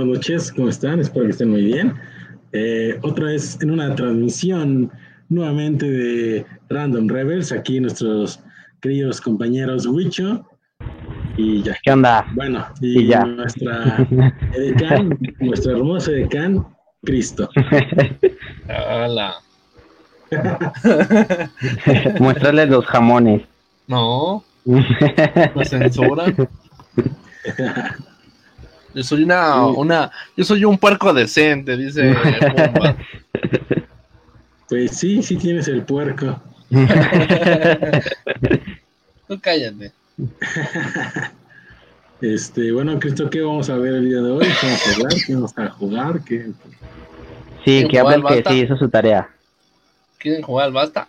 Buenas 0.00 0.16
noches, 0.16 0.50
¿cómo 0.52 0.70
están? 0.70 0.98
Espero 0.98 1.26
que 1.26 1.32
estén 1.32 1.50
muy 1.50 1.62
bien. 1.62 1.92
Eh, 2.52 2.98
otra 3.02 3.26
vez 3.26 3.58
en 3.60 3.70
una 3.70 3.94
transmisión 3.94 4.90
nuevamente 5.28 5.90
de 5.90 6.46
Random 6.70 7.06
Rebels, 7.06 7.52
aquí 7.52 7.78
nuestros 7.80 8.40
queridos 8.80 9.20
compañeros 9.20 9.84
Wicho 9.84 10.46
y 11.36 11.62
ya. 11.62 11.76
¿Qué 11.82 11.92
onda? 11.92 12.26
Bueno, 12.34 12.64
y, 12.80 13.08
ya. 13.08 13.26
nuestra 13.26 14.08
edecán, 14.54 15.18
nuestra 15.38 15.72
hermosa 15.72 16.12
edecán, 16.12 16.66
Cristo. 17.02 17.50
Hola. 19.04 19.34
Muéstrale 22.20 22.64
los 22.64 22.86
jamones. 22.86 23.42
No, 23.86 24.42
me 24.64 25.62
censuran. 25.66 26.48
Yo 28.94 29.02
soy 29.04 29.22
una, 29.22 29.66
una, 29.66 30.10
yo 30.36 30.44
soy 30.44 30.64
un 30.64 30.76
puerco 30.78 31.12
decente, 31.12 31.76
dice 31.76 32.14
Pumba. 32.14 32.96
Pues 34.68 34.96
sí, 34.98 35.20
sí 35.20 35.36
tienes 35.36 35.66
el 35.66 35.82
puerco. 35.82 36.40
Tú 39.28 39.40
cállate. 39.40 39.92
Este, 42.20 42.70
bueno, 42.70 42.98
Cristo, 42.98 43.30
¿qué 43.30 43.40
vamos 43.40 43.70
a 43.70 43.76
ver 43.76 43.94
el 43.94 44.06
día 44.06 44.20
de 44.20 44.30
hoy? 44.30 44.46
¿Qué 44.60 44.66
vamos 44.66 44.86
a 44.86 44.92
hablar? 44.92 45.12
¿Qué 45.26 45.34
vamos 45.34 45.56
a 45.56 45.70
jugar? 45.70 46.20
¿Qué? 46.22 46.50
Sí, 47.64 47.80
que 47.80 47.88
¿Quién 47.88 48.02
hable 48.02 48.16
el 48.16 48.20
juega 48.20 48.42
que 48.42 48.50
sí 48.50 48.60
hizo 48.60 48.76
su 48.76 48.90
tarea. 48.90 49.26
¿Quieren 50.18 50.42
jugar 50.42 50.66
al 50.66 50.72
basta? 50.74 51.08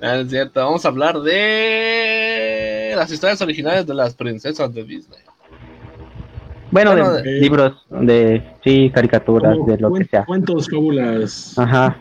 No, 0.00 0.12
es 0.12 0.30
cierto, 0.30 0.64
vamos 0.64 0.86
a 0.86 0.88
hablar 0.88 1.20
de 1.20 2.75
las 2.96 3.10
historias 3.12 3.40
originales 3.42 3.86
de 3.86 3.94
las 3.94 4.14
princesas 4.14 4.72
de 4.74 4.84
Disney. 4.84 5.20
Bueno, 6.70 6.90
Bueno, 6.92 7.12
de 7.12 7.22
de- 7.22 7.40
libros, 7.40 7.86
de 7.90 8.42
sí, 8.64 8.90
caricaturas, 8.92 9.56
de 9.66 9.78
lo 9.78 9.92
que 9.94 10.04
sea. 10.04 10.24
Cuentos, 10.24 10.68
fábulas. 10.68 11.58
Ajá. 11.58 11.96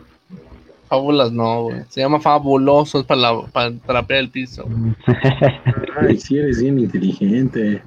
Fábulas 0.90 1.32
no, 1.32 1.64
güey. 1.64 1.82
Se 1.90 2.02
llama 2.02 2.20
fabuloso, 2.20 3.00
es 3.00 3.06
para, 3.06 3.22
la, 3.22 3.42
para 3.52 3.72
trapear 3.86 4.20
el 4.22 4.30
piso. 4.30 4.68
Ay, 6.00 6.18
sí 6.18 6.38
eres 6.38 6.62
bien 6.62 6.80
inteligente. 6.80 7.82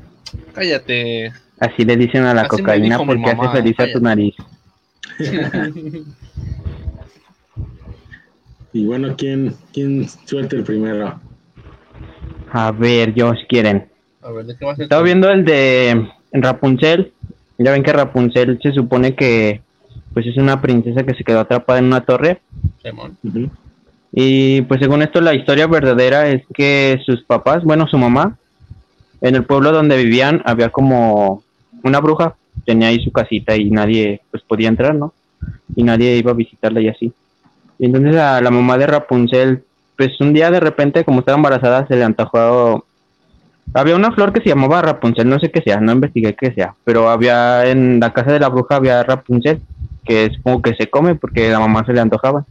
Cállate. 0.53 1.33
Así 1.61 1.85
le 1.85 1.97
dicen 1.97 2.25
a 2.25 2.35
la 2.35 2.43
Así 2.43 2.51
cocaína 2.51 2.99
porque 2.99 3.35
mamá, 3.35 3.51
hace 3.51 3.57
feliz 3.63 3.81
a 3.81 3.93
tu 3.93 4.01
nariz. 4.01 4.35
Y 8.73 8.85
bueno, 8.85 9.15
¿quién, 9.17 9.55
quién 9.73 10.07
suelta 10.27 10.55
el 10.57 10.63
primero? 10.63 11.19
A 12.53 12.71
ver, 12.73 13.15
yo 13.15 13.35
si 13.35 13.45
quieren. 13.47 13.89
A 14.23 14.31
ver, 14.31 14.47
¿de 14.47 14.57
qué 14.57 14.65
a? 14.65 14.75
Estaba 14.79 15.03
viendo 15.03 15.31
el 15.31 15.45
de 15.45 16.09
Rapunzel. 16.33 17.13
Ya 17.59 17.73
ven 17.73 17.83
que 17.83 17.93
Rapunzel 17.93 18.59
se 18.63 18.73
supone 18.73 19.15
que 19.15 19.61
pues 20.15 20.27
es 20.27 20.37
una 20.37 20.61
princesa 20.61 21.05
que 21.05 21.15
se 21.15 21.25
quedó 21.25 21.41
atrapada 21.41 21.79
en 21.79 21.87
una 21.87 22.01
torre. 22.01 22.41
Simón. 22.83 23.17
Y 24.13 24.63
pues 24.63 24.81
según 24.81 25.03
esto 25.03 25.21
la 25.21 25.35
historia 25.35 25.67
verdadera 25.67 26.29
es 26.29 26.43
que 26.55 27.01
sus 27.05 27.23
papás, 27.25 27.63
bueno, 27.65 27.87
su 27.87 27.99
mamá, 27.99 28.39
en 29.21 29.35
el 29.35 29.45
pueblo 29.45 29.73
donde 29.73 29.97
vivían 29.97 30.43
había 30.45 30.71
como 30.71 31.43
una 31.83 32.01
bruja, 32.01 32.37
tenía 32.65 32.89
ahí 32.89 33.03
su 33.03 33.13
casita 33.13 33.57
y 33.57 33.71
nadie 33.71 34.21
pues 34.31 34.43
podía 34.43 34.69
entrar, 34.69 34.95
¿no? 34.95 35.13
Y 35.77 35.83
nadie 35.83 36.17
iba 36.17 36.31
a 36.31 36.35
visitarla 36.35 36.81
y 36.81 36.89
así. 36.89 37.13
Y 37.79 37.87
entonces 37.87 38.17
a 38.17 38.41
la 38.41 38.51
mamá 38.51 38.79
de 38.79 38.87
Rapunzel, 38.87 39.63
pues 39.99 40.19
un 40.21 40.33
día 40.33 40.49
de 40.51 40.61
repente 40.61 41.05
como 41.05 41.21
estaba 41.21 41.37
embarazada 41.37 41.87
se 41.87 41.97
le 41.97 42.05
antojó... 42.05 42.87
Había 43.75 43.97
una 43.97 44.13
flor 44.13 44.33
que 44.33 44.41
se 44.41 44.49
llamaba 44.49 44.81
Rapunzel, 44.81 45.29
no 45.29 45.39
sé 45.41 45.51
qué 45.51 45.61
sea, 45.61 45.79
no 45.81 45.93
investigué 45.93 46.35
qué 46.35 46.53
sea, 46.53 46.75
pero 46.85 47.11
había 47.11 47.67
en 47.67 48.01
la 48.01 48.15
casa 48.15 48.33
de 48.33 48.41
la 48.41 48.49
bruja 48.49 48.77
había 48.77 49.03
Rapunzel, 49.03 49.61
que 50.07 50.31
supongo 50.35 50.63
que 50.63 50.75
se 50.75 50.89
come 50.89 51.17
porque 51.17 51.51
la 51.51 51.59
mamá 51.59 51.85
se 51.85 51.93
le 51.93 52.01
antojaba. 52.01 52.47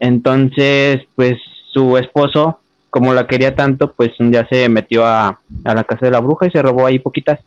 Entonces, 0.00 1.02
pues 1.14 1.38
su 1.72 1.96
esposo, 1.96 2.58
como 2.90 3.14
la 3.14 3.28
quería 3.28 3.54
tanto, 3.54 3.92
pues 3.92 4.10
un 4.18 4.32
día 4.32 4.46
se 4.50 4.68
metió 4.68 5.06
a, 5.06 5.40
a 5.64 5.74
la 5.74 5.84
casa 5.84 6.04
de 6.04 6.12
la 6.12 6.20
bruja 6.20 6.48
y 6.48 6.50
se 6.50 6.60
robó 6.60 6.84
ahí 6.84 6.98
poquitas. 6.98 7.38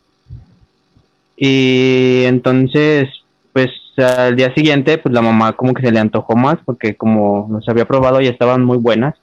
Y 1.36 2.22
entonces, 2.24 3.08
pues 3.52 3.70
al 3.98 4.36
día 4.36 4.52
siguiente, 4.54 4.98
pues 4.98 5.14
la 5.14 5.22
mamá 5.22 5.52
como 5.54 5.74
que 5.74 5.82
se 5.82 5.92
le 5.92 6.00
antojó 6.00 6.36
más, 6.36 6.56
porque 6.64 6.96
como 6.96 7.48
los 7.50 7.68
había 7.68 7.84
probado 7.84 8.20
y 8.20 8.26
estaban 8.26 8.64
muy 8.64 8.78
buenas, 8.78 9.14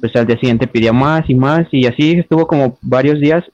pues 0.00 0.14
al 0.16 0.26
día 0.26 0.38
siguiente 0.38 0.66
pidió 0.66 0.92
más 0.92 1.28
y 1.28 1.34
más, 1.34 1.66
y 1.72 1.86
así 1.86 2.12
estuvo 2.12 2.46
como 2.46 2.78
varios 2.82 3.20
días, 3.20 3.44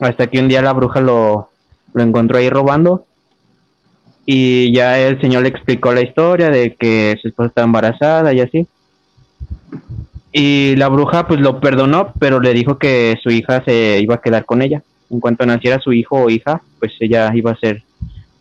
hasta 0.00 0.26
que 0.26 0.40
un 0.40 0.48
día 0.48 0.62
la 0.62 0.72
bruja 0.72 1.00
lo, 1.00 1.50
lo 1.92 2.02
encontró 2.02 2.38
ahí 2.38 2.50
robando 2.50 3.06
y 4.26 4.72
ya 4.72 4.98
el 4.98 5.20
señor 5.20 5.42
le 5.42 5.48
explicó 5.48 5.92
la 5.92 6.02
historia 6.02 6.50
de 6.50 6.74
que 6.74 7.16
su 7.20 7.28
esposa 7.28 7.48
estaba 7.48 7.66
embarazada 7.66 8.32
y 8.32 8.40
así. 8.40 8.66
Y 10.32 10.74
la 10.76 10.88
bruja 10.88 11.26
pues 11.28 11.40
lo 11.40 11.60
perdonó, 11.60 12.12
pero 12.18 12.40
le 12.40 12.54
dijo 12.54 12.78
que 12.78 13.16
su 13.22 13.30
hija 13.30 13.62
se 13.64 14.00
iba 14.00 14.16
a 14.16 14.20
quedar 14.20 14.44
con 14.44 14.62
ella. 14.62 14.82
En 15.10 15.20
cuanto 15.20 15.46
naciera 15.46 15.78
su 15.78 15.92
hijo 15.92 16.16
o 16.16 16.30
hija, 16.30 16.62
pues 16.80 16.92
ella 17.00 17.30
iba 17.34 17.52
a 17.52 17.56
ser 17.56 17.82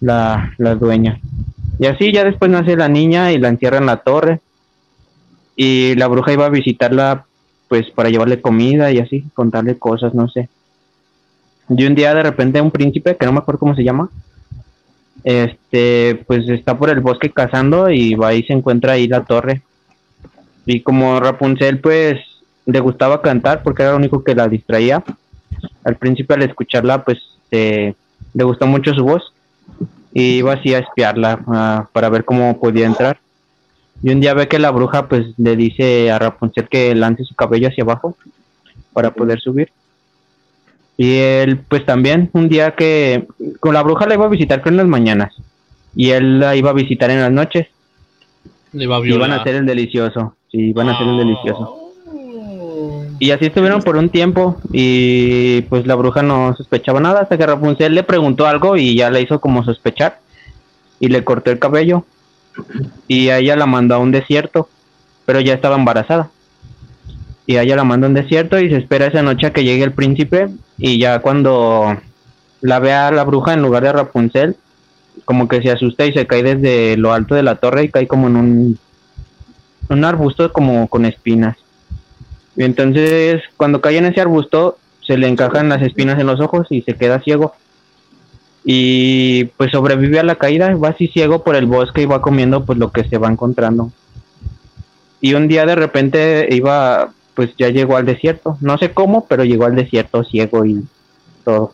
la, 0.03 0.53
la 0.57 0.75
dueña. 0.75 1.19
Y 1.79 1.85
así 1.85 2.11
ya 2.11 2.23
después 2.23 2.51
nace 2.51 2.75
la 2.75 2.89
niña 2.89 3.31
y 3.31 3.39
la 3.39 3.47
encierra 3.47 3.77
en 3.77 3.85
la 3.85 3.97
torre. 3.97 4.41
Y 5.55 5.95
la 5.95 6.07
bruja 6.07 6.33
iba 6.33 6.45
a 6.45 6.49
visitarla 6.49 7.25
pues 7.69 7.89
para 7.91 8.09
llevarle 8.09 8.41
comida 8.41 8.91
y 8.91 8.99
así, 8.99 9.23
contarle 9.33 9.79
cosas, 9.79 10.13
no 10.13 10.27
sé. 10.27 10.49
Y 11.69 11.85
un 11.85 11.95
día 11.95 12.13
de 12.13 12.21
repente 12.21 12.61
un 12.61 12.71
príncipe, 12.71 13.15
que 13.15 13.25
no 13.25 13.31
me 13.31 13.39
acuerdo 13.39 13.59
cómo 13.59 13.75
se 13.75 13.83
llama, 13.83 14.09
este, 15.23 16.23
pues 16.27 16.47
está 16.49 16.77
por 16.77 16.89
el 16.89 16.99
bosque 16.99 17.31
cazando 17.31 17.89
y 17.89 18.15
va 18.15 18.33
y 18.33 18.43
se 18.43 18.53
encuentra 18.53 18.93
ahí 18.93 19.07
la 19.07 19.23
torre. 19.23 19.61
Y 20.65 20.81
como 20.81 21.19
Rapunzel, 21.19 21.79
pues 21.79 22.19
le 22.65 22.79
gustaba 22.79 23.21
cantar 23.21 23.63
porque 23.63 23.83
era 23.83 23.91
lo 23.91 23.97
único 23.97 24.23
que 24.23 24.35
la 24.35 24.47
distraía. 24.47 25.03
Al 25.83 25.95
principio, 25.95 26.35
al 26.35 26.43
escucharla, 26.43 27.03
pues 27.03 27.19
eh, 27.51 27.93
le 28.33 28.43
gustó 28.43 28.67
mucho 28.67 28.93
su 28.93 29.03
voz 29.03 29.32
y 30.13 30.37
iba 30.37 30.53
así 30.53 30.73
a 30.73 30.79
espiarla 30.79 31.43
ah, 31.47 31.87
para 31.91 32.09
ver 32.09 32.23
cómo 32.25 32.59
podía 32.59 32.85
entrar. 32.85 33.19
Y 34.01 34.11
un 34.11 34.19
día 34.19 34.33
ve 34.33 34.47
que 34.47 34.59
la 34.59 34.71
bruja, 34.71 35.07
pues 35.07 35.27
le 35.37 35.55
dice 35.55 36.11
a 36.11 36.19
Rapunzel 36.19 36.67
que 36.67 36.93
lance 36.93 37.23
su 37.23 37.35
cabello 37.35 37.69
hacia 37.69 37.83
abajo 37.83 38.17
para 38.91 39.13
poder 39.13 39.39
subir. 39.39 39.71
Y 40.97 41.17
él, 41.17 41.59
pues 41.67 41.85
también, 41.85 42.29
un 42.33 42.49
día 42.49 42.75
que 42.75 43.27
con 43.59 43.73
la 43.73 43.81
bruja 43.81 44.05
la 44.05 44.13
iba 44.13 44.25
a 44.25 44.29
visitar 44.29 44.61
creo 44.61 44.71
en 44.71 44.77
las 44.77 44.87
mañanas. 44.87 45.33
Y 45.95 46.09
él 46.09 46.39
la 46.39 46.55
iba 46.55 46.69
a 46.69 46.73
visitar 46.73 47.09
en 47.09 47.21
las 47.21 47.31
noches. 47.31 47.67
Le 48.73 48.85
a 48.85 48.99
violar. 48.99 49.27
iban 49.27 49.31
a 49.31 49.41
hacer 49.41 49.55
el 49.55 49.65
delicioso. 49.65 50.35
Sí, 50.51 50.57
iban 50.57 50.89
a 50.89 50.93
hacer 50.93 51.07
el 51.07 51.17
delicioso. 51.17 51.82
Y 53.23 53.31
así 53.31 53.45
estuvieron 53.45 53.81
por 53.81 53.95
un 53.95 54.09
tiempo. 54.09 54.59
Y 54.73 55.61
pues 55.69 55.87
la 55.87 55.95
bruja 55.95 56.21
no 56.23 56.53
sospechaba 56.57 56.99
nada 56.99 57.21
hasta 57.21 57.37
que 57.37 57.45
Rapunzel 57.45 57.95
le 57.95 58.03
preguntó 58.03 58.47
algo 58.47 58.75
y 58.75 58.97
ya 58.97 59.09
le 59.09 59.21
hizo 59.21 59.39
como 59.39 59.63
sospechar. 59.63 60.19
Y 60.99 61.07
le 61.07 61.23
cortó 61.23 61.49
el 61.49 61.57
cabello. 61.57 62.03
Y 63.07 63.29
ella 63.29 63.55
la 63.55 63.65
mandó 63.65 63.95
a 63.95 63.99
un 63.99 64.11
desierto. 64.11 64.67
Pero 65.25 65.39
ya 65.39 65.53
estaba 65.53 65.77
embarazada. 65.77 66.31
Y 67.45 67.55
ella 67.59 67.77
la 67.77 67.85
mandó 67.85 68.07
a 68.07 68.09
un 68.09 68.13
desierto 68.13 68.59
y 68.59 68.69
se 68.69 68.75
espera 68.75 69.05
esa 69.05 69.21
noche 69.21 69.47
a 69.47 69.53
que 69.53 69.63
llegue 69.63 69.85
el 69.85 69.93
príncipe. 69.93 70.49
Y 70.77 70.99
ya 70.99 71.19
cuando 71.19 71.97
la 72.59 72.79
ve 72.79 72.91
a 72.91 73.09
la 73.09 73.23
bruja 73.23 73.53
en 73.53 73.61
lugar 73.61 73.83
de 73.83 73.93
Rapunzel, 73.93 74.57
como 75.23 75.47
que 75.47 75.61
se 75.61 75.71
asusta 75.71 76.05
y 76.05 76.11
se 76.11 76.27
cae 76.27 76.43
desde 76.43 76.97
lo 76.97 77.13
alto 77.13 77.35
de 77.35 77.43
la 77.43 77.55
torre 77.55 77.85
y 77.85 77.89
cae 77.89 78.05
como 78.05 78.27
en 78.27 78.35
un, 78.35 78.79
un 79.87 80.03
arbusto 80.03 80.51
como 80.51 80.89
con 80.89 81.05
espinas. 81.05 81.62
Y 82.55 82.63
entonces 82.63 83.41
cuando 83.57 83.81
cae 83.81 83.97
en 83.97 84.05
ese 84.05 84.21
arbusto 84.21 84.77
se 85.05 85.17
le 85.17 85.27
encajan 85.27 85.69
las 85.69 85.81
espinas 85.81 86.19
en 86.19 86.27
los 86.27 86.39
ojos 86.39 86.67
y 86.69 86.81
se 86.81 86.95
queda 86.95 87.19
ciego. 87.19 87.53
Y 88.65 89.45
pues 89.57 89.71
sobrevive 89.71 90.19
a 90.19 90.23
la 90.23 90.35
caída, 90.35 90.73
va 90.75 90.89
así 90.89 91.07
ciego 91.07 91.43
por 91.43 91.55
el 91.55 91.65
bosque 91.65 92.03
y 92.03 92.05
va 92.05 92.21
comiendo 92.21 92.65
pues 92.65 92.77
lo 92.77 92.91
que 92.91 93.03
se 93.03 93.17
va 93.17 93.29
encontrando. 93.29 93.91
Y 95.19 95.33
un 95.33 95.47
día 95.47 95.65
de 95.65 95.75
repente 95.75 96.47
iba, 96.51 97.11
pues 97.33 97.51
ya 97.57 97.69
llegó 97.69 97.97
al 97.97 98.05
desierto, 98.05 98.57
no 98.61 98.77
sé 98.77 98.93
cómo, 98.93 99.25
pero 99.25 99.43
llegó 99.43 99.65
al 99.65 99.75
desierto 99.75 100.23
ciego 100.23 100.65
y 100.65 100.83
todo. 101.43 101.73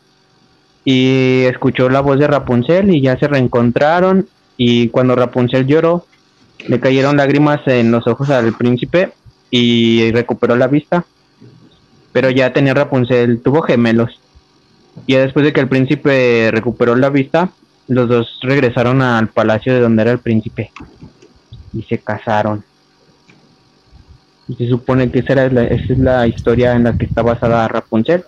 Y 0.85 1.43
escuchó 1.43 1.89
la 1.89 2.01
voz 2.01 2.19
de 2.19 2.27
Rapunzel 2.27 2.93
y 2.93 3.01
ya 3.01 3.17
se 3.17 3.27
reencontraron 3.27 4.27
y 4.57 4.89
cuando 4.89 5.15
Rapunzel 5.15 5.67
lloró, 5.67 6.05
le 6.67 6.79
cayeron 6.79 7.17
lágrimas 7.17 7.61
en 7.67 7.91
los 7.91 8.07
ojos 8.07 8.29
al 8.29 8.53
príncipe 8.53 9.13
y 9.51 10.11
recuperó 10.11 10.55
la 10.55 10.67
vista. 10.67 11.05
Pero 12.11 12.29
ya 12.29 12.53
tenía 12.53 12.73
Rapunzel, 12.73 13.41
tuvo 13.41 13.61
gemelos. 13.61 14.19
Y 15.05 15.15
después 15.15 15.45
de 15.45 15.53
que 15.53 15.61
el 15.61 15.67
príncipe 15.67 16.49
recuperó 16.51 16.95
la 16.95 17.09
vista, 17.09 17.49
los 17.87 18.09
dos 18.09 18.39
regresaron 18.41 19.01
al 19.01 19.29
palacio 19.29 19.73
de 19.73 19.79
donde 19.79 20.01
era 20.01 20.11
el 20.11 20.19
príncipe. 20.19 20.71
Y 21.73 21.83
se 21.83 21.99
casaron. 21.99 22.63
Y 24.47 24.55
se 24.55 24.67
supone 24.67 25.11
que 25.11 25.19
esa, 25.19 25.33
era 25.33 25.49
la, 25.49 25.63
esa 25.65 25.93
es 25.93 25.99
la 25.99 26.27
historia 26.27 26.73
en 26.73 26.83
la 26.83 26.97
que 26.97 27.05
está 27.05 27.21
basada 27.21 27.67
Rapunzel. 27.67 28.25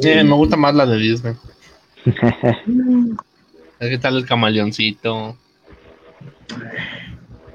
Sí, 0.00 0.08
me 0.08 0.34
gusta 0.34 0.56
más 0.56 0.74
la 0.74 0.86
de 0.86 0.96
Disney. 0.98 1.34
¿Qué 3.78 3.98
tal 3.98 4.16
el 4.16 4.26
camaleoncito? 4.26 5.36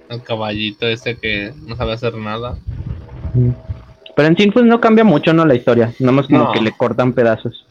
El 0.10 0.24
caballito 0.24 0.88
ese 0.88 1.16
que 1.18 1.54
no 1.68 1.76
sabe 1.76 1.94
hacer 1.94 2.16
nada. 2.16 2.58
Pero 4.16 4.28
en 4.28 4.38
sí, 4.38 4.50
pues 4.52 4.66
no 4.66 4.80
cambia 4.80 5.04
mucho, 5.04 5.34
¿no? 5.34 5.46
La 5.46 5.56
historia. 5.56 5.94
Nomás 6.00 6.28
como 6.28 6.46
No. 6.46 6.52
que 6.52 6.62
le 6.62 6.72
cortan 6.72 7.14
pedazos. 7.14 7.66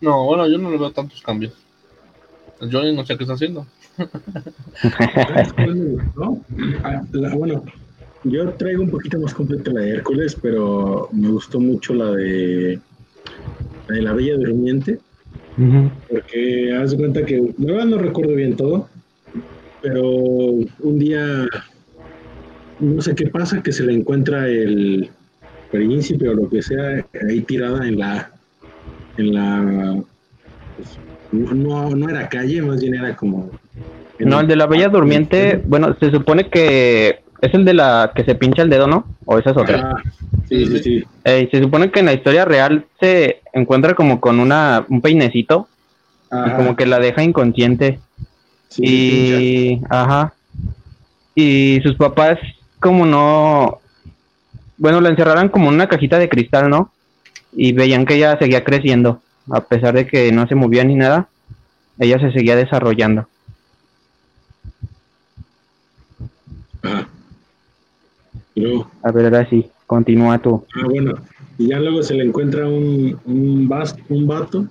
No, 0.00 0.24
bueno, 0.24 0.48
yo 0.48 0.58
no 0.58 0.70
le 0.70 0.78
veo 0.78 0.90
tantos 0.90 1.22
cambios. 1.22 1.52
Yo 2.60 2.82
no 2.92 3.04
sé 3.04 3.16
qué 3.16 3.24
está 3.24 3.34
haciendo. 3.34 3.66
¿Sabes 3.96 5.52
cuál 5.54 5.74
me 5.76 5.84
gustó? 5.90 6.38
Ah, 6.84 7.02
la- 7.12 7.34
bueno, 7.34 7.64
yo 8.24 8.50
traigo 8.50 8.82
un 8.82 8.90
poquito 8.90 9.18
más 9.18 9.34
completa 9.34 9.72
la 9.72 9.80
de 9.80 9.90
Hércules, 9.90 10.36
pero 10.40 11.08
me 11.12 11.28
gustó 11.28 11.58
mucho 11.58 11.94
la 11.94 12.12
de 12.12 12.78
la, 13.88 13.94
de 13.96 14.02
la 14.02 14.12
Bella 14.12 14.36
Durmiente, 14.36 15.00
porque 16.08 16.72
haz 16.80 16.92
de 16.92 16.96
cuenta 16.98 17.24
que, 17.26 17.52
la 17.58 17.72
verdad 17.72 17.86
no 17.86 17.98
recuerdo 17.98 18.34
bien 18.34 18.56
todo, 18.56 18.88
pero 19.82 20.02
un 20.02 20.98
día, 20.98 21.46
no 22.80 23.02
sé 23.02 23.14
qué 23.14 23.26
pasa, 23.26 23.62
que 23.62 23.72
se 23.72 23.84
le 23.84 23.92
encuentra 23.92 24.46
el 24.48 25.10
príncipe 25.70 26.28
o 26.28 26.34
lo 26.34 26.48
que 26.48 26.62
sea 26.62 27.04
ahí 27.28 27.40
tirada 27.40 27.86
en 27.86 27.98
la, 27.98 28.30
en 29.16 29.34
la, 29.34 30.02
pues, 30.76 30.98
no, 31.32 31.90
no 31.90 32.08
era 32.08 32.28
calle, 32.28 32.62
más 32.62 32.80
bien 32.80 32.94
era 32.94 33.16
como... 33.16 33.50
No, 34.18 34.40
el 34.40 34.46
de 34.46 34.56
la 34.56 34.66
Bella 34.66 34.88
Durmiente, 34.88 35.60
bueno, 35.66 35.96
se 35.98 36.10
supone 36.10 36.48
que 36.48 37.22
es 37.42 37.54
el 37.54 37.64
de 37.64 37.74
la 37.74 38.12
que 38.14 38.24
se 38.24 38.36
pincha 38.36 38.62
el 38.62 38.70
dedo, 38.70 38.86
¿no? 38.86 39.04
O 39.24 39.36
esa 39.36 39.50
es 39.50 39.56
otra. 39.56 39.94
Ah, 39.96 40.02
sí, 40.48 40.64
sí, 40.66 40.78
sí. 40.78 41.04
Eh, 41.24 41.48
se 41.50 41.60
supone 41.60 41.90
que 41.90 42.00
en 42.00 42.06
la 42.06 42.12
historia 42.12 42.44
real 42.44 42.86
se 43.00 43.40
encuentra 43.52 43.94
como 43.94 44.20
con 44.20 44.38
una 44.38 44.86
un 44.88 45.00
peinecito 45.00 45.66
y 46.30 46.50
como 46.52 46.76
que 46.76 46.86
la 46.86 47.00
deja 47.00 47.22
inconsciente. 47.22 47.98
Sí, 48.74 48.86
y 48.86 49.80
ajá. 49.90 50.34
Y 51.34 51.80
sus 51.82 51.96
papás 51.96 52.38
como 52.80 53.06
no 53.06 53.80
bueno, 54.78 55.00
la 55.00 55.10
encerraron 55.10 55.48
como 55.48 55.68
en 55.68 55.74
una 55.74 55.88
cajita 55.88 56.18
de 56.18 56.28
cristal, 56.28 56.68
¿no? 56.68 56.92
Y 57.52 57.72
veían 57.72 58.04
que 58.04 58.14
ella 58.16 58.36
seguía 58.38 58.64
creciendo, 58.64 59.22
a 59.50 59.60
pesar 59.60 59.94
de 59.94 60.06
que 60.06 60.32
no 60.32 60.46
se 60.48 60.54
movía 60.54 60.84
ni 60.84 60.94
nada, 60.96 61.28
ella 61.98 62.18
se 62.18 62.32
seguía 62.32 62.56
desarrollando. 62.56 63.28
Y 68.54 68.60
luego, 68.62 68.90
A 69.04 69.12
ver, 69.12 69.26
ahora 69.26 69.48
sí, 69.48 69.70
continúa 69.86 70.38
tú. 70.38 70.64
ah, 70.74 70.86
bueno, 70.88 71.14
y 71.58 71.68
ya 71.68 71.78
luego 71.78 72.02
se 72.02 72.14
le 72.14 72.24
encuentra 72.24 72.66
un, 72.66 73.18
un, 73.24 73.68
vas- 73.68 73.96
un 74.08 74.26
vato 74.26 74.66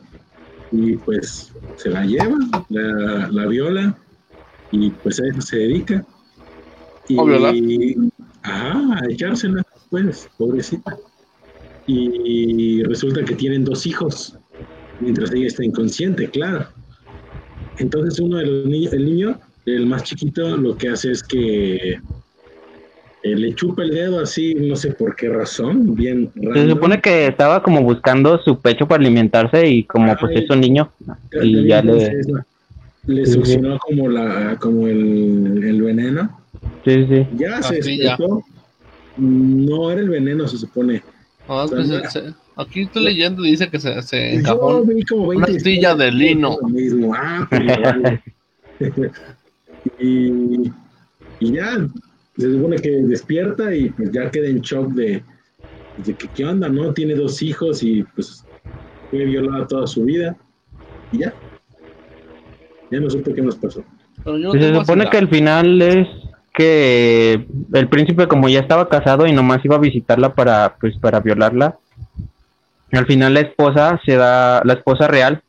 y 0.72 0.98
pues 0.98 1.54
se 1.76 1.90
la 1.90 2.06
lleva, 2.06 2.38
la, 2.70 3.30
la 3.32 3.46
viola 3.48 3.98
y 4.72 4.92
pues 4.92 5.20
a 5.20 5.28
eso 5.28 5.42
se 5.42 5.58
dedica. 5.58 6.06
Y. 7.08 7.18
Ajá, 8.44 8.96
a 8.96 9.12
echársela, 9.12 9.64
pues, 9.90 10.30
pobrecita. 10.38 10.98
Y 11.86 12.82
resulta 12.84 13.26
que 13.26 13.36
tienen 13.36 13.66
dos 13.66 13.86
hijos, 13.86 14.38
mientras 15.00 15.32
ella 15.34 15.48
está 15.48 15.66
inconsciente, 15.66 16.30
claro. 16.30 16.68
Entonces 17.78 18.20
uno 18.20 18.38
de 18.38 18.46
los 18.46 18.66
niños, 18.66 18.94
el 18.94 19.06
niño, 19.06 19.40
el 19.66 19.86
más 19.86 20.04
chiquito, 20.04 20.56
lo 20.58 20.78
que 20.78 20.90
hace 20.90 21.12
es 21.12 21.24
que 21.24 22.00
eh, 23.24 23.36
le 23.36 23.54
chupa 23.56 23.84
el 23.84 23.92
dedo 23.92 24.20
así, 24.22 24.56
no 24.56 24.76
sé 24.76 24.92
por 24.94 25.16
qué 25.16 25.30
razón, 25.30 25.96
bien 25.96 26.32
Se 26.34 26.48
random. 26.48 26.70
supone 26.70 27.02
que 27.02 27.28
estaba 27.28 27.62
como 27.62 27.82
buscando 27.84 28.40
su 28.44 28.60
pecho 28.60 28.88
para 28.88 29.02
alimentarse 29.02 29.68
y 29.68 29.84
como 29.84 30.16
pues 30.18 30.32
Ay. 30.36 30.44
es 30.44 30.50
un 30.50 30.62
niño 30.62 30.92
y 31.42 31.68
ya 31.68 31.82
le... 31.82 32.12
Le 33.08 33.26
Sí, 33.26 33.32
sí. 33.32 33.38
succionó 33.40 33.80
como 33.80 34.10
la 34.10 34.58
como 34.60 34.88
el, 34.88 35.64
el 35.64 35.82
veneno. 35.82 36.40
Sí, 36.86 37.06
sí. 37.08 37.28
Ya 37.36 37.58
Ah, 37.58 37.64
se 37.64 37.82
sí, 37.82 37.98
ya. 37.98 38.10
despertó. 38.12 38.44
No 39.18 39.90
era 39.90 40.02
el 40.02 40.10
veneno, 40.10 40.48
se 40.48 40.58
supone. 40.60 41.02
No, 41.48 41.64
es 41.66 41.72
que 41.72 41.84
se- 41.84 42.10
se- 42.12 42.34
aquí 42.56 42.82
estoy 42.84 43.04
leyendo 43.06 43.44
y 43.44 43.52
dice 43.52 43.70
que 43.72 43.80
se, 43.80 44.00
se 44.04 44.36
encajó. 44.36 44.84
vi 44.86 45.04
como 45.04 45.28
20 45.30 45.50
una 45.50 45.58
astilla 45.58 45.96
de 45.96 46.12
lino. 46.12 46.58
mismo. 46.70 47.12
Ah, 47.16 47.48
pues 47.50 48.20
y, 50.00 50.72
y 51.40 51.52
ya, 51.54 51.88
se 52.42 52.52
supone 52.52 52.78
que 52.78 52.90
despierta 52.90 53.74
y 53.74 53.90
pues 53.90 54.12
ya 54.12 54.30
queda 54.32 54.48
en 54.48 54.62
shock 54.62 54.90
de, 54.94 55.24
de 56.06 56.14
que 56.14 56.28
qué 56.28 56.46
onda, 56.46 56.68
¿no? 56.70 56.94
Tiene 56.94 57.16
dos 57.16 57.42
hijos 57.42 57.84
y 57.84 58.04
pues 58.16 58.46
fue 59.10 59.26
violada 59.26 59.68
toda 59.68 59.88
su 59.88 60.04
vida. 60.04 60.36
Y 61.12 61.20
ya. 61.20 61.34
Ya 62.90 63.00
no 63.00 63.10
supe 63.10 63.34
qué 63.34 63.42
nos 63.42 63.56
pasó. 63.56 63.84
Pero 64.24 64.38
yo 64.38 64.52
Se 64.52 64.74
supone 64.74 65.10
que 65.10 65.18
el 65.18 65.30
final 65.30 65.82
es 65.82 66.08
que 66.54 67.46
el 67.74 67.88
príncipe 67.88 68.28
como 68.28 68.50
ya 68.50 68.60
estaba 68.60 68.90
casado 68.90 69.26
y 69.26 69.32
nomás 69.32 69.64
iba 69.64 69.78
a 69.78 69.80
visitarla 69.80 70.34
para 70.36 70.76
pues 70.80 70.98
para 70.98 71.20
violarla. 71.20 71.78
Al 72.92 73.06
final 73.06 73.34
la 73.34 73.42
esposa 73.42 74.02
se 74.06 74.16
da 74.16 74.62
la 74.66 74.74
esposa 74.74 75.08
real 75.08 75.42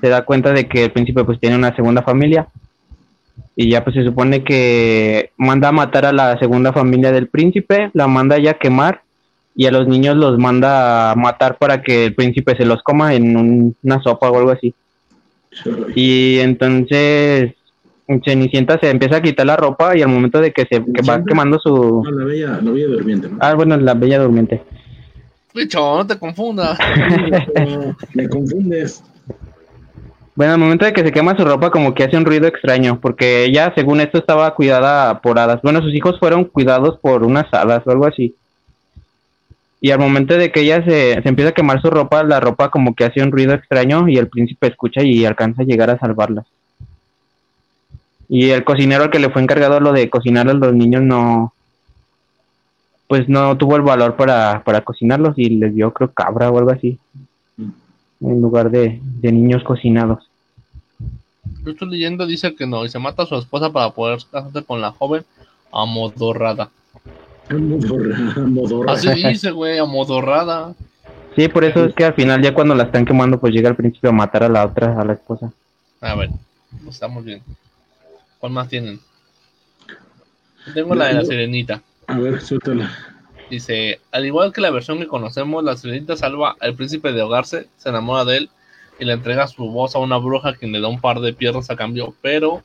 se 0.00 0.08
da 0.08 0.24
cuenta 0.24 0.52
de 0.52 0.68
que 0.68 0.84
el 0.84 0.90
príncipe 0.90 1.22
pues 1.24 1.38
tiene 1.38 1.56
una 1.56 1.74
segunda 1.76 2.02
familia 2.02 2.48
y 3.60 3.70
ya 3.70 3.82
pues 3.82 3.96
se 3.96 4.04
supone 4.04 4.44
que 4.44 5.32
manda 5.36 5.70
a 5.70 5.72
matar 5.72 6.06
a 6.06 6.12
la 6.12 6.38
segunda 6.38 6.72
familia 6.72 7.10
del 7.10 7.26
príncipe, 7.26 7.90
la 7.92 8.06
manda 8.06 8.38
ya 8.38 8.52
a 8.52 8.58
quemar 8.58 9.02
y 9.56 9.66
a 9.66 9.72
los 9.72 9.88
niños 9.88 10.14
los 10.16 10.38
manda 10.38 11.10
a 11.10 11.16
matar 11.16 11.58
para 11.58 11.82
que 11.82 12.04
el 12.04 12.14
príncipe 12.14 12.54
se 12.56 12.64
los 12.64 12.84
coma 12.84 13.14
en 13.14 13.36
un- 13.36 13.74
una 13.82 14.00
sopa 14.00 14.30
o 14.30 14.38
algo 14.38 14.52
así. 14.52 14.72
Y 15.96 16.38
entonces 16.38 17.54
Cenicienta 18.24 18.78
se 18.80 18.90
empieza 18.90 19.16
a 19.16 19.22
quitar 19.22 19.44
la 19.46 19.56
ropa 19.56 19.96
y 19.96 20.02
al 20.02 20.08
momento 20.08 20.40
de 20.40 20.52
que 20.52 20.62
se 20.62 20.80
que 20.84 21.02
va 21.02 21.24
quemando 21.24 21.58
su... 21.58 22.02
No, 22.04 22.10
la 22.12 22.24
bella, 22.26 22.60
la 22.62 22.70
bella 22.70 22.86
durmiente, 22.86 23.28
¿no? 23.28 23.38
Ah, 23.40 23.54
bueno, 23.54 23.76
la 23.76 23.94
bella 23.94 24.20
durmiente. 24.20 24.62
Bicho, 25.52 25.80
no 25.96 26.06
te 26.06 26.16
confundas. 26.16 26.78
Me 28.14 28.28
confundes. 28.28 29.02
Bueno, 30.38 30.52
al 30.52 30.60
momento 30.60 30.84
de 30.84 30.92
que 30.92 31.02
se 31.02 31.10
quema 31.10 31.36
su 31.36 31.44
ropa 31.44 31.72
como 31.72 31.96
que 31.96 32.04
hace 32.04 32.16
un 32.16 32.24
ruido 32.24 32.46
extraño, 32.46 33.00
porque 33.00 33.44
ella, 33.44 33.72
según 33.74 34.00
esto, 34.00 34.18
estaba 34.18 34.54
cuidada 34.54 35.20
por 35.20 35.36
hadas. 35.36 35.60
Bueno, 35.62 35.82
sus 35.82 35.92
hijos 35.92 36.16
fueron 36.20 36.44
cuidados 36.44 36.96
por 37.00 37.24
unas 37.24 37.52
hadas 37.52 37.84
o 37.84 37.90
algo 37.90 38.06
así. 38.06 38.36
Y 39.80 39.90
al 39.90 39.98
momento 39.98 40.34
de 40.38 40.52
que 40.52 40.60
ella 40.60 40.84
se, 40.84 41.20
se 41.20 41.28
empieza 41.28 41.50
a 41.50 41.54
quemar 41.54 41.82
su 41.82 41.90
ropa, 41.90 42.22
la 42.22 42.38
ropa 42.38 42.70
como 42.70 42.94
que 42.94 43.04
hace 43.04 43.20
un 43.20 43.32
ruido 43.32 43.52
extraño 43.52 44.08
y 44.08 44.16
el 44.16 44.28
príncipe 44.28 44.68
escucha 44.68 45.02
y 45.02 45.24
alcanza 45.24 45.62
a 45.62 45.64
llegar 45.64 45.90
a 45.90 45.98
salvarla. 45.98 46.44
Y 48.28 48.50
el 48.50 48.62
cocinero 48.62 49.02
al 49.02 49.10
que 49.10 49.18
le 49.18 49.30
fue 49.30 49.42
encargado 49.42 49.80
lo 49.80 49.90
de 49.90 50.08
cocinar 50.08 50.48
a 50.48 50.54
los 50.54 50.72
niños 50.72 51.02
no... 51.02 51.52
Pues 53.08 53.28
no 53.28 53.56
tuvo 53.56 53.74
el 53.74 53.82
valor 53.82 54.14
para, 54.14 54.62
para 54.62 54.82
cocinarlos 54.82 55.36
y 55.36 55.50
les 55.50 55.74
dio 55.74 55.92
creo 55.92 56.12
cabra 56.12 56.48
o 56.48 56.58
algo 56.58 56.70
así. 56.70 56.96
En 58.20 58.40
lugar 58.40 58.70
de, 58.70 59.00
de 59.02 59.32
niños 59.32 59.64
cocinados. 59.64 60.27
Yo 61.68 61.72
estoy 61.72 61.90
leyendo, 61.90 62.24
dice 62.24 62.54
que 62.54 62.66
no, 62.66 62.82
y 62.86 62.88
se 62.88 62.98
mata 62.98 63.24
a 63.24 63.26
su 63.26 63.36
esposa 63.36 63.70
para 63.70 63.90
poder 63.90 64.20
casarse 64.32 64.64
con 64.64 64.80
la 64.80 64.90
joven 64.90 65.22
amodorrada. 65.70 66.70
Modorra, 67.50 68.40
modorra. 68.46 68.92
Así 68.94 69.12
dice, 69.12 69.50
güey, 69.50 69.76
amodorrada. 69.76 70.74
Sí, 71.36 71.46
por 71.48 71.64
eso 71.64 71.84
es 71.84 71.94
que 71.94 72.06
al 72.06 72.14
final 72.14 72.40
ya 72.40 72.54
cuando 72.54 72.74
la 72.74 72.84
están 72.84 73.04
quemando 73.04 73.38
pues 73.38 73.52
llega 73.52 73.68
el 73.68 73.76
príncipe 73.76 74.08
a 74.08 74.12
matar 74.12 74.44
a 74.44 74.48
la 74.48 74.64
otra, 74.64 74.98
a 74.98 75.04
la 75.04 75.12
esposa. 75.12 75.52
A 76.00 76.14
ver, 76.14 76.30
estamos 76.88 77.22
bien. 77.22 77.42
¿Cuál 78.38 78.52
más 78.52 78.68
tienen? 78.68 78.98
Tengo 80.72 80.94
la 80.94 81.08
de 81.08 81.14
la 81.14 81.24
sirenita. 81.26 81.82
A 82.06 82.18
ver, 82.18 82.40
suéltala. 82.40 82.90
Dice, 83.50 84.00
al 84.10 84.24
igual 84.24 84.54
que 84.54 84.62
la 84.62 84.70
versión 84.70 85.00
que 85.00 85.06
conocemos, 85.06 85.62
la 85.62 85.76
sirenita 85.76 86.16
salva 86.16 86.56
al 86.60 86.74
príncipe 86.74 87.12
de 87.12 87.20
ahogarse, 87.20 87.68
se 87.76 87.90
enamora 87.90 88.24
de 88.24 88.38
él 88.38 88.50
y 88.98 89.04
le 89.04 89.12
entrega 89.12 89.46
su 89.46 89.68
voz 89.70 89.94
a 89.94 89.98
una 89.98 90.16
bruja 90.16 90.54
quien 90.54 90.72
le 90.72 90.80
da 90.80 90.88
un 90.88 91.00
par 91.00 91.20
de 91.20 91.32
piernas 91.32 91.70
a 91.70 91.76
cambio, 91.76 92.14
pero 92.20 92.62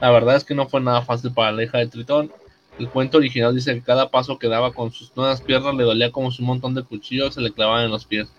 la 0.00 0.10
verdad 0.10 0.36
es 0.36 0.44
que 0.44 0.54
no 0.54 0.66
fue 0.66 0.80
nada 0.80 1.02
fácil 1.02 1.32
para 1.32 1.52
la 1.52 1.62
hija 1.62 1.78
de 1.78 1.86
Tritón. 1.86 2.30
El 2.78 2.88
cuento 2.88 3.18
original 3.18 3.54
dice 3.54 3.74
que 3.74 3.82
cada 3.82 4.10
paso 4.10 4.38
que 4.38 4.48
daba 4.48 4.72
con 4.72 4.90
sus 4.92 5.14
nuevas 5.16 5.42
piernas 5.42 5.74
le 5.74 5.84
dolía 5.84 6.10
como 6.10 6.30
si 6.30 6.42
un 6.42 6.48
montón 6.48 6.74
de 6.74 6.82
cuchillos 6.82 7.34
se 7.34 7.40
le 7.40 7.52
clavaban 7.52 7.84
en 7.84 7.90
los 7.90 8.06
pies. 8.06 8.32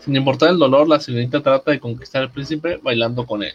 Sin 0.00 0.16
importar 0.16 0.48
el 0.50 0.58
dolor, 0.58 0.88
la 0.88 0.98
sirenita 0.98 1.42
trata 1.42 1.70
de 1.70 1.80
conquistar 1.80 2.22
al 2.22 2.30
príncipe 2.30 2.80
bailando 2.82 3.26
con 3.26 3.42
él. 3.42 3.52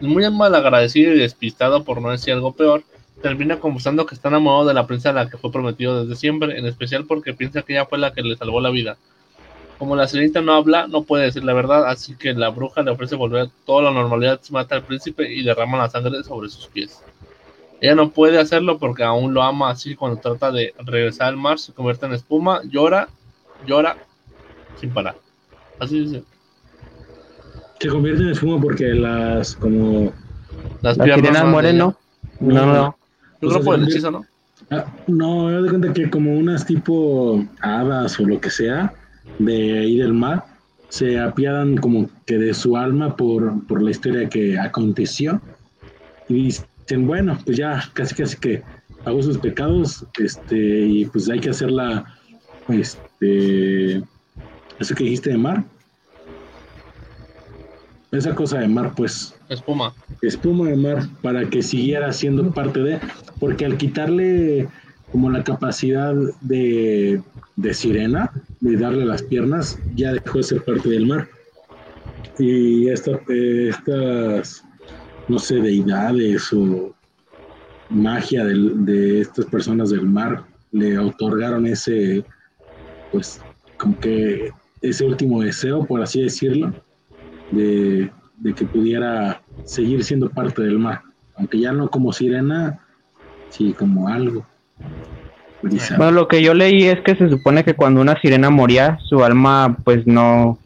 Muy 0.00 0.28
mal 0.30 0.54
agradecido 0.54 1.12
y 1.12 1.18
despistado 1.18 1.84
por 1.84 2.00
no 2.00 2.10
decir 2.10 2.32
algo 2.32 2.52
peor, 2.52 2.82
termina 3.20 3.58
confesando 3.58 4.06
que 4.06 4.14
está 4.14 4.28
enamorado 4.28 4.66
de 4.66 4.72
la 4.72 4.86
princesa 4.86 5.10
a 5.10 5.12
la 5.12 5.28
que 5.28 5.36
fue 5.36 5.52
prometido 5.52 6.02
desde 6.02 6.18
siempre, 6.18 6.58
en 6.58 6.64
especial 6.64 7.04
porque 7.04 7.34
piensa 7.34 7.60
que 7.60 7.74
ella 7.74 7.84
fue 7.84 7.98
la 7.98 8.14
que 8.14 8.22
le 8.22 8.36
salvó 8.36 8.62
la 8.62 8.70
vida. 8.70 8.96
Como 9.80 9.96
la 9.96 10.06
sirenita 10.06 10.42
no 10.42 10.52
habla, 10.52 10.86
no 10.88 11.04
puede 11.04 11.24
decir 11.24 11.42
la 11.42 11.54
verdad, 11.54 11.88
así 11.88 12.14
que 12.14 12.34
la 12.34 12.50
bruja 12.50 12.82
le 12.82 12.90
ofrece 12.90 13.16
volver 13.16 13.46
a 13.46 13.50
toda 13.64 13.84
la 13.84 13.90
normalidad, 13.90 14.38
mata 14.50 14.74
al 14.74 14.82
príncipe 14.82 15.32
y 15.32 15.42
derrama 15.42 15.78
la 15.78 15.88
sangre 15.88 16.22
sobre 16.22 16.50
sus 16.50 16.66
pies. 16.66 17.00
Ella 17.80 17.94
no 17.94 18.10
puede 18.10 18.38
hacerlo 18.38 18.76
porque 18.76 19.04
aún 19.04 19.32
lo 19.32 19.42
ama, 19.42 19.70
así 19.70 19.88
que 19.88 19.96
cuando 19.96 20.20
trata 20.20 20.52
de 20.52 20.74
regresar 20.84 21.28
al 21.28 21.38
mar 21.38 21.58
se 21.58 21.72
convierte 21.72 22.04
en 22.04 22.12
espuma, 22.12 22.60
llora, 22.64 23.08
llora, 23.66 23.96
sin 24.78 24.90
parar. 24.90 25.16
Así 25.78 26.00
dice. 26.00 26.24
Se 27.78 27.88
convierte 27.88 28.22
en 28.22 28.28
espuma 28.28 28.60
porque 28.60 28.84
las 28.92 29.56
como 29.56 30.12
Las, 30.82 30.98
Las 30.98 31.06
piernas 31.06 31.46
mueren. 31.46 31.78
¿no? 31.78 31.96
No, 32.38 32.66
no. 32.66 32.96
Yo 33.40 33.48
creo 33.48 33.62
por 33.62 33.76
el 33.76 33.88
hechizo, 33.88 34.10
¿no? 34.10 34.26
Ah, 34.70 34.84
no, 35.06 35.46
me 35.46 35.52
doy 35.54 35.70
cuenta 35.70 35.90
que 35.94 36.10
como 36.10 36.34
unas 36.34 36.66
tipo 36.66 37.42
hadas 37.62 38.20
o 38.20 38.26
lo 38.26 38.38
que 38.38 38.50
sea 38.50 38.92
de 39.38 39.78
ahí 39.78 39.96
del 39.98 40.12
mar 40.12 40.44
se 40.88 41.18
apiadan 41.18 41.76
como 41.76 42.10
que 42.26 42.38
de 42.38 42.52
su 42.52 42.76
alma 42.76 43.16
por, 43.16 43.66
por 43.66 43.80
la 43.82 43.90
historia 43.90 44.28
que 44.28 44.58
aconteció 44.58 45.40
y 46.28 46.34
dicen, 46.44 47.06
bueno, 47.06 47.38
pues 47.44 47.56
ya 47.56 47.88
casi 47.94 48.14
casi 48.14 48.36
que 48.36 48.62
pagó 49.04 49.22
sus 49.22 49.38
pecados 49.38 50.04
este 50.18 50.56
y 50.56 51.04
pues 51.06 51.28
hay 51.30 51.40
que 51.40 51.50
hacerla 51.50 52.04
este 52.68 54.02
eso 54.78 54.94
que 54.94 55.04
dijiste 55.04 55.30
de 55.30 55.38
mar 55.38 55.64
esa 58.12 58.34
cosa 58.34 58.58
de 58.58 58.68
mar 58.68 58.92
pues 58.96 59.34
Espuma. 59.48 59.94
espuma 60.22 60.68
de 60.68 60.76
mar 60.76 61.08
para 61.22 61.48
que 61.48 61.62
siguiera 61.62 62.12
siendo 62.12 62.50
parte 62.52 62.80
de, 62.80 63.00
porque 63.38 63.64
al 63.64 63.76
quitarle 63.76 64.68
como 65.10 65.30
la 65.30 65.42
capacidad 65.42 66.14
de, 66.40 67.22
de 67.56 67.74
sirena, 67.74 68.30
de 68.60 68.76
darle 68.76 69.04
las 69.04 69.22
piernas, 69.22 69.78
ya 69.94 70.12
dejó 70.12 70.38
de 70.38 70.44
ser 70.44 70.64
parte 70.64 70.88
del 70.88 71.06
mar. 71.06 71.28
Y 72.38 72.88
esta, 72.88 73.12
estas, 73.28 74.64
no 75.28 75.38
sé, 75.38 75.56
deidades 75.56 76.52
o 76.52 76.94
magia 77.90 78.44
del- 78.44 78.84
de 78.84 79.20
estas 79.22 79.46
personas 79.46 79.90
del 79.90 80.06
mar 80.06 80.44
le 80.70 80.96
otorgaron 80.98 81.66
ese, 81.66 82.24
pues, 83.10 83.40
como 83.76 83.98
que 83.98 84.50
ese 84.80 85.04
último 85.04 85.42
deseo, 85.42 85.84
por 85.84 86.00
así 86.02 86.22
decirlo, 86.22 86.72
de, 87.50 88.10
de 88.36 88.54
que 88.54 88.64
pudiera 88.64 89.42
seguir 89.64 90.04
siendo 90.04 90.30
parte 90.30 90.62
del 90.62 90.78
mar, 90.78 91.02
aunque 91.34 91.58
ya 91.58 91.72
no 91.72 91.90
como 91.90 92.12
sirena, 92.12 92.78
sí 93.48 93.74
como 93.74 94.06
algo. 94.08 94.46
Bueno, 95.96 96.12
lo 96.12 96.28
que 96.28 96.42
yo 96.42 96.54
leí 96.54 96.84
es 96.84 97.00
que 97.00 97.16
se 97.16 97.28
supone 97.28 97.64
que 97.64 97.74
cuando 97.74 98.00
una 98.00 98.18
sirena 98.20 98.50
moría, 98.50 98.98
su 99.08 99.22
alma 99.22 99.76
pues 99.84 100.06
no 100.06 100.58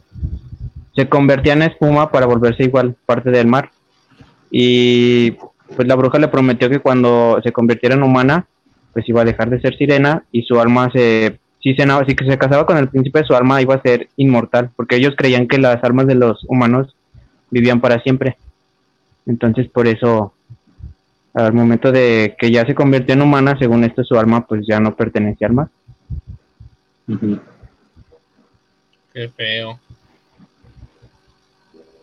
se 0.94 1.08
convertía 1.08 1.54
en 1.54 1.62
espuma 1.62 2.10
para 2.12 2.26
volverse 2.26 2.64
igual 2.64 2.94
parte 3.04 3.30
del 3.30 3.48
mar. 3.48 3.70
Y 4.50 5.32
pues 5.76 5.88
la 5.88 5.96
bruja 5.96 6.18
le 6.18 6.28
prometió 6.28 6.70
que 6.70 6.78
cuando 6.78 7.40
se 7.42 7.50
convirtiera 7.50 7.96
en 7.96 8.04
humana, 8.04 8.46
pues 8.92 9.08
iba 9.08 9.22
a 9.22 9.24
dejar 9.24 9.50
de 9.50 9.60
ser 9.60 9.76
sirena 9.76 10.24
y 10.30 10.42
su 10.42 10.60
alma 10.60 10.90
se 10.92 11.40
si 11.64 11.74
se 11.74 11.84
si 11.84 12.14
se 12.28 12.38
casaba 12.38 12.66
con 12.66 12.76
el 12.76 12.90
príncipe, 12.90 13.24
su 13.24 13.34
alma 13.34 13.62
iba 13.62 13.74
a 13.74 13.82
ser 13.82 14.08
inmortal, 14.16 14.70
porque 14.76 14.96
ellos 14.96 15.14
creían 15.16 15.48
que 15.48 15.56
las 15.56 15.82
almas 15.82 16.06
de 16.06 16.14
los 16.14 16.44
humanos 16.46 16.94
vivían 17.50 17.80
para 17.80 18.02
siempre. 18.02 18.36
Entonces, 19.24 19.68
por 19.70 19.86
eso 19.86 20.34
al 21.34 21.52
momento 21.52 21.90
de 21.92 22.36
que 22.38 22.50
ya 22.50 22.64
se 22.64 22.74
convirtió 22.74 23.14
en 23.14 23.22
humana, 23.22 23.56
según 23.58 23.84
esto 23.84 24.04
su 24.04 24.16
alma 24.18 24.46
pues 24.46 24.64
ya 24.66 24.80
no 24.80 24.94
pertenece 24.94 25.44
al 25.44 25.52
mar. 25.52 25.68
Qué 29.12 29.28
feo. 29.28 29.78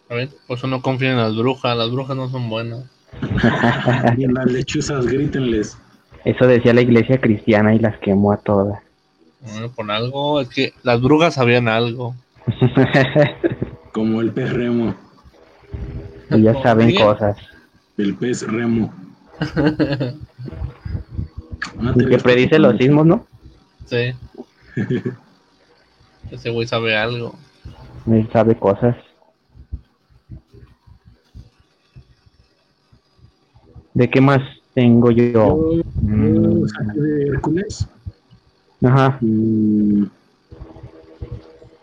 A 0.10 0.14
ver, 0.16 0.30
pues 0.48 0.64
uno 0.64 0.82
confía 0.82 1.12
en 1.12 1.18
las 1.18 1.36
brujas. 1.36 1.76
Las 1.78 1.92
brujas 1.92 2.16
no 2.16 2.30
son 2.30 2.50
buenas. 2.50 2.84
Y 4.18 4.24
en 4.26 4.34
las 4.34 4.46
lechuzas, 4.46 5.06
grítenles. 5.06 5.78
Eso 6.24 6.46
decía 6.48 6.74
la 6.74 6.82
iglesia 6.82 7.20
cristiana 7.20 7.74
y 7.74 7.80
las 7.80 7.98
quemó 8.00 8.32
a 8.32 8.38
todas. 8.38 8.82
Bueno, 9.42 9.70
por 9.72 9.90
algo, 9.90 10.40
es 10.42 10.50
que 10.50 10.74
las 10.84 11.02
brujas 11.02 11.34
sabían 11.34 11.68
algo. 11.68 12.16
Como 13.92 14.22
el 14.22 14.32
pez 14.32 14.54
remo, 14.54 14.96
Ellas 16.30 16.58
saben 16.64 16.96
cosas. 16.96 17.38
el 17.98 18.16
pez 18.16 18.44
remo. 18.48 18.94
Una 21.78 21.94
que 21.94 22.18
predice 22.18 22.60
los 22.60 22.78
sismos, 22.78 23.06
¿no? 23.06 23.26
Sí. 23.86 24.14
Ese 26.32 26.50
güey 26.50 26.68
sabe 26.68 26.96
algo. 26.96 27.36
Él 28.08 28.30
sabe 28.32 28.56
cosas. 28.56 28.96
¿De 33.94 34.10
qué 34.10 34.22
más 34.22 34.42
tengo 34.74 35.12
yo? 35.12 35.82
Mm. 36.02 36.64
de 36.96 37.28
Hércules. 37.28 37.88
Ajá. 38.84 39.18
Mm, 39.22 40.06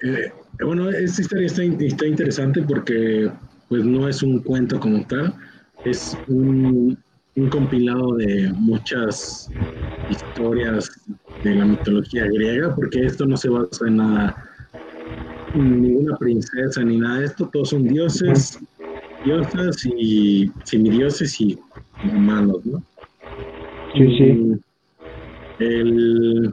eh, 0.03 0.33
bueno, 0.65 0.89
esta 0.91 1.23
historia 1.23 1.47
está, 1.47 1.63
está 1.63 2.07
interesante 2.07 2.63
porque 2.63 3.31
pues 3.69 3.85
no 3.85 4.09
es 4.09 4.23
un 4.23 4.41
cuento 4.41 4.81
como 4.81 5.05
tal, 5.07 5.35
es 5.85 6.17
un, 6.27 6.99
un 7.39 7.49
compilado 7.49 8.17
de 8.17 8.53
muchas 8.57 9.51
historias 10.09 10.91
de 11.43 11.55
la 11.55 11.65
mitología 11.65 12.27
griega, 12.27 12.75
porque 12.75 13.07
esto 13.07 13.27
no 13.27 13.37
se 13.37 13.49
basa 13.49 13.87
en 13.87 13.97
nada, 13.97 14.37
ninguna 15.55 16.17
princesa 16.17 16.83
ni 16.83 16.99
nada 16.99 17.21
de 17.21 17.27
esto, 17.27 17.49
todos 17.53 17.71
son 17.71 17.85
dioses, 17.85 18.59
diosas 19.25 19.77
y 19.85 20.51
semidioses 20.65 21.41
y 21.41 21.59
humanos, 22.03 22.65
¿no? 22.67 22.83
Sí, 23.95 24.19
sí. 24.19 24.55
El, 25.61 26.53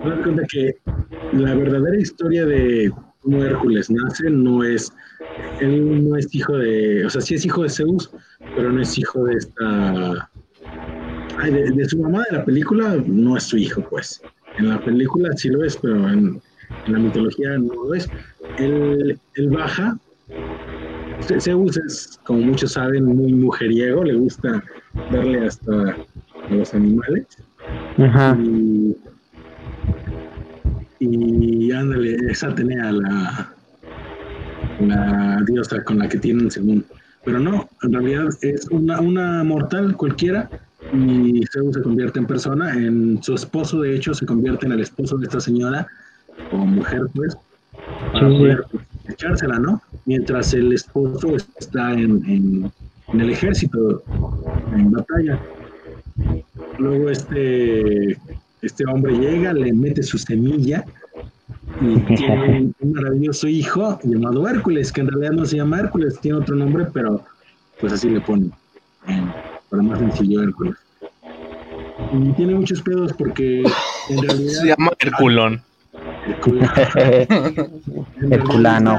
cuenta 0.00 0.42
que 0.50 0.76
la 1.32 1.54
verdadera 1.54 2.00
historia 2.00 2.46
de 2.46 2.92
cómo 3.22 3.42
Hércules 3.42 3.90
nace 3.90 4.28
no 4.30 4.62
es, 4.64 4.92
él 5.60 6.08
no 6.08 6.16
es 6.16 6.34
hijo 6.34 6.56
de, 6.58 7.04
o 7.06 7.10
sea, 7.10 7.20
sí 7.20 7.34
es 7.34 7.44
hijo 7.46 7.62
de 7.62 7.70
Zeus, 7.70 8.10
pero 8.54 8.70
no 8.72 8.80
es 8.82 8.96
hijo 8.98 9.24
de 9.24 9.34
esta, 9.36 10.30
ay, 11.38 11.52
de, 11.52 11.70
de 11.70 11.84
su 11.88 11.98
mamá 11.98 12.24
de 12.30 12.36
la 12.38 12.44
película, 12.44 13.02
no 13.06 13.36
es 13.36 13.44
su 13.44 13.56
hijo, 13.56 13.82
pues. 13.88 14.22
En 14.58 14.68
la 14.68 14.82
película 14.82 15.30
sí 15.36 15.48
lo 15.48 15.64
es, 15.64 15.76
pero 15.78 15.96
en, 16.08 16.40
en 16.86 16.92
la 16.92 16.98
mitología 16.98 17.56
no 17.58 17.72
lo 17.72 17.94
es. 17.94 18.08
Él, 18.58 19.18
él 19.34 19.48
baja. 19.48 19.96
Ze- 21.22 21.40
Zeus 21.40 21.78
es, 21.78 22.20
como 22.24 22.40
muchos 22.40 22.72
saben, 22.72 23.04
muy 23.04 23.32
mujeriego, 23.32 24.04
le 24.04 24.14
gusta 24.14 24.62
darle 25.10 25.46
hasta 25.46 25.72
a 25.72 26.54
los 26.54 26.74
animales. 26.74 27.26
Ajá. 27.98 28.36
Y, 28.38 28.94
y 31.04 31.72
ándale, 31.72 32.16
es 32.30 32.44
Atenea 32.44 32.92
la, 32.92 33.52
la 34.78 35.42
diosa 35.46 35.82
con 35.84 35.98
la 35.98 36.08
que 36.08 36.18
tienen 36.18 36.50
según. 36.50 36.84
Pero 37.24 37.40
no, 37.40 37.68
en 37.82 37.92
realidad 37.92 38.28
es 38.40 38.68
una, 38.70 39.00
una 39.00 39.42
mortal 39.44 39.96
cualquiera 39.96 40.50
y 40.92 41.42
Zeus 41.52 41.74
se 41.74 41.82
convierte 41.82 42.18
en 42.18 42.26
persona. 42.26 42.72
En 42.74 43.22
su 43.22 43.34
esposo, 43.34 43.80
de 43.80 43.96
hecho, 43.96 44.14
se 44.14 44.26
convierte 44.26 44.66
en 44.66 44.72
el 44.72 44.80
esposo 44.80 45.16
de 45.18 45.26
esta 45.26 45.40
señora 45.40 45.86
o 46.50 46.56
mujer, 46.58 47.02
pues, 47.14 47.34
para 48.12 48.28
Sí, 48.28 48.38
poder 48.38 48.64
echársela, 49.08 49.58
¿no? 49.58 49.82
Mientras 50.04 50.52
el 50.54 50.72
esposo 50.72 51.36
está 51.58 51.92
en, 51.92 52.22
en- 52.26 52.72
en 53.12 53.20
el 53.20 53.30
ejército, 53.30 54.02
en 54.72 54.90
batalla. 54.90 55.40
Luego 56.78 57.10
este, 57.10 58.16
este 58.62 58.84
hombre 58.86 59.18
llega, 59.18 59.52
le 59.52 59.72
mete 59.72 60.02
su 60.02 60.18
semilla 60.18 60.84
y 61.80 61.96
tiene 62.16 62.72
un, 62.80 62.92
maravilloso 62.92 63.48
hijo 63.48 63.98
llamado 64.04 64.48
Hércules, 64.48 64.92
que 64.92 65.02
en 65.02 65.08
realidad 65.08 65.32
no 65.32 65.44
se 65.44 65.56
llama 65.56 65.80
Hércules, 65.80 66.18
tiene 66.20 66.38
otro 66.38 66.56
nombre, 66.56 66.86
pero 66.92 67.24
pues 67.80 67.92
así 67.92 68.08
le 68.08 68.20
ponen, 68.20 68.52
eh, 69.08 69.26
para 69.68 69.82
más 69.82 69.98
sencillo 69.98 70.42
Hércules. 70.42 70.76
Y 72.12 72.32
tiene 72.32 72.54
muchos 72.54 72.80
pedos 72.82 73.12
porque 73.14 73.64
en 74.08 74.22
realidad... 74.26 74.60
Se 74.60 74.68
llama 74.68 74.92
Herculón. 74.98 75.60
Herculano. 78.30 78.98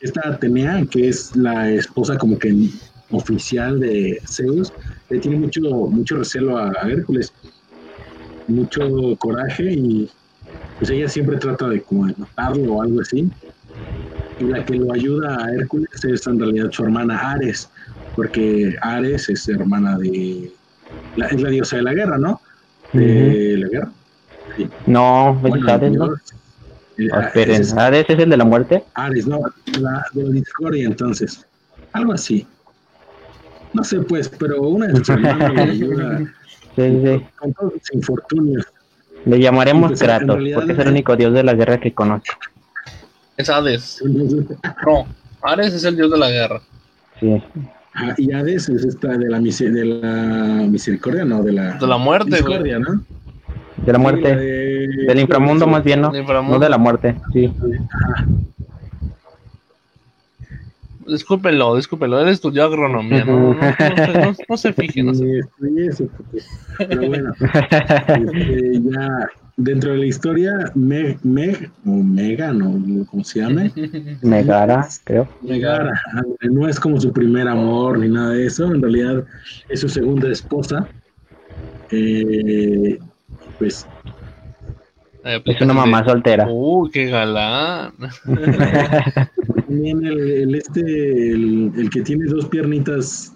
Esta, 0.00 0.20
esta 0.20 0.30
Atenea, 0.30 0.84
que 0.90 1.08
es 1.08 1.34
la 1.36 1.70
esposa 1.70 2.16
como 2.16 2.38
que 2.38 2.70
oficial 3.10 3.80
de 3.80 4.20
Zeus, 4.26 4.72
le 5.10 5.18
tiene 5.18 5.38
mucho, 5.38 5.60
mucho 5.60 6.16
recelo 6.16 6.56
a, 6.56 6.72
a 6.80 6.88
Hércules, 6.88 7.32
mucho 8.46 9.16
coraje 9.18 9.72
y 9.72 10.10
pues 10.78 10.90
ella 10.90 11.08
siempre 11.08 11.36
trata 11.38 11.68
de 11.68 11.82
como 11.82 12.06
de 12.06 12.14
matarlo 12.16 12.74
o 12.74 12.82
algo 12.82 13.00
así. 13.00 13.30
Y 14.38 14.44
la 14.46 14.64
que 14.64 14.74
lo 14.74 14.92
ayuda 14.92 15.44
a 15.44 15.50
Hércules 15.52 15.88
es 16.04 16.26
en 16.26 16.38
realidad 16.40 16.70
su 16.72 16.82
hermana 16.84 17.16
Ares, 17.32 17.70
porque 18.16 18.74
Ares 18.82 19.28
es 19.28 19.48
hermana 19.48 19.96
de... 19.98 20.52
la- 21.16 21.26
es 21.28 21.40
la 21.40 21.50
diosa 21.50 21.76
de 21.76 21.82
la 21.82 21.94
guerra, 21.94 22.18
¿no? 22.18 22.40
De 22.92 23.56
la 23.58 23.68
guerra. 23.68 23.92
Sí. 24.56 24.70
No, 24.86 25.34
Bueno, 25.40 25.68
Hades, 25.72 25.92
¿no? 25.92 26.06
Eh, 26.96 27.08
Oh, 27.12 27.20
esperen, 27.20 27.60
es- 27.62 27.72
¿Hades 27.76 28.06
es 28.08 28.18
el 28.20 28.30
de 28.30 28.36
la 28.36 28.44
muerte? 28.44 28.84
Ares, 28.94 29.26
no, 29.26 29.40
la 29.80 30.04
de 30.12 30.22
la 30.24 30.30
discordia 30.30 30.84
entonces. 30.86 31.44
Algo 31.92 32.12
así. 32.12 32.46
No 33.72 33.82
sé 33.82 34.00
pues, 34.02 34.28
pero 34.28 34.62
una 34.62 34.86
de 34.86 34.96
sus 34.96 35.08
hermanas 35.08 35.52
le 35.52 35.60
ayuda 35.62 36.20
Sí, 36.76 36.82
sí. 37.04 37.22
con 37.38 37.52
todos 37.52 37.72
sus 37.80 37.94
infortunios. 37.94 38.66
Le 39.24 39.38
llamaremos 39.40 39.90
Pues, 39.90 40.02
Kratos, 40.02 40.38
porque 40.54 40.72
es 40.72 40.78
el 40.78 40.88
único 40.88 41.16
dios 41.16 41.32
de 41.32 41.42
la 41.44 41.54
guerra 41.54 41.78
que 41.78 41.92
conozco. 41.94 42.34
Es 43.36 43.48
Hades. 43.48 44.02
No, 44.86 45.06
Ares 45.42 45.74
es 45.74 45.84
el 45.84 45.96
dios 45.96 46.10
de 46.10 46.18
la 46.18 46.30
guerra. 46.30 46.60
Sí. 47.20 47.42
Ah, 47.94 48.14
y 48.18 48.32
Hades 48.32 48.68
es 48.68 48.84
esta 48.84 49.08
de 49.16 49.28
la, 49.28 49.38
de 49.38 49.84
la 49.84 50.64
misericordia, 50.68 51.24
no, 51.24 51.42
de 51.42 51.52
la, 51.52 51.74
De 51.78 51.86
la 51.86 51.96
muerte, 51.96 52.40
güey. 52.42 52.58
¿no? 52.80 53.02
De 53.76 53.92
la 53.92 53.98
Sí, 53.98 54.02
muerte. 54.02 54.28
la 54.34 54.36
de- 54.40 54.88
Del 55.08 55.20
inframundo 55.20 55.66
más 55.66 55.84
bien, 55.84 56.00
¿no? 56.00 56.14
Inframundo. 56.16 56.58
No 56.58 56.64
de 56.64 56.70
la 56.70 56.78
muerte, 56.78 57.16
sí. 57.32 57.52
Discúlpenlo, 61.06 61.76
discúlpenlo. 61.76 62.20
Él 62.20 62.28
estudió 62.28 62.64
agronomía, 62.64 63.24
¿no? 63.24 63.38
No, 63.38 63.54
no, 63.54 63.54
no, 63.54 64.12
no- 64.30 64.36
no 64.48 64.56
se 64.56 64.72
fije, 64.72 65.02
no 65.02 65.14
se 65.14 65.24
Sí, 65.24 65.38
estudié 65.38 65.86
eso, 65.88 66.08
porque- 66.16 66.38
Pero 66.78 67.06
bueno, 67.06 67.32
este, 67.40 68.80
ya 68.82 69.08
dentro 69.56 69.92
de 69.92 69.98
la 69.98 70.06
historia, 70.06 70.52
Meg, 70.74 71.18
Meg 71.22 71.70
o 71.86 71.90
Megan, 71.90 72.62
o 72.62 73.06
como 73.06 73.22
se 73.24 73.40
llame, 73.40 73.70
Megara, 74.22 74.88
creo. 75.04 75.28
Megara, 75.42 75.92
no 76.42 76.68
es 76.68 76.80
como 76.80 77.00
su 77.00 77.12
primer 77.12 77.46
amor 77.48 77.98
ni 77.98 78.08
nada 78.08 78.30
de 78.30 78.46
eso, 78.46 78.64
en 78.72 78.80
realidad 78.82 79.24
es 79.68 79.80
su 79.80 79.88
segunda 79.88 80.28
esposa. 80.30 80.88
Eh, 81.90 82.98
pues 83.58 83.86
Es 85.44 85.60
una 85.60 85.74
mamá 85.74 86.04
soltera. 86.04 86.46
Uy, 86.50 86.90
qué 86.90 87.06
galán. 87.06 87.92
también 89.74 90.04
el, 90.04 90.20
el 90.20 90.54
este, 90.54 90.80
el, 91.32 91.72
el 91.76 91.90
que 91.90 92.02
tiene 92.02 92.26
dos 92.26 92.46
piernitas 92.46 93.34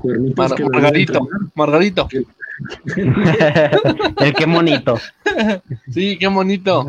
cuernitos 0.00 0.48
Mar- 0.48 0.54
que 0.56 0.64
Margarito, 0.64 1.28
Margarito. 1.54 2.08
El 4.20 4.34
qué 4.34 4.46
monito. 4.46 4.98
Sí, 5.90 6.16
qué 6.18 6.26
bonito. 6.28 6.86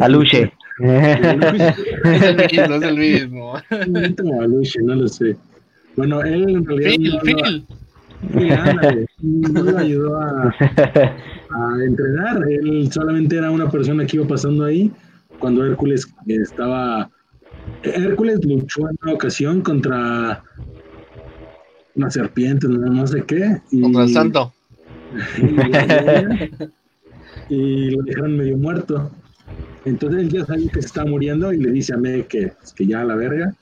Aluche. 0.00 0.52
Es 0.80 1.18
el 1.22 1.36
mismo, 2.36 2.74
es 2.74 2.82
el 2.82 2.98
mismo. 2.98 3.54
Bonito 3.86 4.24
Aluche, 4.40 4.80
no 4.82 4.94
lo 4.96 5.08
sé. 5.08 5.36
Bueno, 5.96 6.20
él 6.22 6.48
en 6.50 6.66
realidad 6.66 6.90
Phil, 6.90 7.14
no, 7.14 7.20
Phil. 7.20 7.66
Sí, 8.36 8.50
ándale, 8.50 9.06
no 9.22 9.62
lo 9.62 9.78
ayudó 9.78 10.20
a, 10.20 10.48
a 10.48 11.84
entrenar. 11.86 12.42
Él 12.48 12.90
solamente 12.90 13.36
era 13.36 13.50
una 13.50 13.70
persona 13.70 14.04
que 14.06 14.16
iba 14.16 14.26
pasando 14.26 14.64
ahí 14.64 14.90
cuando 15.44 15.62
Hércules 15.66 16.08
estaba. 16.26 17.10
Hércules 17.82 18.42
luchó 18.46 18.88
en 18.88 18.96
una 19.02 19.12
ocasión 19.12 19.60
contra 19.60 20.42
una 21.94 22.10
serpiente, 22.10 22.66
no, 22.66 22.78
no 22.78 23.06
sé 23.06 23.24
qué. 23.24 23.58
Y, 23.70 23.82
Contra 23.82 24.04
el 24.04 24.08
santo. 24.08 24.54
y, 27.50 27.54
y 27.54 27.90
lo 27.90 28.02
dejaron 28.04 28.38
medio 28.38 28.56
muerto. 28.56 29.10
Entonces 29.84 30.22
él 30.22 30.30
ya 30.30 30.46
sabía 30.46 30.70
que 30.72 30.80
se 30.80 30.86
estaba 30.86 31.10
muriendo 31.10 31.52
y 31.52 31.58
le 31.58 31.72
dice 31.72 31.92
a 31.92 31.98
Meg 31.98 32.26
que, 32.26 32.52
que 32.74 32.86
ya 32.86 33.02
a 33.02 33.04
la 33.04 33.16
verga, 33.16 33.54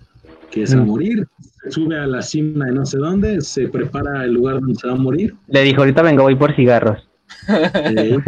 que 0.52 0.62
es 0.62 0.72
a 0.72 0.76
Mm. 0.76 0.86
morir. 0.86 1.26
Se 1.64 1.72
sube 1.72 1.98
a 1.98 2.06
la 2.06 2.22
cima 2.22 2.66
de 2.66 2.72
no 2.74 2.86
sé 2.86 2.98
dónde, 2.98 3.40
se 3.40 3.66
prepara 3.66 4.24
el 4.24 4.34
lugar 4.34 4.60
donde 4.60 4.76
se 4.76 4.86
va 4.86 4.92
a 4.92 4.96
morir. 4.96 5.34
Le 5.48 5.62
dijo, 5.64 5.80
ahorita 5.80 6.02
vengo, 6.02 6.22
voy 6.22 6.36
por 6.36 6.54
cigarros. 6.54 7.08
Eh, 7.48 8.18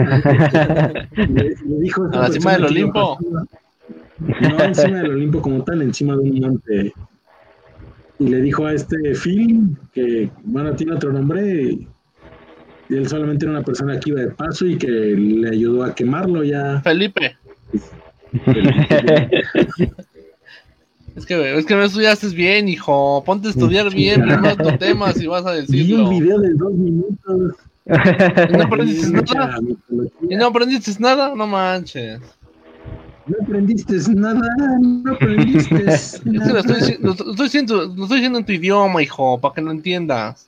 le, 1.16 1.26
le 1.66 1.76
dijo 1.80 2.06
esta 2.06 2.18
A 2.18 2.28
la 2.28 2.32
cima 2.34 2.50
persona 2.50 2.52
del 2.52 2.64
Olimpo. 2.64 3.18
No 4.18 4.61
encima 4.64 4.99
del 4.99 5.10
Olimpo 5.12 5.43
como 5.43 5.62
tal, 5.64 5.82
encima 5.82 6.14
de 6.14 6.21
un 6.21 6.40
monte. 6.40 6.93
Y 8.19 8.28
le 8.28 8.40
dijo 8.40 8.67
a 8.67 8.73
este 8.73 8.97
Phil 9.14 9.76
que, 9.93 10.30
bueno, 10.45 10.75
tiene 10.75 10.95
otro 10.95 11.12
nombre. 11.12 11.78
Y 12.88 12.97
él 12.97 13.08
solamente 13.08 13.45
era 13.45 13.52
una 13.52 13.62
persona 13.62 13.99
que 13.99 14.10
iba 14.10 14.21
de 14.21 14.30
paso 14.30 14.67
y 14.67 14.76
que 14.76 14.86
le 14.88 15.49
ayudó 15.50 15.84
a 15.84 15.95
quemarlo 15.95 16.45
ya. 16.45 16.80
Felipe. 16.82 17.36
Es 21.17 21.26
que, 21.26 21.58
es 21.58 21.64
que 21.64 21.75
no 21.76 21.82
estudiaste 21.84 22.28
bien, 22.28 22.69
hijo. 22.69 23.23
Ponte 23.25 23.49
a 23.49 23.50
estudiar 23.50 23.93
bien 23.93 24.23
primero 24.23 24.56
tu 24.56 24.76
tema 24.78 25.12
si 25.12 25.26
vas 25.26 25.47
a 25.47 25.52
Vi 25.52 25.60
decirlo. 25.60 26.08
un 26.08 26.19
video 26.19 26.38
de 26.40 26.54
dos 26.54 26.73
minutos. 26.73 27.54
¿Y 27.86 28.56
no 28.56 28.62
aprendiste 28.64 29.34
nada? 29.34 29.58
¿Y 30.28 30.36
no 30.36 30.47
aprendiste 30.47 30.92
nada? 31.00 31.34
No 31.34 31.47
manches. 31.47 32.20
No 33.26 33.36
aprendiste 33.42 33.97
nada, 34.14 34.49
no 34.80 35.12
aprendiste 35.12 35.68
que 36.25 36.30
lo 36.30 36.38
nada. 36.44 36.60
estoy, 36.60 36.99
lo, 37.00 37.14
lo 37.14 37.30
estoy 37.30 37.44
diciendo, 37.44 37.75
lo 37.97 38.02
estoy 38.04 38.16
diciendo 38.18 38.38
en 38.38 38.44
tu 38.47 38.52
idioma, 38.52 39.02
hijo, 39.02 39.40
para 39.40 39.54
que 39.54 39.60
lo 39.62 39.70
entiendas. 39.70 40.47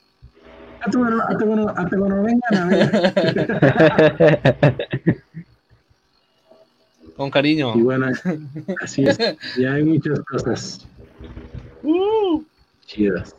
A 0.87 0.91
tu 0.91 0.99
bueno, 0.99 1.23
a 1.27 1.37
tu 1.37 1.45
bueno, 1.47 1.69
a 1.75 1.89
tu 1.89 1.97
bueno, 1.99 2.23
vengan 2.23 2.55
a 2.55 2.67
ver. 2.69 2.87
Con 7.17 7.31
cariño. 7.31 7.73
Y 7.77 7.83
bueno, 7.83 8.09
así 8.83 9.05
es. 9.05 9.19
Y 9.57 9.65
hay 9.65 9.83
muchas 9.83 10.21
cosas 10.21 10.87
Uh. 11.83 12.43
chidas. 12.87 13.35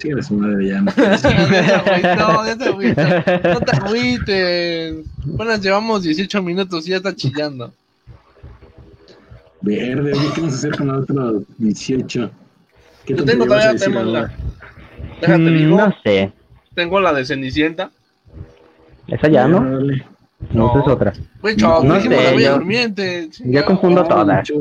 Sí, 0.00 0.08
su 0.22 0.34
madre 0.34 0.66
ya. 0.68 0.80
no. 0.80 0.92
Ya. 2.80 3.40
No 3.54 3.60
te 3.60 3.76
agüites. 3.76 4.94
Apenas 5.34 5.60
llevamos 5.60 6.02
18 6.02 6.42
minutos 6.42 6.86
y 6.86 6.90
ya 6.90 6.96
está 6.96 7.14
chillando. 7.14 7.72
Verde, 9.60 10.12
oye, 10.14 10.28
¿qué 10.34 10.40
vamos 10.40 10.54
a 10.54 10.56
hacer 10.56 10.74
con 10.76 10.86
los 10.86 11.02
otros 11.02 11.42
18? 11.58 12.30
¿Qué 13.04 13.14
Yo 13.14 13.24
tengo 13.24 13.44
todavía 13.44 13.70
ahora? 13.86 14.04
la- 14.04 14.32
Déjate, 15.20 15.38
Mm, 15.38 15.58
digo. 15.58 15.76
No 15.76 15.94
sé. 16.02 16.32
Tengo 16.74 16.98
la 17.00 17.12
de 17.12 17.26
Cenicienta. 17.26 17.90
Esa 19.06 19.28
ya, 19.28 19.46
¿no? 19.48 19.58
Órale. 19.58 20.06
No, 20.54 20.70
esa 20.70 20.78
es 20.80 20.86
No. 20.86 20.92
otra. 20.94 21.12
Güey, 21.42 21.56
chavo, 21.56 21.84
No 21.84 21.96
dijimos 21.96 22.18
sé, 22.20 22.24
la 22.36 22.40
yo- 22.40 22.52
Durmiente. 22.54 23.28
Yo 23.44 23.64
confundo 23.66 24.04
todas. 24.04 24.48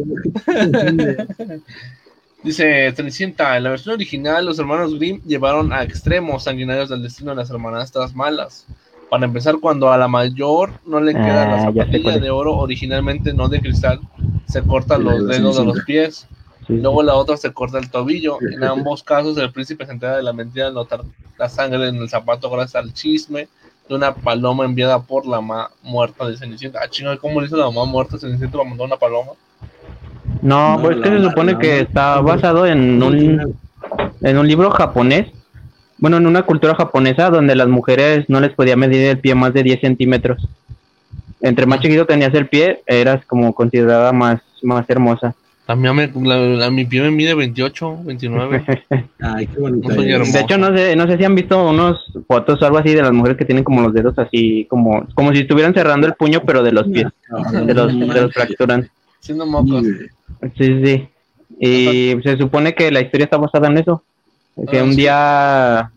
Dice 2.43 2.91
Cenicienta, 2.93 3.57
en 3.57 3.63
la 3.63 3.71
versión 3.71 3.95
original 3.95 4.45
los 4.45 4.59
hermanos 4.59 4.95
Grimm 4.95 5.21
llevaron 5.25 5.73
a 5.73 5.83
extremos 5.83 6.43
sanguinarios 6.43 6.87
del 6.89 7.03
destino 7.03 7.31
de 7.31 7.37
las 7.37 7.49
hermanastras 7.49 8.15
malas. 8.15 8.65
Para 9.09 9.25
empezar, 9.25 9.57
cuando 9.59 9.91
a 9.91 9.97
la 9.97 10.07
mayor 10.07 10.71
no 10.85 11.01
le 11.01 11.13
queda 11.13 11.47
la 11.47 11.55
Ah, 11.55 11.61
zapatilla 11.63 12.17
de 12.19 12.29
oro, 12.29 12.55
originalmente 12.55 13.33
no 13.33 13.49
de 13.49 13.59
cristal, 13.59 13.99
se 14.47 14.61
corta 14.61 14.97
Sí, 14.97 15.03
los 15.03 15.27
dedos 15.27 15.57
de 15.57 15.65
los 15.65 15.79
pies. 15.83 16.27
Sí, 16.59 16.65
sí. 16.67 16.73
Luego 16.77 17.01
la 17.03 17.15
otra 17.15 17.35
se 17.35 17.51
corta 17.51 17.79
el 17.79 17.89
tobillo. 17.89 18.37
En 18.39 18.63
ambos 18.63 19.03
casos, 19.03 19.37
el 19.37 19.51
príncipe 19.51 19.85
se 19.85 19.91
entera 19.91 20.15
de 20.17 20.23
la 20.23 20.31
mentira 20.31 20.67
al 20.67 20.75
notar 20.75 21.01
la 21.37 21.49
sangre 21.49 21.87
en 21.89 21.95
el 21.97 22.07
zapato 22.09 22.49
gracias 22.49 22.75
al 22.75 22.93
chisme 22.93 23.47
de 23.89 23.95
una 23.95 24.13
paloma 24.13 24.63
enviada 24.65 25.01
por 25.01 25.25
la 25.25 25.41
mamá 25.41 25.71
muerta 25.81 26.27
de 26.27 26.37
Cenicienta. 26.37 26.79
Ah, 26.81 26.87
chingada, 26.87 27.17
¿cómo 27.17 27.41
le 27.41 27.47
hizo 27.47 27.57
la 27.57 27.65
mamá 27.65 27.85
muerta 27.85 28.17
Cenicienta? 28.19 28.59
¿La 28.59 28.63
mandó 28.63 28.83
una 28.83 28.97
paloma? 28.97 29.31
No, 30.41 30.77
No, 30.77 30.81
pues 30.81 30.97
es 30.97 31.03
que 31.03 31.09
la- 31.09 31.17
se 31.17 31.23
supone 31.29 31.51
la- 31.53 31.59
que 31.59 31.79
está 31.81 32.21
basado 32.21 32.65
en 32.65 33.01
un, 33.03 33.55
en 34.21 34.37
un 34.37 34.47
libro 34.47 34.71
japonés, 34.71 35.27
bueno, 35.97 36.17
en 36.17 36.27
una 36.27 36.43
cultura 36.43 36.75
japonesa 36.75 37.29
donde 37.29 37.55
las 37.55 37.67
mujeres 37.67 38.25
no 38.29 38.39
les 38.39 38.51
podía 38.53 38.75
medir 38.77 39.05
el 39.07 39.19
pie 39.19 39.35
más 39.35 39.53
de 39.53 39.63
10 39.63 39.81
centímetros. 39.81 40.47
Entre 41.41 41.65
más 41.65 41.79
chiquito 41.81 42.05
tenías 42.05 42.33
el 42.33 42.47
pie, 42.47 42.81
eras 42.85 43.25
como 43.25 43.53
considerada 43.53 44.11
más, 44.11 44.41
más 44.63 44.89
hermosa. 44.89 45.35
Mía 45.77 45.93
me, 45.93 46.07
la, 46.23 46.37
la- 46.37 46.71
mi 46.71 46.83
pie 46.85 47.01
me 47.01 47.11
mide 47.11 47.35
28, 47.35 47.99
29. 48.03 48.63
Ay, 49.21 49.45
qué 49.45 49.59
bonita. 49.59 49.89
No 49.89 49.93
soy 49.95 50.05
es. 50.07 50.13
hermoso. 50.13 50.31
De 50.33 50.39
hecho, 50.39 50.57
no 50.57 50.75
sé, 50.75 50.95
no 50.95 51.05
sé 51.07 51.17
si 51.17 51.23
han 51.25 51.35
visto 51.35 51.69
unos 51.69 52.11
fotos 52.27 52.59
o 52.61 52.65
algo 52.65 52.79
así 52.79 52.91
de 52.93 53.03
las 53.03 53.11
mujeres 53.11 53.37
que 53.37 53.45
tienen 53.45 53.63
como 53.63 53.81
los 53.81 53.93
dedos 53.93 54.17
así, 54.17 54.65
como, 54.67 55.05
como 55.13 55.31
si 55.31 55.41
estuvieran 55.41 55.75
cerrando 55.75 56.07
el 56.07 56.13
puño, 56.15 56.41
pero 56.43 56.63
de 56.63 56.71
los 56.71 56.87
pies, 56.87 57.05
de 57.65 57.73
los, 57.75 57.87
de 57.99 58.21
los 58.21 58.33
fracturan. 58.33 58.89
Siendo 59.19 59.45
mocos. 59.45 59.83
Sí, 60.57 60.83
sí. 60.85 61.09
Y 61.59 62.15
se 62.23 62.37
supone 62.37 62.73
que 62.73 62.91
la 62.91 63.01
historia 63.01 63.25
está 63.25 63.37
basada 63.37 63.67
en 63.67 63.77
eso. 63.77 64.03
Que 64.69 64.79
Ah, 64.79 64.83
un 64.83 64.91
sí. 64.91 64.97
día, 64.97 65.91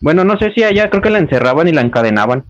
bueno, 0.00 0.24
no 0.24 0.38
sé 0.38 0.52
si 0.52 0.62
allá 0.62 0.90
creo 0.90 1.02
que 1.02 1.10
la 1.10 1.18
encerraban 1.18 1.68
y 1.68 1.72
la 1.72 1.80
encadenaban. 1.82 2.44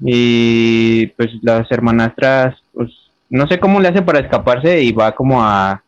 Y 0.00 1.06
pues 1.16 1.30
las 1.42 1.70
hermanastras, 1.70 2.56
pues 2.72 2.90
no 3.30 3.46
sé 3.46 3.58
cómo 3.58 3.80
le 3.80 3.88
hace 3.88 4.02
para 4.02 4.20
escaparse 4.20 4.82
y 4.82 4.92
va 4.92 5.14
como 5.14 5.42
a 5.42 5.80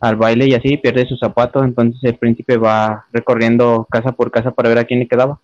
al 0.00 0.14
baile 0.16 0.46
y 0.46 0.54
así 0.54 0.76
pierde 0.76 1.06
sus 1.06 1.18
zapatos. 1.18 1.64
Entonces 1.64 2.02
el 2.04 2.14
príncipe 2.16 2.56
va 2.56 3.06
recorriendo 3.12 3.86
casa 3.90 4.12
por 4.12 4.30
casa 4.30 4.50
para 4.52 4.68
ver 4.68 4.78
a 4.78 4.84
quién 4.84 5.00
le 5.00 5.08
quedaba. 5.08 5.38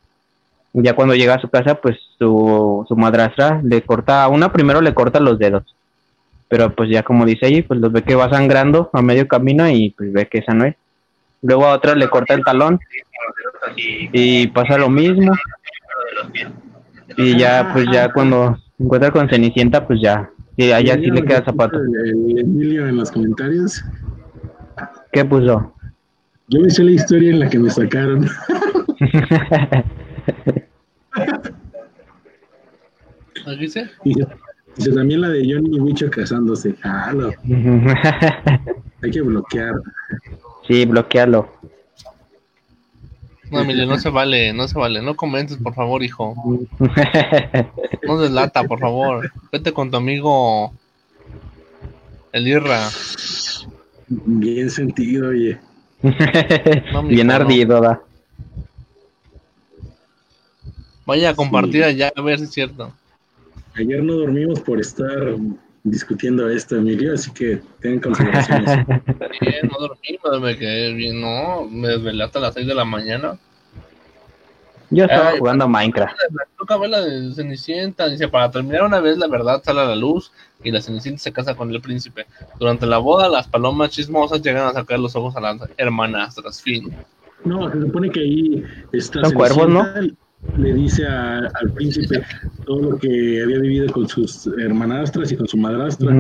Y 0.73 0.83
ya 0.83 0.95
cuando 0.95 1.15
llega 1.15 1.35
a 1.35 1.41
su 1.41 1.49
casa, 1.49 1.75
pues 1.77 1.97
su, 2.19 2.85
su 2.87 2.97
madrastra 2.97 3.61
le 3.65 3.83
corta, 3.83 4.23
a 4.23 4.29
una 4.29 4.53
primero 4.53 4.81
le 4.81 4.95
corta 4.95 5.19
los 5.19 5.39
dedos 5.39 5.65
pero 6.49 6.75
pues 6.75 6.91
ya 6.91 7.03
como 7.03 7.27
dice 7.27 7.47
ahí, 7.47 7.63
pues 7.63 7.79
los 7.81 7.93
ve 7.93 8.03
que 8.03 8.15
va 8.15 8.31
sangrando 8.31 8.91
a 8.93 9.03
medio 9.03 9.29
camino 9.29 9.69
y 9.69 9.91
pues 9.91 10.13
ve 10.13 10.27
que 10.27 10.39
esa 10.39 10.55
no 10.55 10.65
es. 10.65 10.75
Luego 11.43 11.67
a 11.67 11.75
otra 11.75 11.95
le 11.95 12.09
corta 12.09 12.35
el 12.35 12.43
talón 12.43 12.81
y 13.77 14.47
pasa 14.49 14.79
lo 14.79 14.89
mismo. 14.89 15.33
Y 17.17 17.39
ya 17.39 17.71
pues 17.73 17.87
ya 17.93 18.13
cuando 18.13 18.57
se 18.77 18.83
encuentra 18.83 19.11
con 19.11 19.29
Cenicienta, 19.29 19.87
pues 19.87 20.01
ya, 20.01 20.31
y 20.57 20.73
allá 20.73 20.95
sí 20.95 21.11
le 21.11 21.25
queda 21.25 21.45
zapato. 21.45 21.79
Emilio 22.37 22.89
en 22.89 22.97
los 22.97 23.11
comentarios. 23.11 23.85
¿Qué 25.13 25.25
puso? 25.25 25.73
Yo 26.49 26.61
me 26.61 26.71
sé 26.71 26.83
la 26.83 26.91
historia 26.93 27.31
en 27.31 27.41
la 27.41 27.49
que 27.49 27.59
me 27.59 27.71
sacaron. 27.71 28.27
¿Aquí 33.47 33.61
dice? 33.61 33.91
Dice, 34.79 34.93
también 34.93 35.21
la 35.21 35.29
de 35.29 35.41
Johnny 35.41 35.77
y 35.77 35.81
Wicho 35.81 36.09
casándose. 36.11 36.73
Jalo. 36.81 37.33
Hay 39.03 39.11
que 39.11 39.21
bloquear. 39.21 39.75
sí, 40.67 40.85
bloquealo. 40.87 41.53
No, 43.51 43.61
Emilio, 43.63 43.87
no 43.87 43.99
se 43.99 44.11
vale, 44.11 44.53
no 44.53 44.69
se 44.69 44.79
vale. 44.79 45.01
No 45.03 45.17
comentes, 45.17 45.57
por 45.57 45.75
favor, 45.75 46.03
hijo. 46.03 46.35
No 48.07 48.19
deslata, 48.21 48.63
por 48.65 48.79
favor. 48.79 49.33
Vete 49.51 49.73
con 49.73 49.91
tu 49.91 49.97
amigo 49.97 50.73
el 52.33 52.47
Irra. 52.47 52.89
Bien 54.09 54.71
sentido, 54.71 55.29
oye. 55.31 55.59
No, 56.93 57.03
Bien 57.03 57.27
hijo, 57.29 57.39
no. 57.39 57.45
ardido, 57.45 57.81
da. 57.81 58.01
Vaya 61.07 61.31
a 61.31 61.35
compartir 61.35 61.85
allá 61.85 62.13
a 62.15 62.21
ver 62.21 62.39
si 62.39 62.45
es 62.45 62.51
cierto. 62.51 62.93
Ayer 63.79 64.03
no 64.03 64.15
dormimos 64.15 64.61
por 64.61 64.81
estar 64.81 65.37
discutiendo 65.85 66.49
esto, 66.51 66.77
Emilio, 66.77 67.15
así 67.15 67.31
que 67.33 67.61
tengan 67.81 68.01
consideraciones. 68.01 68.71
Bien, 69.41 69.69
no 69.71 69.79
dormí, 69.79 70.19
me- 70.33 70.41
me 70.41 70.59
quedé 70.59 70.93
bien, 70.95 71.21
no, 71.21 71.65
me 71.65 71.89
desvelé 71.89 72.25
hasta 72.25 72.41
las 72.41 72.55
6 72.55 72.67
de 72.67 72.75
la 72.75 72.85
mañana. 72.85 73.39
Yo 74.91 75.05
estaba 75.05 75.31
Ay, 75.31 75.39
jugando 75.39 75.69
Minecraft. 75.69 76.17
Toca 76.59 76.77
ver 76.79 76.91
la 76.91 77.01
de 77.03 77.33
Cenicienta, 77.35 78.09
dice, 78.09 78.27
para 78.27 78.51
terminar 78.51 78.83
una 78.85 79.01
vez 79.01 79.19
la 79.19 79.29
verdad 79.29 79.63
sale 79.63 79.81
a 79.81 79.85
la 79.85 79.97
luz 79.97 80.33
y 80.65 80.71
la 80.71 80.81
Cenicienta 80.81 81.23
se 81.23 81.33
casa 81.33 81.55
con 81.55 81.71
el 81.71 81.81
príncipe. 81.81 82.27
Durante 82.59 82.87
la 82.87 82.99
boda 82.99 83.29
las 83.29 83.47
palomas 83.47 83.91
chismosas 83.91 84.41
llegan 84.43 84.67
a 84.67 84.73
sacar 84.73 84.99
los 84.99 85.15
ojos 85.15 85.37
a 85.37 85.41
las 85.41 85.59
hermanastras, 85.77 86.61
fin. 86.63 86.91
No, 87.45 87.71
se 87.71 87.81
supone 87.81 88.11
que 88.11 88.21
ahí 88.21 88.65
está 88.93 89.21
Son 89.21 89.33
cuervos, 89.35 89.69
¿no? 89.69 89.87
Le 90.57 90.73
dice 90.75 91.07
a- 91.07 91.39
al 91.39 91.71
príncipe 91.75 92.23
todo 92.65 92.91
lo 92.93 92.99
que 92.99 93.43
había 93.43 93.59
vivido 93.59 93.93
con 93.93 94.09
sus 94.09 94.47
hermanastras 94.59 95.31
y 95.33 95.37
con 95.37 95.47
su 95.49 95.57
madrastra. 95.57 96.11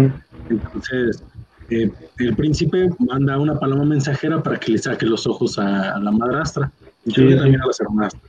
Entonces, 0.49 1.23
eh, 1.71 1.91
el 2.19 2.37
príncipe 2.37 2.89
manda 2.99 3.39
una 3.39 3.59
paloma 3.59 3.85
mensajera 3.85 4.43
para 4.43 4.59
que 4.59 4.73
le 4.73 4.79
saque 4.79 5.07
los 5.07 5.27
ojos 5.27 5.59
a, 5.59 5.95
a 5.95 6.01
la 6.01 6.11
madrastra. 6.13 6.71
Y 7.05 7.11
Sí, 7.13 7.29
sí. 7.29 7.37
también 7.37 7.61
a 7.63 7.67
las 7.67 7.81
hermanastras. 7.81 8.23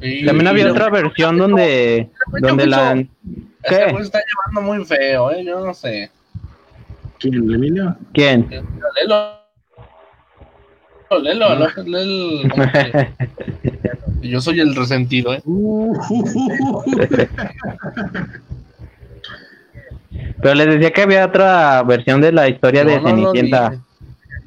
Y- 0.00 0.26
También 0.26 0.46
había 0.46 0.70
otra 0.70 0.90
versión 0.90 1.38
donde, 1.38 2.10
donde 2.40 2.66
la... 2.66 2.92
Este 2.94 3.08
¿Qué? 3.86 3.96
se 3.96 4.02
está 4.02 4.20
llevando 4.20 4.72
muy 4.74 4.84
feo, 4.84 5.30
eh, 5.32 5.44
yo 5.44 5.64
no 5.64 5.74
sé. 5.74 6.10
¿Quién, 7.18 7.34
Emilio? 7.34 7.96
¿Quién? 8.12 8.48
Lelo. 8.50 9.45
Lelo, 11.22 11.46
¿cómo 12.50 12.64
se- 12.64 13.08
Yo 14.22 14.40
soy 14.40 14.60
el 14.60 14.74
resentido, 14.74 15.34
eh. 15.34 15.42
Pero 20.42 20.54
les 20.54 20.66
decía 20.66 20.90
que 20.92 21.02
había 21.02 21.26
otra 21.26 21.82
versión 21.82 22.20
de 22.20 22.32
la 22.32 22.48
historia 22.48 22.84
de 22.84 22.96
No, 22.96 23.02
no, 23.02 23.08
no, 23.16 23.32
Cenicienta. 23.32 23.70
ni- 23.70 23.78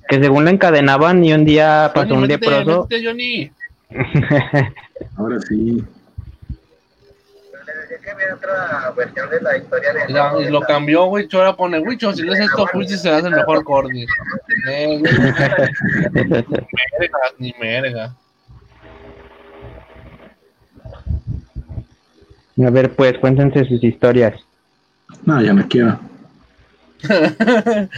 que 0.08 0.22
según 0.24 0.46
la 0.46 0.52
encadenaban 0.52 1.24
y 1.24 1.34
un 1.34 1.46
día 1.46 1.92
pasó 1.94 2.16
Johnny, 2.16 2.24
un 2.26 2.30
Johnny. 8.10 8.24
Ahora 8.74 10.08
sí. 10.08 10.14
Ya, 10.14 10.34
y 10.40 10.50
lo 10.50 10.62
cambió, 10.62 11.06
Wicho, 11.06 11.38
ahora 11.38 11.56
pone 11.56 11.80
Wicho, 11.80 12.14
si 12.14 12.24
lees 12.24 12.40
esto, 12.40 12.68
Wicho 12.74 12.98
se 12.98 13.10
hace 13.10 13.28
el 13.28 13.36
mejor 13.36 13.64
corny. 13.64 14.06
Eh, 14.70 15.00
güey, 15.00 15.12
ni 17.38 17.54
merga, 17.60 18.16
ni. 22.56 22.66
A 22.66 22.70
ver, 22.70 22.94
pues, 22.96 23.18
cuéntense 23.20 23.66
sus 23.66 23.84
historias. 23.84 24.40
No, 25.26 25.42
ya 25.42 25.54
no 25.54 25.68
quiero. 25.68 26.00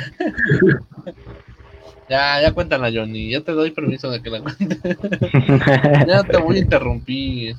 Ya, 2.11 2.41
ya 2.41 2.51
cuéntala, 2.51 2.91
Johnny, 2.93 3.29
ya 3.29 3.39
te 3.39 3.53
doy 3.53 3.71
permiso 3.71 4.11
de 4.11 4.21
que 4.21 4.29
la 4.29 4.41
cuentes. 4.41 4.79
ya 6.05 6.23
te 6.23 6.37
voy 6.39 6.57
a 6.57 6.59
interrumpir. 6.59 7.55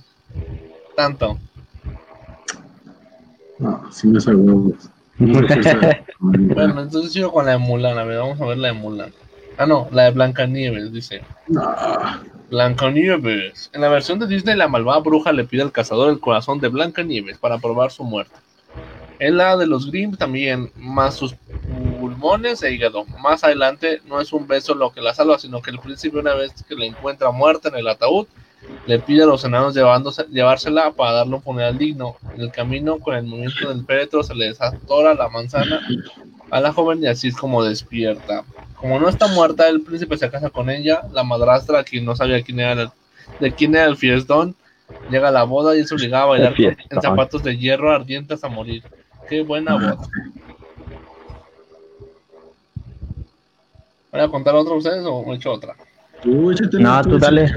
Tanto. 0.94 1.38
No, 3.62 3.92
si 3.92 4.08
me 4.08 4.20
fuerza. 4.20 4.90
Bueno, 6.18 6.80
entonces 6.82 7.12
sigo 7.12 7.32
con 7.32 7.46
la 7.46 7.52
de 7.52 7.58
Mulan, 7.58 7.96
a 7.96 8.04
ver, 8.04 8.18
vamos 8.18 8.40
a 8.40 8.46
ver 8.46 8.58
la 8.58 8.68
de 8.68 8.74
Mulan. 8.74 9.12
Ah, 9.56 9.66
no, 9.66 9.88
la 9.92 10.04
de 10.04 10.10
Blancanieves, 10.10 10.92
dice. 10.92 11.22
No. 11.46 11.62
Blancanieves. 12.50 13.70
En 13.72 13.82
la 13.82 13.88
versión 13.88 14.18
de 14.18 14.26
Disney, 14.26 14.56
la 14.56 14.66
malvada 14.66 14.98
bruja 14.98 15.32
le 15.32 15.44
pide 15.44 15.62
al 15.62 15.70
cazador 15.70 16.10
el 16.10 16.18
corazón 16.18 16.58
de 16.58 16.68
Blancanieves 16.68 17.38
para 17.38 17.58
probar 17.58 17.92
su 17.92 18.02
muerte. 18.02 18.34
En 19.20 19.36
la 19.36 19.56
de 19.56 19.66
los 19.66 19.90
Grimm 19.90 20.16
también, 20.16 20.72
más 20.74 21.14
sus 21.14 21.34
pulmones 22.00 22.62
e 22.64 22.72
hígado. 22.72 23.04
Más 23.22 23.44
adelante, 23.44 24.00
no 24.06 24.20
es 24.20 24.32
un 24.32 24.48
beso 24.48 24.74
lo 24.74 24.90
que 24.90 25.00
la 25.00 25.14
salva, 25.14 25.38
sino 25.38 25.62
que 25.62 25.70
el 25.70 25.78
príncipe, 25.78 26.18
una 26.18 26.34
vez 26.34 26.52
que 26.68 26.74
la 26.74 26.86
encuentra 26.86 27.30
muerta 27.30 27.68
en 27.68 27.76
el 27.76 27.86
ataúd, 27.86 28.26
le 28.86 28.98
pide 28.98 29.22
a 29.22 29.26
los 29.26 29.44
enanos 29.44 29.74
llevársela 30.30 30.90
para 30.92 31.12
darle 31.12 31.36
un 31.36 31.42
funeral 31.42 31.78
digno. 31.78 32.16
En 32.34 32.42
el 32.42 32.50
camino, 32.50 32.98
con 32.98 33.14
el 33.14 33.24
movimiento 33.24 33.68
del 33.68 33.84
féretro, 33.84 34.22
se 34.22 34.34
le 34.34 34.46
desatora 34.46 35.14
la 35.14 35.28
manzana 35.28 35.80
a 36.50 36.60
la 36.60 36.72
joven 36.72 37.02
y 37.02 37.06
así 37.06 37.28
es 37.28 37.36
como 37.36 37.62
despierta. 37.64 38.44
Como 38.76 38.98
no 38.98 39.08
está 39.08 39.28
muerta, 39.28 39.68
el 39.68 39.82
príncipe 39.82 40.16
se 40.16 40.30
casa 40.30 40.50
con 40.50 40.68
ella, 40.68 41.04
la 41.12 41.22
madrastra, 41.22 41.84
quien 41.84 42.04
no 42.04 42.16
sabía 42.16 42.42
quién 42.42 42.60
era 42.60 42.82
el- 42.82 42.90
de 43.38 43.52
quién 43.54 43.74
era 43.74 43.84
el 43.86 43.96
fiestón, 43.96 44.54
llega 45.08 45.28
a 45.28 45.32
la 45.32 45.44
boda 45.44 45.76
y 45.76 45.80
es 45.80 45.92
obligada 45.92 46.24
a 46.24 46.26
bailar 46.26 46.54
en 46.90 46.98
zapatos 47.02 47.42
de 47.42 47.56
hierro 47.56 47.92
ardientes 47.92 48.42
a 48.44 48.48
morir. 48.48 48.82
Qué 49.28 49.42
buena 49.42 49.74
boda. 49.74 49.98
¿Voy 54.10 54.20
a 54.20 54.28
contar 54.28 54.54
otra 54.54 54.74
ustedes 54.74 55.04
o 55.06 55.24
me 55.24 55.36
echo 55.36 55.52
otra? 55.52 55.74
Échate 56.52 56.78
No, 56.78 57.02
tú 57.02 57.18
dale. 57.18 57.48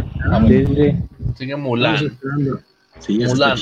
Sí, 0.48 0.66
sí, 0.66 0.76
sí. 0.76 1.34
Sigue 1.36 1.56
Mulan. 1.58 1.98
Sí, 3.00 3.18
Mulan. 3.28 3.58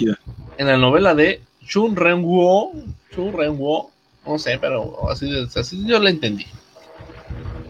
en 0.58 0.68
la 0.68 0.78
novela 0.78 1.16
de 1.16 1.42
Chun 1.66 1.96
Ren-wo, 1.96 2.72
Chun 3.14 3.34
Ren-wo, 3.34 3.90
no 4.26 4.38
sé, 4.40 4.58
pero 4.60 5.10
así, 5.10 5.30
de- 5.30 5.48
así 5.60 5.86
yo 5.86 6.00
la 6.00 6.10
entendí. 6.10 6.46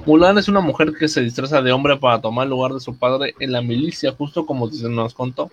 Mulan 0.06 0.38
es 0.38 0.50
una 0.50 0.60
mujer 0.60 0.92
que 1.00 1.08
se 1.08 1.22
disfraza 1.22 1.62
de 1.62 1.72
hombre 1.72 1.96
para 1.98 2.20
tomar 2.20 2.44
el 2.44 2.50
lugar 2.50 2.74
de 2.74 2.82
su 2.82 2.98
padre 2.98 3.34
en 3.40 3.52
la 3.54 3.62
milicia, 3.62 4.12
justo 4.12 4.46
como 4.46 4.68
se 4.70 4.90
nos 4.90 5.14
contó. 5.14 5.50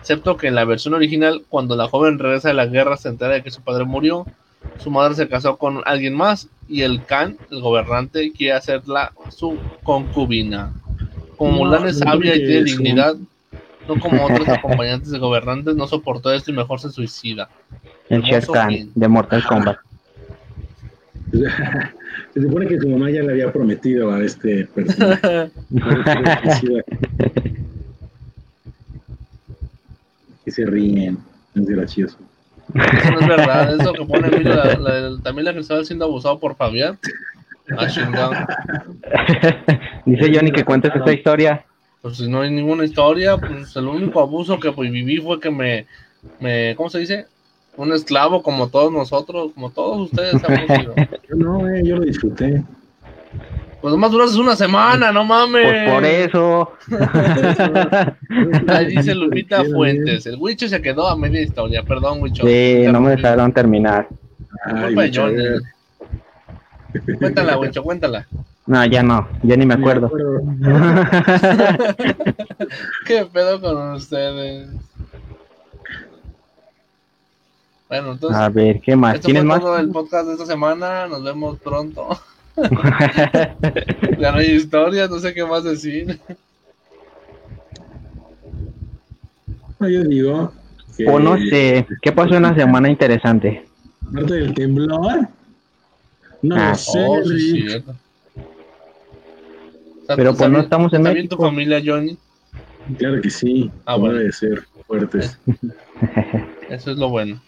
Excepto 0.00 0.36
que 0.36 0.46
en 0.46 0.54
la 0.54 0.64
versión 0.64 0.94
original, 0.94 1.44
cuando 1.48 1.74
la 1.74 1.88
joven 1.88 2.18
regresa 2.18 2.48
de 2.48 2.54
la 2.54 2.66
guerra, 2.66 2.96
se 2.96 3.08
entera 3.08 3.34
de 3.34 3.42
que 3.42 3.50
su 3.50 3.60
padre 3.62 3.84
murió, 3.84 4.24
su 4.78 4.90
madre 4.90 5.16
se 5.16 5.28
casó 5.28 5.56
con 5.56 5.82
alguien 5.84 6.14
más 6.14 6.48
y 6.68 6.82
el 6.82 7.04
Khan, 7.04 7.36
el 7.50 7.60
gobernante, 7.60 8.30
quiere 8.32 8.52
hacerla 8.54 9.12
su 9.30 9.58
concubina. 9.82 10.72
Como 11.38 11.52
No, 11.52 11.56
Mulan 11.58 11.86
es 11.86 11.98
sabia 11.98 12.34
y 12.36 12.38
tiene 12.44 12.64
dignidad, 12.64 13.14
no 13.88 13.98
como 14.00 14.24
otros 14.26 14.46
acompañantes 14.48 15.10
de 15.10 15.18
gobernantes, 15.18 15.74
no 15.76 15.86
soportó 15.86 16.32
esto 16.32 16.50
y 16.50 16.54
mejor 16.54 16.80
se 16.80 16.90
suicida. 16.90 17.48
El 18.10 18.22
Sher 18.22 18.34
Hermoso 18.34 18.52
Khan 18.52 18.68
fin. 18.68 18.92
de 18.94 19.08
Mortal 19.08 19.44
Kombat. 19.44 19.78
Se 22.34 22.42
supone 22.42 22.66
que 22.66 22.78
su 22.78 22.88
mamá 22.88 23.10
ya 23.10 23.22
le 23.22 23.32
había 23.32 23.52
prometido 23.52 24.10
a 24.12 24.22
este 24.22 24.66
personaje. 24.66 25.50
que 30.44 30.50
se 30.50 30.66
ríen. 30.66 31.18
Es 31.54 31.66
gracioso. 31.66 32.18
Eso 32.74 33.10
no 33.12 33.20
es 33.20 33.26
verdad, 33.28 33.80
eso 33.80 33.92
que 33.94 34.04
pone 34.04 34.28
Emilio, 34.28 34.54
la, 34.54 34.74
la- 34.78 35.18
también 35.22 35.46
la 35.46 35.54
que 35.54 35.60
estaba 35.60 35.82
siendo 35.84 36.04
abusado 36.04 36.38
por 36.38 36.54
Fabián. 36.54 36.98
Dice 40.06 40.32
Johnny 40.34 40.52
que 40.52 40.64
cuentes 40.64 40.92
esta 40.94 41.12
historia. 41.12 41.64
Pues 42.00 42.16
si 42.16 42.28
no 42.28 42.42
hay 42.42 42.50
ninguna 42.50 42.84
historia, 42.84 43.36
pues 43.36 43.74
el 43.76 43.86
único 43.88 44.20
abuso 44.20 44.58
que 44.58 44.72
pues, 44.72 44.90
viví 44.90 45.18
fue 45.18 45.38
que 45.40 45.50
me, 45.50 45.86
me, 46.40 46.74
¿cómo 46.76 46.88
se 46.90 47.00
dice? 47.00 47.26
Un 47.76 47.92
esclavo 47.92 48.42
como 48.42 48.68
todos 48.68 48.92
nosotros, 48.92 49.52
como 49.54 49.70
todos 49.70 50.10
ustedes. 50.10 50.40
Yo 51.28 51.36
no, 51.36 51.68
eh, 51.68 51.82
yo 51.84 51.96
lo 51.96 52.02
disfruté. 52.02 52.64
Pues 53.80 53.92
nomás 53.92 54.10
duraste 54.10 54.40
una 54.40 54.56
semana, 54.56 55.12
no 55.12 55.24
mames. 55.24 55.64
Pues 55.64 55.90
por 55.92 56.04
eso. 56.04 56.72
Ahí 58.68 58.86
dice 58.86 59.14
Lupita 59.14 59.62
Fuentes, 59.64 60.26
el 60.26 60.36
Wicho 60.36 60.66
se 60.66 60.82
quedó 60.82 61.06
a 61.06 61.16
media 61.16 61.42
historia, 61.42 61.84
perdón 61.84 62.20
Wicho. 62.20 62.44
Sí, 62.44 62.86
no 62.90 63.00
me 63.00 63.10
dejaron 63.14 63.52
terminar. 63.52 64.08
Ay, 64.64 64.86
Culpa 64.86 65.02
de 65.02 65.08
mucho, 65.08 65.22
Johnny. 65.22 65.44
eh. 65.44 65.58
Cuéntala, 67.18 67.58
Wicho, 67.58 67.82
cuéntala. 67.82 68.26
No, 68.66 68.84
ya 68.84 69.02
no, 69.02 69.26
ya 69.42 69.56
ni 69.56 69.64
me 69.66 69.74
acuerdo. 69.74 70.10
¿Qué 73.06 73.26
pedo 73.32 73.60
con 73.60 73.92
ustedes? 73.92 74.68
Bueno, 77.88 78.12
entonces, 78.12 78.38
A 78.38 78.48
ver, 78.50 78.80
¿qué 78.80 78.94
más? 78.96 79.14
esto 79.14 79.26
¿Tienes 79.26 79.42
fue 79.44 79.48
más? 79.48 79.60
todo 79.60 79.78
el 79.78 79.88
podcast 79.90 80.26
de 80.26 80.32
esta 80.34 80.46
semana. 80.46 81.06
Nos 81.06 81.22
vemos 81.24 81.58
pronto. 81.60 82.08
ya 84.18 84.32
no 84.32 84.38
hay 84.38 84.50
historias, 84.50 85.08
no 85.08 85.18
sé 85.18 85.32
qué 85.32 85.44
más 85.44 85.64
decir. 85.64 86.18
No, 89.78 89.88
yo 89.88 90.02
digo, 90.04 90.52
que- 90.96 91.08
O 91.08 91.18
no 91.20 91.36
sé, 91.38 91.86
¿qué 92.02 92.12
pasó 92.12 92.34
en 92.34 92.42
la 92.42 92.54
semana 92.56 92.90
interesante? 92.90 93.64
Aparte 94.10 94.34
del 94.34 94.52
temblor. 94.54 95.28
No 96.42 96.56
Ah, 96.56 96.70
lo 96.70 96.74
sé, 96.76 97.04
Oh, 97.06 97.24
sí, 97.24 97.64
es. 97.66 97.74
Está- 97.74 97.94
Pero 100.16 100.30
está 100.30 100.38
pues 100.38 100.50
no 100.50 100.56
bien- 100.56 100.64
estamos 100.64 100.92
en 100.92 101.00
¿Está 101.00 101.12
bien 101.12 101.28
tu 101.28 101.36
México. 101.36 101.50
familia, 101.50 101.82
Johnny? 101.84 102.16
Claro 102.96 103.20
que 103.20 103.30
sí. 103.30 103.70
Ah, 103.84 103.96
bueno. 103.96 104.16
Debe 104.18 104.32
ser 104.32 104.64
fuertes. 104.86 105.38
Eso 106.70 106.90
es 106.92 106.96
lo 106.96 107.10
bueno. 107.10 107.40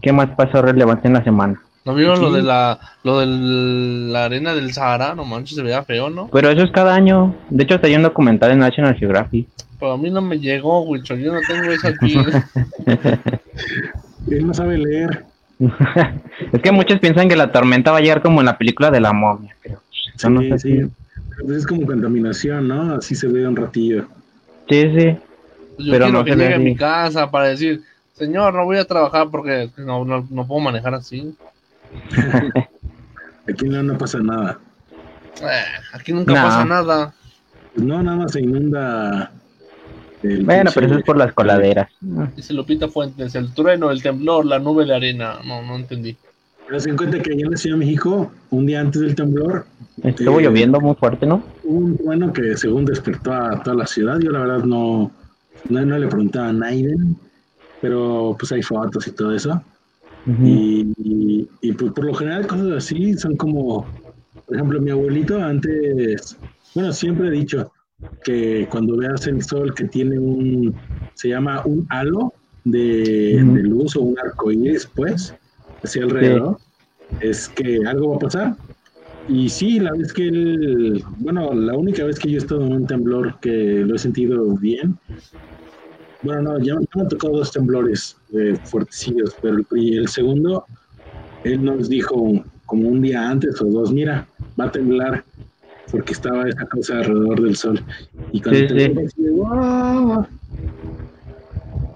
¿Qué 0.00 0.12
más 0.12 0.30
pasó 0.30 0.62
relevante 0.62 1.08
en 1.08 1.14
la 1.14 1.24
semana? 1.24 1.60
¿No 1.84 1.94
vieron 1.94 2.20
lo 2.20 2.32
de 2.32 2.42
la 2.42 2.78
lo 3.02 3.18
de 3.18 3.26
la 3.26 4.24
arena 4.26 4.54
del 4.54 4.72
Sahara? 4.72 5.14
No 5.14 5.24
manches, 5.24 5.56
se 5.56 5.62
veía 5.62 5.82
feo, 5.82 6.08
¿no? 6.10 6.28
Pero 6.32 6.48
eso 6.50 6.62
es 6.62 6.70
cada 6.70 6.94
año. 6.94 7.34
De 7.50 7.64
hecho, 7.64 7.74
hasta 7.74 7.88
hay 7.88 7.96
un 7.96 8.02
documental 8.04 8.52
en 8.52 8.60
National 8.60 8.94
Geographic. 8.96 9.48
Pero 9.80 9.92
a 9.92 9.98
mí 9.98 10.10
no 10.10 10.22
me 10.22 10.38
llegó, 10.38 10.82
Wicho. 10.82 11.16
Yo 11.16 11.32
no 11.32 11.40
tengo 11.40 11.72
eso 11.72 11.88
aquí. 11.88 12.16
Él 14.30 14.46
no 14.46 14.54
sabe 14.54 14.78
leer. 14.78 15.24
es 16.52 16.60
que 16.62 16.72
muchos 16.72 16.98
piensan 17.00 17.28
que 17.28 17.36
la 17.36 17.52
tormenta 17.52 17.92
va 17.92 17.98
a 17.98 18.00
llegar 18.00 18.22
como 18.22 18.40
en 18.40 18.46
la 18.46 18.58
película 18.58 18.90
de 18.90 19.00
la 19.00 19.12
momia. 19.12 19.54
Pero 19.62 19.80
eso 20.14 20.28
Sí, 20.40 20.58
sí. 20.58 20.90
Pues 21.44 21.58
es 21.58 21.66
como 21.66 21.86
contaminación, 21.86 22.68
¿no? 22.68 22.94
Así 22.94 23.14
se 23.14 23.26
ve 23.26 23.46
un 23.46 23.56
ratillo. 23.56 24.06
Sí, 24.68 24.82
sí. 24.96 25.16
Yo 25.78 25.92
Pero 25.92 26.04
quiero 26.06 26.12
no 26.12 26.24
que 26.24 26.36
llegue 26.36 26.54
a 26.54 26.58
mi 26.58 26.76
casa 26.76 27.30
para 27.30 27.48
decir, 27.48 27.82
señor, 28.14 28.54
no 28.54 28.64
voy 28.64 28.78
a 28.78 28.84
trabajar 28.84 29.28
porque 29.30 29.70
no, 29.78 30.04
no, 30.04 30.26
no 30.30 30.46
puedo 30.46 30.60
manejar 30.60 30.94
así. 30.94 31.34
Aquí 33.48 33.64
no, 33.66 33.82
no 33.82 33.98
pasa 33.98 34.18
nada. 34.18 34.58
Eh, 35.42 35.64
aquí 35.92 36.12
nunca 36.12 36.32
No. 36.34 36.42
pasa 36.42 36.64
nada. 36.64 37.14
Pues 37.74 37.84
no, 37.86 38.02
nada 38.02 38.18
más 38.18 38.32
se 38.32 38.40
inunda. 38.40 39.32
El 40.22 40.44
Bueno, 40.44 40.70
pero 40.74 40.86
eso 40.86 40.98
es 40.98 41.04
por 41.04 41.16
las 41.16 41.32
coladeras. 41.32 41.88
Dice 42.36 42.54
Lupita 42.54 42.88
Fuentes, 42.88 43.34
el 43.34 43.52
trueno, 43.54 43.90
el 43.90 44.02
temblor, 44.02 44.46
la 44.46 44.58
nube 44.58 44.84
de 44.84 44.94
arena. 44.94 45.38
No, 45.44 45.62
no 45.62 45.76
entendí. 45.76 46.16
Pero 46.66 46.80
se 46.80 46.90
en 46.90 46.96
cuenta 46.96 47.20
que 47.20 47.32
allá 47.32 47.44
en 47.44 47.50
la 47.50 47.56
Ciudad 47.56 47.76
de 47.76 47.84
México, 47.84 48.32
un 48.50 48.66
día 48.66 48.80
antes 48.80 49.00
del 49.02 49.14
temblor, 49.14 49.66
Estuvo 50.02 50.40
Eh, 50.40 50.44
lloviendo 50.44 50.80
muy 50.80 50.94
fuerte, 50.94 51.26
¿no? 51.26 51.42
un 51.64 51.96
trueno 51.96 52.32
que 52.32 52.56
según 52.56 52.84
despertó 52.84 53.32
a 53.32 53.62
toda 53.62 53.76
la 53.76 53.86
ciudad. 53.86 54.18
Yo 54.20 54.30
la 54.30 54.40
verdad 54.40 54.64
no, 54.64 55.10
no, 55.68 55.84
no 55.84 55.98
le 55.98 56.06
preguntaba 56.08 56.48
a 56.48 56.52
Naiden, 56.52 57.16
pero 57.80 58.34
pues 58.38 58.52
hay 58.52 58.62
fotos 58.62 59.06
y 59.06 59.12
todo 59.12 59.34
eso. 59.34 59.62
Ujú. 60.26 60.46
Y, 60.46 60.92
y, 60.98 61.48
y, 61.60 61.72
pues 61.72 61.92
por 61.92 62.04
lo 62.04 62.14
general 62.14 62.46
cosas 62.46 62.70
así 62.72 63.14
son 63.14 63.36
como, 63.36 63.86
por 64.46 64.56
ejemplo, 64.56 64.80
mi 64.80 64.90
abuelito 64.92 65.42
antes, 65.42 66.36
bueno, 66.74 66.92
siempre 66.92 67.28
he 67.28 67.32
dicho 67.32 67.70
que 68.24 68.66
cuando 68.70 68.96
veas 68.96 69.26
el 69.26 69.42
sol 69.42 69.74
que 69.74 69.84
tiene 69.84 70.18
un, 70.18 70.74
se 71.14 71.28
llama 71.28 71.62
un 71.64 71.86
halo 71.90 72.32
de, 72.64 73.42
de 73.42 73.62
luz 73.62 73.96
o 73.96 74.02
un 74.02 74.18
arco 74.18 74.50
iris, 74.52 74.88
pues, 74.94 75.34
hacia 75.82 76.04
alrededor, 76.04 76.58
es 77.20 77.48
que 77.48 77.80
algo 77.86 78.10
va 78.10 78.16
a 78.16 78.20
pasar. 78.20 78.56
Y 79.28 79.48
sí, 79.48 79.78
la 79.78 79.92
vez 79.92 80.12
que 80.12 80.26
él, 80.26 81.02
bueno, 81.18 81.52
la 81.54 81.74
única 81.74 82.04
vez 82.04 82.18
que 82.18 82.30
yo 82.30 82.36
he 82.36 82.38
estado 82.38 82.64
en 82.64 82.72
un 82.72 82.86
temblor 82.86 83.38
que 83.40 83.84
lo 83.86 83.94
he 83.94 83.98
sentido 83.98 84.56
bien, 84.56 84.98
bueno, 86.22 86.42
no, 86.42 86.58
ya, 86.60 86.74
me 86.74 87.02
han 87.02 87.08
tocado 87.08 87.38
dos 87.38 87.52
temblores 87.52 88.16
eh, 88.32 88.56
fuertecillos, 88.64 89.36
pero 89.40 89.56
el, 89.56 89.66
y 89.76 89.96
el 89.96 90.08
segundo, 90.08 90.64
él 91.44 91.64
nos 91.64 91.88
dijo 91.88 92.44
como 92.66 92.88
un 92.88 93.02
día 93.02 93.28
antes 93.28 93.60
o 93.60 93.66
dos, 93.66 93.92
mira, 93.92 94.26
va 94.58 94.66
a 94.66 94.72
temblar, 94.72 95.24
porque 95.90 96.12
estaba 96.12 96.48
esa 96.48 96.64
cosa 96.66 96.98
alrededor 96.98 97.40
del 97.42 97.56
sol. 97.56 97.82
Y 98.32 98.40
cuando 98.40 98.60
Sí, 98.60 98.66
tembló, 98.66 99.02
sí. 99.08 99.28
"¡Wow!". 99.30 100.26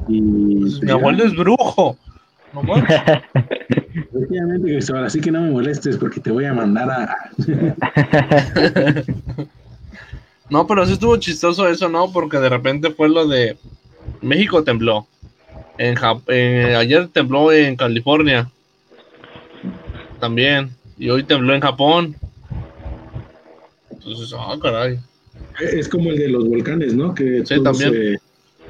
Y 0.09 0.61
Pues, 0.61 0.83
mi 0.83 0.91
abuelo 0.91 1.25
es 1.25 1.35
brujo. 1.37 1.97
No 2.53 2.63
efectivamente, 4.15 4.69
Cristóbal, 4.69 5.05
así 5.05 5.21
que 5.21 5.31
no 5.31 5.41
me 5.43 5.51
molestes 5.51 5.97
porque 5.97 6.21
te 6.21 6.31
voy 6.31 6.45
a 6.45 6.55
mandar 6.55 6.91
a... 6.91 7.17
No, 10.49 10.65
pero 10.67 10.87
sí 10.87 10.93
estuvo 10.93 11.17
chistoso 11.17 11.69
eso, 11.69 11.89
¿no? 11.89 12.13
Porque 12.13 12.39
de 12.39 12.49
repente 12.49 12.91
fue 12.93 13.09
lo 13.09 13.27
de 13.27 13.57
México 14.23 14.63
tembló. 14.63 15.07
En 15.77 15.97
Jap- 15.97 16.23
eh, 16.29 16.75
ayer 16.77 17.09
tembló 17.09 17.51
en 17.51 17.75
California. 17.75 18.49
También. 20.21 20.71
Y 20.97 21.11
hoy 21.11 21.25
tembló 21.25 21.53
en 21.53 21.61
Japón. 21.61 22.17
Entonces, 24.07 24.35
ah, 24.39 24.57
caray. 24.63 24.99
Es 25.61 25.89
como 25.89 26.11
el 26.11 26.19
de 26.19 26.29
los 26.29 26.49
volcanes, 26.49 26.95
¿no? 26.95 27.15
Que 27.15 27.45
Sí, 27.45 27.57
todos 27.57 27.79
también. 27.79 27.93
se 27.93 28.21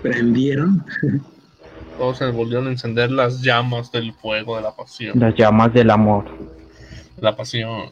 prendieron. 0.02 0.84
Todos 1.98 2.18
se 2.18 2.30
volvieron 2.30 2.66
a 2.68 2.70
encender 2.70 3.10
las 3.10 3.42
llamas 3.42 3.92
del 3.92 4.12
fuego 4.14 4.56
de 4.56 4.62
la 4.62 4.74
pasión. 4.74 5.18
Las 5.18 5.34
llamas 5.34 5.72
del 5.72 5.90
amor. 5.90 6.24
La 7.20 7.36
pasión. 7.36 7.90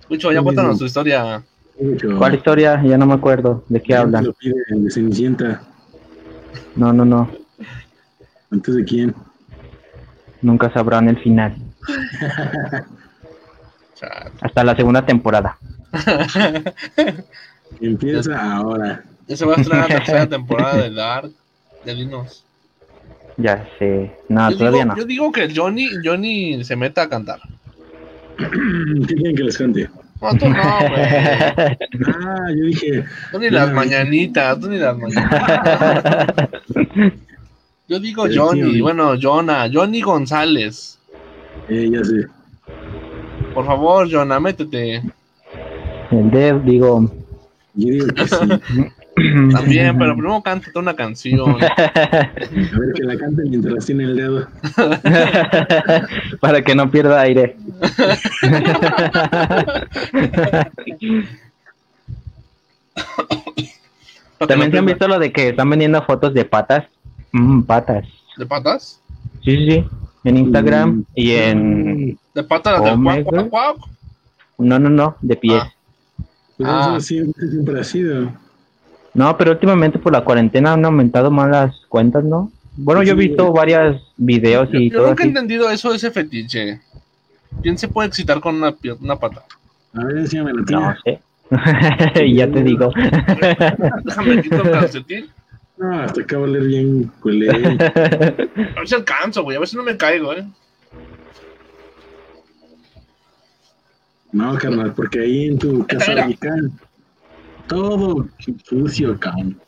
Escucho, 0.00 0.32
ya 0.32 0.42
cuéntanos 0.42 0.78
tu 0.78 0.84
historia. 0.84 1.42
Mucho. 1.80 2.16
¿Cuál 2.18 2.34
historia? 2.34 2.82
Ya 2.84 2.96
no 2.96 3.06
me 3.06 3.14
acuerdo. 3.14 3.64
¿De 3.68 3.82
qué 3.82 3.94
hablan? 3.94 4.24
Lo 4.24 4.32
pide 4.32 4.54
el 4.70 4.84
de 4.84 4.90
Cenicienta. 4.90 5.62
No, 6.74 6.92
no, 6.92 7.04
no. 7.04 7.30
¿Antes 8.50 8.74
de 8.76 8.84
quién? 8.84 9.14
Nunca 10.42 10.72
sabrán 10.72 11.08
el 11.08 11.18
final. 11.18 11.56
Chale. 13.98 14.30
Hasta 14.40 14.64
la 14.64 14.76
segunda 14.76 15.04
temporada. 15.04 15.58
Empieza 17.80 18.54
ahora. 18.56 19.02
Ya 19.26 19.36
se 19.36 19.44
va 19.44 19.54
a 19.54 19.56
estrenar 19.60 19.88
la 19.88 19.96
tercera 19.96 20.26
temporada 20.36 20.76
de 20.82 20.90
Dark. 20.90 21.30
Ya 21.84 21.94
dinos. 21.94 22.44
Ya 23.36 23.68
sé. 23.78 24.12
No, 24.28 24.50
yo, 24.50 24.58
todavía 24.58 24.82
digo, 24.82 24.94
no. 24.94 25.00
yo 25.00 25.04
digo 25.04 25.32
que 25.32 25.52
Johnny, 25.54 25.88
Johnny 26.04 26.64
se 26.64 26.76
meta 26.76 27.02
a 27.02 27.08
cantar. 27.08 27.40
¿Qué 28.38 29.14
quieren 29.14 29.36
que 29.36 29.42
les 29.44 29.56
cante? 29.58 29.88
No, 30.20 30.30
tú 30.36 30.48
no, 30.48 30.54
güey. 30.54 31.04
Ah, 31.04 32.48
yo 32.56 32.64
dije, 32.64 33.04
Tú 33.30 33.38
ni 33.38 33.50
las 33.50 33.72
mañanitas, 33.72 34.58
tú 34.58 34.68
ni 34.68 34.78
las 34.78 34.96
mañanitas. 34.96 36.34
Yo 37.88 38.00
digo 38.00 38.26
Johnny, 38.34 38.80
bueno, 38.80 39.14
Jonah, 39.20 39.68
Johnny 39.72 40.00
González. 40.00 40.98
eh, 41.68 41.88
ya 41.92 42.02
sé. 42.02 42.26
Por 43.56 43.64
favor, 43.64 44.06
Jonah, 44.06 44.38
métete. 44.38 45.02
El 46.10 46.30
dev, 46.30 46.62
digo. 46.62 47.10
Yo 47.72 47.88
digo 47.88 48.06
que 48.08 48.28
sí. 48.28 48.36
También, 49.50 49.96
pero 49.96 50.12
primero 50.12 50.42
cántate 50.42 50.78
una 50.78 50.94
canción. 50.94 51.56
A 51.62 52.34
ver, 52.36 52.92
que 52.94 53.02
la 53.02 53.16
cante 53.16 53.44
mientras 53.44 53.86
tiene 53.86 54.04
el 54.04 54.16
dedo. 54.16 54.46
Para 56.42 56.60
que 56.60 56.74
no 56.74 56.90
pierda 56.90 57.22
aire. 57.22 57.56
También 64.46 64.70
se 64.70 64.78
han 64.78 64.84
visto 64.84 65.08
lo 65.08 65.18
de 65.18 65.32
que 65.32 65.48
están 65.48 65.70
vendiendo 65.70 66.02
fotos 66.02 66.34
de 66.34 66.44
patas. 66.44 66.84
Mm, 67.32 67.62
patas. 67.62 68.06
¿De 68.36 68.44
patas? 68.44 69.00
Sí, 69.42 69.56
sí, 69.56 69.70
sí. 69.70 70.05
En 70.26 70.36
Instagram 70.36 70.90
Mm. 70.90 71.04
y 71.14 71.30
en. 71.32 72.18
¿De 72.34 72.42
patas 72.42 72.82
del 72.82 73.48
cuac? 73.48 73.76
No, 74.58 74.78
no, 74.78 74.88
no, 74.90 75.16
de 75.20 75.36
pies. 75.36 75.62
Ah. 75.64 75.72
Pues 76.56 76.68
Ah. 76.70 76.86
eso 76.96 77.00
siempre, 77.00 77.48
siempre 77.48 77.80
ha 77.80 77.84
sido. 77.84 78.32
No, 79.14 79.36
pero 79.36 79.52
últimamente 79.52 79.98
por 79.98 80.12
la 80.12 80.24
cuarentena 80.24 80.72
han 80.72 80.84
aumentado 80.84 81.30
más 81.30 81.48
las 81.48 81.76
cuentas, 81.88 82.24
¿no? 82.24 82.50
Bueno, 82.76 83.02
yo 83.02 83.12
he 83.14 83.16
Sí. 83.22 83.28
visto 83.28 83.52
varios 83.52 84.02
videos 84.16 84.68
y 84.72 84.90
yo 84.90 84.98
todo 84.98 85.08
nunca 85.08 85.22
he 85.22 85.26
así. 85.26 85.28
entendido 85.30 85.70
eso 85.70 85.90
de 85.90 85.96
ese 85.96 86.10
fetiche. 86.10 86.80
¿Quién 87.62 87.78
se 87.78 87.88
puede 87.88 88.08
excitar 88.08 88.40
con 88.40 88.56
una, 88.56 88.74
una 89.00 89.16
pata? 89.16 89.44
A 89.94 90.04
ver, 90.04 90.18
enséñame 90.18 90.52
la 90.52 90.58
No 90.60 90.64
tía. 90.66 90.98
sé. 91.04 91.20
ya 92.34 92.50
te 92.50 92.62
digo. 92.62 92.90
Déjame 94.04 94.42
quito 94.42 94.56
el 94.62 94.70
calcetín. 94.72 95.26
No, 95.78 96.00
hasta 96.00 96.22
acá 96.22 96.38
va 96.38 96.46
a 96.46 96.48
leer 96.48 96.64
bien 96.66 97.12
culé. 97.20 97.50
A 97.50 97.54
ver 98.78 98.86
si 98.88 98.94
alcanzo, 98.94 99.42
güey. 99.42 99.56
A 99.56 99.60
ver 99.60 99.68
si 99.68 99.76
no 99.76 99.82
me 99.82 99.96
caigo, 99.96 100.32
eh. 100.32 100.46
No, 104.32 104.56
carnal, 104.58 104.92
porque 104.94 105.20
ahí 105.20 105.46
en 105.46 105.58
tu 105.58 105.86
casa 105.86 106.10
Mira. 106.10 106.26
de 106.26 106.36
can, 106.36 106.72
todo 107.66 108.26
sucio, 108.64 109.18
cabrón. 109.18 109.58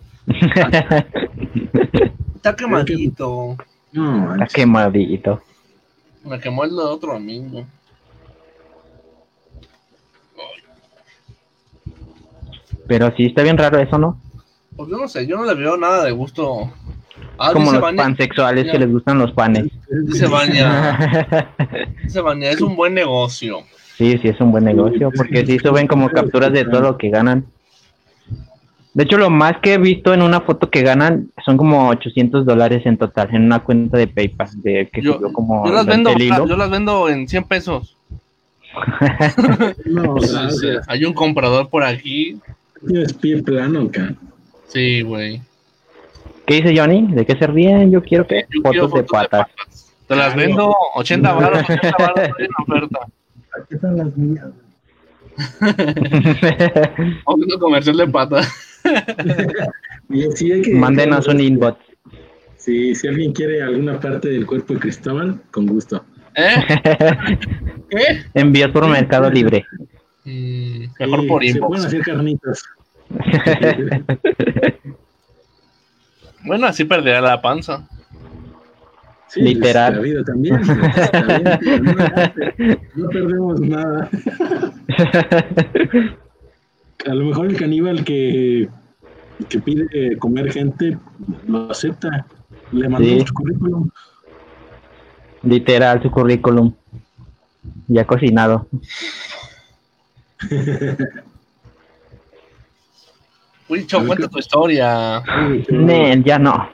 Está 2.36 2.54
quemadito. 2.54 3.56
No, 3.92 4.34
Está 4.34 4.46
quemadito. 4.46 5.42
Me 6.24 6.38
quemó 6.38 6.64
el 6.64 6.78
otro 6.78 7.14
amigo. 7.16 7.64
Pero 12.86 13.14
sí, 13.16 13.26
está 13.26 13.42
bien 13.42 13.58
raro 13.58 13.78
eso, 13.78 13.98
¿no? 13.98 14.20
Pues 14.78 14.90
yo 14.90 14.96
no 14.96 15.08
sé, 15.08 15.26
yo 15.26 15.36
no 15.36 15.44
le 15.44 15.54
veo 15.54 15.76
nada 15.76 16.04
de 16.04 16.12
gusto. 16.12 16.72
Ah, 17.36 17.50
Como 17.52 17.72
los 17.72 17.92
pansexuales 17.94 18.70
que 18.70 18.78
les 18.78 18.88
gustan 18.92 19.18
los 19.18 19.32
panes. 19.32 19.66
dice 20.04 20.28
Vania, 20.28 21.48
dice 22.04 22.20
Vania, 22.20 22.52
es 22.52 22.60
un 22.60 22.76
buen 22.76 22.94
negocio. 22.94 23.58
Sí, 23.96 24.16
sí, 24.22 24.28
es 24.28 24.40
un 24.40 24.52
buen 24.52 24.64
negocio, 24.64 25.10
porque 25.16 25.44
sí 25.44 25.58
suben 25.58 25.88
como 25.88 26.08
capturas 26.10 26.52
de 26.52 26.64
todo 26.64 26.80
lo 26.80 26.96
que 26.96 27.10
ganan. 27.10 27.46
De 28.94 29.02
hecho, 29.02 29.18
lo 29.18 29.30
más 29.30 29.56
que 29.60 29.74
he 29.74 29.78
visto 29.78 30.14
en 30.14 30.22
una 30.22 30.42
foto 30.42 30.70
que 30.70 30.82
ganan 30.82 31.32
son 31.44 31.56
como 31.56 31.88
800 31.88 32.46
dólares 32.46 32.86
en 32.86 32.98
total 32.98 33.34
en 33.34 33.46
una 33.46 33.58
cuenta 33.64 33.98
de 33.98 34.06
PayPal. 34.06 34.48
De 34.62 34.88
que 34.92 35.02
Yo, 35.02 35.20
como 35.32 35.66
yo 35.66 35.72
las 35.72 35.86
vendo, 35.86 36.12
hilo. 36.16 36.46
yo 36.46 36.56
las 36.56 36.70
vendo 36.70 37.08
en 37.08 37.26
100 37.26 37.44
pesos. 37.44 37.96
No, 39.86 40.18
Sí, 40.20 40.28
sí, 40.28 40.34
gracias. 40.34 40.88
Hay 40.88 41.04
un 41.04 41.14
comprador 41.14 41.68
por 41.68 41.82
aquí. 41.82 42.38
Tienes 42.86 43.12
pie 43.12 43.42
plano, 43.42 43.82
acá. 43.82 44.14
Sí, 44.68 45.02
güey. 45.02 45.42
¿Qué 46.46 46.62
dice 46.62 46.74
Johnny? 46.78 47.06
¿De 47.12 47.26
qué 47.26 47.36
se 47.36 47.46
ríen? 47.46 47.90
Yo 47.90 48.02
quiero 48.02 48.26
que 48.26 48.46
Yo 48.48 48.62
fotos, 48.62 48.72
quiero 48.72 48.88
de 48.88 49.02
patas. 49.02 49.46
Te 50.06 50.16
las 50.16 50.34
vendo 50.34 50.74
80 50.94 51.32
baros, 51.32 51.62
80 51.68 51.96
baros 51.98 52.18
en 52.38 52.48
oferta. 52.58 53.00
Aquí 53.60 53.74
están 53.74 53.96
las 53.98 54.16
mías. 54.16 54.46
Vamos 57.26 57.46
a 57.54 57.58
comercial 57.58 57.96
de 57.96 58.06
patas. 58.08 58.48
Sí 60.34 60.50
Mándenos 60.72 61.28
un 61.28 61.38
inbox. 61.38 61.76
Sí, 62.56 62.94
si 62.94 63.08
alguien 63.08 63.32
quiere 63.32 63.62
alguna 63.62 64.00
parte 64.00 64.28
del 64.28 64.46
cuerpo 64.46 64.72
de 64.72 64.80
Cristóbal, 64.80 65.38
con 65.50 65.66
gusto. 65.66 66.02
¿Eh? 66.34 66.54
¿Qué? 67.90 68.22
Envíos 68.32 68.70
por 68.70 68.88
Mercado 68.88 69.30
Libre. 69.30 69.66
Mm, 70.24 70.84
mejor 70.98 71.20
Sí, 71.20 71.26
por 71.26 71.44
Se 71.44 71.50
pueden 71.52 71.56
inbox. 71.56 71.84
hacer 71.84 72.00
carnitas. 72.00 72.62
Bueno, 76.44 76.66
así 76.66 76.84
perderá 76.84 77.20
la 77.20 77.42
panza. 77.42 77.86
Sí, 79.26 79.42
Literal. 79.42 79.96
La 79.96 80.00
vida 80.00 80.22
también. 80.24 80.58
No 82.94 83.08
perdemos 83.10 83.60
nada. 83.60 84.08
A 87.06 87.14
lo 87.14 87.24
mejor 87.26 87.46
el 87.46 87.56
caníbal 87.56 88.04
que, 88.04 88.68
que 89.48 89.58
pide 89.60 90.16
comer 90.18 90.52
gente 90.52 90.98
lo 91.46 91.70
acepta. 91.70 92.26
Le 92.72 92.88
mandó 92.88 93.08
Sí. 93.08 93.24
su 93.26 93.34
currículum. 93.34 93.88
Literal, 95.42 96.02
su 96.02 96.10
currículum. 96.10 96.74
Ya 97.88 98.06
cocinado. 98.06 98.68
Wicho, 103.68 104.04
cuenta 104.06 104.28
tu 104.28 104.38
historia. 104.38 105.22
Nen, 105.68 106.24
ya 106.24 106.38
no. 106.38 106.70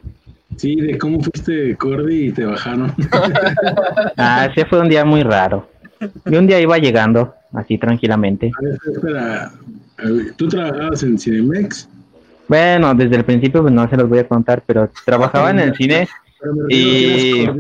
Sí, 0.57 0.76
de 0.76 0.96
cómo 0.98 1.20
fuiste 1.20 1.76
Cordy 1.76 2.28
y 2.28 2.33
te 2.33 2.44
bajaron. 2.44 2.94
Ah, 4.16 4.48
ese 4.50 4.64
fue 4.66 4.80
un 4.80 4.88
día 4.88 5.04
muy 5.04 5.22
raro. 5.22 5.68
Y 6.26 6.37
un 6.37 6.46
día 6.46 6.61
iba 6.61 6.78
llegando, 6.78 7.35
así 7.52 7.78
tranquilamente. 7.78 8.52
A 8.57 8.62
ver, 8.62 8.78
espera, 8.92 9.52
¿tú 10.37 10.48
trabajabas 10.48 11.02
en 11.02 11.18
Cinemex? 11.18 11.88
Bueno, 12.46 12.94
desde 12.94 13.16
el 13.16 13.24
principio 13.24 13.62
pues, 13.62 13.72
no 13.74 13.88
se 13.88 13.96
los 13.96 14.09
voy 14.09 14.18
a 14.18 14.28
contar, 14.28 14.62
pero 14.66 14.88
trabajaba 15.04 15.50
en 15.50 15.61
el 15.61 15.74
cine 15.74 16.07
Y- 16.68 17.46
de-. 17.46 17.52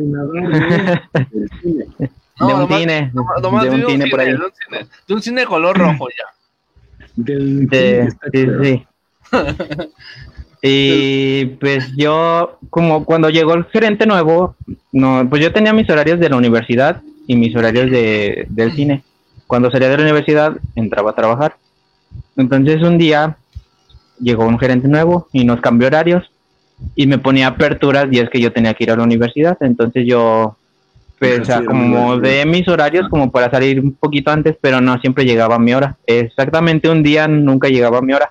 No, 2.40 2.46
un 2.48 2.52
nomás- 2.62 2.78
cine, 2.80 3.10
nomás- 3.14 3.42
nomás 3.42 3.64
de 3.64 3.70
un 3.70 3.86
cine 3.86 4.06
por 4.10 4.20
ahí. 4.20 4.28
De 4.28 4.34
un 4.36 4.42
cine, 4.52 4.86
de 5.08 5.14
un 5.14 5.22
cine 5.22 5.40
de 5.42 5.46
color 5.46 5.78
rojo 5.78 6.08
ya. 6.10 7.08
Del 7.16 7.66
De- 7.68 8.10
sí, 8.32 8.46
sí. 8.62 8.86
Y 10.66 11.44
pues 11.60 11.92
yo, 11.94 12.58
como 12.70 13.04
cuando 13.04 13.28
llegó 13.28 13.52
el 13.52 13.64
gerente 13.66 14.06
nuevo, 14.06 14.56
no, 14.92 15.26
pues 15.28 15.42
yo 15.42 15.52
tenía 15.52 15.74
mis 15.74 15.90
horarios 15.90 16.18
de 16.18 16.30
la 16.30 16.36
universidad 16.36 17.02
y 17.26 17.36
mis 17.36 17.54
horarios 17.54 17.90
de, 17.90 18.46
del 18.48 18.72
cine. 18.72 19.02
Cuando 19.46 19.70
salía 19.70 19.90
de 19.90 19.98
la 19.98 20.04
universidad, 20.04 20.56
entraba 20.74 21.10
a 21.10 21.14
trabajar. 21.14 21.56
Entonces 22.34 22.80
un 22.80 22.96
día 22.96 23.36
llegó 24.18 24.46
un 24.46 24.58
gerente 24.58 24.88
nuevo 24.88 25.28
y 25.32 25.44
nos 25.44 25.60
cambió 25.60 25.88
horarios 25.88 26.30
y 26.94 27.06
me 27.06 27.18
ponía 27.18 27.48
aperturas 27.48 28.08
días 28.08 28.30
que 28.30 28.40
yo 28.40 28.50
tenía 28.50 28.72
que 28.72 28.84
ir 28.84 28.90
a 28.90 28.96
la 28.96 29.02
universidad. 29.02 29.58
Entonces 29.60 30.06
yo, 30.06 30.56
pues, 31.18 31.40
o 31.40 31.44
sea, 31.44 31.62
como 31.62 32.16
de 32.16 32.46
mis 32.46 32.66
horarios, 32.68 33.10
como 33.10 33.30
para 33.30 33.50
salir 33.50 33.80
un 33.80 33.92
poquito 33.92 34.30
antes, 34.30 34.56
pero 34.62 34.80
no 34.80 34.98
siempre 34.98 35.26
llegaba 35.26 35.56
a 35.56 35.58
mi 35.58 35.74
hora. 35.74 35.98
Exactamente 36.06 36.88
un 36.88 37.02
día 37.02 37.28
nunca 37.28 37.68
llegaba 37.68 37.98
a 37.98 38.02
mi 38.02 38.14
hora. 38.14 38.30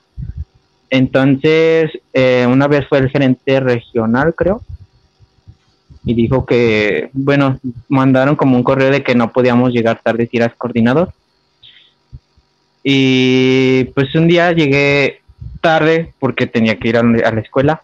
Entonces, 0.94 1.90
eh, 2.14 2.46
una 2.48 2.68
vez 2.68 2.88
fue 2.88 3.00
el 3.00 3.10
gerente 3.10 3.60
regional, 3.60 4.36
creo, 4.36 4.62
y 6.06 6.14
dijo 6.14 6.46
que, 6.46 7.10
bueno, 7.14 7.60
mandaron 7.90 8.36
como 8.36 8.56
un 8.56 8.62
correo 8.62 8.92
de 8.92 9.02
que 9.02 9.16
no 9.16 9.32
podíamos 9.32 9.74
llegar 9.74 10.02
tarde 10.04 10.28
si 10.30 10.38
eras 10.38 10.54
coordinador. 10.56 11.12
Y 12.84 13.86
pues 13.96 14.14
un 14.14 14.28
día 14.28 14.52
llegué 14.52 15.22
tarde 15.62 16.14
porque 16.20 16.46
tenía 16.46 16.78
que 16.78 16.90
ir 16.90 16.98
a, 16.98 17.02
la 17.02 17.42
escuela. 17.42 17.82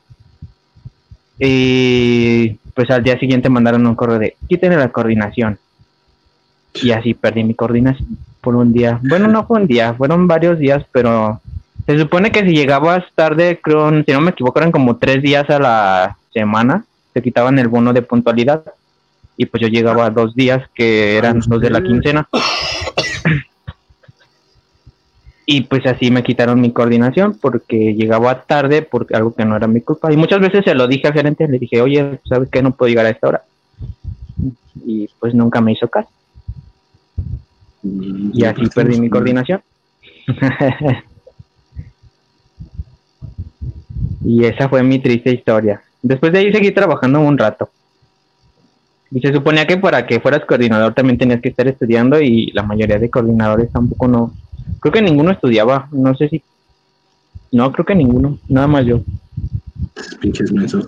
Y 1.40 2.60
pues 2.76 2.92
al 2.92 3.04
día 3.04 3.20
siguiente 3.20 3.50
mandaron 3.50 3.88
un 3.88 3.96
correo 3.96 4.20
de 4.20 4.36
quiten 4.48 4.78
la 4.78 4.92
coordinación. 4.92 5.58
Y 6.76 6.92
así 6.92 7.16
perdí 7.16 7.44
mi 7.44 7.56
coordinación 7.56 8.20
por 8.40 8.56
un 8.56 8.72
día. 8.72 9.00
Bueno, 9.02 9.28
no 9.28 9.48
fue 9.48 9.62
un 9.62 9.66
día, 9.66 9.96
fueron 9.96 10.28
varios 10.28 10.60
días, 10.60 10.86
pero 10.92 11.42
se 11.86 11.98
supone 11.98 12.32
que 12.32 12.44
si 12.44 12.52
llegabas 12.52 13.04
tarde, 13.16 13.60
creo, 13.62 13.90
si 14.04 14.12
no 14.12 14.22
me 14.22 14.32
equivoco, 14.32 14.60
eran 14.60 14.72
como 14.72 14.98
tres 14.98 15.22
días 15.22 15.50
a 15.50 15.60
la 15.60 16.18
semana, 16.34 16.86
te 17.14 17.22
quitaban 17.22 17.60
el 17.60 17.68
bono 17.68 17.94
de 17.94 18.02
puntualidad. 18.02 18.64
Y 19.38 19.46
pues 19.46 19.62
yo 19.62 19.70
llegaba 19.70 20.10
dos 20.10 20.36
días, 20.36 20.70
que 20.76 21.18
eran 21.18 21.42
los 21.48 21.62
de 21.62 21.70
la 21.70 21.82
quincena. 21.82 22.28
Y 25.52 25.62
pues 25.62 25.84
así 25.88 26.12
me 26.12 26.22
quitaron 26.22 26.62
mi 26.62 26.72
coordinación 26.72 27.36
porque 27.42 27.96
llegaba 27.96 28.44
tarde 28.44 28.84
porque 28.84 29.16
algo 29.16 29.34
que 29.34 29.46
no 29.46 29.56
era 29.56 29.66
mi 29.66 29.82
culpa. 29.82 30.14
Y 30.14 30.18
muchas 30.18 30.42
veces 30.42 30.64
se 30.64 30.76
lo 30.76 30.88
dije 30.88 31.08
al 31.08 31.14
gerente, 31.14 31.48
le 31.48 31.58
dije, 31.58 31.82
oye, 31.82 32.20
¿sabes 32.30 32.50
qué? 32.52 32.62
No 32.62 32.76
puedo 32.76 32.90
llegar 32.90 33.08
a 33.08 33.10
esta 33.10 33.30
hora. 33.30 33.44
Y 34.86 35.10
pues 35.20 35.34
nunca 35.34 35.60
me 35.60 35.72
hizo 35.72 35.88
caso. 35.88 36.10
Y 37.82 38.46
así 38.46 38.68
perdí 38.76 39.00
mi 39.00 39.10
coordinación. 39.10 39.64
y 44.24 44.46
esa 44.46 44.70
fue 44.70 44.84
mi 44.84 45.00
triste 45.00 45.32
historia. 45.32 45.82
Después 46.02 46.32
de 46.32 46.40
ahí 46.40 46.52
seguí 46.52 46.72
trabajando 46.72 47.20
un 47.20 47.38
rato. 47.38 47.70
Y 49.12 49.20
se 49.22 49.34
suponía 49.34 49.66
que 49.66 49.78
para 49.78 50.06
que 50.06 50.20
fueras 50.20 50.46
coordinador 50.46 50.94
también 50.94 51.18
tenías 51.18 51.42
que 51.42 51.50
estar 51.50 51.68
estudiando 51.68 52.22
y 52.22 52.52
la 52.52 52.64
mayoría 52.64 53.00
de 53.00 53.10
coordinadores 53.10 53.72
tampoco 53.72 54.08
no. 54.08 54.34
Creo 54.80 54.94
que 54.94 55.02
ninguno 55.02 55.32
estudiaba, 55.32 55.88
no 55.92 56.16
sé 56.16 56.30
si. 56.30 56.44
No, 57.52 57.72
creo 57.72 57.86
que 57.86 57.96
ninguno, 57.96 58.38
nada 58.48 58.68
más 58.68 58.86
yo. 58.86 59.02
Pinches 60.22 60.52
mensos. 60.52 60.88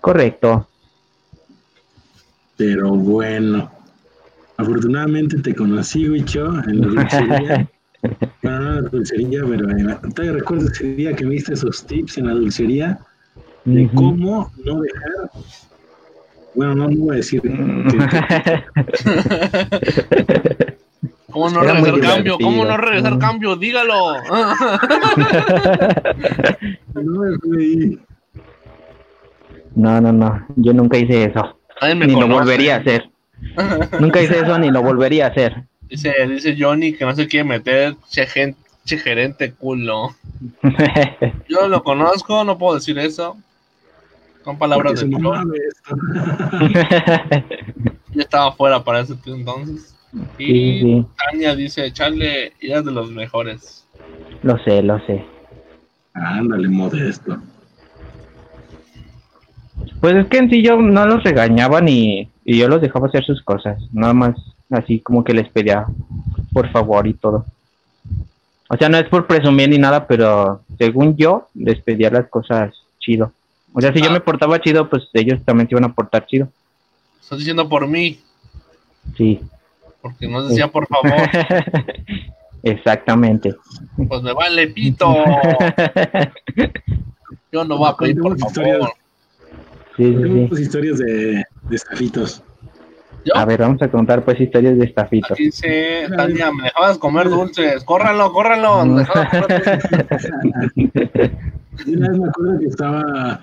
Correcto. 0.00 0.66
Pero 2.56 2.90
bueno. 2.90 3.70
Afortunadamente 4.56 5.38
te 5.38 5.54
conocí, 5.54 6.08
Wicho, 6.08 6.46
en 6.66 6.94
la. 6.94 7.68
bueno, 8.02 8.16
no 8.42 8.50
en 8.78 8.84
la 8.84 8.90
dulcería, 8.90 9.40
pero 9.48 9.70
en 9.70 9.86
la- 9.86 10.00
todavía 10.00 10.32
recuerdo 10.38 10.66
ese 10.68 10.84
día 10.94 11.14
que 11.14 11.24
me 11.24 11.34
diste 11.34 11.54
esos 11.54 11.86
tips 11.86 12.18
en 12.18 12.26
la 12.26 12.32
dulcería 12.34 12.98
de 13.64 13.88
cómo 13.94 14.50
no 14.64 14.80
dejar. 14.80 15.30
Bueno, 16.54 16.74
no, 16.74 16.88
no 16.88 16.96
voy 16.96 17.14
a 17.14 17.16
decir. 17.16 17.40
que- 17.40 17.48
¿Cómo 21.30 21.48
no 21.48 21.62
Era 21.62 21.72
regresar 21.80 22.14
cambio? 22.16 22.36
¿Cómo 22.38 22.64
no 22.66 22.76
regresar 22.76 23.14
Mm. 23.14 23.18
cambio? 23.18 23.56
Dígalo. 23.56 24.16
no, 26.94 27.02
no, 29.74 30.00
no, 30.00 30.12
no. 30.12 30.46
Yo 30.56 30.72
nunca 30.74 30.98
hice 30.98 31.24
eso. 31.24 31.58
Me 31.80 31.94
ni 32.06 32.14
lo 32.20 32.28
volvería 32.28 32.76
a 32.76 32.80
hacer. 32.80 33.08
Nunca 33.98 34.20
hice 34.20 34.40
eso 34.40 34.58
ni 34.58 34.70
lo 34.70 34.82
volvería 34.82 35.24
a 35.26 35.30
hacer. 35.30 35.64
Dice, 35.88 36.12
dice 36.28 36.56
Johnny 36.58 36.94
que 36.94 37.04
no 37.04 37.14
se 37.14 37.26
quiere 37.28 37.48
meter 37.48 37.96
che, 38.10 38.26
gen- 38.26 38.56
che 38.84 38.98
gerente 38.98 39.52
culo. 39.52 40.14
Yo 41.48 41.68
lo 41.68 41.82
conozco, 41.82 42.44
no 42.44 42.58
puedo 42.58 42.74
decir 42.76 42.98
eso. 42.98 43.36
Son 44.44 44.58
palabras 44.58 44.94
Porque 44.94 45.08
de 45.08 45.16
esto. 45.68 45.94
Yo 48.12 48.20
estaba 48.20 48.52
fuera 48.52 48.82
para 48.82 49.00
ese 49.00 49.14
entonces. 49.26 49.94
Y 50.38 50.46
Sí, 50.46 50.80
sí. 50.80 51.06
Tania 51.30 51.54
dice, 51.54 51.92
Charlie, 51.92 52.52
eras 52.60 52.84
de 52.84 52.92
los 52.92 53.10
mejores. 53.10 53.86
lo 54.42 54.58
sé, 54.64 54.82
lo 54.82 54.98
sé. 55.06 55.24
Ándale, 56.14 56.68
modesto. 56.68 57.38
Pues 60.00 60.14
es 60.16 60.26
que 60.26 60.38
en 60.38 60.50
sí 60.50 60.62
yo 60.62 60.76
no 60.80 61.06
los 61.06 61.22
regañaba 61.22 61.80
ni 61.80 62.28
y 62.44 62.58
yo 62.58 62.68
los 62.68 62.80
dejaba 62.82 63.06
hacer 63.06 63.24
sus 63.24 63.40
cosas, 63.42 63.78
nada 63.92 64.12
más 64.12 64.34
así 64.72 65.00
como 65.00 65.22
que 65.24 65.32
les 65.34 65.48
pedía 65.48 65.86
por 66.52 66.70
favor 66.70 67.06
y 67.06 67.14
todo. 67.14 67.44
O 68.68 68.76
sea, 68.76 68.88
no 68.88 68.96
es 68.98 69.08
por 69.08 69.26
presumir 69.26 69.68
ni 69.68 69.78
nada, 69.78 70.06
pero 70.06 70.62
según 70.78 71.16
yo 71.16 71.48
les 71.54 71.80
pedía 71.82 72.10
las 72.10 72.28
cosas 72.28 72.72
chido. 72.98 73.32
O 73.74 73.80
sea, 73.80 73.92
si 73.92 74.00
yo 74.00 74.08
Ah. 74.10 74.12
me 74.12 74.20
portaba 74.20 74.60
chido, 74.60 74.88
pues 74.88 75.08
ellos 75.14 75.40
también 75.44 75.68
se 75.68 75.74
iban 75.74 75.84
a 75.84 75.92
portar 75.94 76.26
chido. 76.26 76.48
Estás 77.20 77.38
diciendo 77.38 77.68
por 77.68 77.86
mí, 77.86 78.20
Sí. 79.16 79.40
porque 80.00 80.26
no 80.28 80.42
decía 80.46 80.68
por 80.68 80.86
favor. 80.86 81.12
Exactamente. 82.62 83.54
Pues 84.08 84.22
me 84.22 84.32
vale 84.32 84.68
pito. 84.68 85.12
Yo 87.52 87.64
no 87.64 87.76
voy 87.76 87.90
a 87.90 87.96
pedir 87.96 88.20
por 88.20 88.38
favor. 88.38 88.92
Sí, 89.96 90.04
sí, 90.04 90.14
sí. 90.14 90.22
Tenemos 90.22 90.60
historias 90.60 90.98
de, 90.98 91.42
de 91.62 91.76
estafitos. 91.76 92.42
¿Yo? 93.24 93.36
A 93.36 93.44
ver, 93.44 93.60
vamos 93.60 93.80
a 93.82 93.88
contar 93.88 94.24
pues 94.24 94.40
historias 94.40 94.78
de 94.78 94.84
estafitos. 94.86 95.38
Dice, 95.38 96.06
Tania, 96.16 96.50
me 96.52 96.64
dejabas 96.64 96.98
comer 96.98 97.28
dulces. 97.28 97.84
Córranlo, 97.84 98.32
córranlo. 98.32 98.84
me 98.84 99.00
dejabas 99.00 99.28
comer 99.30 99.58
dulces. 99.58 101.02
Y 101.86 101.94
una 101.96 102.08
vez 102.08 102.18
me 102.18 102.28
acuerdo 102.28 102.58
que 102.58 102.66
estaba 102.66 103.40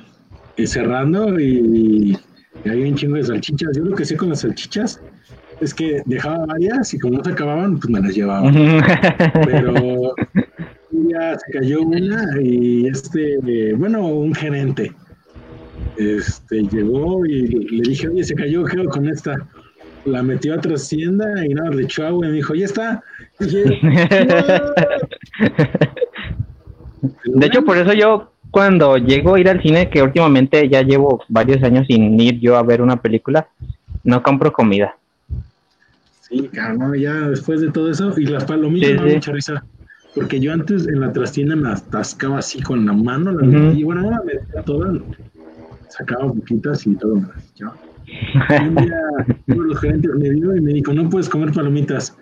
eh, 0.58 0.68
cerrando 0.68 1.40
y, 1.40 2.18
y 2.66 2.70
había 2.70 2.88
un 2.88 2.96
chingo 2.96 3.16
de 3.16 3.24
salchichas. 3.24 3.70
Yo 3.76 3.84
lo 3.86 3.96
que 3.96 4.06
sé 4.06 4.18
con 4.18 4.30
las 4.30 4.42
salchichas 4.42 5.02
es 5.62 5.74
que 5.74 6.02
dejaba 6.06 6.46
varias 6.46 6.94
y 6.94 7.00
como 7.00 7.18
no 7.18 7.24
se 7.24 7.32
acababan, 7.32 7.80
pues 7.80 7.90
me 7.90 8.02
las 8.02 8.14
llevaba. 8.14 8.52
Pero 9.46 10.14
día 10.92 11.38
se 11.38 11.52
cayó 11.52 11.82
una 11.82 12.26
y 12.42 12.88
este, 12.88 13.38
eh, 13.46 13.74
bueno, 13.74 14.06
un 14.06 14.34
gerente 14.34 14.92
este, 15.98 16.64
llegó 16.64 17.26
y 17.26 17.48
le 17.48 17.90
dije, 17.90 18.08
oye, 18.08 18.24
se 18.24 18.36
cayó, 18.36 18.64
¿qué 18.66 18.80
hago 18.80 18.90
con 18.90 19.08
esta? 19.08 19.36
La 20.06 20.24
metió 20.24 20.54
a 20.54 20.58
otra 20.58 20.76
hacienda 20.76 21.46
y 21.46 21.54
nada, 21.54 21.70
le 21.72 21.84
echó 21.84 22.06
agua 22.06 22.26
y 22.26 22.30
me 22.30 22.36
dijo, 22.36 22.56
ya 22.56 22.66
está. 22.66 23.04
Dije, 23.40 23.64
De 27.26 27.46
hecho, 27.46 27.64
por 27.64 27.78
eso 27.78 27.94
yo 27.94 28.32
cuando 28.52 28.98
llego 28.98 29.36
a 29.36 29.40
ir 29.40 29.50
al 29.50 29.62
cine, 29.62 29.90
que 29.90 30.02
últimamente 30.02 30.68
ya 30.68 30.82
llevo 30.82 31.24
varios 31.28 31.64
años 31.64 31.86
sin 31.88 32.20
ir 32.20 32.40
yo 32.40 32.58
a 32.58 32.64
ver 32.64 32.82
una 32.82 33.02
película, 33.02 33.48
no 34.04 34.24
compro 34.24 34.52
comida. 34.52 34.96
Sí, 36.22 36.50
cabrón, 36.54 36.96
ya 36.98 37.14
después 37.30 37.62
de 37.62 37.72
todo 37.72 37.92
eso, 37.92 38.14
y 38.18 38.26
las 38.26 38.46
palomitas 38.46 38.90
Sí, 38.90 38.96
me 38.98 39.10
sí. 39.10 39.16
mucha 39.16 39.32
risa. 39.32 39.66
Porque 40.16 40.40
yo 40.40 40.52
antes 40.52 40.88
en 40.88 41.00
la 41.00 41.12
trastienda 41.12 41.56
me 41.56 41.70
atascaba 41.70 42.40
así 42.40 42.62
con 42.62 42.86
la 42.86 42.94
mano, 42.94 43.32
la 43.32 43.44
metía, 43.46 43.80
y 43.80 43.84
bueno, 43.84 44.02
no 44.02 44.12
la 44.12 44.22
metía 44.24 44.64
toda, 44.64 44.94
sacaba 45.90 46.34
poquitas 46.34 46.86
y 46.88 46.96
todo 46.96 47.16
me 47.16 47.28
las 47.28 47.52
echaba. 47.52 47.78
Y 47.84 47.89
un 48.62 48.76
día 48.76 48.96
uno 49.48 49.64
de 49.64 49.70
los 49.70 49.80
gerentes 49.80 50.12
me 50.16 50.30
vio 50.30 50.56
y 50.56 50.62
me 50.62 50.74
dijo, 50.74 50.94
no 50.94 51.10
puedes 51.10 51.30
comer 51.30 51.52
palomitas. 51.54 52.16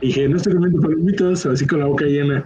Y 0.00 0.08
dije, 0.08 0.28
no 0.28 0.36
estoy 0.36 0.54
comiendo 0.54 0.80
palomitas, 0.80 1.46
así 1.46 1.66
con 1.66 1.80
la 1.80 1.86
boca 1.86 2.04
llena. 2.04 2.44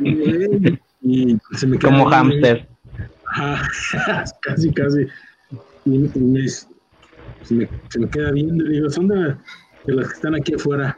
Y, 0.00 0.14
me- 0.14 0.80
y 1.02 1.38
se 1.52 1.66
me 1.66 1.78
queda 1.78 1.90
Como 1.90 2.06
hámster. 2.06 2.66
Casi, 4.42 4.72
casi. 4.72 5.06
Y, 5.84 5.90
me, 5.90 6.48
se, 6.48 7.54
me, 7.54 7.68
se 7.88 7.98
me 8.00 8.08
queda 8.08 8.32
viendo 8.32 8.64
y 8.66 8.70
digo, 8.74 8.90
son 8.90 9.08
de, 9.08 9.34
de 9.86 9.94
las 9.94 10.08
que 10.08 10.14
están 10.14 10.34
aquí 10.34 10.54
afuera. 10.54 10.96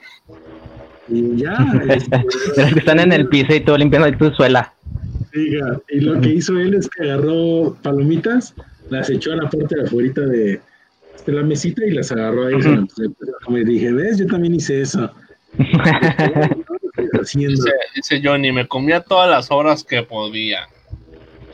Y 1.09 1.37
ya. 1.37 1.55
este, 1.89 2.17
De 2.57 2.63
los 2.63 2.73
que 2.73 2.79
están 2.79 3.01
en 3.01 3.13
el 3.13 3.29
piso 3.29 3.55
y 3.55 3.61
todo 3.61 3.77
limpiando 3.79 4.11
tu 4.17 4.31
suela. 4.35 4.73
diga, 5.33 5.81
y 5.91 6.01
lo 6.01 6.21
que 6.21 6.31
hizo 6.35 6.57
él 6.59 6.75
es 6.75 6.89
que 6.89 7.11
agarró 7.11 7.77
palomitas, 7.83 8.55
las 8.91 9.09
echó 9.11 9.33
a 9.33 9.37
la 9.37 9.49
parte 9.49 9.77
de 9.77 9.83
afuera 9.83 10.23
de, 10.27 10.61
de 11.27 11.33
la 11.33 11.43
mesita 11.43 11.85
y 11.85 11.91
las 11.91 12.13
agarró 12.13 12.47
ahí. 12.47 12.57
Y 13.49 13.65
dije, 13.65 13.93
¿ves? 13.93 14.19
Yo 14.19 14.27
también 14.27 14.55
hice 14.55 14.83
eso. 14.83 15.11
Haciendo. 17.21 17.51
Dice, 17.51 17.71
dice 17.95 18.21
Johnny, 18.23 18.53
me 18.53 18.69
comía 18.69 19.01
todas 19.01 19.31
las 19.31 19.51
horas 19.51 19.83
que 19.85 20.03
podía. 20.03 20.69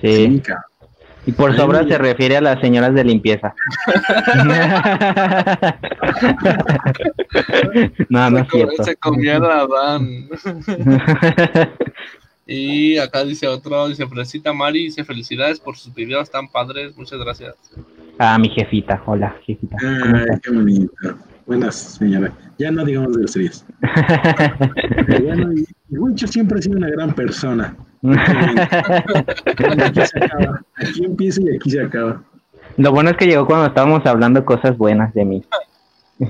Sí. 0.01 0.43
Y 1.27 1.33
por 1.33 1.57
sobra 1.57 1.87
se 1.87 1.99
refiere 1.99 2.37
a 2.37 2.41
las 2.41 2.61
señoras 2.61 2.95
de 2.95 3.05
limpieza. 3.05 3.53
no, 8.09 8.31
no 8.31 8.39
es 8.39 8.49
cierto. 8.49 8.85
Se 8.85 8.97
comía 8.97 9.39
a 9.39 9.61
Adán. 9.63 10.29
Y 12.47 12.97
acá 12.99 13.25
dice 13.25 13.49
otro, 13.49 13.89
dice 13.89 14.07
Fresita 14.07 14.53
Mari, 14.53 14.85
dice 14.85 15.05
felicidades 15.05 15.59
por 15.59 15.77
sus 15.77 15.93
videos 15.93 16.31
tan 16.31 16.47
padres, 16.49 16.97
muchas 16.97 17.19
gracias. 17.19 17.57
Ah, 18.19 18.39
mi 18.39 18.49
jefita. 18.49 19.03
Hola, 19.05 19.35
jefita. 19.45 19.77
¿Cómo 19.81 20.17
Ay, 20.17 20.23
estás? 20.23 20.41
qué 20.41 20.51
bonito. 20.53 20.93
Buenas, 21.45 21.75
señora. 21.75 22.33
Ya 22.59 22.71
no 22.71 22.85
digamos 22.85 23.13
de 23.15 23.19
groserías. 23.19 23.67
Pero 25.07 25.25
bueno, 25.25 25.53
y, 25.53 25.67
y 25.91 25.99
Huicho 25.99 26.27
siempre 26.29 26.59
ha 26.59 26.63
sido 26.63 26.77
una 26.79 26.89
gran 26.89 27.15
persona. 27.15 27.77
Aquí 28.03 30.01
se 30.07 30.25
acaba. 30.25 30.63
Aquí 30.77 31.05
empieza 31.05 31.43
y 31.43 31.57
aquí 31.57 31.71
se 31.71 31.81
acaba. 31.83 32.23
Lo 32.77 32.93
bueno 32.93 33.11
es 33.11 33.17
que 33.17 33.27
llegó 33.27 33.47
cuando 33.47 33.67
estábamos 33.67 34.07
hablando 34.07 34.45
cosas 34.45 34.77
buenas 34.79 35.13
de 35.15 35.25
mí. 35.25 35.43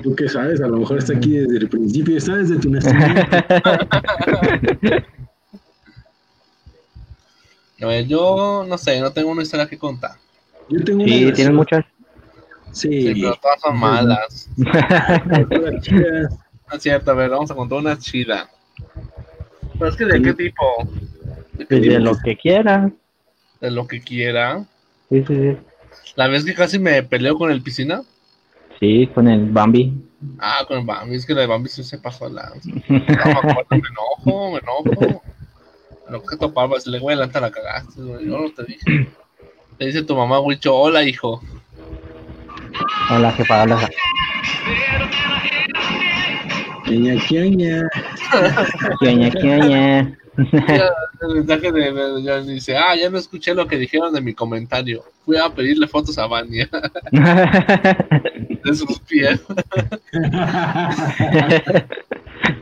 Tú 0.03 0.17
qué 0.17 0.29
sabes, 0.29 0.61
a 0.61 0.67
lo 0.67 0.79
mejor 0.79 0.99
está 0.99 1.15
aquí 1.15 1.33
desde 1.33 1.59
el 1.59 1.69
principio, 1.69 2.17
está 2.17 2.37
desde 2.37 2.57
tu 2.59 2.71
nacimiento. 2.71 3.23
A 7.81 7.87
ver, 7.87 8.07
yo 8.07 8.65
no 8.67 8.79
sé, 8.79 9.01
no 9.01 9.13
tengo 9.13 9.31
una 9.31 9.43
historia 9.43 9.67
que 9.67 9.79
contar. 9.79 10.13
Yo 10.69 10.83
tengo 10.85 11.05
una 11.05 11.13
Sí, 11.13 11.25
versión- 11.25 11.35
tienes 11.35 11.55
muchas. 11.55 11.85
Sí, 12.73 12.89
Sí, 13.15 13.21
pero 13.23 13.35
todas 13.41 13.61
son 13.61 13.79
malas. 13.79 14.49
No 16.69 16.77
es 16.77 16.83
cierto, 16.83 17.11
a 17.13 17.15
ver, 17.15 17.31
vamos 17.31 17.51
a 17.51 17.55
contar 17.55 17.79
una 17.79 17.97
chida. 17.99 18.51
Pero 19.79 19.89
es 19.89 19.97
que 19.97 20.05
de 20.05 20.21
qué 20.23 20.35
tipo? 20.35 20.65
¿De 21.53 21.59
qué 21.59 21.67
Pues 21.67 21.81
de 21.83 21.89
tipo? 21.89 22.01
lo 22.01 22.19
que 22.19 22.37
quieras. 22.37 22.93
De 23.61 23.71
lo 23.71 23.87
que 23.87 24.01
quiera. 24.01 24.65
Sí, 25.09 25.23
sí, 25.27 25.35
sí. 25.37 25.57
La 26.17 26.27
vez 26.27 26.45
que 26.45 26.55
casi 26.55 26.79
me 26.81 27.03
peleo 27.05 27.37
con 27.39 27.51
el 27.53 27.63
piscina. 27.63 28.03
Sí, 28.81 29.07
con 29.15 29.29
el 29.29 29.49
Bambi. 29.51 29.93
Ah, 30.39 30.65
con 30.67 30.79
el 30.81 30.85
Bambi, 30.85 31.15
es 31.15 31.25
que 31.25 31.35
la 31.35 31.43
de 31.43 31.47
Bambi 31.47 31.69
sí 31.69 31.85
se 31.85 31.99
pasó 31.99 32.29
la. 32.29 32.53
No 32.75 32.85
me 32.99 33.39
acuerdo, 33.39 33.67
me 33.71 33.79
enojo, 33.79 34.51
me 34.53 34.59
enojo. 34.59 35.23
Lo 36.11 36.23
que 36.23 36.37
topaba, 36.37 36.77
le 36.87 36.99
güey, 36.99 37.15
adelante 37.17 37.41
la 37.41 37.51
cagaste, 37.51 38.01
güey. 38.01 38.27
Yo 38.27 38.39
no 38.39 38.51
te 38.51 38.65
dije. 38.65 39.09
Le 39.79 39.87
dice 39.87 40.03
tu 40.03 40.15
mamá, 40.17 40.41
Wicho, 40.41 40.75
hola, 40.75 41.03
hijo. 41.03 41.43
Hola, 43.11 43.33
jefa. 43.33 43.63
Hola. 43.65 43.89
Ña, 46.87 47.15
ña. 47.15 47.89
Quioña, 49.01 49.31
quioña. 49.31 50.19
Ya, 50.53 50.91
El 51.23 51.35
mensaje 51.37 51.73
de, 51.73 51.93
de- 51.93 52.23
ya 52.23 52.41
dice, 52.43 52.77
ah, 52.77 52.95
ya 52.95 53.09
no 53.11 53.19
escuché 53.19 53.55
lo 53.55 53.67
que 53.67 53.79
dijeron 53.79 54.13
de 54.13 54.21
mi 54.21 54.35
comentario. 54.35 55.03
Fui 55.25 55.37
a 55.39 55.49
pedirle 55.49 55.89
fotos 55.89 56.19
a 56.19 56.27
Vania 56.27 56.69
de 57.11 58.75
sus 58.75 58.99
pies. 59.01 59.41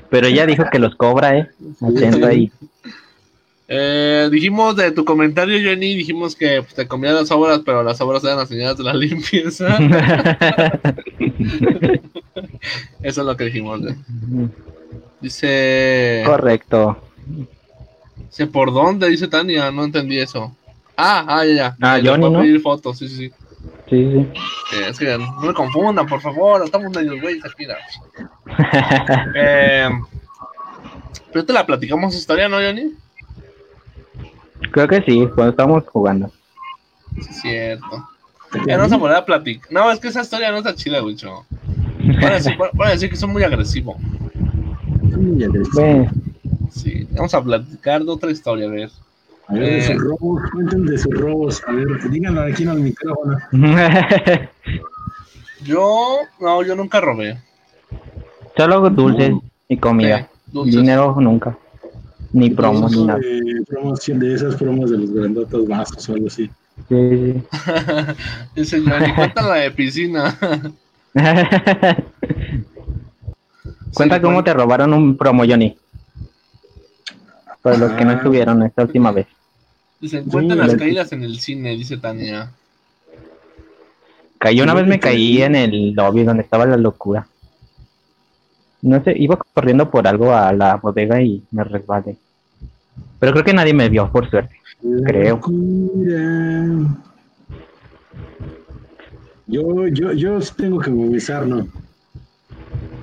Pero 0.08 0.26
ella 0.28 0.46
dijo 0.46 0.64
que 0.70 0.78
los 0.78 0.94
cobra, 0.94 1.36
¿eh? 1.36 1.48
Atento 1.82 2.26
ahí. 2.26 2.50
Eh, 3.66 4.28
dijimos 4.30 4.76
de 4.76 4.90
tu 4.92 5.04
comentario, 5.04 5.58
Johnny, 5.58 5.94
dijimos 5.94 6.36
que 6.36 6.62
pues, 6.62 6.74
te 6.74 6.86
comías 6.86 7.14
las 7.14 7.30
obras, 7.30 7.60
pero 7.64 7.82
las 7.82 7.98
obras 8.00 8.22
eran 8.24 8.36
las 8.38 8.48
señoras 8.48 8.76
de 8.76 8.84
la 8.84 8.94
limpieza. 8.94 9.78
Eso 13.02 13.20
es 13.20 13.26
lo 13.26 13.36
que 13.36 13.44
dijimos. 13.44 13.80
¿eh? 13.86 13.96
Dice, 15.20 16.22
Correcto. 16.26 16.98
dice, 18.28 18.46
¿por 18.46 18.72
dónde? 18.72 19.08
Dice 19.08 19.28
Tania, 19.28 19.70
no 19.70 19.84
entendí 19.84 20.18
eso. 20.18 20.54
Ah, 20.96 21.24
ah, 21.26 21.44
ya, 21.44 21.54
ya. 21.54 21.76
Ah, 21.80 22.00
Johnny, 22.02 22.30
¿no? 22.30 22.40
pedir 22.40 22.60
fotos, 22.60 22.98
sí, 22.98 23.08
sí, 23.08 23.16
sí. 23.16 23.32
Sí, 23.88 24.10
sí. 24.12 24.18
Eh, 24.76 24.86
es 24.90 24.98
que 24.98 25.16
no 25.18 25.40
me 25.40 25.54
confundan, 25.54 26.06
por 26.06 26.20
favor, 26.20 26.62
estamos 26.64 26.94
medio 26.94 27.20
güeyes 27.20 27.44
aquí. 27.46 27.66
Eh, 29.34 29.88
pero 31.32 31.44
te 31.44 31.52
la 31.52 31.66
platicamos 31.66 32.14
historia, 32.14 32.48
¿no, 32.48 32.56
Johnny? 32.56 32.92
Creo 34.74 34.88
que 34.88 35.02
sí, 35.02 35.24
cuando 35.36 35.50
estábamos 35.50 35.84
jugando. 35.86 36.32
Sí, 37.14 37.20
es 37.30 37.40
cierto. 37.42 38.08
Ya 38.66 38.76
no 38.76 38.88
se 38.88 38.96
volver 38.96 39.18
a 39.18 39.24
platicar. 39.24 39.70
No, 39.70 39.88
es 39.88 40.00
que 40.00 40.08
esa 40.08 40.22
historia 40.22 40.50
no 40.50 40.56
está 40.58 40.74
chida, 40.74 40.98
güey. 40.98 41.16
Van 41.24 42.24
a 42.24 42.30
decir, 42.34 42.54
van 42.58 42.88
a 42.88 42.90
decir 42.90 43.08
que 43.08 43.14
son 43.14 43.32
muy 43.32 43.44
agresivo. 43.44 43.96
Muy 45.00 45.44
agresivo. 45.44 46.08
Sí, 46.72 47.06
vamos 47.12 47.32
a 47.34 47.40
platicar 47.44 48.02
de 48.02 48.10
otra 48.10 48.32
historia, 48.32 48.66
a 48.66 48.70
ver. 48.70 48.90
A 49.46 49.52
ver, 49.52 49.62
de 49.62 49.78
Eh. 49.78 49.82
sus 49.82 50.02
robos, 50.02 50.42
cuenten 50.50 50.86
de 50.86 50.98
sus 50.98 51.14
robos. 51.14 51.62
A 51.68 51.72
ver, 51.72 51.86
díganlo 52.10 52.42
aquí 52.42 52.64
en 52.64 52.70
el 52.70 52.80
micrófono. 52.80 53.38
Yo, 55.62 56.18
no, 56.40 56.62
yo 56.62 56.74
nunca 56.74 57.00
robé. 57.00 57.38
Solo 58.56 58.90
dulces 58.90 59.32
y 59.68 59.76
comida. 59.78 60.18
Sí, 60.18 60.26
dulces. 60.52 60.76
Dinero 60.76 61.14
nunca. 61.20 61.56
Ni 62.34 62.50
promos 62.50 62.90
ni 62.92 63.04
nada. 63.06 63.18
de, 63.20 63.62
promoción, 63.66 64.18
de 64.18 64.34
esas 64.34 64.56
promos 64.56 64.90
de 64.90 64.98
los 64.98 65.10
grandotos 65.12 65.66
vasos 65.68 66.08
o 66.08 66.12
algo 66.14 66.26
así. 66.26 66.50
Sí. 66.88 67.42
Dice 68.56 68.80
Johnny, 68.86 69.14
cuéntala 69.14 69.54
de 69.54 69.70
piscina. 69.70 70.36
Cuenta 73.94 74.16
Sí, 74.16 74.20
cómo 74.22 74.34
bueno. 74.34 74.44
te 74.44 74.52
robaron 74.52 74.92
un 74.92 75.16
promo, 75.16 75.44
Johnny. 75.46 75.76
Para 77.62 77.76
los 77.78 77.92
que 77.92 78.04
no 78.04 78.10
Ah. 78.10 78.14
estuvieron 78.14 78.62
esta 78.64 78.82
última 78.82 79.12
vez. 79.12 79.26
Dicen, 80.00 80.24
cuentan 80.24 80.58
Sí, 80.58 80.62
las 80.64 80.72
la- 80.72 80.78
caídas 80.78 81.12
en 81.12 81.22
el 81.22 81.38
cine, 81.38 81.70
dice 81.76 81.96
Tania. 81.96 82.50
Caí 84.38 84.60
una 84.60 84.74
vez 84.74 84.86
me 84.86 84.98
caí 85.00 85.40
en 85.40 85.54
el 85.54 85.92
lobby 85.94 86.24
donde 86.24 86.42
estaba 86.42 86.66
la 86.66 86.76
locura. 86.76 87.26
No 88.82 89.02
sé, 89.02 89.14
iba 89.16 89.36
corriendo 89.54 89.88
por 89.90 90.06
algo 90.06 90.34
a 90.34 90.52
la 90.52 90.76
bodega 90.76 91.22
y 91.22 91.42
me 91.52 91.64
resbalé. 91.64 92.16
Pero 93.18 93.32
creo 93.32 93.44
que 93.44 93.54
nadie 93.54 93.74
me 93.74 93.88
vio, 93.88 94.10
por 94.10 94.28
suerte. 94.28 94.56
Creo. 95.06 95.36
Locura. 95.36 96.64
Yo, 99.46 99.86
yo, 99.88 100.12
yo 100.12 100.40
sí 100.40 100.52
tengo 100.56 100.78
que 100.80 100.90
movilizar, 100.90 101.46
¿no? 101.46 101.66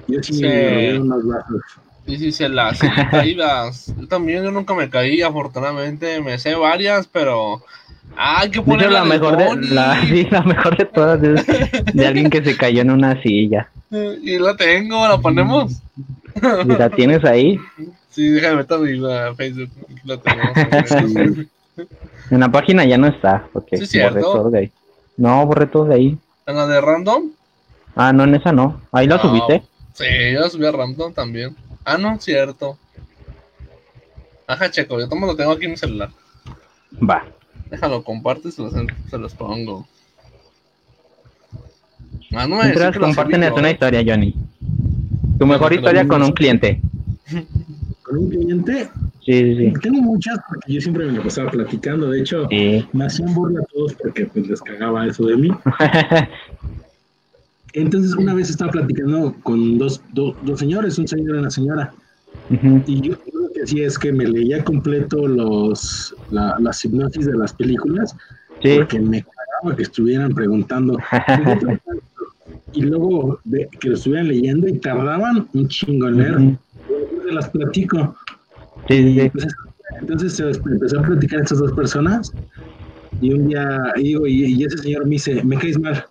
Yo 0.07 0.21
sí, 0.23 0.33
Sí. 0.33 0.43
me 0.43 0.99
unos 0.99 1.25
vasos. 1.25 1.61
Sí, 2.07 2.17
sí, 2.17 2.31
se 2.31 2.49
las 2.49 2.79
caídas. 3.11 3.93
Yo 3.99 4.07
también, 4.07 4.43
yo 4.43 4.51
nunca 4.51 4.73
me 4.73 4.89
caí, 4.89 5.21
afortunadamente. 5.21 6.19
Me 6.19 6.39
sé 6.39 6.55
varias, 6.55 7.07
pero. 7.07 7.61
¡Ay, 8.17 8.49
que 8.49 8.61
poner 8.61 8.91
la 8.91 9.05
mejor 9.05 9.37
de, 9.37 9.55
la, 9.73 10.01
sí, 10.09 10.27
la 10.29 10.41
mejor 10.41 10.75
de 10.77 10.85
todas 10.85 11.23
es 11.23 11.45
de 11.93 12.07
alguien 12.07 12.29
que 12.29 12.43
se 12.43 12.57
cayó 12.57 12.81
en 12.81 12.91
una 12.91 13.21
silla. 13.21 13.69
Y 13.91 14.39
la 14.39 14.55
tengo, 14.55 15.07
la 15.07 15.17
ponemos. 15.17 15.81
¿Y 16.65 16.67
la 16.69 16.89
tienes 16.89 17.23
ahí? 17.25 17.59
Sí, 18.11 18.29
déjame 18.29 18.57
meter 18.57 18.79
mi 18.79 19.35
Facebook. 19.35 19.69
La 20.03 20.17
tenemos. 20.17 21.47
En 22.29 22.39
la 22.39 22.51
página 22.51 22.85
ya 22.85 22.97
no 22.97 23.07
está, 23.07 23.47
porque 23.53 23.77
Sí, 23.85 23.99
borré 24.01 24.21
todo 24.21 24.49
de 24.49 24.59
ahí. 24.59 24.71
No, 25.17 25.45
borré 25.45 25.67
todo 25.67 25.85
de 25.85 25.95
ahí. 25.95 26.17
En 26.45 26.55
la 26.55 26.67
de 26.67 26.79
Random. 26.79 27.31
Ah, 27.95 28.13
no, 28.13 28.23
en 28.23 28.35
esa 28.35 28.51
no. 28.51 28.81
Ahí 28.91 29.07
la 29.07 29.17
No. 29.17 29.21
subiste. 29.23 29.63
Sí, 29.93 30.05
yo 30.33 30.41
la 30.41 30.49
subí 30.49 30.65
a 30.65 30.71
Random 30.71 31.13
también. 31.13 31.55
Ah, 31.83 31.97
no, 31.97 32.19
cierto. 32.19 32.77
Ajá, 34.47 34.69
checo, 34.69 34.99
yo 34.99 35.07
tomo 35.09 35.25
lo 35.25 35.35
tengo 35.35 35.51
aquí 35.51 35.65
en 35.65 35.71
mi 35.71 35.77
celular. 35.77 36.09
Va. 36.97 37.25
Déjalo, 37.69 38.03
comparte 38.03 38.49
y 38.49 38.51
se 38.51 38.61
los, 38.61 38.73
se 39.09 39.17
los 39.17 39.33
pongo. 39.33 39.87
Ah, 42.33 42.47
no 42.47 42.57
me 42.57 42.63
Mientras 42.65 42.95
una 42.97 43.71
historia, 43.71 44.03
Johnny. 44.05 44.35
Tu 45.37 45.45
mejor 45.45 45.73
historia 45.73 46.07
con 46.07 46.21
un 46.21 46.31
cliente. 46.31 46.81
Con 48.11 48.19
un 48.19 48.29
cliente, 48.29 48.89
Sí, 49.25 49.33
sí, 49.33 49.55
sí. 49.55 49.73
tengo 49.81 50.01
muchas 50.01 50.37
porque 50.49 50.73
yo 50.73 50.81
siempre 50.81 51.05
me 51.05 51.13
la 51.13 51.23
pasaba 51.23 51.49
platicando. 51.49 52.09
De 52.09 52.19
hecho, 52.19 52.45
Sí. 52.49 52.85
me 52.91 53.05
hacían 53.05 53.33
burla 53.33 53.61
a 53.61 53.65
todos 53.73 53.93
porque 53.93 54.25
pues, 54.25 54.49
les 54.49 54.61
cagaba 54.61 55.07
eso 55.07 55.25
de 55.27 55.37
mí. 55.37 55.49
Entonces, 57.73 58.13
una 58.15 58.33
vez 58.33 58.49
estaba 58.49 58.71
platicando 58.71 59.33
con 59.43 59.77
dos, 59.77 60.01
do- 60.13 60.35
dos 60.41 60.59
señores, 60.59 60.97
un 60.99 61.07
señor 61.07 61.37
y 61.37 61.39
una 61.39 61.49
señora. 61.49 61.93
Ujú. 62.49 62.83
Y 62.85 62.99
yo, 63.01 63.13
lo 63.33 63.49
que 63.53 63.61
hacía 63.63 63.87
es 63.87 63.97
que 63.97 64.11
me 64.11 64.25
leía 64.27 64.61
completo 64.65 65.25
los, 65.25 66.13
la, 66.31 66.57
las 66.59 66.83
hipnosis 66.83 67.25
de 67.27 67.37
las 67.37 67.53
películas 67.53 68.13
Sí. 68.61 68.73
porque 68.75 68.99
me 68.99 69.23
cagaba 69.23 69.75
que 69.77 69.83
estuvieran 69.83 70.33
preguntando. 70.33 70.97
y 72.73 72.81
luego 72.81 73.39
de, 73.45 73.69
que 73.79 73.87
lo 73.89 73.95
estuvieran 73.95 74.27
leyendo 74.27 74.67
y 74.67 74.77
tardaban 74.79 75.47
un 75.53 75.67
chingo 75.69 76.09
en 76.09 76.17
leer. 76.17 76.35
Ujú. 76.37 76.49
Yo 76.51 76.57
las 77.31 77.49
platico. 77.49 78.15
Sí, 78.87 78.97
sí, 78.97 79.13
sí. 79.13 79.19
Entonces, 79.21 79.53
entonces 79.99 80.35
se 80.35 80.49
empezó 80.71 80.99
a 80.99 81.03
platicar 81.03 81.41
estas 81.41 81.59
dos 81.59 81.71
personas 81.73 82.31
y 83.19 83.33
un 83.33 83.47
día 83.47 83.67
digo, 83.97 84.25
y, 84.27 84.45
y 84.45 84.63
ese 84.63 84.77
señor 84.79 85.03
me 85.05 85.11
dice, 85.11 85.43
me 85.43 85.57
caes 85.57 85.79
mal. 85.79 86.05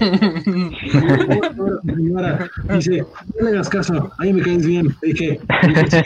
Y 0.00 0.92
yo, 0.92 1.00
"Oh, 1.02 1.80
no, 1.84 1.94
señora, 1.94 2.50
dice, 2.74 3.04
no 3.38 3.44
le 3.44 3.50
hagas 3.50 3.68
caso, 3.68 4.10
a 4.18 4.22
mí 4.24 4.32
me 4.32 4.42
caes 4.42 4.66
bien. 4.66 4.88
Dije, 5.02 5.38
"Dije, 5.66 6.02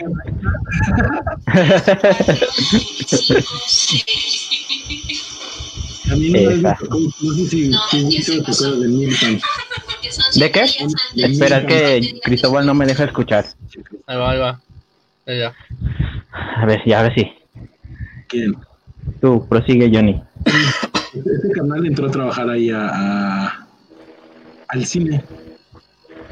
a 6.10 6.16
mí 6.16 6.30
vez 6.30 6.62
me 6.62 6.74
tocó, 6.80 6.98
no 6.98 7.34
sé 7.34 7.46
si 7.48 7.72
si 7.90 8.04
mucho 8.04 8.42
te 8.44 8.52
acuerdas 8.52 8.80
de 8.80 8.88
Milton. 8.88 9.40
¿De 10.38 10.50
qué? 10.50 10.64
Espera, 11.16 11.58
es 11.58 11.66
que 11.66 12.20
Cristóbal 12.22 12.66
no 12.66 12.74
me 12.74 12.86
deja 12.86 13.04
escuchar. 13.04 13.44
Ahí 14.06 14.16
va, 14.18 14.30
ahí 15.26 15.40
va. 15.40 15.54
A 16.56 16.66
ver, 16.66 16.80
ya, 16.86 17.00
a 17.00 17.02
ver 17.04 17.14
si. 17.14 17.32
¿Quién? 18.28 18.54
Tú, 19.20 19.46
prosigue, 19.48 19.90
Johnny. 19.92 20.20
Este 21.14 21.50
canal 21.54 21.86
entró 21.86 22.06
a 22.08 22.10
trabajar 22.10 22.48
ahí 22.50 22.70
a, 22.70 22.88
a- 23.46 23.68
al 24.68 24.84
cine 24.86 25.22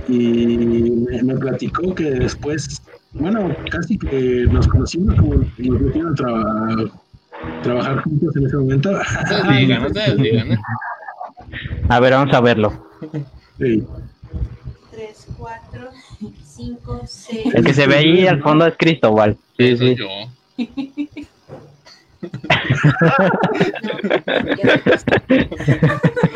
y 0.09 0.57
me, 0.91 1.23
me 1.23 1.35
platicó 1.37 1.95
que 1.95 2.05
después, 2.11 2.83
bueno, 3.13 3.55
casi 3.71 3.97
que 3.99 4.47
nos 4.51 4.67
conocimos 4.67 5.15
como 5.17 5.35
nos 5.59 5.81
metieron 5.81 6.13
a 6.13 6.15
traba- 6.17 6.91
trabajar 7.63 8.03
juntos 8.03 8.35
en 8.37 8.47
ese 8.47 8.57
momento. 8.57 8.91
No 8.93 9.57
digan, 9.59 9.83
no 9.83 9.89
digan, 10.23 10.53
¿eh? 10.53 10.59
A 11.89 12.01
ver, 12.01 12.13
vamos 12.15 12.35
a 12.35 12.41
verlo. 12.41 12.87
Sí. 13.59 13.85
3, 14.91 15.27
4, 15.39 15.91
5, 16.45 17.01
6. 17.07 17.55
El 17.55 17.65
que 17.65 17.75
se 17.75 17.87
ve 17.87 17.97
ahí 17.97 18.27
al 18.27 18.43
fondo 18.43 18.67
es 18.67 18.75
Cristóbal. 18.77 19.37
Sí, 19.57 19.77
sí. 19.77 19.97
yo. 19.97 20.09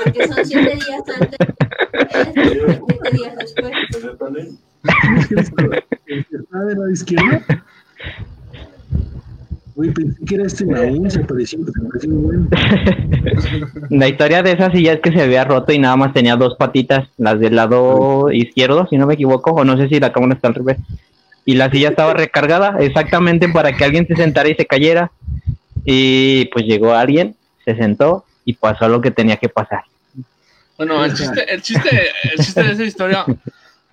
Porque 0.03 0.29
son 0.29 0.45
7 0.45 0.75
días 0.75 1.03
antes. 1.21 1.39
7 2.35 3.11
días 3.13 3.37
después. 3.37 3.73
El 6.07 6.25
que 6.27 6.37
está 6.37 6.59
de 6.61 6.75
la 6.75 6.93
izquierda. 6.93 7.65
Uy, 9.77 9.91
pensé 9.91 10.25
que 10.25 10.35
era 10.37 10.47
este 10.47 10.65
Naúm, 10.65 11.11
se 11.11 11.21
parecía, 11.21 11.59
se 11.59 11.81
parecía 11.83 12.11
muy 12.11 12.23
bueno. 12.23 12.49
La 13.91 14.09
historia 14.09 14.43
de 14.43 14.53
esa 14.53 14.73
silla 14.73 14.95
es 14.95 15.01
que 15.01 15.13
se 15.13 15.21
había 15.21 15.45
roto 15.45 15.71
y 15.71 15.79
nada 15.79 15.97
más 15.97 16.15
tenía 16.15 16.35
dos 16.37 16.57
patitas, 16.57 17.11
las 17.19 17.39
del 17.39 17.57
lado 17.57 18.33
izquierdo, 18.33 18.87
si 18.89 18.97
no 18.97 19.07
me 19.07 19.15
equivoco, 19.15 19.51
o 19.51 19.65
no 19.67 19.77
sé 19.77 19.89
si 19.89 20.01
la 20.01 20.15
cámara 20.15 20.33
está 20.33 20.49
al 20.49 20.55
revés. 20.55 20.79
Y 21.45 21.57
la 21.57 21.71
silla 21.71 21.91
estaba 21.91 22.15
recargada 22.15 22.79
exactamente 22.81 23.51
para 23.51 23.77
que 23.77 23.85
alguien 23.85 24.07
se 24.07 24.17
sentara 24.17 24.49
y 24.49 24.55
se 24.55 24.65
cayera. 24.65 25.13
Y 25.85 26.47
pues 26.47 26.65
llegó 26.65 26.95
alguien, 26.95 27.37
se 27.67 27.77
sentó 27.77 28.25
y 28.47 28.55
pasó 28.55 28.89
lo 28.89 29.03
que 29.03 29.11
tenía 29.11 29.37
que 29.37 29.51
pasar. 29.51 29.85
Bueno, 30.79 31.05
el 31.05 31.13
chiste, 31.13 31.53
el 31.53 31.61
chiste, 31.61 31.91
el 32.33 32.45
chiste 32.45 32.63
de 32.63 32.73
esa 32.73 32.85
historia 32.85 33.27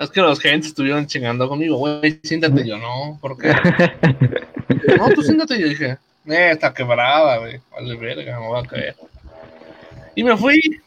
es 0.04 0.10
que 0.12 0.22
los 0.22 0.40
gentes 0.40 0.70
estuvieron 0.70 1.08
chingando 1.08 1.48
conmigo, 1.50 1.78
güey, 1.78 2.20
siéntate 2.24 2.68
yo, 2.68 2.78
no, 2.78 3.18
¿por 3.22 3.38
qué? 3.38 3.54
No, 4.98 5.10
tú 5.10 5.22
siéntate 5.22 5.60
yo 5.60 5.68
dije, 5.68 5.98
eh, 6.28 6.52
está 6.52 6.74
quebrada, 6.74 7.38
güey, 7.38 7.60
vale 7.72 7.96
verga, 7.96 8.40
me 8.40 8.50
va 8.50 8.60
a 8.60 8.64
caer. 8.66 8.96
Y 10.16 10.24
me 10.24 10.36
fui, 10.38 10.82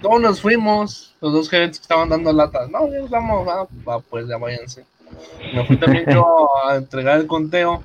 todos 0.00 0.20
nos 0.20 0.40
fuimos, 0.40 1.14
los 1.20 1.32
dos 1.32 1.50
gerentes 1.50 1.78
que 1.78 1.82
estaban 1.84 2.08
dando 2.08 2.32
latas, 2.32 2.70
no, 2.70 2.88
ya 2.90 3.00
vamos, 3.08 3.46
va, 3.46 3.66
va, 3.86 4.00
pues 4.00 4.26
ya 4.28 4.36
váyanse. 4.38 4.84
Me 5.54 5.64
fui 5.66 5.76
también 5.76 6.04
yo 6.10 6.48
a 6.66 6.76
entregar 6.76 7.18
el 7.20 7.26
conteo 7.26 7.82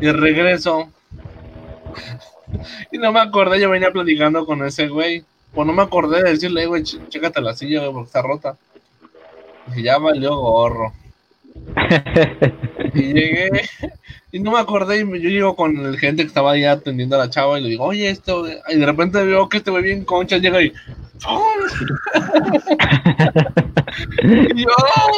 y 0.00 0.10
regreso. 0.10 0.88
Y 2.92 2.98
no 2.98 3.10
me 3.12 3.20
acordé, 3.20 3.60
yo 3.60 3.68
venía 3.68 3.90
platicando 3.90 4.46
con 4.46 4.64
ese 4.64 4.86
güey. 4.88 5.24
Pues 5.52 5.66
no 5.66 5.72
me 5.72 5.82
acordé 5.82 6.22
de 6.22 6.30
decirle, 6.30 6.66
güey, 6.66 6.82
ch- 6.82 7.08
chécate 7.08 7.40
la 7.40 7.54
silla, 7.54 7.80
güey, 7.80 7.92
porque 7.92 8.06
está 8.06 8.22
rota. 8.22 8.56
Dije, 9.68 9.82
ya 9.82 9.98
valió 9.98 10.36
gorro. 10.36 10.92
Y 12.94 13.12
llegué, 13.12 13.50
y 14.32 14.40
no 14.40 14.52
me 14.52 14.58
acordé, 14.58 15.00
y 15.00 15.20
yo 15.20 15.28
llego 15.28 15.54
con 15.54 15.76
el 15.84 15.98
gente 15.98 16.22
que 16.22 16.28
estaba 16.28 16.52
ahí 16.52 16.64
atendiendo 16.64 17.16
a 17.16 17.18
la 17.18 17.28
chava 17.30 17.58
y 17.58 17.62
le 17.62 17.68
digo, 17.68 17.84
oye, 17.84 18.08
esto, 18.08 18.40
güey", 18.40 18.56
y 18.70 18.78
de 18.78 18.86
repente 18.86 19.22
veo 19.22 19.48
que 19.48 19.58
este 19.58 19.70
güey 19.70 19.82
bien 19.82 20.04
concha 20.04 20.38
llega 20.38 20.62
y, 20.62 20.72
y 24.22 24.62
yo, 24.62 24.68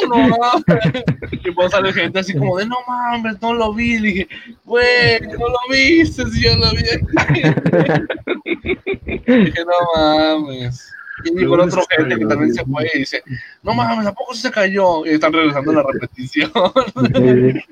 no 0.09 0.17
mames, 0.27 1.03
y 1.31 1.51
pues 1.51 1.71
sale 1.71 1.93
gente 1.93 2.19
así 2.19 2.33
como 2.33 2.57
de, 2.57 2.65
no 2.65 2.77
mames, 2.87 3.41
no 3.41 3.53
lo 3.53 3.73
vi, 3.73 3.99
le 3.99 4.07
dije, 4.09 4.27
güey, 4.65 5.19
no 5.21 5.47
lo 5.47 5.59
viste, 5.69 6.25
si 6.31 6.43
yo 6.43 6.57
lo 6.57 6.71
vi 6.71 6.83
dije, 9.45 9.63
no 9.65 9.77
mames. 9.95 10.91
Y 11.25 11.43
el 11.43 11.59
otro 11.59 11.81
gente 11.89 12.17
que 12.17 12.25
también 12.25 12.53
se 12.53 12.65
fue 12.65 12.89
y 12.93 12.99
dice, 12.99 13.23
no 13.63 13.73
mames, 13.73 14.05
¿a 14.05 14.13
poco 14.13 14.33
se 14.33 14.51
cayó? 14.51 15.05
Y 15.05 15.09
están 15.09 15.33
regresando 15.33 15.73
la 15.73 15.83
repetición. 15.83 16.51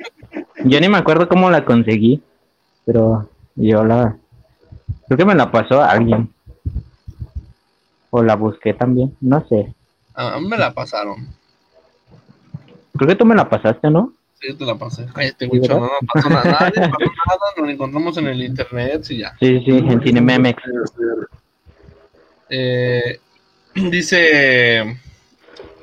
Yo 0.66 0.80
ni 0.80 0.90
me 0.90 0.98
acuerdo 0.98 1.30
cómo 1.30 1.50
la 1.50 1.64
conseguí, 1.64 2.22
pero 2.86 3.30
yo 3.56 3.84
la... 3.84 4.18
Creo 5.08 5.18
que 5.18 5.26
me 5.26 5.36
la 5.36 5.52
pasó 5.52 5.82
alguien. 5.82 6.30
O 8.10 8.24
la 8.24 8.36
busqué 8.36 8.74
también, 8.74 9.16
no 9.22 9.46
sé. 9.48 9.74
A 10.14 10.36
a 10.36 10.40
mí 10.40 10.48
me 10.48 10.58
la 10.58 10.74
pasaron. 10.74 11.28
Creo 12.94 13.08
que 13.08 13.16
tú 13.16 13.26
me 13.26 13.36
la 13.36 13.48
pasaste, 13.48 13.90
¿no? 13.90 14.14
Sí, 14.40 14.54
te 14.54 14.66
la 14.66 14.76
pasé. 14.76 15.06
Cállate, 15.14 15.46
¿Sí, 15.46 15.58
güey, 15.58 15.62
no, 15.68 15.80
no 15.80 15.90
pasó 16.14 16.30
nada, 16.30 16.44
nadie 16.62 16.74
pasó 16.76 17.12
nada, 17.28 17.52
nos 17.58 17.70
encontramos 17.70 18.18
en 18.18 18.28
el 18.28 18.44
internet 18.44 19.06
y 19.10 19.18
ya. 19.20 19.36
Sí, 19.40 19.62
sí, 19.66 19.72
en 19.72 20.02
Cinememex. 20.02 20.62
Eh, 22.50 23.20
dice 23.92 24.98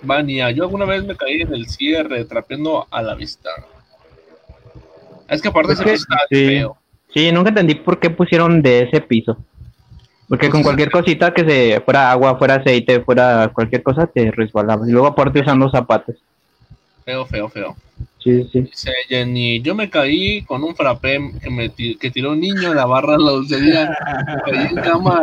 Vania, 0.02 0.50
yo 0.50 0.64
alguna 0.64 0.84
vez 0.84 1.04
me 1.04 1.16
caí 1.16 1.40
en 1.42 1.54
el 1.54 1.66
cierre 1.68 2.24
trapeando 2.24 2.86
a 2.90 3.02
la 3.02 3.14
vista. 3.14 3.50
Es 5.28 5.40
que 5.40 5.48
aparte 5.48 5.72
Es 5.72 5.80
ese 5.80 5.90
piso 5.90 6.02
está 6.02 6.18
sí. 6.30 6.46
feo. 6.46 6.76
Sí, 7.12 7.32
nunca 7.32 7.50
entendí 7.50 7.76
por 7.76 7.98
qué 8.00 8.10
pusieron 8.10 8.60
de 8.60 8.82
ese 8.82 9.00
piso. 9.00 9.38
Porque 10.28 10.48
con 10.50 10.62
cualquier 10.62 10.90
cosita 10.90 11.32
que 11.32 11.44
se 11.48 11.80
fuera 11.82 12.10
agua, 12.10 12.36
fuera 12.36 12.54
aceite, 12.54 13.00
fuera 13.00 13.50
cualquier 13.52 13.82
cosa, 13.82 14.06
te 14.06 14.30
resbalaba. 14.30 14.88
Y 14.88 14.90
luego 14.90 15.06
aparte 15.06 15.40
usando 15.40 15.70
zapatos. 15.70 16.16
Feo, 17.04 17.26
feo, 17.26 17.48
feo. 17.48 17.76
Sí, 18.18 18.48
sí. 18.50 18.62
Dice 18.62 18.90
Jenny, 19.08 19.60
yo 19.60 19.74
me 19.74 19.90
caí 19.90 20.42
con 20.42 20.64
un 20.64 20.74
frappé 20.74 21.20
que, 21.42 21.50
me 21.50 21.70
que 21.70 22.10
tiró 22.10 22.32
un 22.32 22.40
niño 22.40 22.70
en 22.70 22.76
la 22.76 22.86
barra 22.86 23.12
de 23.12 23.22
la 23.22 23.30
dulcería. 23.32 23.96
Caí 24.44 24.66
en 24.70 24.76
cama. 24.76 25.20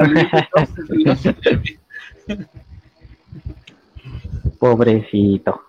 Pobrecito. 4.59 5.61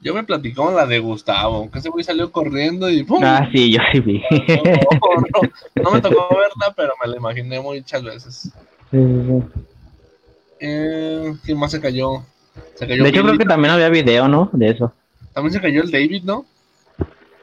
Yo 0.00 0.14
me 0.14 0.22
platicó 0.24 0.70
la 0.70 0.86
de 0.86 1.00
Gustavo, 1.00 1.70
que 1.70 1.80
ese 1.80 1.88
güey 1.88 2.04
salió 2.04 2.30
corriendo 2.30 2.88
y 2.88 3.02
¡pum! 3.02 3.20
Ah, 3.24 3.48
sí, 3.52 3.72
yo 3.72 3.80
sí 3.90 4.00
vi. 4.00 4.22
No, 4.30 5.42
no, 5.42 5.82
no 5.82 5.90
me 5.90 6.00
tocó 6.00 6.28
verla, 6.28 6.72
pero 6.76 6.92
me 7.02 7.10
la 7.10 7.16
imaginé 7.16 7.60
muchas 7.60 8.02
veces. 8.02 8.52
Sí, 8.90 8.98
sí. 8.98 9.42
Eh, 10.60 11.34
¿Quién 11.44 11.58
más 11.58 11.70
se 11.70 11.80
cayó? 11.80 12.22
Se 12.74 12.86
cayó 12.86 13.02
De 13.02 13.08
hecho, 13.08 13.22
creo 13.22 13.38
que 13.38 13.44
también 13.44 13.74
había 13.74 13.88
video, 13.88 14.28
¿no? 14.28 14.48
De 14.52 14.70
eso. 14.70 14.92
También 15.32 15.52
se 15.52 15.60
cayó 15.60 15.82
el 15.82 15.90
David, 15.90 16.22
¿no? 16.22 16.46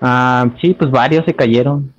Ah, 0.02 0.50
sí, 0.62 0.74
pues 0.74 0.90
varios 0.90 1.26
se 1.26 1.36
cayeron. 1.36 1.94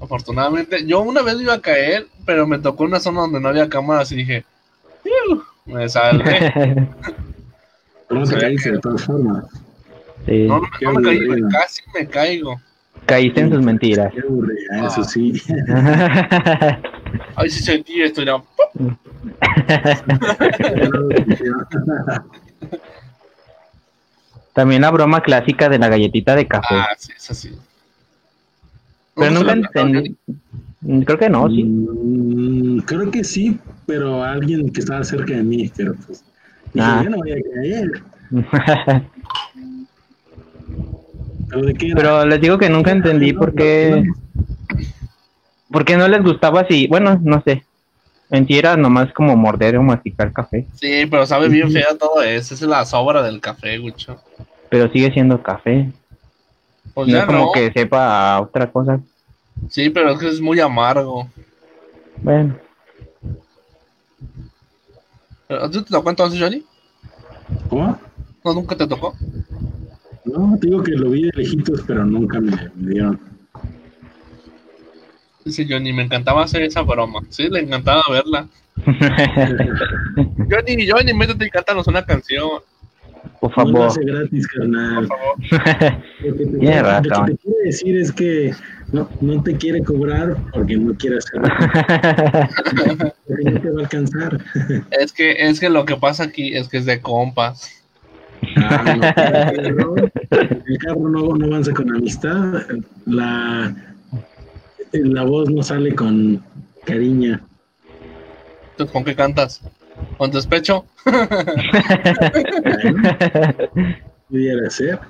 Afortunadamente. 0.00 0.86
Yo 0.86 1.00
una 1.00 1.22
vez 1.22 1.40
iba 1.40 1.54
a 1.54 1.60
caer, 1.60 2.06
pero 2.24 2.46
me 2.46 2.58
tocó 2.58 2.84
una 2.84 3.00
zona 3.00 3.20
donde 3.20 3.40
no 3.40 3.48
había 3.48 3.68
cámaras 3.68 4.10
y 4.12 4.16
dije, 4.16 4.44
me 5.66 5.88
salvé. 5.88 6.52
Pero 8.08 8.20
no 8.20 8.26
te 8.26 8.38
caíste 8.38 8.72
de 8.72 8.78
todas 8.78 9.04
formas. 9.04 9.44
Sí. 10.26 10.46
No, 10.46 10.60
no, 10.60 10.92
no 10.92 11.00
me 11.00 11.02
caí, 11.02 11.42
casi 11.50 11.82
me 11.94 12.06
caigo. 12.06 12.60
Caíste 13.06 13.40
en 13.40 13.50
sus 13.50 13.62
mentiras. 13.62 14.12
Qué 14.12 14.20
aburrida, 14.20 14.86
eso 14.86 15.04
sí. 15.04 15.40
Ay, 17.36 17.50
sí 17.50 17.62
sentí 17.62 18.02
esto, 18.02 18.22
era 18.22 18.42
También 24.54 24.82
la 24.82 24.90
broma 24.90 25.22
clásica 25.22 25.68
de 25.68 25.78
la 25.78 25.88
galletita 25.88 26.34
de 26.36 26.46
café. 26.46 26.76
Ah, 26.76 26.94
sí, 26.96 27.12
es 27.16 27.30
así. 27.30 27.58
Pero 29.14 29.30
¿No 29.32 29.40
se 29.40 29.54
nunca 29.54 29.80
entendí. 29.80 30.16
Mm, 30.84 31.00
Creo 31.02 31.18
que 31.18 31.28
no, 31.30 31.48
sí. 31.48 31.64
Mm, 31.64 32.78
creo 32.80 33.10
que 33.10 33.24
sí, 33.24 33.58
pero 33.86 34.22
alguien 34.22 34.70
que 34.70 34.80
estaba 34.80 35.02
cerca 35.02 35.34
de 35.34 35.42
mí, 35.42 35.70
pero 35.76 35.94
pues. 36.06 36.22
Ah. 36.78 37.00
yo 37.02 37.10
no 37.10 37.16
voy 37.18 37.32
a 37.32 37.36
caer. 37.54 38.02
¿Pero 41.48 41.62
de 41.66 41.74
qué 41.74 41.86
era? 41.86 41.96
Pero 41.96 42.26
les 42.26 42.40
digo 42.40 42.58
que 42.58 42.68
nunca 42.68 42.90
entendí 42.90 43.32
por 43.32 43.54
qué, 43.54 44.04
por 45.70 45.84
qué 45.84 45.96
no 45.96 46.08
les 46.08 46.22
gustaba 46.22 46.60
así. 46.62 46.86
Bueno, 46.88 47.20
no 47.22 47.42
sé. 47.42 47.64
Era 48.30 48.76
nomás 48.76 49.12
como 49.12 49.36
morder 49.36 49.76
o 49.76 49.82
masticar 49.82 50.32
café. 50.32 50.66
Sí, 50.74 51.06
pero 51.08 51.24
sabe 51.26 51.48
bien 51.48 51.70
fea 51.70 51.96
todo 51.96 52.20
eso. 52.22 52.54
Esa 52.54 52.64
es 52.64 52.68
la 52.68 52.84
sobra 52.84 53.22
del 53.22 53.40
café, 53.40 53.78
Gucho. 53.78 54.20
Pero 54.70 54.90
sigue 54.90 55.12
siendo 55.12 55.40
café. 55.40 55.92
Pues 56.94 57.06
no 57.06 57.12
ya 57.14 57.20
es 57.20 57.26
como 57.26 57.38
no. 57.38 57.52
que 57.52 57.70
sepa 57.72 58.40
otra 58.40 58.70
cosa. 58.72 59.00
Sí, 59.68 59.90
pero 59.90 60.10
es 60.12 60.18
que 60.18 60.28
es 60.28 60.40
muy 60.40 60.60
amargo. 60.60 61.28
Bueno, 62.22 62.56
¿A 65.48 65.70
ti 65.70 65.82
te 65.82 65.90
tocó 65.90 66.10
entonces, 66.10 66.40
Johnny? 66.40 66.64
¿Cómo? 67.68 67.98
No, 68.44 68.54
nunca 68.54 68.76
te 68.76 68.86
tocó. 68.86 69.14
No, 70.24 70.56
te 70.58 70.68
digo 70.68 70.82
que 70.82 70.92
lo 70.92 71.10
vi 71.10 71.24
de 71.24 71.30
lejitos, 71.34 71.82
pero 71.86 72.04
nunca 72.04 72.40
me, 72.40 72.50
me 72.74 72.90
dieron. 72.90 73.20
Dice 75.44 75.66
Johnny, 75.68 75.92
me 75.92 76.02
encantaba 76.04 76.42
hacer 76.44 76.62
esa 76.62 76.80
broma. 76.82 77.20
Sí, 77.28 77.48
le 77.48 77.60
encantaba 77.60 78.02
verla. 78.10 78.48
Johnny, 80.50 80.88
Johnny, 80.88 81.12
métete 81.14 81.46
y 81.46 81.50
cántanos 81.50 81.86
una 81.86 82.04
canción, 82.04 82.48
por 83.40 83.56
No 83.58 83.64
lo 83.64 83.72
favor. 83.72 83.86
hace 83.88 84.04
gratis, 84.04 84.48
por 84.48 84.60
carnal. 84.60 85.06
favor. 85.06 85.36
Lo 86.20 86.34
que 86.36 86.46
te, 86.46 86.52
lo 86.52 87.02
que 87.02 87.32
te 87.32 87.36
quiere 87.38 87.64
decir 87.64 87.96
es 87.98 88.10
que 88.12 88.52
no, 88.94 89.10
no 89.20 89.42
te 89.42 89.56
quiere 89.56 89.82
cobrar 89.82 90.36
porque 90.52 90.76
no 90.76 90.94
quiere 90.94 91.18
hacerlo. 91.18 91.48
Porque 93.26 93.50
no 93.50 93.60
te 93.60 93.70
va 93.70 93.80
a 93.80 93.82
alcanzar. 93.82 94.38
Es 94.90 95.12
que, 95.12 95.32
es 95.32 95.58
que 95.58 95.68
lo 95.68 95.84
que 95.84 95.96
pasa 95.96 96.22
aquí 96.24 96.54
es 96.54 96.68
que 96.68 96.76
es 96.76 96.86
de 96.86 97.00
compas. 97.00 97.82
Ah, 98.56 98.94
no, 98.96 99.04
el 99.04 99.74
carro, 99.74 99.96
el 100.66 100.78
carro 100.78 101.08
no, 101.08 101.34
no 101.34 101.46
avanza 101.46 101.72
con 101.72 101.92
amistad. 101.94 102.62
La, 103.06 103.74
la 104.92 105.22
voz 105.24 105.50
no 105.50 105.62
sale 105.62 105.92
con 105.94 106.44
cariño. 106.84 107.40
Entonces, 108.70 108.92
¿con 108.92 109.04
qué 109.04 109.16
cantas? 109.16 109.62
¿Con 110.18 110.30
despecho? 110.30 110.84
Pudiera 114.28 114.70
ser. 114.70 115.00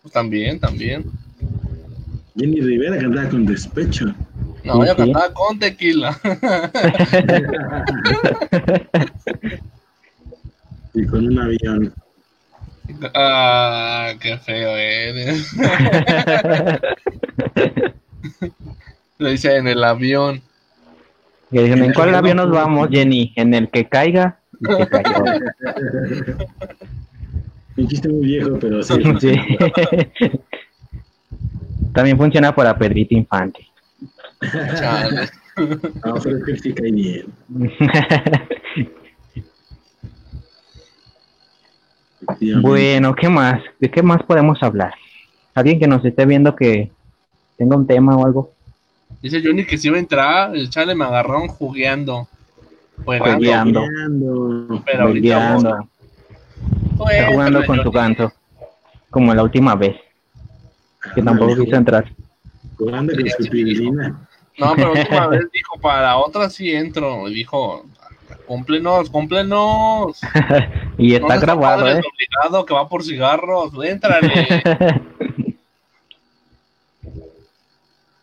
Pues 0.00 0.12
también, 0.12 0.58
también. 0.60 1.04
Jenny 2.36 2.60
Rivera 2.60 2.98
cantaba 2.98 3.28
con 3.28 3.46
despecho. 3.46 4.12
No, 4.64 4.84
yo 4.84 4.96
cantaba 4.96 5.32
con 5.32 5.56
tequila. 5.58 6.18
y 10.94 11.06
con 11.06 11.26
un 11.26 11.38
avión. 11.38 11.94
ah, 13.14 14.12
qué 14.20 14.36
feo 14.38 14.76
eres. 14.76 15.54
Le 19.18 19.30
dice 19.30 19.56
en 19.56 19.68
el 19.68 19.84
avión. 19.84 20.42
Y 21.52 21.58
dicen, 21.58 21.84
¿en 21.84 21.92
cuál 21.92 22.14
avión 22.14 22.38
nos 22.38 22.50
vamos, 22.50 22.88
Jenny? 22.90 23.32
¿En 23.36 23.52
el 23.54 23.68
que 23.68 23.88
caiga? 23.88 24.40
Cayó. 24.90 25.24
Un 27.76 27.88
chiste 27.88 28.08
muy 28.08 28.26
viejo, 28.26 28.56
pero 28.60 28.82
sí. 28.82 28.94
Sí. 29.20 29.36
También 31.94 32.18
funciona 32.18 32.54
para 32.54 32.76
Pedrito 32.76 33.14
Infante. 33.14 33.66
Chale. 34.78 35.30
No, 36.04 36.14
pero 36.22 36.38
es 36.38 36.44
que 36.44 36.58
sí 36.58 36.74
cae 36.74 36.90
bien. 36.90 37.26
Bueno, 42.62 43.14
¿qué 43.14 43.28
más? 43.28 43.60
¿De 43.78 43.90
qué 43.90 44.02
más 44.02 44.22
podemos 44.22 44.62
hablar? 44.62 44.94
¿Alguien 45.54 45.78
que 45.78 45.86
nos 45.86 46.02
esté 46.04 46.24
viendo 46.24 46.56
que 46.56 46.90
tenga 47.58 47.76
un 47.76 47.86
tema 47.86 48.16
o 48.16 48.24
algo? 48.24 48.52
Dice 49.20 49.42
Johnny 49.44 49.66
que 49.66 49.76
si 49.76 49.88
iba 49.88 49.98
a 49.98 50.00
entrar, 50.00 50.56
el 50.56 50.70
chale 50.70 50.94
me 50.94 51.04
agarraron 51.04 51.48
jugueando. 51.48 52.26
Jugueando. 53.04 53.82
Jugueando. 53.82 54.82
Pero 54.86 55.02
ahorita 55.02 55.58
jugando 57.26 57.66
con 57.66 57.82
su 57.82 57.90
ganso. 57.90 58.32
Como 59.10 59.34
la 59.34 59.42
última 59.42 59.74
vez. 59.74 59.96
Que 61.14 61.22
tampoco 61.22 61.56
quiso 61.56 61.76
entrar. 61.76 62.04
Pirilina. 63.50 64.26
No, 64.58 64.72
pero 64.76 64.94
la 64.94 65.00
última 65.00 65.26
vez 65.28 65.50
dijo, 65.52 65.78
para 65.80 66.02
la 66.02 66.16
otra 66.18 66.48
sí 66.50 66.70
entro. 66.72 67.28
Y 67.28 67.34
dijo, 67.34 67.84
cúmplenos, 68.46 69.10
cúmplenos. 69.10 70.20
Y 70.98 71.14
está 71.14 71.34
No 71.34 71.40
grabado, 71.40 71.82
padre 71.84 71.98
¿eh? 71.98 72.02
obligado 72.14 72.64
que 72.64 72.72
va 72.74 72.88
por 72.88 73.02
cigarros, 73.02 73.72
éntrale. 73.84 74.62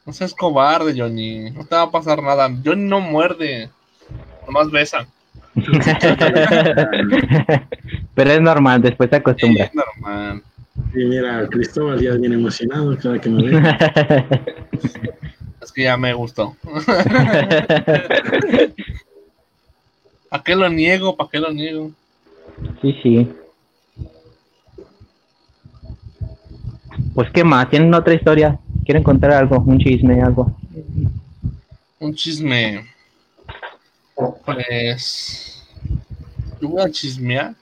No 0.06 0.14
seas 0.14 0.34
cobarde, 0.34 0.94
Johnny. 1.00 1.52
No 1.52 1.64
te 1.66 1.76
va 1.76 1.84
a 1.84 1.92
pasar 1.92 2.22
nada. 2.24 2.50
Johnny 2.66 2.84
no 2.90 3.00
muerde. 3.00 3.70
Nomás 4.48 4.70
besa. 4.72 5.06
Pero 8.16 8.32
es 8.32 8.42
normal, 8.42 8.82
después 8.82 9.10
se 9.10 9.16
Sí, 9.16 9.20
acostumbra. 9.22 9.66
es 9.66 9.72
normal. 9.76 10.44
Y 10.94 11.06
mira, 11.06 11.48
Cristóbal 11.48 12.02
ya 12.02 12.16
viene 12.16 12.36
emocionado 12.36 12.98
cada 12.98 13.20
que 13.20 13.30
me 13.30 13.44
ve. 13.44 13.62
Es 15.62 15.72
que 15.72 15.84
ya 15.84 15.96
me 15.96 16.12
gustó. 16.14 16.56
¿Para 20.30 20.44
qué 20.44 20.56
lo 20.56 20.68
niego? 20.70 21.16
¿Para 21.16 21.30
qué 21.30 21.40
lo 21.40 21.52
niego? 21.52 21.92
sí, 22.82 22.98
sí. 23.04 23.32
Pues, 27.14 27.30
¿qué 27.32 27.44
más? 27.44 27.70
¿Tienen 27.70 27.94
otra 27.94 28.16
historia? 28.16 28.60
¿Quieren 28.86 29.04
contar 29.04 29.32
algo? 29.32 29.60
¿Un 29.60 29.78
chisme, 29.78 30.22
algo? 30.22 30.58
Un 32.00 32.16
chisme. 32.16 32.86
Pues. 34.46 35.64
Yo 36.60 36.70
voy 36.70 36.82
a 36.82 36.90
chismear. 36.90 37.56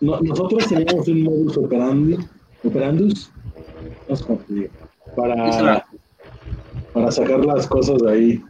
No- 0.01 0.19
nosotros 0.21 0.67
teníamos 0.67 1.07
un 1.07 1.23
modus 1.23 1.57
operandi, 1.57 2.17
operandus, 2.63 3.31
para, 5.15 5.85
para 6.93 7.11
sacar 7.11 7.43
las 7.45 7.67
cosas 7.67 8.01
de 8.01 8.11
ahí. 8.11 8.43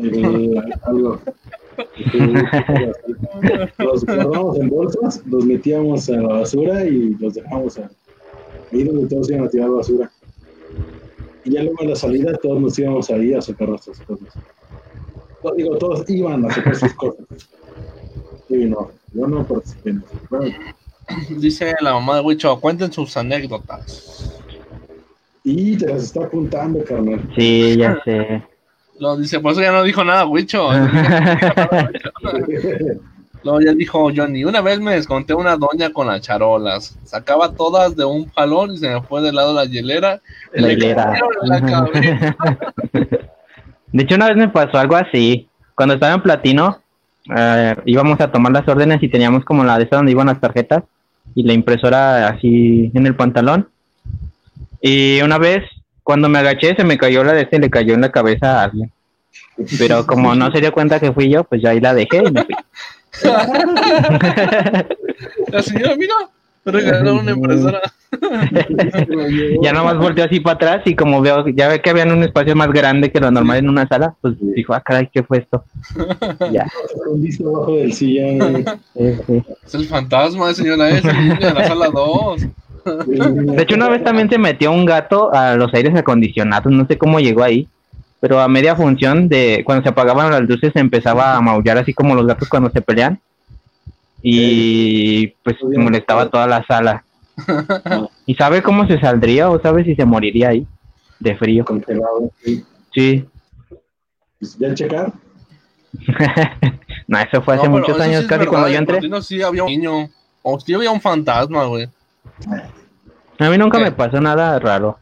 El- 0.00 0.62
algo. 0.82 1.20
Los 3.78 4.04
guardamos 4.04 4.58
en 4.58 4.68
bolsas, 4.68 5.22
los 5.26 5.44
metíamos 5.44 6.08
a 6.08 6.12
la 6.16 6.28
basura 6.28 6.84
y 6.86 7.14
los 7.20 7.34
dejamos 7.34 7.78
a- 7.78 7.90
ahí 8.72 8.84
donde 8.84 9.06
todos 9.08 9.30
iban 9.30 9.44
a 9.46 9.48
tirar 9.48 9.70
basura. 9.70 10.10
Y 11.44 11.52
ya 11.52 11.62
luego 11.62 11.82
a 11.82 11.86
la 11.86 11.96
salida 11.96 12.36
todos 12.38 12.60
nos 12.60 12.78
íbamos 12.78 13.10
ahí 13.10 13.34
a 13.34 13.42
sacar 13.42 13.68
nuestras 13.68 14.00
cosas. 14.00 14.38
No, 15.42 15.52
digo, 15.54 15.76
todos 15.76 16.08
iban 16.08 16.44
a 16.46 16.50
sacar 16.50 16.74
sus 16.74 16.94
cosas. 16.94 17.26
Sí, 18.48 18.64
no, 18.66 18.90
yo 19.12 19.26
no 19.26 19.44
participé 19.44 19.90
en 19.90 19.98
eso. 19.98 20.06
Bueno, 20.30 20.54
Dice 21.36 21.74
la 21.80 21.92
mamá 21.92 22.16
de 22.16 22.22
Wicho, 22.22 22.58
cuenten 22.60 22.90
sus 22.90 23.14
anécdotas. 23.16 24.40
y 25.42 25.76
te 25.76 25.86
las 25.86 26.04
está 26.04 26.24
apuntando, 26.24 26.82
carnal. 26.82 27.20
Sí, 27.36 27.76
ya 27.76 28.00
sé. 28.04 28.42
Lo 28.98 29.18
dice, 29.18 29.38
por 29.40 29.52
eso 29.52 29.60
ya 29.60 29.72
no 29.72 29.82
dijo 29.82 30.02
nada, 30.02 30.24
Wicho. 30.24 30.70
Luego 33.44 33.60
ya 33.60 33.74
dijo 33.74 34.10
Johnny, 34.14 34.44
una 34.44 34.62
vez 34.62 34.80
me 34.80 34.94
desconté 34.94 35.34
una 35.34 35.56
doña 35.56 35.90
con 35.90 36.06
las 36.06 36.22
charolas. 36.22 36.98
Sacaba 37.04 37.52
todas 37.52 37.94
de 37.94 38.04
un 38.04 38.26
jalón 38.30 38.72
y 38.72 38.78
se 38.78 38.88
me 38.88 39.02
fue 39.02 39.20
del 39.20 39.34
lado 39.34 39.50
de 39.50 39.54
la 39.54 39.70
hielera. 39.70 40.20
La 41.42 41.60
cabeza. 41.60 42.36
De 43.92 44.02
hecho, 44.02 44.16
una 44.16 44.26
vez 44.26 44.36
me 44.36 44.48
pasó 44.48 44.78
algo 44.78 44.96
así. 44.96 45.46
Cuando 45.76 45.94
estaba 45.94 46.14
en 46.14 46.22
Platino, 46.22 46.80
eh, 47.36 47.76
íbamos 47.84 48.20
a 48.20 48.32
tomar 48.32 48.50
las 48.50 48.66
órdenes 48.66 49.00
y 49.02 49.08
teníamos 49.08 49.44
como 49.44 49.62
la 49.62 49.76
de 49.78 49.84
esta 49.84 49.96
donde 49.96 50.10
iban 50.10 50.26
las 50.26 50.40
tarjetas 50.40 50.82
y 51.34 51.44
la 51.44 51.52
impresora 51.52 52.26
así 52.28 52.90
en 52.92 53.06
el 53.06 53.14
pantalón. 53.14 53.68
Y 54.80 55.20
una 55.22 55.38
vez, 55.38 55.62
cuando 56.02 56.28
me 56.28 56.38
agaché, 56.40 56.74
se 56.74 56.82
me 56.82 56.98
cayó 56.98 57.22
la 57.22 57.34
de 57.34 57.42
este 57.42 57.56
y 57.56 57.60
le 57.60 57.70
cayó 57.70 57.94
en 57.94 58.00
la 58.00 58.10
cabeza 58.10 58.60
a 58.60 58.64
alguien. 58.64 58.90
Pero 59.78 60.06
como 60.06 60.34
no 60.34 60.50
se 60.50 60.60
dio 60.60 60.72
cuenta 60.72 60.98
que 60.98 61.12
fui 61.12 61.30
yo, 61.30 61.44
pues 61.44 61.62
ya 61.62 61.70
ahí 61.70 61.80
la 61.80 61.94
dejé 61.94 62.22
y 62.26 62.32
me 62.32 62.44
fui. 62.44 62.53
La 65.48 65.62
señora, 65.62 65.96
mira, 65.96 66.14
me 66.64 66.72
regalaron 66.72 67.18
una 67.18 67.32
impresora. 67.32 67.80
Ya 69.62 69.72
nomás 69.72 69.98
volteó 69.98 70.24
así 70.24 70.38
para 70.40 70.54
atrás 70.54 70.82
y 70.84 70.94
como 70.94 71.20
veo, 71.20 71.48
ya 71.48 71.66
ve 71.68 71.80
que 71.80 71.90
había 71.90 72.04
un 72.04 72.22
espacio 72.22 72.54
más 72.54 72.70
grande 72.70 73.10
que 73.10 73.18
lo 73.18 73.30
normal 73.30 73.58
en 73.58 73.68
una 73.68 73.88
sala, 73.88 74.14
pues 74.20 74.34
dijo, 74.40 74.72
ah, 74.72 74.80
caray, 74.80 75.10
¿qué 75.12 75.22
fue 75.24 75.38
esto? 75.38 75.64
Ya. 76.52 76.66
Es 78.94 79.74
el 79.74 79.86
fantasma 79.86 80.48
de 80.48 80.54
señora 80.54 80.90
ese, 80.90 81.10
el 81.10 81.28
niño 81.28 81.36
de 81.40 81.54
la 81.54 81.66
sala 81.66 81.88
2. 81.88 82.46
De 83.06 83.62
hecho, 83.62 83.74
una 83.76 83.88
vez 83.88 84.04
también 84.04 84.28
se 84.28 84.38
metió 84.38 84.70
un 84.70 84.84
gato 84.84 85.32
a 85.34 85.56
los 85.56 85.72
aires 85.74 85.94
acondicionados, 85.96 86.72
no 86.72 86.86
sé 86.86 86.98
cómo 86.98 87.18
llegó 87.18 87.42
ahí, 87.42 87.68
pero 88.24 88.40
a 88.40 88.48
media 88.48 88.74
función 88.74 89.28
de 89.28 89.60
cuando 89.66 89.82
se 89.82 89.90
apagaban 89.90 90.30
las 90.30 90.40
luces 90.40 90.72
empezaba 90.76 91.36
a 91.36 91.42
maullar 91.42 91.76
así 91.76 91.92
como 91.92 92.14
los 92.14 92.26
gatos 92.26 92.48
cuando 92.48 92.70
se 92.70 92.80
pelean 92.80 93.20
y 94.22 95.26
pues 95.42 95.58
molestaba 95.62 96.30
toda 96.30 96.46
la 96.46 96.64
sala. 96.64 97.04
¿Y 98.26 98.34
sabe 98.36 98.62
cómo 98.62 98.86
se 98.86 98.98
saldría 98.98 99.50
o 99.50 99.60
sabe 99.60 99.84
si 99.84 99.94
se 99.94 100.06
moriría 100.06 100.48
ahí 100.48 100.66
de 101.20 101.36
frío? 101.36 101.66
Congelado. 101.66 102.30
sí. 102.42 102.64
Sí. 102.94 103.28
Pues, 104.38 104.56
¿Ya 104.58 104.72
checar? 104.72 105.12
no, 107.06 107.18
eso 107.18 107.42
fue 107.42 107.56
hace 107.56 107.68
No, 107.68 107.72
muchos 107.72 108.00
años 108.00 108.22
sí 108.22 108.26
casi 108.26 108.38
verdad, 108.38 108.50
cuando 108.50 108.68
yo 108.68 108.74
en 108.76 108.80
entré. 108.80 108.96
Platino 109.00 109.20
sí 109.20 109.42
había 109.42 109.64
un 109.64 109.70
niño. 109.70 110.08
O 110.40 110.58
sí 110.58 110.72
había 110.72 110.90
un 110.90 111.00
fantasma, 111.02 111.66
güey. 111.66 111.90
A 113.38 113.50
mí 113.50 113.58
nunca 113.58 113.76
¿Qué? 113.76 113.84
me 113.84 113.92
pasó 113.92 114.18
nada 114.18 114.58
raro. 114.58 114.98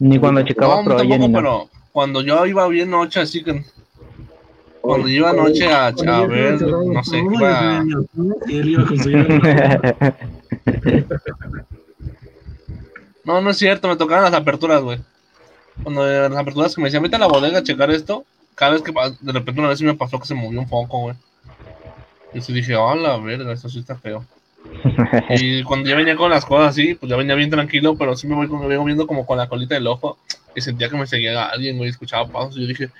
Ni 0.00 0.18
cuando 0.18 0.42
checaba 0.42 0.76
No, 0.76 0.84
Pro 0.84 0.96
tampoco, 0.96 1.30
pero 1.32 1.68
cuando 1.92 2.22
yo 2.22 2.46
iba 2.46 2.66
bien 2.68 2.90
noche, 2.90 3.20
así 3.20 3.44
que 3.44 3.64
Cuando 4.80 5.06
Oye, 5.06 5.16
iba 5.16 5.30
anoche 5.30 5.70
a- 5.70 5.90
ver, 6.26 6.54
encerrado, 6.54 6.84
no 6.84 7.04
sé. 7.04 7.22
No, 13.22 13.42
no 13.42 13.50
es 13.50 13.58
cierto, 13.58 13.86
me 13.86 13.96
tocaban 13.96 14.24
las 14.24 14.32
aperturas, 14.32 14.82
güey. 14.82 14.98
Cuando 15.82 16.10
eh, 16.10 16.26
las 16.28 16.38
aperturas 16.38 16.74
que 16.74 16.80
me 16.80 16.86
decían, 16.86 17.02
vete 17.02 17.16
a 17.16 17.18
la 17.18 17.28
bodega 17.28 17.58
a 17.58 17.62
checar 17.62 17.90
esto, 17.90 18.24
cada 18.54 18.72
vez 18.72 18.80
que 18.82 18.92
de 18.92 19.32
repente 19.32 19.60
una 19.60 19.68
vez 19.68 19.82
me 19.82 19.92
pasó 19.94 20.18
que 20.18 20.26
se 20.26 20.34
movió 20.34 20.58
un 20.58 20.66
foco, 20.66 21.00
güey. 21.00 21.14
Y 22.32 22.40
sí 22.40 22.54
dije, 22.54 22.74
oh, 22.76 22.94
la 22.94 23.18
verga, 23.18 23.52
esto 23.52 23.68
sí 23.68 23.80
está 23.80 23.94
feo. 23.94 24.24
Y 25.38 25.62
cuando 25.62 25.88
ya 25.88 25.96
venía 25.96 26.16
con 26.16 26.30
las 26.30 26.44
cosas 26.44 26.68
así, 26.70 26.94
pues 26.94 27.10
ya 27.10 27.16
venía 27.16 27.34
bien 27.34 27.50
tranquilo, 27.50 27.96
pero 27.96 28.16
sí 28.16 28.26
me 28.26 28.34
voy 28.34 28.48
me 28.48 28.66
vengo 28.66 28.84
viendo 28.84 29.06
como 29.06 29.26
con 29.26 29.36
la 29.38 29.48
colita 29.48 29.74
del 29.74 29.86
ojo 29.86 30.18
y 30.54 30.60
sentía 30.60 30.88
que 30.88 30.96
me 30.96 31.06
seguía 31.06 31.46
alguien, 31.46 31.76
güey, 31.76 31.90
escuchaba 31.90 32.26
pasos 32.28 32.56
y 32.56 32.62
yo 32.62 32.66
dije, 32.68 32.90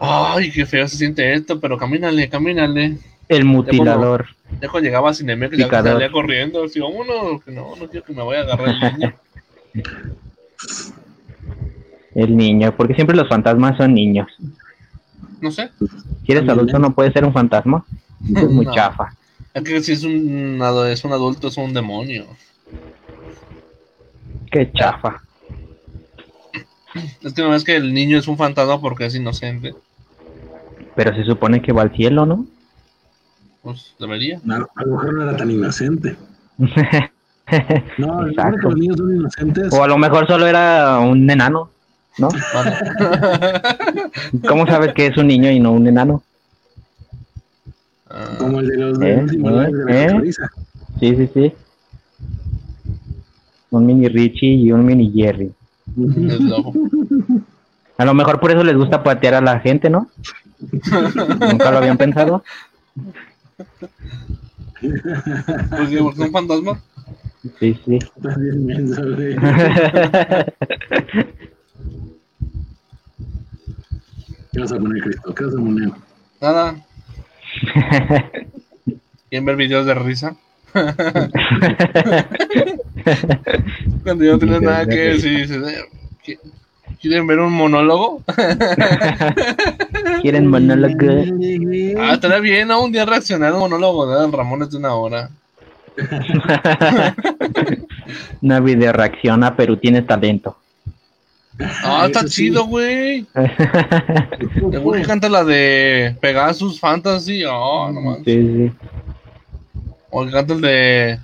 ay, 0.00 0.50
qué 0.50 0.66
feo 0.66 0.86
se 0.88 0.96
siente 0.96 1.32
esto, 1.34 1.60
pero 1.60 1.76
camínale, 1.78 2.28
camínale. 2.28 2.98
El 3.28 3.44
mutilador. 3.44 4.26
Ya 4.60 4.68
cuando 4.68 4.86
llegaba 4.88 5.10
a 5.10 5.14
Cinemex, 5.14 5.56
ya 5.56 5.64
Picador. 5.66 5.92
salía 5.94 6.10
corriendo, 6.12 6.64
así, 6.64 6.80
vámonos, 6.80 7.42
que 7.42 7.50
no, 7.50 7.74
no 7.76 7.88
quiero 7.88 8.06
que 8.06 8.12
me 8.12 8.22
vaya 8.22 8.40
a 8.40 8.44
agarrar 8.44 8.68
el 8.68 8.80
niño. 8.98 9.14
El 12.14 12.36
niño. 12.36 12.74
Porque 12.76 12.94
siempre 12.94 13.16
los 13.16 13.28
fantasmas 13.28 13.76
son 13.76 13.94
niños. 13.94 14.28
No 15.40 15.50
sé, 15.50 15.70
Si 16.24 16.32
eres 16.32 16.48
adulto 16.48 16.78
no 16.78 16.94
puedes 16.94 17.12
ser 17.12 17.24
un 17.24 17.32
fantasma. 17.32 17.84
Es 18.24 18.48
muy 18.48 18.64
No. 18.66 18.72
chafa. 18.74 19.12
Es 19.56 19.62
que 19.62 19.82
si 19.82 19.92
es 19.92 20.04
un, 20.04 20.60
es 20.90 21.04
un 21.04 21.12
adulto, 21.12 21.48
es 21.48 21.56
un 21.56 21.72
demonio. 21.72 22.26
Qué 24.52 24.70
chafa. 24.72 25.22
Es 27.22 27.32
que 27.32 27.40
no 27.42 27.54
es 27.54 27.64
que 27.64 27.76
el 27.76 27.94
niño 27.94 28.18
es 28.18 28.28
un 28.28 28.36
fantasma 28.36 28.78
porque 28.80 29.06
es 29.06 29.14
inocente, 29.14 29.74
Pero 30.94 31.14
se 31.14 31.24
supone 31.24 31.62
que 31.62 31.72
va 31.72 31.82
al 31.82 31.94
cielo, 31.96 32.26
¿no? 32.26 32.46
pues 33.62 33.94
debería. 33.98 34.40
No, 34.44 34.54
a 34.76 34.82
lo 34.84 34.92
mejor 34.92 35.14
no 35.14 35.22
era 35.22 35.36
tan 35.36 35.50
inocente. 35.50 36.16
No, 37.96 38.26
Exacto. 38.26 38.70
los 38.70 38.74
niños 38.76 38.96
son 38.96 39.16
inocentes. 39.16 39.72
o 39.72 39.84
a 39.84 39.86
lo 39.86 39.96
mejor 39.96 40.26
solo 40.26 40.48
era 40.48 40.98
un 40.98 41.30
enano, 41.30 41.70
¿no? 42.18 42.28
Vale. 42.52 42.76
¿Cómo 44.48 44.66
sabes 44.66 44.92
que 44.94 45.06
es 45.06 45.16
un 45.16 45.28
niño 45.28 45.48
y 45.52 45.60
no 45.60 45.70
un 45.70 45.86
enano? 45.86 46.24
Ah, 48.08 48.36
Como 48.38 48.60
el 48.60 48.68
de 48.68 48.76
los 48.76 48.98
¿Eh? 49.00 49.04
del 49.04 49.22
último 49.22 49.50
¿Eh? 49.62 49.72
de 49.72 49.84
la 49.84 50.02
¿Eh? 50.02 50.06
cotorriza. 50.08 50.50
Sí, 51.00 51.16
sí, 51.16 51.30
sí. 51.34 51.52
Un 53.70 53.86
mini 53.86 54.08
Richie 54.08 54.54
y 54.54 54.72
un 54.72 54.84
mini 54.84 55.10
Jerry. 55.12 55.52
A 57.98 58.04
lo 58.04 58.14
mejor 58.14 58.38
por 58.40 58.50
eso 58.50 58.62
les 58.62 58.76
gusta 58.76 59.02
patear 59.02 59.34
a 59.34 59.40
la 59.40 59.58
gente, 59.60 59.90
¿no? 59.90 60.08
Nunca 60.60 61.70
lo 61.70 61.78
habían 61.78 61.96
pensado. 61.98 62.42
Pues 64.80 65.90
digo, 65.90 66.04
porque 66.04 66.20
es 66.22 66.26
un 66.26 66.32
fantasma. 66.32 66.80
Sí, 67.60 67.78
sí. 67.84 67.96
Estás 67.96 68.38
bien 68.38 68.66
menso, 68.66 69.02
güey. 69.14 69.36
¿Qué 74.52 74.60
vas 74.60 74.72
a 74.72 74.78
poner, 74.78 75.02
Cristo? 75.02 75.34
¿Qué 75.34 75.44
vas 75.44 75.54
a 75.54 75.58
poner? 75.58 75.90
Nada. 76.40 76.85
¿Quieren 79.28 79.44
ver 79.46 79.56
videos 79.56 79.86
de 79.86 79.94
risa? 79.94 80.36
Cuando 84.04 84.24
yo 84.24 84.32
no 84.32 84.38
tienes 84.38 84.62
nada 84.62 84.86
que 84.86 84.96
decir, 84.96 85.38
dices, 85.38 85.62
eh, 85.68 85.84
¿qui- 86.24 86.38
¿quieren 87.00 87.26
ver 87.26 87.38
un 87.40 87.52
monólogo? 87.52 88.22
¿Quieren 90.22 90.48
monólogo? 90.48 90.94
Ah, 91.98 92.14
estaría 92.14 92.38
bien, 92.40 92.68
¿no? 92.68 92.82
Un 92.84 92.92
día 92.92 93.04
reaccionar 93.04 93.52
un 93.54 93.60
monólogo 93.60 94.06
de 94.06 94.14
Don 94.16 94.32
Ramones 94.32 94.70
de 94.70 94.76
una 94.78 94.94
hora. 94.94 95.30
Una 98.42 98.60
video 98.60 98.92
reacciona, 98.92 99.56
pero 99.56 99.78
tienes 99.78 100.06
talento. 100.06 100.58
Ah, 101.58 102.04
está 102.06 102.20
eso 102.20 102.28
sí. 102.28 102.34
chido, 102.34 102.66
güey. 102.66 103.26
El 103.34 104.80
güey 104.80 105.02
que 105.02 105.06
canta 105.06 105.28
la 105.28 105.44
de 105.44 106.16
Pegasus 106.20 106.78
Fantasy. 106.78 107.44
Oh, 107.44 107.90
no 107.90 108.00
manches. 108.00 108.24
Sí, 108.34 108.68
sí. 108.68 108.72
O 110.10 110.22
el 110.22 110.28
que 110.28 110.34
canta 110.34 110.54
el 110.54 110.60
de. 110.60 111.18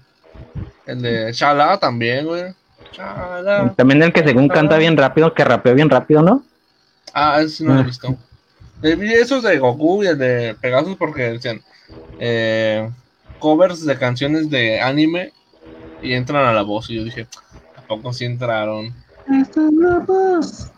El 0.87 1.03
de 1.03 1.33
Shala 1.33 1.79
también, 1.79 2.27
güey. 2.27 2.45
Shala. 2.93 3.75
También 3.77 4.03
el 4.03 4.13
que 4.13 4.23
según 4.23 4.49
canta 4.49 4.79
bien 4.79 4.97
rápido, 4.97 5.33
que 5.35 5.45
rapeó 5.45 5.75
bien 5.75 5.91
rápido, 5.91 6.23
¿no? 6.23 6.43
Ah, 7.13 7.41
ese 7.41 7.57
sí 7.57 7.65
no 7.65 7.75
lo 7.75 7.81
he 7.81 7.85
visto. 7.85 8.17
Eh, 8.83 8.97
vi 8.97 9.13
esos 9.13 9.43
de 9.43 9.59
Goku 9.59 10.03
y 10.03 10.09
el 10.09 10.19
de 10.19 10.57
Pegasus 10.61 10.97
porque 10.97 11.33
decían 11.33 11.63
eh, 12.19 12.91
covers 13.39 13.85
de 13.85 13.97
canciones 13.97 14.51
de 14.51 14.81
anime 14.81 15.33
y 16.03 16.15
entran 16.15 16.45
a 16.45 16.53
la 16.53 16.63
voz. 16.63 16.91
Y 16.91 16.97
yo 16.97 17.05
dije, 17.05 17.27
¿a 17.77 17.83
poco 17.83 18.13
sí 18.13 18.25
entraron? 18.25 18.93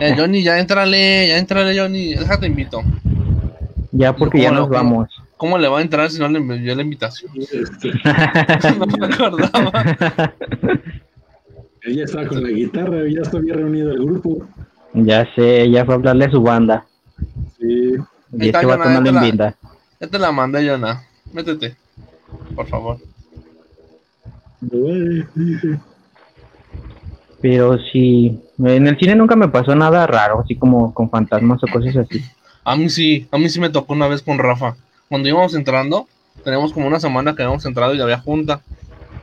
Eh, 0.00 0.14
Johnny, 0.16 0.42
ya 0.42 0.58
entrale, 0.58 1.28
ya 1.28 1.38
entrale, 1.38 1.78
Johnny. 1.78 2.14
Déjate 2.14 2.46
invito. 2.46 2.82
Ya 3.92 4.14
porque 4.14 4.40
ya 4.40 4.48
¿Cómo 4.48 4.60
nos 4.60 4.68
vamos. 4.70 5.08
¿Cómo 5.36 5.58
le 5.58 5.68
va 5.68 5.78
a 5.80 5.82
entrar 5.82 6.10
si 6.10 6.18
no 6.18 6.28
le 6.28 6.38
envió 6.38 6.74
la 6.74 6.82
invitación? 6.82 7.30
no 8.78 8.86
me 8.86 9.06
acordaba. 9.06 9.72
Ella 11.82 12.04
estaba 12.04 12.26
con 12.26 12.42
la 12.42 12.48
guitarra, 12.50 12.96
ya 13.08 13.20
está 13.22 13.38
bien 13.38 13.56
reunido 13.58 13.92
el 13.92 14.04
grupo. 14.04 14.46
ya 14.94 15.26
sé, 15.34 15.70
ya 15.70 15.84
fue 15.84 15.94
a 15.94 15.96
hablarle 15.98 16.24
a 16.24 16.30
su 16.30 16.42
banda. 16.42 16.84
Sí. 17.58 17.94
Y 18.32 18.48
este 18.48 18.62
no 18.62 18.76
le 18.76 18.94
ya 18.94 19.02
te 19.02 19.12
la- 19.12 19.24
invita. 19.26 19.56
Ya 20.00 20.06
te 20.08 20.18
la 20.18 20.32
mandé, 20.32 20.68
Jonah. 20.68 21.02
Métete, 21.32 21.76
por 22.54 22.66
favor. 22.66 22.98
Dije, 24.60 25.78
Pero 27.48 27.78
sí, 27.92 28.40
en 28.58 28.88
el 28.88 28.98
cine 28.98 29.14
nunca 29.14 29.36
me 29.36 29.46
pasó 29.46 29.72
nada 29.76 30.04
raro, 30.04 30.40
así 30.40 30.56
como 30.56 30.92
con 30.92 31.08
fantasmas 31.08 31.62
o 31.62 31.68
cosas 31.68 31.96
así. 31.96 32.20
A 32.64 32.74
mí 32.74 32.90
sí, 32.90 33.28
a 33.30 33.38
mí 33.38 33.48
sí 33.48 33.60
me 33.60 33.70
tocó 33.70 33.92
una 33.92 34.08
vez 34.08 34.20
con 34.20 34.36
Rafa. 34.36 34.74
Cuando 35.08 35.28
íbamos 35.28 35.54
entrando, 35.54 36.08
teníamos 36.42 36.72
como 36.72 36.88
una 36.88 36.98
semana 36.98 37.36
que 37.36 37.44
habíamos 37.44 37.64
entrado 37.64 37.94
y 37.94 38.00
había 38.00 38.18
junta. 38.18 38.62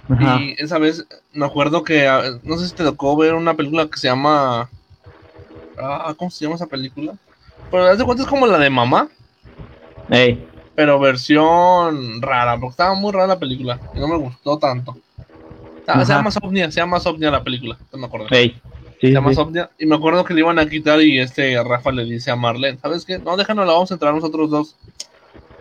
Ajá. 0.08 0.40
Y 0.40 0.56
esa 0.58 0.78
vez 0.78 1.06
me 1.34 1.46
acuerdo 1.46 1.84
que, 1.84 2.10
no 2.44 2.58
sé 2.58 2.70
si 2.70 2.74
te 2.74 2.86
tocó 2.86 3.18
ver 3.18 3.34
una 3.34 3.56
película 3.56 3.88
que 3.88 4.00
se 4.00 4.08
llama... 4.08 4.70
Ah, 5.78 6.14
¿Cómo 6.16 6.32
se 6.32 6.46
llama 6.46 6.56
esa 6.56 6.68
película? 6.68 7.16
Pero 7.72 7.88
haz 7.88 7.98
de 7.98 8.06
cuenta 8.06 8.24
es 8.24 8.30
como 8.30 8.48
la 8.48 8.58
de 8.58 8.70
mamá, 8.70 9.10
Ey, 10.10 10.48
pero 10.76 10.98
versión 10.98 12.22
rara, 12.22 12.58
porque 12.58 12.72
estaba 12.72 12.94
muy 12.96 13.12
rara 13.12 13.28
la 13.28 13.40
película 13.40 13.82
y 13.94 14.00
no 14.00 14.08
me 14.08 14.16
gustó 14.16 14.58
tanto. 14.60 14.96
Ah, 15.88 16.06
se 16.06 16.12
Ajá. 16.12 16.20
llama 16.20 16.32
Sopnia, 16.32 16.72
se 16.72 16.80
llama 16.80 17.00
la 17.20 17.44
película, 17.44 17.78
no 17.92 17.98
me 18.00 18.06
acuerdo. 18.08 18.28
Sí, 18.30 18.56
se 19.02 19.12
llama 19.12 19.34
sí. 19.34 19.42
Y 19.80 19.86
me 19.86 19.96
acuerdo 19.96 20.24
que 20.24 20.34
le 20.34 20.40
iban 20.42 20.60
a 20.60 20.68
quitar 20.70 21.02
y 21.02 21.20
este 21.20 21.62
Rafa 21.64 21.92
le 21.92 22.06
dice 22.06 22.32
a 22.32 22.36
Marlene, 22.36 22.78
¿sabes 22.82 23.04
qué? 23.06 23.20
No, 23.20 23.36
déjanos, 23.36 23.68
la 23.68 23.74
vamos 23.74 23.92
a 23.92 23.96
entrar 23.96 24.14
nosotros 24.14 24.50
dos. 24.50 24.76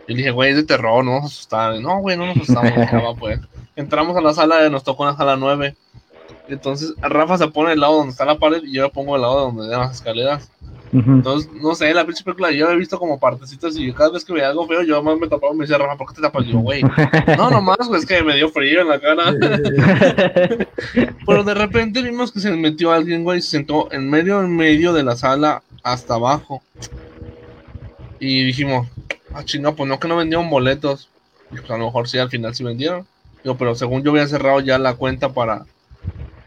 Y 0.06 0.12
le 0.12 0.18
dije, 0.18 0.30
güey, 0.30 0.50
es 0.50 0.56
de 0.56 0.64
terror, 0.64 1.04
no 1.04 1.12
nos 1.20 1.24
asustar. 1.26 1.80
No, 1.80 1.98
güey, 1.98 2.16
no 2.16 2.26
nos 2.26 2.36
asustamos. 2.36 2.72
"Va, 2.92 3.14
pues. 3.14 3.40
Entramos 3.74 4.16
a 4.16 4.20
la 4.20 4.32
sala, 4.34 4.68
nos 4.68 4.84
tocó 4.84 5.04
en 5.04 5.10
la 5.12 5.16
sala 5.16 5.36
9. 5.36 5.74
Entonces, 6.48 6.94
Rafa 7.00 7.38
se 7.38 7.48
pone 7.48 7.70
del 7.70 7.80
lado 7.80 7.96
donde 7.96 8.10
está 8.10 8.24
la 8.24 8.38
pared 8.38 8.62
y 8.64 8.72
yo 8.72 8.82
me 8.82 8.88
pongo 8.90 9.12
del 9.14 9.22
lado 9.22 9.40
donde 9.50 9.68
dan 9.68 9.80
las 9.80 9.92
escaleras. 9.96 10.50
Entonces, 10.92 11.50
no 11.54 11.74
sé, 11.74 11.94
la 11.94 12.04
pinche 12.04 12.22
película 12.22 12.50
yo 12.50 12.70
he 12.70 12.76
visto 12.76 12.98
como 12.98 13.18
partecitas 13.18 13.74
y 13.78 13.92
cada 13.94 14.10
vez 14.10 14.26
que 14.26 14.34
veía 14.34 14.50
algo 14.50 14.66
feo, 14.66 14.82
yo 14.82 15.02
más 15.02 15.18
me 15.18 15.26
tapaba 15.26 15.54
y 15.54 15.56
me 15.56 15.64
decía, 15.64 15.78
Rafa, 15.78 15.96
¿por 15.96 16.08
qué 16.08 16.16
te 16.16 16.20
tapas? 16.20 16.44
Y 16.44 16.52
yo, 16.52 16.58
güey, 16.58 16.82
no, 17.38 17.50
nomás, 17.50 17.88
güey, 17.88 17.98
es 17.98 18.06
que 18.06 18.22
me 18.22 18.36
dio 18.36 18.50
frío 18.50 18.82
en 18.82 18.88
la 18.88 19.00
cara. 19.00 19.32
Pero 21.26 21.44
de 21.44 21.54
repente 21.54 22.02
vimos 22.02 22.30
que 22.30 22.40
se 22.40 22.50
metió 22.50 22.92
alguien, 22.92 23.24
güey, 23.24 23.38
y 23.38 23.42
se 23.42 23.52
sentó 23.52 23.90
en 23.90 24.10
medio, 24.10 24.42
en 24.42 24.54
medio 24.54 24.92
de 24.92 25.02
la 25.02 25.16
sala 25.16 25.62
hasta 25.82 26.14
abajo. 26.14 26.62
Y 28.20 28.44
dijimos, 28.44 28.86
ah, 29.32 29.44
chinga, 29.44 29.72
pues 29.72 29.88
no 29.88 29.98
que 29.98 30.08
no 30.08 30.16
vendieron 30.16 30.50
boletos. 30.50 31.08
Y 31.50 31.56
pues 31.56 31.70
a 31.70 31.78
lo 31.78 31.86
mejor 31.86 32.06
sí, 32.06 32.18
al 32.18 32.28
final 32.28 32.54
sí 32.54 32.64
vendieron. 32.64 33.06
Digo, 33.42 33.56
pero 33.56 33.74
según 33.74 34.02
yo 34.02 34.10
había 34.10 34.26
cerrado 34.26 34.60
ya 34.60 34.78
la 34.78 34.94
cuenta 34.94 35.32
para, 35.32 35.64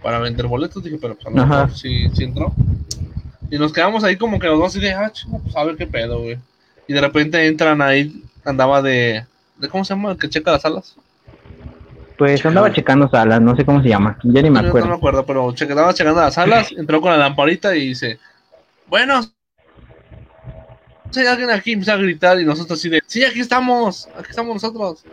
para 0.04 0.20
vender 0.20 0.46
boletos, 0.46 0.84
dije, 0.84 1.00
pero 1.02 1.16
pues 1.16 1.26
a 1.26 1.30
lo 1.32 1.48
mejor 1.48 1.76
sí, 1.76 2.10
sí 2.14 2.24
entró. 2.24 2.54
Y 3.50 3.58
nos 3.58 3.72
quedamos 3.74 4.04
ahí 4.04 4.18
como 4.18 4.40
que 4.40 4.48
los 4.48 4.60
dos 4.60 4.76
y 4.76 4.80
de, 4.80 4.94
ah, 4.94 5.12
chinga, 5.12 5.38
pues 5.40 5.56
a 5.56 5.64
ver 5.64 5.76
qué 5.78 5.88
pedo, 5.88 6.20
güey. 6.22 6.38
Y 6.88 6.94
de 6.94 7.02
repente 7.02 7.46
entran 7.48 7.82
ahí, 7.82 8.24
andaba 8.44 8.82
de, 8.82 9.26
de 9.58 9.70
¿cómo 9.70 9.86
se 9.86 9.94
llama? 9.94 10.12
El 10.12 10.18
que 10.18 10.30
checa 10.30 10.52
las 10.52 10.62
salas. 10.64 10.96
Pues 12.18 12.46
andaba 12.46 12.72
checando 12.72 13.10
salas, 13.10 13.42
no 13.42 13.56
sé 13.56 13.66
cómo 13.66 13.82
se 13.84 13.90
llama, 13.90 14.18
ya 14.24 14.42
ni 14.42 14.50
me 14.50 14.62
No, 14.62 14.62
no 14.62 14.64
me 14.64 14.70
acuerdo. 14.70 14.94
acuerdo, 14.96 15.26
pero 15.26 15.52
che- 15.54 15.68
checando 15.68 16.22
las 16.22 16.34
salas, 16.34 16.72
entró 16.78 17.02
con 17.02 17.12
la 17.12 17.18
lamparita 17.18 17.76
y 17.76 17.88
dice, 17.90 18.20
bueno, 18.88 19.22
si 21.12 21.20
hay 21.20 21.28
alguien 21.28 21.50
aquí, 21.50 21.74
empieza 21.74 21.94
a 21.94 21.98
gritar 21.98 22.40
y 22.40 22.46
nosotros 22.46 22.80
así 22.80 22.90
de, 22.90 23.02
sí, 23.06 23.24
aquí 23.24 23.42
estamos, 23.42 24.08
aquí 24.18 24.30
estamos 24.30 24.54
nosotros. 24.54 25.04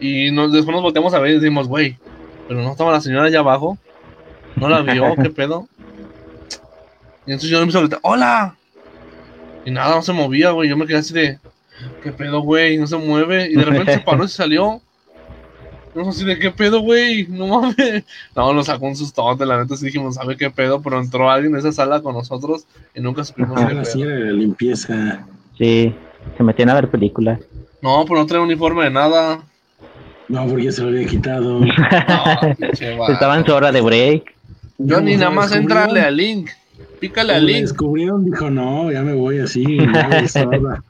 Y 0.00 0.30
nos, 0.30 0.52
después 0.52 0.72
nos 0.74 0.82
volteamos 0.82 1.12
a 1.14 1.18
ver 1.18 1.32
y 1.32 1.34
decimos, 1.40 1.68
güey, 1.68 1.96
pero 2.48 2.62
no 2.62 2.72
estaba 2.72 2.92
la 2.92 3.00
señora 3.00 3.26
allá 3.26 3.40
abajo, 3.40 3.78
no 4.56 4.68
la 4.68 4.80
vio, 4.80 5.14
qué 5.22 5.30
pedo. 5.30 5.68
Y 7.26 7.32
entonces 7.32 7.50
yo 7.50 7.58
empiezo 7.58 7.78
a 7.78 7.82
gritar, 7.82 8.00
hola. 8.02 8.56
Y 9.64 9.70
nada, 9.70 9.94
no 9.96 10.02
se 10.02 10.12
movía, 10.12 10.50
güey, 10.50 10.68
yo 10.68 10.76
me 10.76 10.86
quedé 10.86 10.98
así 10.98 11.14
de, 11.14 11.38
qué 12.02 12.12
pedo, 12.12 12.40
güey, 12.40 12.76
no 12.76 12.86
se 12.86 12.96
mueve. 12.96 13.48
Y 13.50 13.54
de 13.54 13.64
repente 13.64 13.94
se 13.94 14.00
paró 14.00 14.24
y 14.24 14.28
se 14.28 14.36
salió. 14.36 14.80
No 15.94 16.08
así 16.08 16.24
de 16.24 16.36
qué 16.38 16.50
pedo, 16.50 16.80
güey, 16.80 17.26
no 17.28 17.46
mames. 17.46 18.04
No, 18.36 18.52
nos 18.52 18.66
sacó 18.66 18.86
un 18.86 18.96
sustote, 18.96 19.46
la 19.46 19.58
neta 19.62 19.76
sí 19.76 19.86
dijimos, 19.86 20.16
¿sabe 20.16 20.36
qué 20.36 20.50
pedo? 20.50 20.82
Pero 20.82 21.00
entró 21.00 21.30
alguien 21.30 21.52
en 21.54 21.60
esa 21.60 21.72
sala 21.72 22.02
con 22.02 22.14
nosotros 22.14 22.66
y 22.94 23.00
nunca 23.00 23.22
supimos 23.24 23.52
"Ah, 23.56 23.68
qué 23.68 23.74
la 23.74 23.82
pedo. 23.82 23.92
señora 23.92 24.14
de 24.16 24.24
la 24.24 24.32
limpieza. 24.32 25.24
Sí, 25.56 25.94
se 26.36 26.42
metían 26.42 26.70
a 26.70 26.74
ver 26.74 26.90
películas. 26.90 27.38
No, 27.80 28.04
pero 28.08 28.18
no 28.20 28.26
trae 28.26 28.40
uniforme 28.40 28.84
de 28.84 28.90
nada. 28.90 29.40
No, 30.28 30.46
porque 30.46 30.72
se 30.72 30.82
lo 30.82 30.88
había 30.88 31.06
quitado. 31.06 31.60
No. 31.60 33.06
Estaba 33.08 33.36
en 33.38 33.46
su 33.46 33.52
hora 33.54 33.70
de 33.70 33.80
break. 33.80 34.34
Yo 34.78 35.00
ni 35.00 35.12
Como 35.12 35.24
nada 35.24 35.30
más 35.30 35.52
entrale 35.52 36.00
al 36.00 36.16
link. 36.16 36.50
Pícale 37.00 37.34
al 37.34 37.44
link. 37.46 37.62
descubrieron, 37.62 38.24
dijo, 38.24 38.50
no, 38.50 38.90
ya 38.90 39.02
me 39.02 39.12
voy 39.14 39.38
así. 39.38 39.76
ya 39.78 40.08
me 40.08 40.28
sorda". 40.28 40.82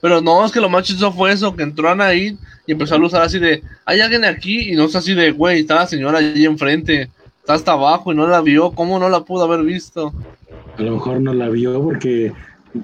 Pero 0.00 0.20
no, 0.22 0.44
es 0.46 0.52
que 0.52 0.60
lo 0.60 0.68
más 0.70 0.84
chistoso 0.84 1.12
fue 1.12 1.32
eso, 1.32 1.54
que 1.54 1.62
entró 1.62 1.90
Anaid 1.90 2.36
y 2.66 2.72
empezó 2.72 2.94
a 2.94 2.98
usar 2.98 3.22
así 3.22 3.38
de, 3.38 3.62
hay 3.84 4.00
alguien 4.00 4.24
aquí 4.24 4.70
y 4.72 4.74
no 4.74 4.84
es 4.84 4.96
así 4.96 5.14
de, 5.14 5.30
güey, 5.32 5.60
está 5.60 5.74
la 5.74 5.86
señora 5.86 6.18
allí 6.18 6.46
enfrente, 6.46 7.10
está 7.40 7.52
hasta 7.54 7.72
abajo 7.72 8.10
y 8.12 8.16
no 8.16 8.26
la 8.26 8.40
vio, 8.40 8.70
¿cómo 8.72 8.98
no 8.98 9.10
la 9.10 9.20
pudo 9.20 9.44
haber 9.44 9.62
visto? 9.62 10.14
A 10.78 10.82
lo 10.82 10.92
mejor 10.92 11.20
no 11.20 11.34
la 11.34 11.50
vio 11.50 11.82
porque, 11.82 12.32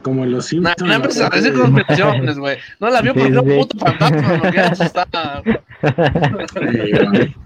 como 0.02 0.24
en 0.24 0.32
los 0.32 0.52
No, 0.52 0.70
Simpsons. 0.74 0.82
no 0.82 1.40
de- 1.40 1.52
conspiraciones, 1.54 2.38
güey. 2.38 2.58
No 2.80 2.90
la 2.90 3.00
vio 3.00 3.14
porque 3.14 3.28
era 3.28 3.40
un 3.40 3.48
puto 3.56 3.78
fantasma, 3.78 4.36
no 4.36 4.42
quería 4.42 4.66
asustar. 4.66 5.08
Eh, 6.60 7.34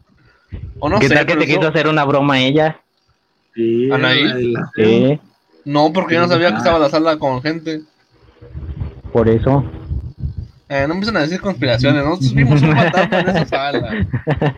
O 0.82 0.88
no 0.88 0.99
¿Qué 0.99 1.07
sé, 1.09 1.14
tal 1.14 1.26
que 1.26 1.34
pero 1.34 1.41
te 1.43 1.47
quiso 1.47 1.68
hacer 1.68 1.86
una 1.86 2.05
broma 2.05 2.34
a 2.34 2.41
ella? 2.41 2.80
Sí, 3.61 3.90
Anaí. 3.92 4.54
Sí, 4.74 5.20
No, 5.66 5.92
porque 5.92 6.14
yo 6.14 6.22
no 6.22 6.28
sabía 6.28 6.50
que 6.52 6.56
estaba 6.58 6.78
la 6.78 6.88
sala 6.88 7.18
con 7.18 7.42
gente. 7.42 7.82
por 9.12 9.28
eso. 9.28 9.64
Eh, 10.68 10.84
no 10.86 10.94
empiezan 10.94 11.16
a 11.16 11.20
decir 11.22 11.40
conspiraciones, 11.40 12.04
nosotros 12.04 12.32
vimos 12.32 12.62
un 12.62 12.72
fantasma 12.76 13.20
en 13.20 13.28
esa 13.28 13.44
sala. 13.46 14.06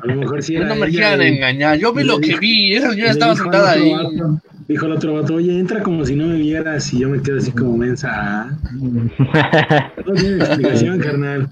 A 0.02 0.06
lo 0.06 0.14
mejor 0.16 0.42
sí 0.42 0.54
No 0.56 0.66
era 0.66 0.74
me 0.74 0.80
ella 0.86 0.90
quieran 0.90 1.22
engañar, 1.22 1.78
yo 1.78 1.92
vi 1.94 2.04
lo 2.04 2.20
que 2.20 2.36
vi, 2.38 2.74
esa 2.74 2.90
señora 2.90 3.10
estaba 3.10 3.34
sentada 3.34 3.72
ahí. 3.72 3.92
vato- 3.92 4.40
Dijo 4.68 4.86
el 4.86 4.92
otro 4.92 5.14
vato, 5.14 5.34
oye, 5.34 5.58
entra 5.58 5.82
como 5.82 6.04
si 6.04 6.14
no 6.14 6.26
me 6.28 6.36
vieras 6.36 6.92
y 6.92 7.00
yo 7.00 7.08
me 7.08 7.20
quedo 7.20 7.38
así 7.38 7.50
como 7.50 7.76
mensa. 7.78 8.10
ah, 8.12 8.50
No 10.06 10.12
tiene 10.14 10.36
explicación, 10.36 11.00
carnal. 11.00 11.48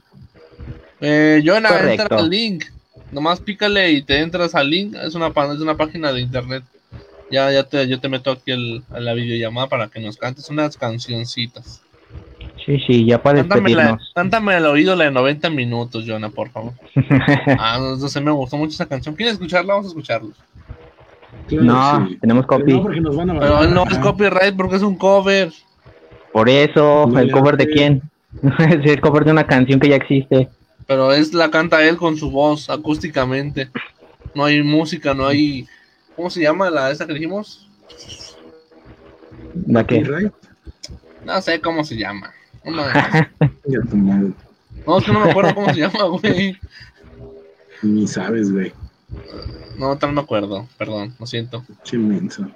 Eh, 1.00 1.42
Jonah, 1.44 1.90
entra 1.92 2.16
al 2.18 2.28
link. 2.30 2.64
Nomás 3.12 3.40
pícale 3.40 3.90
y 3.92 4.02
te 4.02 4.20
entras 4.20 4.54
al 4.54 4.68
link. 4.70 4.94
Es 4.94 5.14
una, 5.14 5.28
es 5.28 5.60
una 5.60 5.76
página 5.76 6.12
de 6.12 6.20
internet. 6.20 6.62
Ya, 7.30 7.50
ya 7.52 7.64
te, 7.64 7.86
yo 7.88 8.00
te 8.00 8.08
meto 8.08 8.30
aquí 8.32 8.50
el, 8.50 8.82
a 8.90 9.00
la 9.00 9.14
videollamada 9.14 9.68
para 9.68 9.88
que 9.88 10.00
nos 10.00 10.16
cantes 10.16 10.48
unas 10.50 10.76
cancioncitas. 10.76 11.82
Sí, 12.64 12.78
sí, 12.86 13.06
ya 13.06 13.22
para 13.22 13.42
despedirnos. 13.42 14.12
cántame 14.14 14.54
al 14.54 14.66
oído 14.66 14.94
la 14.94 15.04
de 15.04 15.10
90 15.10 15.50
minutos, 15.50 16.04
Jonah, 16.06 16.30
por 16.30 16.50
favor. 16.50 16.72
Ah, 17.58 17.78
no, 17.78 17.96
no 17.96 18.08
sé, 18.08 18.20
me 18.20 18.30
gustó 18.30 18.56
mucho 18.56 18.74
esa 18.74 18.86
canción. 18.86 19.14
¿Quieres 19.14 19.34
escucharla? 19.34 19.74
Vamos 19.74 19.86
a 19.86 19.88
escucharla. 19.90 20.30
Claro 21.46 21.64
No, 21.64 22.08
sí. 22.08 22.16
tenemos 22.20 22.46
Pero 22.46 22.60
copy. 22.60 22.72
No, 22.72 22.82
porque 22.82 23.00
nos 23.00 23.16
van 23.16 23.30
a 23.30 23.40
Pero 23.40 23.66
no 23.68 23.84
es 23.90 23.98
copyright 23.98 24.56
porque 24.56 24.76
es 24.76 24.82
un 24.82 24.96
cover. 24.96 25.52
Por 26.32 26.48
eso, 26.48 27.10
¿el 27.18 27.30
cover 27.30 27.56
de 27.56 27.66
quién? 27.66 28.02
es 28.58 28.86
el 28.86 29.00
cover 29.00 29.24
de 29.24 29.32
una 29.32 29.46
canción 29.46 29.80
que 29.80 29.88
ya 29.88 29.96
existe. 29.96 30.48
Pero 30.86 31.12
es 31.12 31.34
la 31.34 31.50
canta 31.50 31.84
él 31.84 31.96
con 31.96 32.16
su 32.16 32.30
voz, 32.30 32.70
acústicamente. 32.70 33.68
No 34.34 34.44
hay 34.44 34.62
música, 34.62 35.14
no 35.14 35.26
hay. 35.26 35.66
¿Cómo 36.20 36.28
se 36.28 36.42
llama 36.42 36.68
la 36.68 36.90
esa 36.90 37.06
que 37.06 37.14
dijimos? 37.14 37.66
¿La? 39.66 39.84
Copyright. 39.84 40.30
No 41.24 41.40
sé 41.40 41.62
cómo 41.62 41.82
se 41.82 41.96
llama. 41.96 42.30
Tu 42.62 42.70
madre. 42.70 43.24
no, 44.86 44.98
es 44.98 45.04
que 45.06 45.12
no 45.12 45.20
me 45.24 45.30
acuerdo 45.30 45.54
cómo 45.54 45.72
se 45.72 45.80
llama, 45.80 46.04
güey. 46.04 46.58
Ni 47.80 48.06
sabes, 48.06 48.52
güey. 48.52 48.70
No, 49.78 49.96
tal 49.96 50.10
no 50.10 50.16
me 50.16 50.20
acuerdo. 50.20 50.68
Perdón, 50.76 51.14
lo 51.18 51.24
siento. 51.24 51.64
Che 51.84 51.96
menso. 51.96 52.46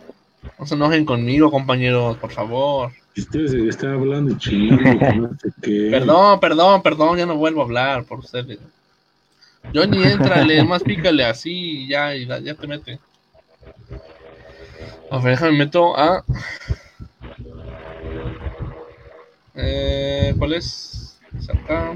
No 0.59 0.67
se 0.67 0.75
enojen 0.75 1.07
conmigo, 1.07 1.51
compañeros, 1.51 2.19
por 2.19 2.33
favor. 2.33 2.93
Ustedes 3.17 3.53
se 3.53 3.67
está 3.67 3.95
hablando 3.95 4.37
chino, 4.37 4.77
no 4.77 5.31
sé 5.39 5.49
qué. 5.62 5.89
Perdón, 5.91 6.39
perdón, 6.39 6.83
perdón, 6.83 7.17
ya 7.17 7.25
no 7.25 7.39
vuelvo 7.39 7.62
a 7.62 7.65
hablar 7.65 8.05
por 8.05 8.19
ustedes. 8.19 8.59
Johnny, 9.75 10.05
éntrale, 10.05 10.62
más 10.65 10.83
pícale 10.83 11.25
así 11.25 11.85
y 11.85 11.89
ya, 11.89 12.15
y 12.15 12.27
ya, 12.27 12.39
ya 12.41 12.55
te 12.55 12.67
mete. 12.67 13.01
A 15.15 15.19
ver, 15.19 15.35
déjame 15.35 15.59
meto 15.59 15.97
a. 15.97 16.25
Eh, 19.55 20.35
¿Cuál 20.37 20.55
es? 20.55 21.21
Es 21.39 21.49
acá. 21.51 21.95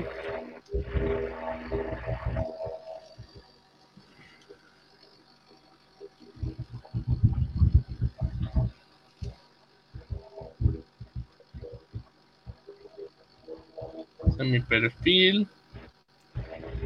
Es 14.29 14.47
mi 14.47 14.61
perfil. 14.61 15.49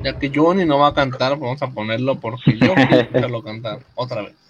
Ya 0.03 0.19
que 0.19 0.33
Johnny 0.35 0.65
no 0.65 0.79
va 0.79 0.89
a 0.89 0.95
cantar, 0.95 1.33
vamos 1.39 1.61
a 1.61 1.67
ponerlo 1.67 2.19
porque 2.19 2.57
yo 2.57 2.73
quiero 3.13 3.43
cantar 3.43 3.81
otra 3.95 4.23
vez. 4.23 4.42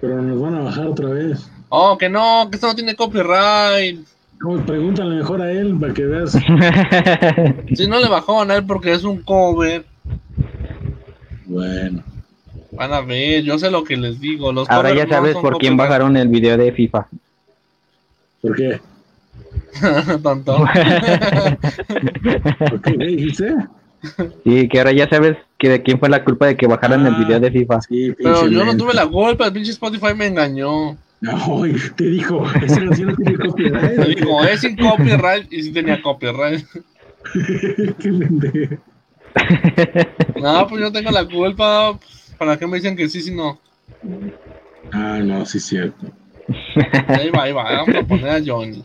Pero 0.00 0.22
nos 0.22 0.40
van 0.40 0.54
a 0.54 0.60
bajar 0.60 0.86
otra 0.86 1.08
vez. 1.08 1.50
Oh, 1.68 1.98
que 1.98 2.08
no, 2.08 2.48
que 2.50 2.56
esto 2.56 2.68
no 2.68 2.74
tiene 2.74 2.94
copyright. 2.94 3.98
No, 4.40 4.64
pregúntale 4.64 5.16
mejor 5.16 5.42
a 5.42 5.50
él 5.50 5.76
para 5.78 5.92
que 5.92 6.04
veas. 6.04 6.32
Si 7.74 7.86
no 7.88 7.98
le 7.98 8.08
bajaban 8.08 8.50
a 8.50 8.56
él 8.56 8.64
porque 8.64 8.92
es 8.92 9.04
un 9.04 9.22
cover. 9.22 9.84
Bueno. 11.46 12.02
Van 12.72 12.92
a 12.92 13.00
ver, 13.00 13.42
yo 13.42 13.58
sé 13.58 13.70
lo 13.70 13.82
que 13.82 13.96
les 13.96 14.20
digo. 14.20 14.52
Los 14.52 14.70
Ahora 14.70 14.94
ya 14.94 15.04
no 15.04 15.10
sabes 15.10 15.34
por 15.34 15.58
quién 15.58 15.72
copyright. 15.72 15.78
bajaron 15.78 16.16
el 16.16 16.28
video 16.28 16.56
de 16.56 16.72
FIFA. 16.72 17.08
¿Por 18.40 18.54
qué? 18.56 18.80
Tonto. 20.22 20.58
¿Por 22.70 22.82
qué? 22.82 22.96
¿Qué 22.96 23.04
dijiste? 23.06 23.54
Sí, 24.44 24.68
que 24.68 24.78
ahora 24.78 24.92
ya 24.92 25.08
sabes 25.08 25.36
que 25.58 25.68
de 25.68 25.82
quién 25.82 25.98
fue 25.98 26.08
la 26.08 26.24
culpa 26.24 26.46
de 26.46 26.56
que 26.56 26.66
bajaran 26.66 27.06
el 27.06 27.14
Ah. 27.14 27.18
video 27.18 27.40
de 27.40 27.50
FIFA. 27.50 27.80
Sí, 27.82 28.12
Pero 28.16 28.46
yo 28.48 28.64
no 28.64 28.76
tuve 28.76 28.94
la 28.94 29.06
culpa, 29.06 29.46
el 29.46 29.52
pinche 29.52 29.72
Spotify 29.72 30.14
me 30.16 30.26
engañó. 30.26 30.96
Ay, 31.26 31.74
te 31.96 32.04
dijo, 32.10 32.44
canción 32.44 32.86
no 32.86 33.16
tiene 33.16 33.36
copyright. 33.38 33.98
Me 33.98 34.06
dijo, 34.14 34.44
es 34.44 34.60
sin 34.60 34.76
copyright 34.76 35.52
y 35.52 35.62
sí 35.64 35.72
tenía 35.72 36.00
copyright. 36.00 36.64
Qué 37.98 38.12
pendejo. 38.12 38.76
No, 40.40 40.66
pues 40.68 40.80
yo 40.80 40.92
tengo 40.92 41.10
la 41.10 41.24
culpa. 41.26 41.98
¿Para 42.38 42.56
qué 42.56 42.66
me 42.68 42.76
dicen 42.76 42.96
que 42.96 43.08
sí 43.08 43.20
si 43.20 43.34
no? 43.34 43.58
Ah, 44.92 45.18
no, 45.22 45.44
sí 45.44 45.58
es 45.58 45.64
cierto. 45.64 46.06
Ahí 47.08 47.30
va, 47.30 47.42
ahí 47.42 47.52
va. 47.52 47.64
Vamos 47.64 47.94
a 47.96 48.02
poner 48.04 48.28
a 48.28 48.40
Johnny. 48.44 48.84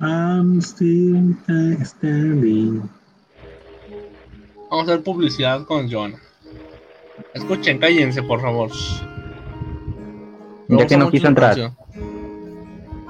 I'm 0.00 0.60
still 0.60 1.36
standing. 1.84 2.82
Vamos 4.70 4.88
a 4.88 4.92
hacer 4.92 5.04
publicidad 5.04 5.64
con 5.64 5.90
John. 5.90 6.16
Escuchen, 7.34 7.78
cállense, 7.78 8.22
por 8.22 8.40
favor. 8.40 8.70
Me 10.68 10.78
Ya 10.78 10.86
que 10.86 10.96
no 10.96 11.10
quiso 11.10 11.28
entrar. 11.28 11.56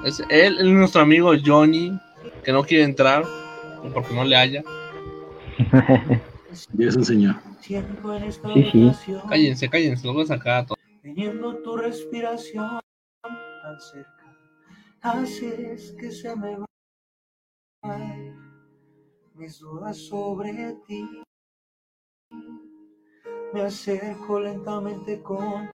Es 0.04 0.22
él, 0.28 0.58
es 0.58 0.64
nuestro 0.64 1.00
amigo 1.00 1.32
Johnny, 1.44 1.98
que 2.44 2.52
no 2.52 2.62
quiere 2.62 2.84
entrar 2.84 3.24
porque 3.94 4.14
no 4.14 4.24
le 4.24 4.36
haya. 4.36 4.62
Ya 6.72 6.88
es 6.88 6.96
un 6.96 7.04
señor. 7.04 7.36
Tiempo 7.60 8.14
en 8.14 8.24
esta 8.24 8.50
Sí, 8.54 8.64
sí. 8.72 9.14
Cállense, 9.28 9.68
cállense, 9.68 10.06
lo 10.06 10.14
voy 10.14 10.22
a 10.22 10.26
sacar 10.26 10.54
a 10.54 10.66
todos. 10.66 10.78
Teniendo 11.02 11.56
tu 11.58 11.76
respiración 11.76 12.80
tan 13.22 13.80
cerca, 13.80 14.36
haces 15.02 15.94
que 15.98 16.10
se 16.10 16.34
me 16.34 16.56
vayan 17.82 18.36
mis 19.34 19.58
dudas 19.58 19.98
sobre 19.98 20.76
ti. 20.86 21.25
Me 23.52 23.62
acerco 23.62 24.40
lentamente 24.40 25.22
con 25.22 25.70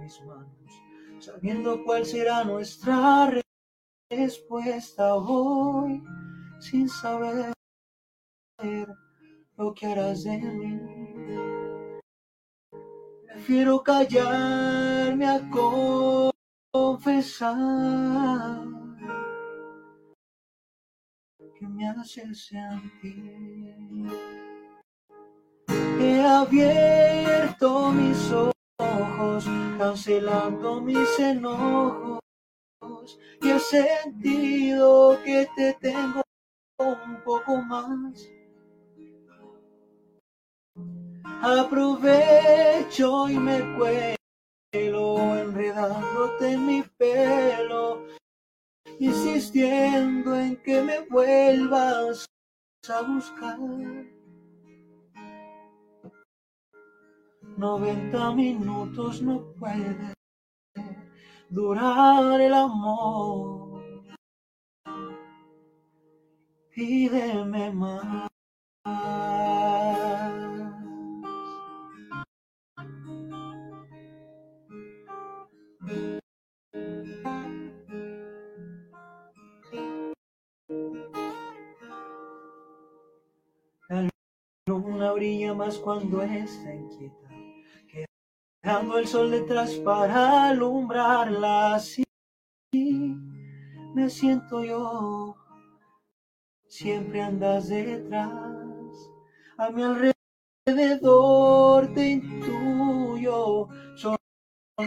mis 0.00 0.20
manos, 0.22 0.82
sabiendo 1.20 1.82
cuál 1.84 2.04
será 2.04 2.44
nuestra 2.44 3.26
re- 3.30 3.42
respuesta 4.10 5.14
hoy, 5.14 6.02
sin 6.60 6.88
saber 6.88 7.52
lo 9.56 9.74
que 9.74 9.86
harás 9.86 10.24
de 10.24 10.38
mí. 10.38 10.80
Prefiero 13.26 13.82
callarme 13.82 15.26
a 15.26 15.40
confesar 16.72 18.66
que 21.58 21.66
me 21.66 21.88
hace 21.88 22.34
sentir. 22.34 23.76
He 26.02 26.20
abierto 26.20 27.92
mis 27.92 28.32
ojos, 28.32 29.44
cancelando 29.78 30.80
mis 30.80 31.16
enojos, 31.20 32.18
y 33.40 33.48
he 33.48 33.60
sentido 33.60 35.16
que 35.24 35.48
te 35.54 35.74
tengo 35.74 36.20
un 36.78 37.22
poco 37.24 37.58
más. 37.58 38.28
Aprovecho 41.40 43.28
y 43.28 43.38
me 43.38 43.60
cuelo 43.76 45.36
enredándote 45.36 46.50
en 46.50 46.66
mi 46.66 46.82
pelo, 46.98 48.04
insistiendo 48.98 50.34
en 50.34 50.56
que 50.64 50.82
me 50.82 50.98
vuelvas 51.08 52.26
a 52.88 53.02
buscar. 53.02 53.58
90 57.56 58.34
minutos 58.34 59.22
no 59.22 59.52
puede 59.58 60.14
durar 61.48 62.40
el 62.40 62.54
amor. 62.54 63.82
Pídeme 66.74 67.70
más. 67.72 68.28
La 83.88 84.08
luna 84.66 85.12
brilla 85.12 85.52
más 85.52 85.76
cuando 85.78 86.22
está 86.22 86.74
inquieta, 86.74 87.21
quedando 88.62 88.98
el 88.98 89.06
sol 89.06 89.30
detrás 89.30 89.74
para 89.76 90.48
alumbrarla 90.48 91.74
así. 91.74 92.04
Me 92.72 94.08
siento 94.08 94.64
yo, 94.64 95.36
siempre 96.66 97.20
andas 97.20 97.68
detrás, 97.68 98.30
a 99.58 99.70
mi 99.70 99.82
alrededor 100.64 101.92
te 101.92 102.12
intuyo, 102.12 103.68
son 103.96 104.16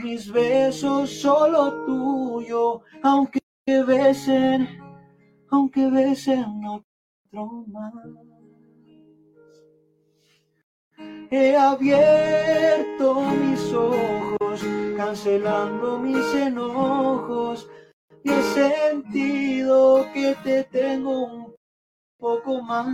mis 0.02 0.32
besos 0.32 1.10
solo 1.12 1.86
tuyo, 1.86 2.82
aunque 3.04 3.40
besen, 3.68 4.68
aunque 5.52 5.92
besen 5.92 6.66
otro 6.66 7.66
más. 7.68 8.35
He 10.98 11.56
abierto 11.56 13.22
mis 13.22 13.74
ojos, 13.74 14.62
cancelando 14.96 16.00
mis 16.00 16.34
enojos, 16.34 17.70
y 18.24 18.32
he 18.32 18.42
sentido 18.54 20.08
que 20.14 20.36
te 20.44 20.64
tengo 20.66 21.26
un 21.26 21.56
poco 22.18 22.62
más. 22.62 22.88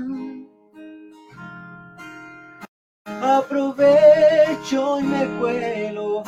Aprovecho 3.06 5.00
y 5.00 5.04
me 5.04 5.40
cuelo, 5.40 6.24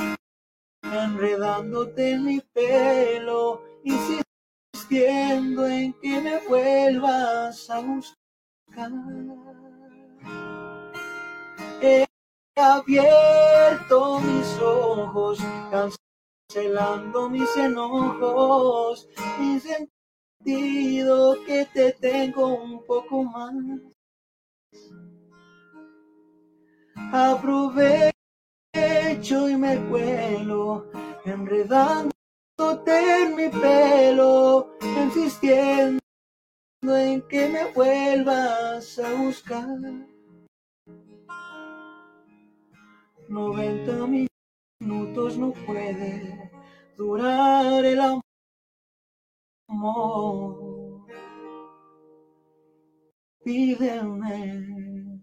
enredándote 0.83 2.11
en 2.11 2.25
mi 2.25 2.39
pelo, 2.53 3.63
insistiendo 3.83 5.65
en 5.67 5.93
que 5.93 6.21
me 6.21 6.39
vuelvas 6.47 7.69
a 7.69 7.79
buscar. 7.79 8.91
Abierto 12.55 14.19
mis 14.19 14.59
ojos, 14.61 15.39
cancelando 15.71 17.27
mis 17.27 17.57
enojos, 17.57 19.09
y 19.41 19.59
sentido 19.59 21.35
que 21.45 21.65
te 21.73 21.93
tengo 21.93 22.47
un 22.47 22.85
poco 22.85 23.23
más. 23.23 23.55
Aprovecho 27.11 28.13
y 29.49 29.57
me 29.57 29.77
cuelo, 29.89 30.91
enredándote 31.25 32.11
en 33.23 33.35
mi 33.35 33.49
pelo, 33.49 34.77
insistiendo 34.81 35.99
en 36.85 37.27
que 37.27 37.49
me 37.49 37.65
vuelvas 37.71 38.99
a 38.99 39.11
buscar. 39.13 40.12
90 43.33 44.07
minutos 44.79 45.37
no 45.39 45.51
puede 45.65 46.51
durar 46.95 47.83
el 47.83 47.99
amor. 49.67 51.07
Pídeme, 53.43 55.19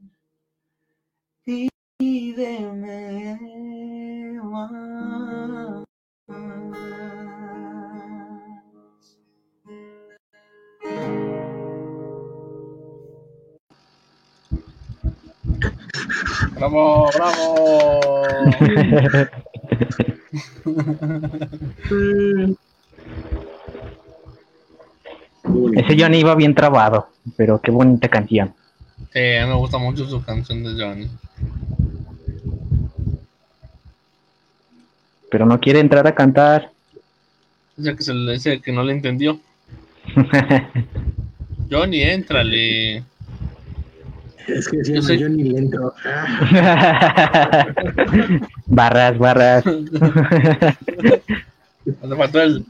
pídeme 1.45 3.39
más. 4.43 5.80
Muy 16.61 16.69
bonito. 25.49 25.81
Ese 25.81 25.97
Johnny 25.99 26.19
iba 26.19 26.35
bien 26.35 26.55
trabado, 26.55 27.09
pero 27.37 27.59
qué 27.61 27.71
bonita 27.71 28.09
canción. 28.09 28.55
Sí, 29.13 29.37
a 29.37 29.47
mí 29.47 29.53
me 29.53 29.57
gusta 29.57 29.79
mucho 29.79 30.07
su 30.07 30.23
canción 30.23 30.63
de 30.63 30.83
Johnny. 30.83 31.11
Pero 35.31 35.47
no 35.47 35.59
quiere 35.61 35.81
entrar 35.81 36.07
a 36.07 36.15
cantar. 36.15 36.71
Dice 37.77 37.97
que, 37.97 38.03
se 38.03 38.13
le, 38.13 38.33
dice 38.33 38.61
que 38.61 38.73
no 38.73 38.85
le 38.85 38.93
entendió. 38.93 39.41
Johnny, 41.71 42.03
éntrale. 42.03 43.05
Es 44.49 44.69
que 44.69 44.85
se 44.85 44.93
Yo 44.93 44.95
llama 44.97 45.07
soy- 45.07 45.23
Johnny 45.23 45.43
Lento. 45.45 45.95
Ah, 46.05 47.67
barras, 48.67 49.19
barras. 49.19 49.65
Le 52.03 52.17
faltó 52.17 52.41
el. 52.43 52.65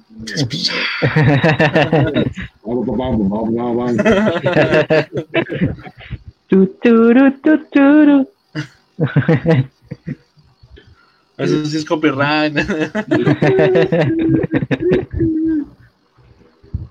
Tu, 6.49 6.67
turu, 6.83 7.31
tu, 7.43 7.59
turu. 7.71 8.29
Eso 11.39 11.65
sí 11.65 11.77
es 11.79 11.85
copyright. 11.85 12.55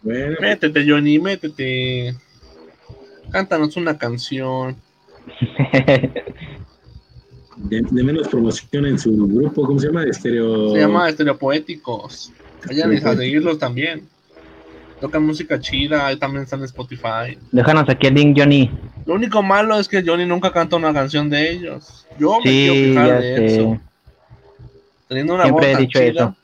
Bueno, 0.01 0.35
métete, 0.41 0.85
Johnny, 0.87 1.19
métete. 1.19 2.15
Cántanos 3.31 3.75
una 3.77 3.97
canción. 3.97 4.75
de, 7.57 7.81
de 7.81 8.03
menos 8.03 8.27
promoción 8.27 8.85
en 8.85 8.97
su 8.97 9.11
grupo, 9.27 9.65
¿cómo 9.65 9.79
se 9.79 9.87
llama? 9.87 10.03
Estereo. 10.03 10.73
Se 10.73 10.79
llama 10.79 11.09
Estereopoéticos. 11.09 12.31
Vayan 12.67 12.91
a 12.93 13.15
seguirlos 13.15 13.59
también. 13.59 14.07
Tocan 14.99 15.25
música 15.25 15.59
chida, 15.59 16.07
ahí 16.07 16.17
también 16.17 16.43
están 16.43 16.59
en 16.59 16.65
Spotify. 16.65 17.37
Déjanos 17.53 17.87
aquí 17.87 18.07
el 18.07 18.15
link, 18.15 18.37
Johnny. 18.37 18.69
Lo 19.05 19.13
único 19.15 19.41
malo 19.41 19.79
es 19.79 19.87
que 19.87 20.03
Johnny 20.05 20.25
nunca 20.25 20.51
canta 20.51 20.75
una 20.75 20.93
canción 20.93 21.29
de 21.29 21.51
ellos. 21.51 22.05
Yo 22.19 22.37
me 22.39 22.43
quiero 22.43 22.73
Sí, 22.73 22.81
quejar 22.89 23.07
ya 23.07 23.15
de 23.19 23.21
sé. 23.37 23.45
eso. 23.61 23.77
Teniendo 25.07 25.35
una 25.35 25.43
voz 25.43 25.61
Siempre 25.63 25.71
he 25.71 25.73
tan 25.73 25.81
dicho 25.83 25.99
chida. 25.99 26.35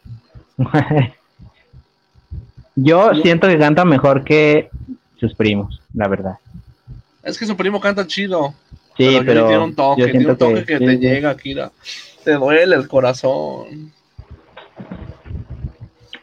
eso. 0.58 1.12
Yo- 2.76 3.14
siento 3.22 3.48
que 3.48 3.58
canta 3.58 3.84
mejor 3.86 4.24
que 4.24 4.70
sus 5.20 5.34
primos, 5.34 5.82
la 5.94 6.08
verdad. 6.08 6.36
Es 7.26 7.40
que 7.40 7.46
su 7.48 7.58
primo 7.58 7.82
canta 7.82 8.06
chido. 8.06 8.54
Sí, 8.96 9.06
Johnny 9.06 9.26
pero 9.26 9.48
tiene 9.48 9.64
un 9.64 9.76
toque, 9.76 10.08
tiene 10.08 10.28
un 10.28 10.38
toque 10.38 10.64
que, 10.64 10.78
te 10.78 10.98
llega, 10.98 11.36
Kira. 11.36 11.72
Te 12.24 12.34
duele 12.34 12.76
el 12.76 12.88
corazón. 12.88 13.92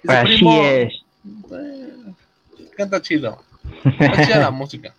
Así 0.06 0.36
primo, 0.36 0.64
es. 0.64 0.92
eh, 1.52 1.92
canta 2.76 3.02
chido. 3.02 3.42
Está 3.84 4.24
chida 4.24 4.38
la 4.38 4.50
música. 4.52 4.94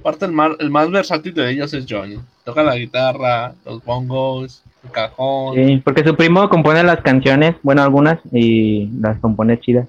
Aparte, 0.00 0.26
el 0.26 0.32
más, 0.32 0.52
el 0.58 0.70
más 0.70 0.90
versátil 0.90 1.32
de 1.32 1.50
ellos 1.50 1.72
es 1.72 1.86
Johnny. 1.88 2.18
Toca 2.44 2.62
la 2.62 2.76
guitarra, 2.76 3.54
los 3.64 3.82
bongos, 3.82 4.62
el 4.82 4.90
cajón. 4.90 5.54
Sí, 5.54 5.80
porque 5.82 6.04
su 6.04 6.14
primo 6.16 6.48
compone 6.50 6.82
las 6.82 7.00
canciones, 7.00 7.54
bueno, 7.62 7.82
algunas, 7.82 8.18
y 8.32 8.90
las 9.00 9.18
compone 9.20 9.58
chidas. 9.60 9.88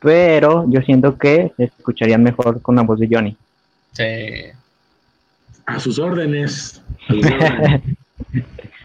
Pero 0.00 0.64
yo 0.68 0.80
siento 0.80 1.16
que 1.16 1.52
se 1.56 1.64
escucharían 1.64 2.22
mejor 2.22 2.60
con 2.62 2.74
la 2.74 2.82
voz 2.82 2.98
de 2.98 3.08
Johnny. 3.10 3.36
Sí. 3.96 4.04
A 5.66 5.80
sus 5.80 5.98
órdenes. 5.98 6.80
A 7.08 7.12
sus 7.12 7.24
órdenes. 7.26 7.82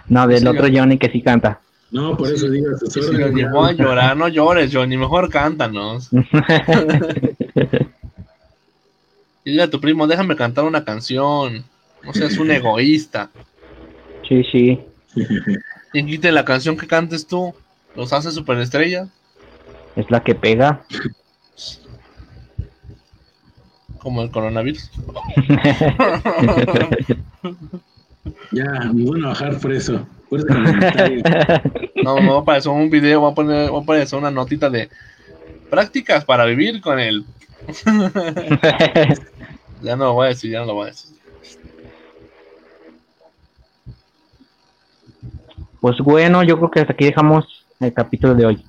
No, 0.07 0.27
del 0.27 0.39
Sí, 0.41 0.47
otro 0.47 0.67
Johnny 0.73 0.97
que 0.97 1.09
sí 1.09 1.21
canta. 1.21 1.61
No, 1.89 2.17
por 2.17 2.27
eso 2.27 2.49
digo 2.49 2.75
a 2.75 2.77
sus 2.77 2.91
Si 2.91 2.99
órdenes. 2.99 3.33
llevó 3.33 3.63
a 3.63 3.71
llorar, 3.71 4.17
no 4.17 4.27
llores, 4.27 4.69
Johnny. 4.73 4.97
Mejor 4.97 5.29
cántanos. 5.29 6.09
Y 6.11 6.17
dile 9.51 9.63
a 9.63 9.69
tu 9.69 9.79
primo, 9.79 10.07
déjame 10.07 10.35
cantar 10.35 10.65
una 10.65 10.83
canción. 10.83 11.63
No 12.03 12.13
seas 12.13 12.37
un 12.37 12.51
egoísta. 12.51 13.29
sí, 14.27 14.43
sí. 14.51 14.79
Y 15.93 16.05
quite 16.05 16.31
la 16.31 16.45
canción 16.45 16.77
que 16.77 16.87
cantes 16.87 17.25
tú. 17.25 17.53
Los 17.95 18.13
hace 18.13 18.31
superestrellas. 18.31 19.09
Es 19.95 20.09
la 20.11 20.21
que 20.23 20.35
pega. 20.35 20.83
Como 24.01 24.21
el 24.23 24.31
coronavirus. 24.31 24.91
Ya, 28.51 28.65
me 28.93 29.09
van 29.09 29.25
a 29.25 29.29
bajar 29.29 29.59
por 29.59 29.71
eso. 29.71 30.05
Por. 30.29 30.45
No, 32.03 32.17
me 32.17 32.29
va 32.29 32.37
a 32.37 32.39
aparecer 32.41 32.71
un 32.71 32.89
video, 32.89 33.21
va 33.21 33.29
a 33.29 33.33
poner, 33.33 33.73
va 33.73 33.79
a 33.79 33.81
aparecer 33.81 34.19
una 34.19 34.29
notita 34.29 34.69
de 34.69 34.89
prácticas 35.69 36.23
para 36.25 36.45
vivir 36.45 36.81
con 36.81 36.99
él. 36.99 37.25
Ya 39.83 39.95
no 39.95 40.05
lo 40.05 40.13
voy 40.13 40.25
a 40.27 40.29
decir, 40.29 40.51
ya 40.51 40.59
no 40.59 40.67
lo 40.67 40.75
voy 40.75 40.83
a 40.83 40.91
decir. 40.91 41.11
pues 45.81 45.97
bueno, 45.97 46.43
yo 46.43 46.57
creo 46.57 46.69
que 46.69 46.79
hasta 46.81 46.93
aquí 46.93 47.05
dejamos 47.05 47.65
el 47.79 47.91
capítulo 47.91 48.35
de 48.35 48.45
hoy. 48.45 48.65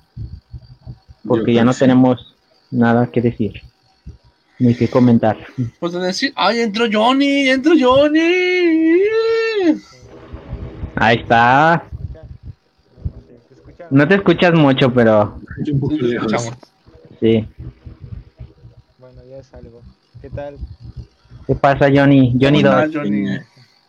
Porque 1.25 1.53
ya 1.53 1.63
no 1.63 1.71
sí. 1.71 1.81
tenemos 1.81 2.35
nada 2.71 3.05
que 3.07 3.21
decir. 3.21 3.61
Ni 4.59 4.75
que 4.75 4.87
comentar. 4.87 5.37
Pues 5.79 5.93
de 5.93 5.99
decir, 5.99 6.31
ay, 6.35 6.59
entró 6.61 6.85
Johnny, 6.91 7.49
entró 7.49 7.73
Johnny. 7.79 9.01
Ahí 10.95 11.17
está. 11.17 11.83
No 13.89 14.07
te 14.07 14.15
escuchas 14.15 14.53
mucho, 14.53 14.93
pero 14.93 15.39
Un 15.71 15.79
poco 15.79 15.95
lejos. 15.95 16.31
escuchamos. 16.31 16.57
sí. 17.19 17.45
Bueno, 18.99 19.21
ya 19.29 19.43
salgo. 19.43 19.81
¿Qué 20.21 20.29
tal? 20.29 20.57
¿Qué 21.45 21.55
pasa, 21.55 21.87
Johnny? 21.93 22.33
Johnny 22.39 22.59
Hola, 22.59 22.87
2. 22.87 22.95
Johnny. 22.95 23.25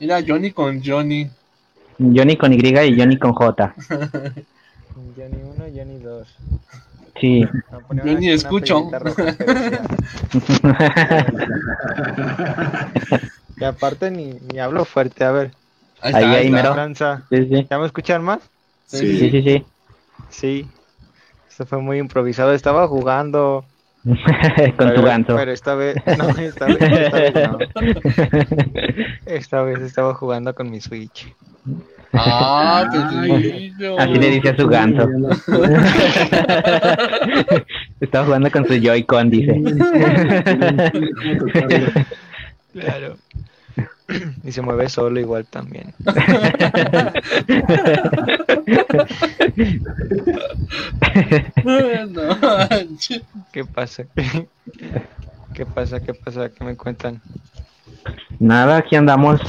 Mira, 0.00 0.20
Johnny 0.26 0.50
con 0.50 0.82
Johnny. 0.84 1.30
Johnny 1.98 2.36
con 2.36 2.52
Y 2.52 2.56
y 2.56 2.98
Johnny 2.98 3.16
con 3.18 3.32
J. 3.32 3.74
Johnny 5.16 5.42
1, 5.56 5.64
Johnny 5.74 5.98
2. 6.02 6.28
Sí. 7.20 7.46
Yo 8.04 8.04
ni 8.18 8.30
escucho. 8.30 8.90
y 13.56 13.64
aparte 13.64 14.10
ni, 14.10 14.34
ni 14.52 14.58
hablo 14.58 14.84
fuerte, 14.84 15.24
a 15.24 15.32
ver. 15.32 15.52
Ahí 16.00 16.12
Ahí, 16.14 16.24
está, 16.24 16.36
ahí, 16.36 16.50
mero. 16.50 16.74
Sí, 17.30 17.46
sí. 17.48 17.66
¿Ya 17.70 17.78
me 17.78 17.86
escuchan 17.86 18.22
más? 18.22 18.40
Sí. 18.86 19.18
Sí, 19.18 19.30
sí, 19.30 19.42
sí. 19.42 19.64
Sí. 20.28 20.68
Esto 21.48 21.64
fue 21.66 21.78
muy 21.78 21.98
improvisado. 21.98 22.52
Estaba 22.52 22.88
jugando. 22.88 23.64
con 24.04 24.18
pero, 24.76 24.94
tu 24.94 25.02
ganso. 25.02 25.36
Pero 25.36 25.52
esta 25.52 25.74
vez. 25.74 25.96
No, 26.18 26.28
esta 26.28 26.66
vez, 26.66 26.76
esta 26.80 27.18
vez 27.20 27.34
no. 27.48 27.58
Esta 29.24 29.62
vez 29.62 29.80
estaba 29.80 30.14
jugando 30.14 30.54
con 30.54 30.70
mi 30.70 30.80
Switch. 30.80 31.34
Ah. 32.16 32.88
Así 33.98 34.14
le 34.14 34.30
dice 34.30 34.50
a 34.50 34.56
su 34.56 34.68
ganso. 34.68 35.08
Estaba 38.00 38.24
jugando 38.24 38.50
con 38.50 38.66
su 38.66 38.74
Joy-Con, 38.74 39.30
dice. 39.30 39.60
Claro. 42.72 43.16
Y 44.44 44.52
se 44.52 44.60
mueve 44.60 44.88
solo 44.88 45.18
igual 45.18 45.46
también. 45.46 45.94
¿Qué 53.52 53.64
pasa? 53.64 54.04
¿Qué 55.54 55.66
pasa? 55.66 56.00
¿Qué 56.00 56.14
pasa? 56.14 56.50
¿Qué 56.50 56.64
me 56.64 56.76
cuentan? 56.76 57.20
Nada, 58.38 58.76
aquí 58.76 58.96
andamos 58.96 59.40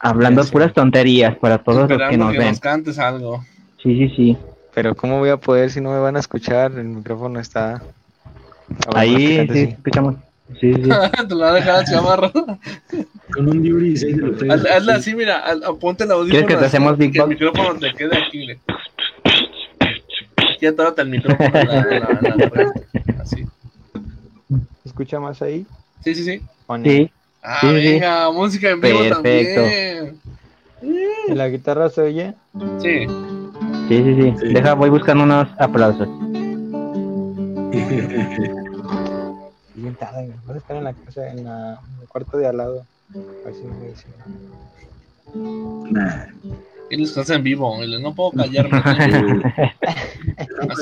hablando 0.00 0.40
Eso. 0.42 0.50
puras 0.52 0.72
tonterías 0.72 1.36
para 1.36 1.58
todos 1.58 1.78
los 1.80 1.88
que 1.88 1.94
Esperando 1.94 2.24
nos 2.26 2.32
que 2.32 2.38
ven. 2.38 2.48
nos 2.48 2.60
cantes 2.60 2.98
algo. 2.98 3.44
Sí, 3.82 3.96
sí, 3.96 4.14
sí. 4.16 4.36
Pero 4.74 4.94
¿cómo 4.94 5.18
voy 5.18 5.30
a 5.30 5.36
poder 5.36 5.70
si 5.70 5.80
no 5.80 5.90
me 5.92 5.98
van 5.98 6.16
a 6.16 6.20
escuchar? 6.20 6.72
El 6.72 6.84
micrófono 6.84 7.40
está... 7.40 7.82
Ah, 8.86 9.00
Ahí 9.00 9.16
sí, 9.16 9.48
sí. 9.52 9.58
escuchamos. 9.76 10.14
Sí, 10.60 10.74
sí. 10.74 10.82
Te 10.82 11.28
lo 11.28 11.36
voy 11.38 11.44
a 11.48 11.52
dejar 11.52 11.74
así 11.82 11.94
amarro. 11.94 12.30
Con 13.32 13.48
un 13.48 13.62
Diuri 13.62 13.92
y 13.92 13.96
seis 13.96 14.16
de 14.16 14.22
los 14.22 14.42
Haz- 14.42 14.88
así, 14.88 15.14
mira, 15.14 15.44
haz- 15.46 15.60
ponte 15.78 16.04
el 16.04 16.10
audífono. 16.12 16.30
¿Quieres 16.30 16.48
que 16.48 16.54
te 16.54 16.66
así, 16.66 16.76
hacemos 16.76 16.96
que 16.98 17.04
el 17.04 17.28
micrófono 17.28 17.74
te 17.78 17.92
quede 17.94 18.16
aquí. 18.16 18.46
le. 18.46 18.58
Aquí 20.54 20.66
atórate 20.66 21.02
el 21.02 21.08
micrófono. 21.08 21.50
la- 21.52 21.62
la- 21.64 22.18
la 22.20 22.72
Así. 23.22 23.44
¿Se 24.82 24.88
escucha 24.88 25.20
más 25.20 25.40
ahí? 25.42 25.66
Sí, 26.04 26.14
sí, 26.14 26.24
sí. 26.24 26.40
Sí, 26.84 27.10
Ah, 27.42 27.58
Sí, 27.60 28.00
música 28.34 28.70
en 28.70 28.80
vivo 28.80 28.98
Perfecto. 28.98 29.60
también. 29.62 30.20
¿Y 31.28 31.34
la 31.34 31.48
guitarra 31.48 31.88
se 31.88 32.02
oye? 32.02 32.34
Sí. 32.80 33.06
sí, 33.88 34.04
sí, 34.04 34.14
sí. 34.14 34.34
Sí. 34.40 34.48
Deja, 34.52 34.74
voy 34.74 34.90
buscando 34.90 35.24
unos 35.24 35.48
aplausos. 35.58 36.08
Bien 39.74 39.94
tarde. 39.94 40.34
Vas 40.46 40.56
a 40.56 40.58
estar 40.58 40.76
en 40.76 40.84
la 40.84 40.92
casa, 40.92 41.30
en, 41.30 41.44
la, 41.44 41.80
en 41.96 42.02
el 42.02 42.08
cuarto 42.08 42.36
de 42.36 42.46
al 42.46 42.56
lado. 42.56 42.84
A 43.14 43.18
ver 43.46 43.54
si 43.54 43.62
me. 43.64 43.94
Nah. 45.90 46.26
Y 46.90 46.96
les 46.96 47.08
estás 47.10 47.30
en 47.30 47.42
vivo. 47.42 47.78
No 47.84 48.14
puedo 48.14 48.32
callarme. 48.32 48.78
Así 48.84 49.02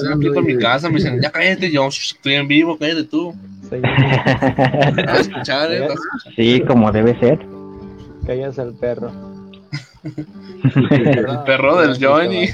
aquí 0.06 0.26
en 0.26 0.44
mi 0.44 0.59
casa 0.59 0.89
me 0.89 0.97
dicen, 0.97 1.20
ya 1.20 1.30
cállate, 1.30 1.70
yo 1.70 1.86
estoy 1.86 2.35
en 2.35 2.48
vivo, 2.48 2.76
cállate 2.78 3.05
tú. 3.05 3.35
A 3.73 5.16
escuchar, 5.20 5.73
eh. 5.73 5.89
Sí, 6.36 6.61
como 6.66 6.90
debe 6.93 7.19
ser. 7.19 7.39
Callas 8.27 8.59
al 8.59 8.74
perro. 8.74 9.11
El 10.90 11.39
perro 11.45 11.81
del 11.81 12.05
Johnny. 12.05 12.49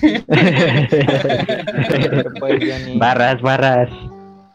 Barras, 2.97 3.41
barras. 3.41 3.91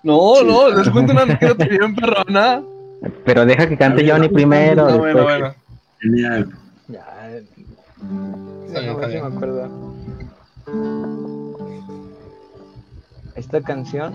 No, 0.04 0.44
no, 0.44 0.70
les 0.70 0.90
cuento 0.90 1.14
una 1.14 1.24
anécdota 1.24 1.66
bien 1.66 1.96
perrona. 1.96 2.62
Pero 3.26 3.46
deja 3.46 3.68
que 3.68 3.78
cante 3.78 4.10
Johnny 4.10 4.30
primero. 4.30 4.86
Ah, 4.86 4.92
después 4.92 5.14
bueno, 5.14 5.24
bueno. 5.24 5.56
Genial. 6.00 6.50
Ya, 6.88 7.06
ver 7.28 7.44
está 8.74 9.10
si 9.10 9.18
me 9.18 9.28
acuerdo. 9.28 9.96
Esta 13.36 13.62
canción 13.62 14.14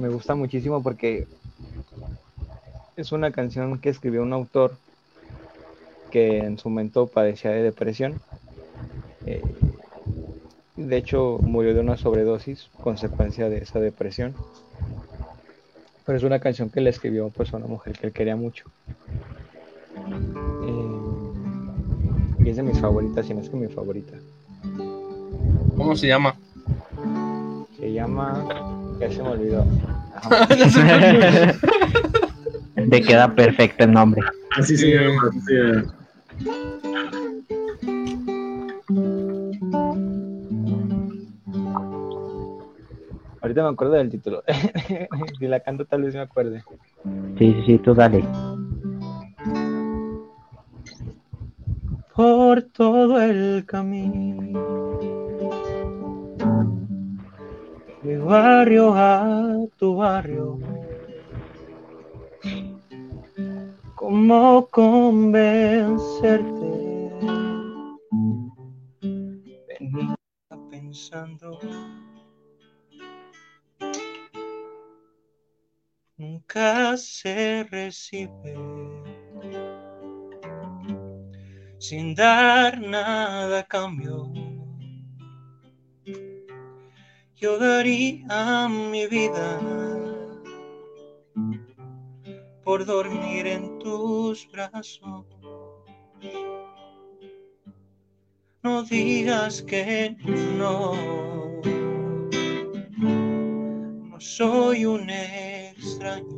me 0.00 0.08
gusta 0.08 0.34
muchísimo 0.34 0.82
porque 0.82 1.26
es 2.96 3.12
una 3.12 3.30
canción 3.30 3.78
que 3.78 3.90
escribió 3.90 4.22
un 4.22 4.32
autor 4.32 4.76
que 6.10 6.38
en 6.38 6.58
su 6.58 6.68
momento 6.68 7.06
padecía 7.06 7.50
de 7.50 7.62
depresión. 7.62 8.20
Eh, 9.26 9.42
de 10.76 10.96
hecho, 10.96 11.38
murió 11.42 11.74
de 11.74 11.80
una 11.80 11.96
sobredosis 11.96 12.70
consecuencia 12.82 13.48
de 13.48 13.58
esa 13.58 13.78
depresión. 13.80 14.34
Pero 16.06 16.18
es 16.18 16.24
una 16.24 16.40
canción 16.40 16.70
que 16.70 16.80
le 16.80 16.90
escribió 16.90 17.28
pues, 17.30 17.52
a 17.52 17.58
una 17.58 17.66
mujer 17.66 17.92
que 17.98 18.06
él 18.08 18.12
quería 18.12 18.34
mucho. 18.34 18.64
Eh, 20.66 21.00
y 22.44 22.48
es 22.48 22.56
de 22.56 22.62
mis 22.62 22.80
favoritas, 22.80 23.26
si 23.26 23.34
no 23.34 23.40
es 23.40 23.50
que 23.50 23.56
mi 23.56 23.68
favorita. 23.68 24.16
¿Cómo 25.76 25.94
se 25.94 26.08
llama? 26.08 26.36
Se 27.80 27.92
llama. 27.92 28.44
Ya 29.00 29.10
se 29.10 29.22
me 29.22 29.28
olvidó. 29.30 29.64
Te 32.90 33.02
queda 33.02 33.34
perfecto 33.34 33.84
el 33.84 33.92
nombre. 33.92 34.22
Así 34.56 34.76
se 34.76 34.90
llama. 34.90 35.22
así 35.28 35.40
se 35.40 35.54
llama. 35.54 35.94
Ahorita 43.40 43.62
me 43.62 43.68
acuerdo 43.70 43.94
del 43.94 44.10
título. 44.10 44.42
si 45.38 45.46
la 45.46 45.60
canto, 45.60 45.86
tal 45.86 46.02
vez 46.02 46.14
me 46.14 46.20
acuerde. 46.20 46.62
Sí, 47.38 47.52
sí, 47.52 47.62
sí, 47.66 47.78
tú 47.78 47.94
dale. 47.94 48.22
Por 52.14 52.62
todo 52.62 53.20
el 53.20 53.64
camino. 53.64 54.98
Mi 58.02 58.16
barrio 58.16 58.94
a 58.94 59.66
tu 59.76 59.96
barrio. 59.96 60.58
¿Cómo 63.94 64.66
convencerte? 64.70 66.50
Venía 69.68 70.16
pensando. 70.70 71.58
Nunca 76.16 76.96
se 76.96 77.64
recibe 77.64 78.56
sin 81.78 82.14
dar 82.14 82.80
nada 82.80 83.60
a 83.60 83.64
cambio. 83.64 84.29
Yo 87.40 87.58
daría 87.58 88.68
mi 88.68 89.06
vida 89.06 89.58
por 92.62 92.84
dormir 92.84 93.46
en 93.46 93.78
tus 93.78 94.46
brazos. 94.52 95.24
No 98.62 98.82
digas 98.82 99.62
que 99.62 100.14
no. 100.58 100.92
No 104.10 104.20
soy 104.20 104.84
un 104.84 105.08
extraño. 105.08 106.28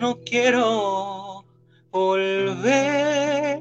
No 0.00 0.18
quiero 0.24 1.44
volver. 1.92 3.53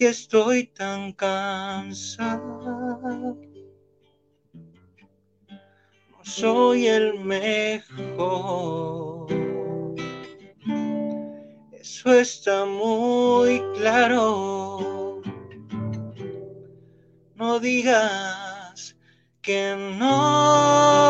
Y 0.00 0.04
estoy 0.04 0.68
tan 0.68 1.12
cansado. 1.12 2.38
No 6.10 6.24
soy 6.24 6.86
el 6.86 7.18
mejor. 7.18 8.68
Eso 11.72 12.12
está 12.12 12.64
muy 12.64 13.60
claro. 13.74 15.20
No 17.34 17.58
digas 17.58 18.96
que 19.42 19.74
no. 19.98 21.08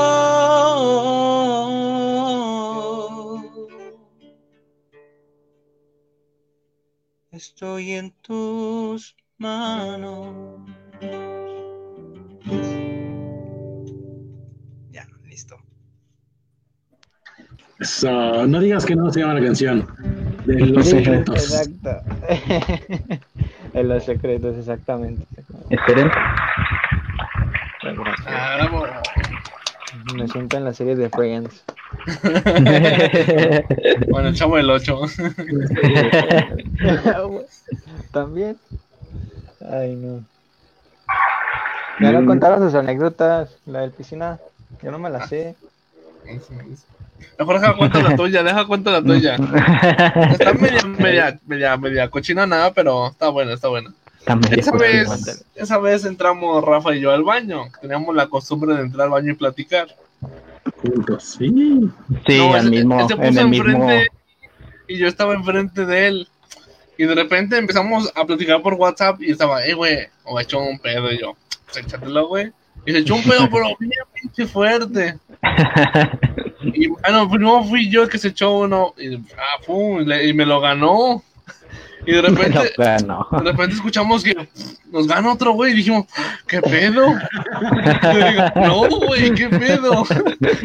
Estoy 7.38 7.92
en 7.92 8.10
tus 8.20 9.14
manos. 9.36 10.58
Ya, 14.90 15.06
listo. 15.24 15.56
Eso, 17.78 18.44
no 18.44 18.58
digas 18.58 18.84
que 18.84 18.96
no 18.96 19.08
se 19.12 19.20
llama 19.20 19.34
la 19.34 19.42
canción. 19.42 19.86
De 20.46 20.54
los 20.66 20.88
secretos. 20.88 21.36
Exacto. 21.36 22.02
en 23.72 23.88
los 23.88 24.04
secretos, 24.04 24.56
exactamente. 24.56 25.24
Esperen. 25.70 26.10
Ah. 28.26 28.68
Me 30.12 30.26
siento 30.26 30.56
en 30.56 30.64
la 30.64 30.72
serie 30.72 30.96
de 30.96 31.08
Friends. 31.08 31.64
Bueno, 34.08 34.28
el 34.28 34.34
chavo 34.34 34.56
del 34.56 34.70
8. 34.70 35.00
También. 38.12 38.56
Ay, 39.70 39.94
no. 39.94 40.24
Ya 42.00 42.12
no 42.12 42.26
contaron 42.26 42.60
sus 42.60 42.74
anécdotas, 42.74 43.56
la 43.66 43.80
del 43.80 43.90
piscina. 43.90 44.38
Yo 44.82 44.90
no 44.90 44.98
me 44.98 45.10
la 45.10 45.26
sé. 45.26 45.56
Mejor 47.38 47.60
deja 47.60 47.76
cuenta 47.76 48.02
la 48.02 48.16
tuya, 48.16 48.42
deja 48.42 48.66
cuenta 48.66 48.90
la 48.90 49.02
tuya. 49.02 49.36
Está 50.30 50.54
media, 50.54 50.84
media, 50.84 51.38
media, 51.46 51.76
media 51.76 52.10
cochina 52.10 52.46
nada, 52.46 52.72
pero 52.72 53.08
está 53.08 53.28
buena, 53.28 53.54
está 53.54 53.68
buena. 53.68 53.92
Esa 54.50 54.72
vez, 54.72 55.46
esa 55.54 55.78
vez 55.78 56.04
entramos 56.04 56.62
Rafa 56.62 56.94
y 56.94 57.00
yo 57.00 57.12
al 57.12 57.24
baño. 57.24 57.64
Teníamos 57.80 58.14
la 58.14 58.28
costumbre 58.28 58.74
de 58.74 58.82
entrar 58.82 59.06
al 59.06 59.12
baño 59.12 59.32
y 59.32 59.36
platicar. 59.36 59.88
Juntos, 60.82 61.36
sí. 61.38 61.48
Sí, 62.26 62.38
No, 62.38 62.54
al 62.54 62.70
mismo, 62.70 63.00
él 63.00 63.06
se 63.08 63.14
en 63.14 63.20
puso 63.20 63.40
el 63.40 63.48
mismo. 63.48 63.90
y 64.88 64.96
yo 64.98 65.06
estaba 65.08 65.34
enfrente 65.34 65.84
de 65.86 66.06
él. 66.08 66.28
Y 66.96 67.04
de 67.04 67.14
repente 67.14 67.56
empezamos 67.56 68.10
a 68.16 68.24
platicar 68.24 68.60
por 68.62 68.74
WhatsApp 68.74 69.22
y 69.22 69.30
estaba, 69.30 69.64
eh, 69.64 69.74
güey, 69.74 69.98
o 70.24 70.34
me 70.36 70.42
echó 70.42 70.58
un 70.60 70.78
pedo. 70.78 71.12
Y 71.12 71.18
yo, 71.20 71.36
pues 71.66 71.76
échatelo, 71.84 72.26
güey. 72.28 72.50
Y 72.86 72.92
se 72.92 72.98
echó 72.98 73.14
un 73.16 73.22
pedo, 73.22 73.48
pero 73.50 73.64
bien 73.78 73.92
pinche 74.14 74.46
fuerte. 74.46 75.18
Y 76.60 76.88
bueno, 76.88 77.30
primero 77.30 77.62
fui 77.64 77.88
yo 77.88 78.02
el 78.02 78.08
que 78.08 78.18
se 78.18 78.28
echó 78.28 78.58
uno. 78.58 78.92
Y, 78.98 79.14
ah, 79.16 79.62
pum, 79.64 80.00
y, 80.00 80.04
le- 80.04 80.26
y 80.26 80.32
me 80.34 80.44
lo 80.44 80.60
ganó. 80.60 81.22
Y 82.08 82.12
de 82.12 82.22
repente, 82.22 82.58
de 82.78 83.38
repente 83.44 83.74
escuchamos 83.74 84.24
que 84.24 84.34
nos 84.90 85.06
gana 85.06 85.30
otro 85.30 85.52
güey 85.52 85.72
y 85.72 85.76
dijimos, 85.76 86.06
¿qué 86.46 86.62
pedo? 86.62 87.04
Digo, 87.04 88.42
no, 88.56 88.88
güey, 88.88 89.34
¿qué 89.34 89.50
pedo? 89.50 90.06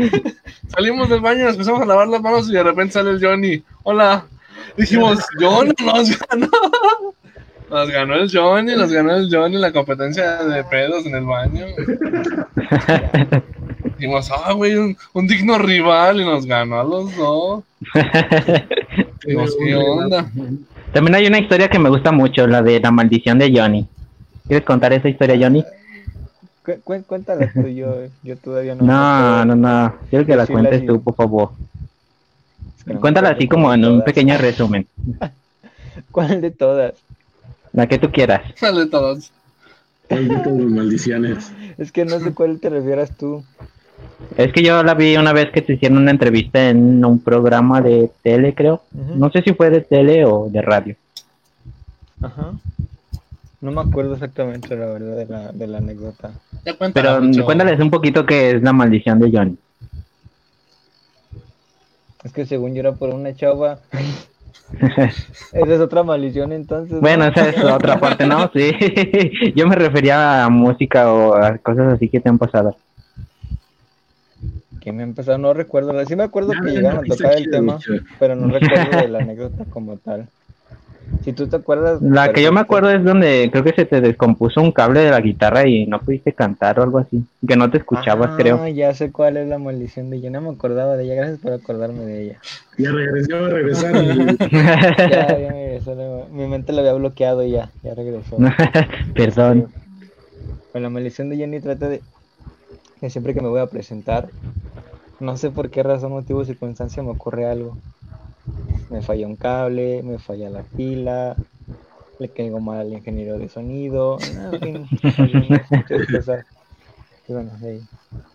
Salimos 0.70 1.10
del 1.10 1.20
baño, 1.20 1.44
nos 1.44 1.56
empezamos 1.56 1.82
a 1.82 1.86
lavar 1.86 2.08
las 2.08 2.22
manos 2.22 2.48
y 2.48 2.54
de 2.54 2.64
repente 2.64 2.94
sale 2.94 3.10
el 3.10 3.22
Johnny. 3.22 3.62
Hola. 3.84 4.26
Dijimos, 4.78 5.20
Johnny 5.38 5.74
nos 5.84 6.18
ganó. 6.18 6.50
Nos 7.70 7.90
ganó 7.90 8.16
el 8.16 8.32
Johnny, 8.32 8.76
nos 8.78 8.94
ganó 8.94 9.14
el 9.14 9.28
Johnny 9.30 9.58
la 9.58 9.74
competencia 9.74 10.46
de 10.46 10.64
pedos 10.64 11.06
en 11.06 11.16
el 11.16 11.26
baño. 11.26 11.66
Dijimos, 13.98 14.32
ah, 14.32 14.54
güey, 14.54 14.76
un, 14.76 14.96
un 15.12 15.28
digno 15.28 15.58
rival 15.58 16.22
y 16.22 16.24
nos 16.24 16.46
ganó 16.46 16.80
a 16.80 16.86
los 16.86 17.14
dos. 17.18 17.64
Dijimos, 19.26 19.58
¿qué 19.60 19.76
onda? 19.76 20.32
También 20.94 21.16
hay 21.16 21.28
una 21.28 21.40
historia 21.40 21.68
que 21.70 21.80
me 21.80 21.90
gusta 21.90 22.12
mucho, 22.12 22.46
la 22.48 22.62
de 22.62 22.80
la 22.80 22.92
maldición 22.92 23.40
de 23.40 23.52
Johnny. 23.56 23.88
¿Quieres 24.48 24.66
contar 24.66 24.94
esa 24.94 25.10
historia, 25.10 25.38
Johnny? 25.40 25.64
Cu- 26.64 26.82
cu- 26.84 27.04
cuéntala 27.08 27.48
tú, 27.54 27.68
yo, 27.68 28.08
yo 28.22 28.38
todavía 28.38 28.76
no. 28.76 28.86
No, 28.86 29.46
no, 29.46 29.56
no. 29.56 29.96
Quiero 30.10 30.26
que 30.26 30.36
la 30.36 30.46
Sí, 30.46 30.54
la 30.54 30.60
cuentes 30.60 30.86
tú, 30.86 31.02
por 31.04 31.16
favor. 31.16 31.52
Es 32.78 32.84
que 32.84 32.90
no 32.92 32.96
me 32.96 33.02
Cuéntala 33.02 33.30
así 33.30 33.48
como 33.48 33.74
en 33.74 33.86
un 33.86 34.04
pequeño 34.04 34.38
resumen. 34.38 34.88
¿Cuál 36.12 36.42
de 36.42 36.52
todas? 36.52 36.94
La 37.74 37.88
que 37.88 37.98
tú 37.98 38.12
quieras. 38.12 38.42
Hay 40.10 40.30
de 40.30 40.38
todas 40.38 40.60
las 40.60 40.72
maldiciones. 40.72 41.52
Es 41.78 41.92
que 41.92 42.06
no 42.06 42.20
sé 42.20 42.34
cuál 42.34 42.60
te 42.60 42.70
refieras 42.70 43.18
tú. 43.18 43.44
Es 44.38 44.52
que 44.52 44.64
yo 44.64 44.84
la 44.84 44.94
vi 44.94 45.16
una 45.18 45.34
vez 45.34 45.52
que 45.52 45.62
te 45.62 45.74
hicieron 45.74 46.00
una 46.00 46.12
entrevista 46.12 46.70
en 46.70 47.04
un 47.06 47.20
programa 47.20 47.82
de 47.82 48.10
tele, 48.22 48.54
creo. 48.54 48.82
No 48.92 49.30
sé 49.32 49.42
si 49.42 49.54
fue 49.54 49.70
de 49.70 49.82
tele 49.82 50.26
o 50.26 50.50
de 50.50 50.62
radio. 50.62 50.96
Ajá. 52.22 52.54
No 53.62 53.72
me 53.72 53.82
acuerdo 53.82 54.14
exactamente, 54.16 54.76
la 54.76 54.88
verdad, 54.88 55.16
de 55.16 55.26
la, 55.26 55.52
de 55.52 55.68
la 55.68 55.78
anécdota. 55.78 56.32
Ya 56.66 56.76
Pero 56.94 57.22
cuéntales 57.46 57.80
un 57.80 57.90
poquito 57.90 58.26
qué 58.26 58.52
es 58.52 58.62
la 58.62 58.74
maldición 58.74 59.20
de 59.20 59.32
Johnny. 59.32 59.58
Es 62.24 62.32
que 62.32 62.46
según 62.46 62.74
yo 62.74 62.80
era 62.80 62.94
por 62.94 63.10
una 63.10 63.34
chava. 63.36 63.80
Esa 64.82 65.74
es 65.74 65.80
otra 65.80 66.04
maldición 66.04 66.52
entonces. 66.52 66.94
¿no? 66.94 67.02
Bueno, 67.02 67.26
esa 67.26 67.50
es 67.50 67.64
la 67.64 67.76
otra 67.76 68.00
parte, 68.00 68.26
¿no? 68.26 68.50
Sí. 68.54 68.72
Yo 69.56 69.68
me 69.68 69.76
refería 69.76 70.46
a 70.46 70.50
música 70.50 71.14
o 71.14 71.36
a 71.36 71.60
cosas 71.60 71.94
así 71.94 72.10
que 72.10 72.20
te 72.20 72.30
han 72.30 72.40
pasado. 72.40 72.76
Que 74.84 74.92
me 74.92 75.04
empezó, 75.04 75.38
no 75.38 75.54
recuerdo. 75.54 76.06
Sí 76.06 76.16
me 76.18 76.24
acuerdo 76.24 76.52
que 76.62 76.72
llegaron 76.72 77.00
a 77.00 77.02
está 77.04 77.16
tocar 77.16 77.38
el 77.38 77.50
tema, 77.50 77.80
pero 78.20 78.36
no 78.36 78.48
recuerdo 78.50 78.98
de 79.00 79.08
la 79.08 79.20
anécdota 79.24 79.64
como 79.70 79.96
tal. 79.96 80.28
Si 81.24 81.32
tú 81.32 81.48
te 81.48 81.56
acuerdas. 81.56 82.02
La 82.02 82.34
que 82.34 82.42
yo 82.44 82.52
me 82.52 82.60
acuerdo 82.60 82.90
es 82.90 83.02
donde 83.04 83.48
creo 83.50 83.64
que 83.64 83.72
se 83.74 83.86
te 83.86 84.02
descompuso 84.02 84.62
un 84.62 84.74
cable 84.74 85.00
de 85.02 85.12
la 85.12 85.22
guitarra 85.22 85.66
y 85.68 85.86
no 85.86 86.00
pudiste 86.00 86.34
cantar 86.34 86.80
o 86.80 86.84
algo 86.84 86.98
así. 87.00 87.24
Que 87.48 87.56
no 87.56 87.70
te 87.72 87.78
escuchabas, 87.78 88.32
Ah, 88.34 88.36
creo. 88.38 88.68
ya 88.68 88.94
sé 88.94 89.12
cuál 89.14 89.38
es 89.38 89.48
la 89.48 89.58
maldición 89.58 90.10
de 90.10 90.18
ella. 90.18 90.30
No 90.32 90.42
me 90.42 90.50
acordaba 90.50 90.98
de 90.98 91.06
ella. 91.06 91.16
Gracias 91.16 91.40
por 91.40 91.54
acordarme 91.54 92.04
de 92.04 92.24
ella. 92.24 92.40
Ya 92.78 92.92
regresó, 92.92 93.48
regresaron. 93.48 94.06
y- 94.30 94.38
Ya, 94.52 95.10
ya 95.10 95.28
regresó, 95.52 96.28
Mi 96.32 96.46
mente 96.48 96.74
la 96.74 96.82
había 96.82 96.94
bloqueado 96.94 97.44
y 97.46 97.52
ya. 97.52 97.70
Ya 97.84 97.94
regresó. 97.96 98.38
Perdón. 99.16 99.68
Con 100.74 100.84
la 100.84 100.90
maldición 100.90 101.30
de 101.30 101.38
Jenny 101.38 101.60
trata 101.62 101.88
de 101.88 102.02
siempre 103.10 103.34
que 103.34 103.42
me 103.42 103.50
voy 103.50 103.60
a 103.60 103.68
presentar, 103.68 104.30
no 105.20 105.38
sé 105.38 105.52
por 105.52 105.70
qué 105.70 105.84
razón, 105.84 106.12
motivo 106.12 106.40
o 106.40 106.46
circunstancia 106.46 107.04
me 107.04 107.12
ocurre 107.12 107.46
algo. 107.46 107.78
Me 108.90 109.02
falla 109.02 109.28
un 109.28 109.36
cable, 109.36 110.04
me 110.04 110.20
falla 110.20 110.50
la 110.50 110.64
pila, 110.64 111.36
le 112.20 112.30
caigo 112.30 112.60
mal 112.60 112.80
al 112.80 112.94
ingeniero 112.94 113.38
de 113.38 113.50
sonido, 113.50 114.18
en 114.52 114.60
fin. 114.60 114.88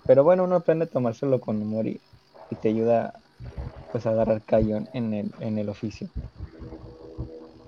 Pero 0.06 0.24
bueno, 0.24 0.44
uno 0.44 0.56
aprende 0.56 0.86
a 0.86 0.88
tomárselo 0.88 1.40
con 1.40 1.60
humor 1.60 1.86
y, 1.86 2.00
te 2.62 2.70
ayuda 2.70 3.12
pues 3.92 4.06
a 4.06 4.10
agarrar 4.10 4.42
callo 4.42 4.78
en 4.94 5.14
el, 5.14 5.30
en 5.40 5.58
el 5.58 5.68
oficio. 5.68 6.08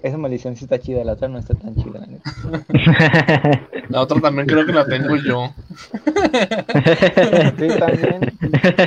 Esa 0.03 0.17
maldición 0.17 0.57
sí 0.57 0.65
está 0.65 0.79
chida, 0.79 1.05
la 1.05 1.13
otra 1.13 1.29
no 1.29 1.39
está 1.39 1.55
tan 1.55 1.75
chida. 1.75 2.07
la 3.89 4.01
otra 4.03 4.21
también 4.21 4.47
creo 4.47 4.65
que 4.65 4.73
la 4.73 4.87
tengo 4.87 5.17
yo. 5.17 5.53
Sí, 7.59 7.69
también. 7.79 8.33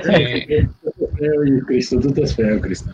Sí. 0.03 0.67
Cristo, 1.67 1.99
tú 1.99 2.07
estás 2.09 2.35
feo, 2.35 2.59
Cristo. 2.59 2.91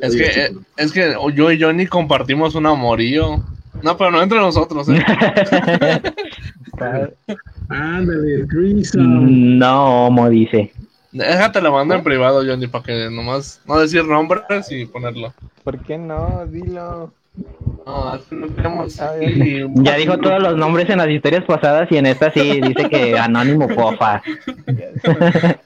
Es 0.00 0.16
que, 0.16 0.24
eh, 0.24 0.50
es 0.76 0.92
que 0.92 1.14
yo 1.34 1.52
y 1.52 1.60
Johnny 1.60 1.86
compartimos 1.86 2.56
un 2.56 2.66
amorío. 2.66 3.42
No, 3.82 3.96
pero 3.96 4.10
no 4.10 4.20
entre 4.22 4.38
nosotros, 4.38 4.88
¿eh? 4.88 5.02
Ándale, 7.68 8.46
Cristo. 8.48 8.98
no, 9.00 10.06
como 10.08 10.28
dice. 10.28 10.72
Déjate 11.12 11.60
la 11.60 11.70
mando 11.70 11.94
en 11.94 12.02
privado, 12.02 12.42
Johnny, 12.44 12.66
para 12.66 12.84
que 12.84 13.10
nomás 13.10 13.60
no 13.66 13.78
decir 13.78 14.04
nombres 14.04 14.70
y 14.70 14.86
ponerlo. 14.86 15.32
¿Por 15.62 15.78
qué 15.80 15.98
no? 15.98 16.46
Dilo. 16.46 17.12
No, 17.86 18.18
no 18.30 18.54
queremos. 18.54 19.00
A 19.00 19.12
ver. 19.12 19.30
y- 19.36 19.64
Ya 19.76 19.96
dijo 19.96 20.18
todos 20.18 20.40
los 20.42 20.56
nombres 20.56 20.88
en 20.90 20.98
las 20.98 21.08
historias 21.08 21.44
pasadas 21.44 21.88
y 21.90 21.96
en 21.96 22.06
esta 22.06 22.30
sí 22.30 22.60
dice 22.60 22.88
que 22.90 23.18
anónimo 23.18 23.68
pofa. 23.68 24.22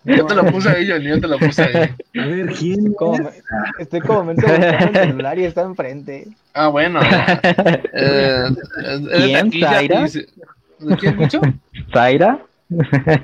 Yo 0.05 0.27
te 0.27 0.35
lo 0.35 0.44
puse 0.47 0.68
ahí, 0.70 0.89
Johnny, 0.89 1.09
yo 1.09 1.20
te 1.20 1.27
lo 1.28 1.39
puse 1.39 1.62
ahí. 1.62 2.20
A 2.23 2.27
ver, 2.27 2.47
¿quién? 2.55 2.93
Como 2.94 3.31
estoy 3.78 4.01
como 4.01 4.24
me 4.24 4.35
buscando 4.35 4.66
el 4.66 4.94
celular 4.94 5.39
y 5.39 5.44
está 5.44 5.62
enfrente. 5.62 6.28
Ah, 6.55 6.68
bueno. 6.68 7.01
Eh, 7.93 8.44
es 8.85 9.05
de 9.05 9.48
¿Quién? 9.51 9.52
¿Zaira? 9.62 10.02
y 10.02 10.09
se- 10.09 10.27
¿De 10.81 10.97
quién, 10.97 11.16
mucho? 11.16 11.40
¿Zaira? 11.93 12.39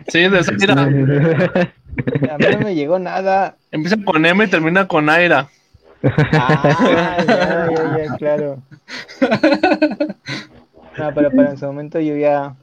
Sí, 0.08 0.28
de 0.28 0.44
Zaira. 0.44 0.82
A 0.82 0.86
mí 0.86 2.46
no 2.52 2.58
me 2.60 2.74
llegó 2.74 2.98
nada. 2.98 3.56
Empieza 3.70 3.96
con 4.02 4.24
M 4.24 4.44
y 4.44 4.48
termina 4.48 4.88
con 4.88 5.10
Aira. 5.10 5.48
Ah, 6.32 7.16
ya, 7.26 7.26
ya, 7.26 8.06
ya, 8.06 8.16
claro. 8.18 8.58
No, 10.98 11.14
pero 11.14 11.30
para 11.30 11.50
en 11.50 11.58
su 11.58 11.66
momento 11.66 12.00
yo 12.00 12.16
ya. 12.16 12.54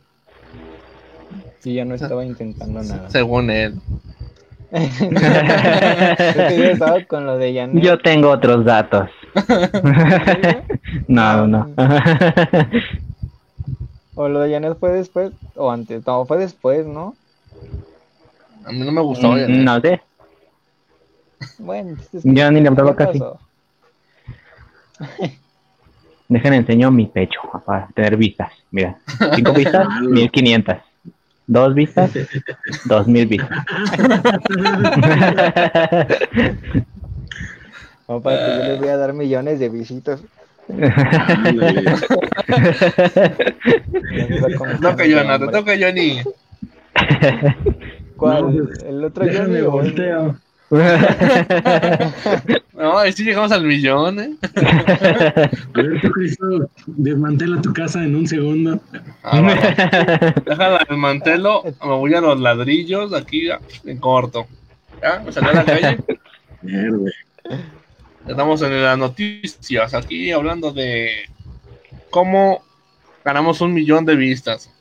Yo 1.64 1.72
ya 1.72 1.86
no 1.86 1.96
estaba 1.96 2.26
intentando 2.26 2.82
nada. 2.82 3.10
Según 3.10 3.50
él. 3.50 3.80
Yo 4.72 6.64
estaba 6.66 7.04
con 7.06 7.26
lo 7.26 7.38
de 7.38 7.54
Janet. 7.54 7.84
Yo 7.84 7.98
tengo 8.00 8.30
otros 8.30 8.66
datos. 8.66 9.10
No, 11.08 11.46
no. 11.46 11.70
O 14.22 14.28
lo 14.28 14.42
de 14.42 14.52
Janet 14.52 14.78
fue 14.78 14.92
después, 14.92 15.32
o 15.56 15.72
antes. 15.72 16.06
No, 16.06 16.26
fue 16.26 16.38
después, 16.40 16.86
¿no? 16.86 17.16
A 18.66 18.72
mí 18.74 18.80
no 18.80 18.92
me 18.92 19.00
gustó. 19.00 19.30
Janet. 19.30 19.48
Mm, 19.48 19.64
No 19.64 19.80
sé. 19.80 20.02
Bueno, 21.58 21.92
entonces, 21.92 22.24
Yo 22.26 22.52
ni 22.52 22.60
le 22.60 22.68
hablaba 22.68 22.98
¿qué 22.98 23.06
casi. 23.06 23.24
Dejen 26.28 26.54
enseño 26.54 26.92
mi 26.92 27.06
pecho 27.06 27.40
para 27.66 27.88
tener 27.96 28.18
vistas. 28.18 28.52
Mira, 28.72 29.00
cinco 29.36 29.54
vistas, 29.54 29.88
mil 30.02 30.30
quinientas. 30.30 30.84
Dos 31.48 31.74
vistas, 31.74 32.12
dos 32.88 33.08
mil 33.08 33.26
vistas. 33.26 33.66
Como 38.06 38.22
para 38.22 38.38
que 38.38 38.58
yo 38.58 38.64
les 38.68 38.80
voy 38.80 38.90
a 38.90 38.98
dar 38.98 39.14
millones 39.14 39.60
de 39.62 39.70
visitas. 39.70 40.22
Ándale. 40.70 41.84
Ya 41.84 41.98
se 44.28 44.40
va 44.40 44.48
como- 44.58 44.72
Te 44.72 44.78
toca, 44.78 45.04
Jonah, 45.10 45.40
te 45.40 45.48
toca, 45.48 45.72
Johnny. 45.80 46.22
¿Cuál? 48.16 48.70
¿El 48.86 49.04
otro 49.04 49.26
Johnny 49.32 49.62
volteo. 49.62 50.36
No, 52.80 52.98
ahí 52.98 53.12
sí 53.12 53.26
llegamos 53.26 53.52
al 53.52 53.66
millón, 53.66 54.20
¿eh? 54.22 54.36
Cristo, 56.14 56.70
desmantela 56.88 57.60
tu 57.62 57.74
casa 57.74 58.02
en 58.04 58.16
un 58.16 58.26
segundo. 58.26 58.80
Ah. 59.22 59.42
Déjala 60.46 60.86
el 60.90 60.96
mantelo, 60.96 61.64
me 61.84 61.90
voy 61.96 62.14
a 62.14 62.22
los 62.22 62.40
ladrillos 62.40 63.14
aquí 63.14 63.50
en 63.84 63.98
corto. 63.98 64.48
¿Ya? 65.02 65.20
Me 65.26 65.32
salí 65.34 65.48
a 65.50 65.54
la 65.54 65.66
calle. 65.66 65.98
Mierda. 66.62 67.12
Estamos 68.30 68.62
en 68.62 68.84
las 68.84 68.96
noticias 68.96 69.96
aquí 69.96 70.32
hablando 70.32 70.72
de 70.72 71.10
cómo 72.12 72.62
ganamos 73.26 73.60
un 73.60 73.74
millón 73.74 74.06
de 74.06 74.16
vistas. 74.16 74.72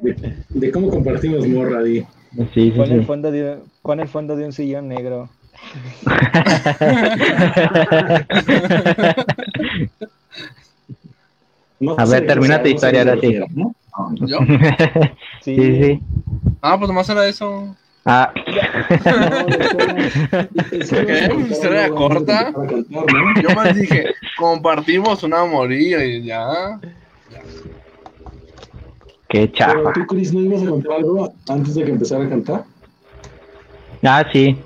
De, 0.00 0.36
de 0.48 0.70
cómo 0.70 0.88
compartimos 0.88 1.44
morra, 1.48 1.82
di. 1.82 2.06
Sí, 2.54 2.54
sí, 2.54 2.70
Con 2.70 2.92
el 2.92 3.04
fondo 3.04 3.32
de, 3.32 3.58
con 3.82 3.98
el 3.98 4.06
fondo 4.06 4.36
de 4.36 4.44
un 4.44 4.52
sillón 4.52 4.86
negro. 4.88 5.28
No 11.80 11.96
A 11.98 12.04
ver, 12.04 12.26
termina 12.26 12.62
tu 12.62 12.68
historia, 12.68 13.00
ahora 13.00 13.18
sí. 13.18 13.40
¿Yo? 14.26 14.38
Sí, 15.40 15.56
Sí, 15.56 15.82
sí. 15.82 16.00
Ah, 16.60 16.76
pues 16.78 16.88
nomás 16.88 17.08
era 17.08 17.26
eso. 17.26 17.74
Ah, 18.06 18.32
¿Qué? 20.80 21.46
¿Historia 21.50 21.90
corta? 21.90 22.52
Yo 23.42 23.50
más 23.54 23.74
dije, 23.76 24.06
compartimos 24.38 25.22
una 25.22 25.44
moría 25.44 26.04
y 26.04 26.22
ya. 26.24 26.80
qué 29.28 29.46
Pero 29.48 29.52
chafa. 29.52 29.92
tú, 29.92 30.06
Chris, 30.06 30.32
¿no 30.32 30.40
ibas 30.40 30.62
a 30.62 30.66
contar 30.70 30.92
algo 30.94 31.34
antes 31.48 31.74
de 31.74 31.84
que 31.84 31.90
empezara 31.90 32.24
a 32.24 32.28
cantar? 32.28 32.64
Ah, 34.02 34.24
sí. 34.32 34.56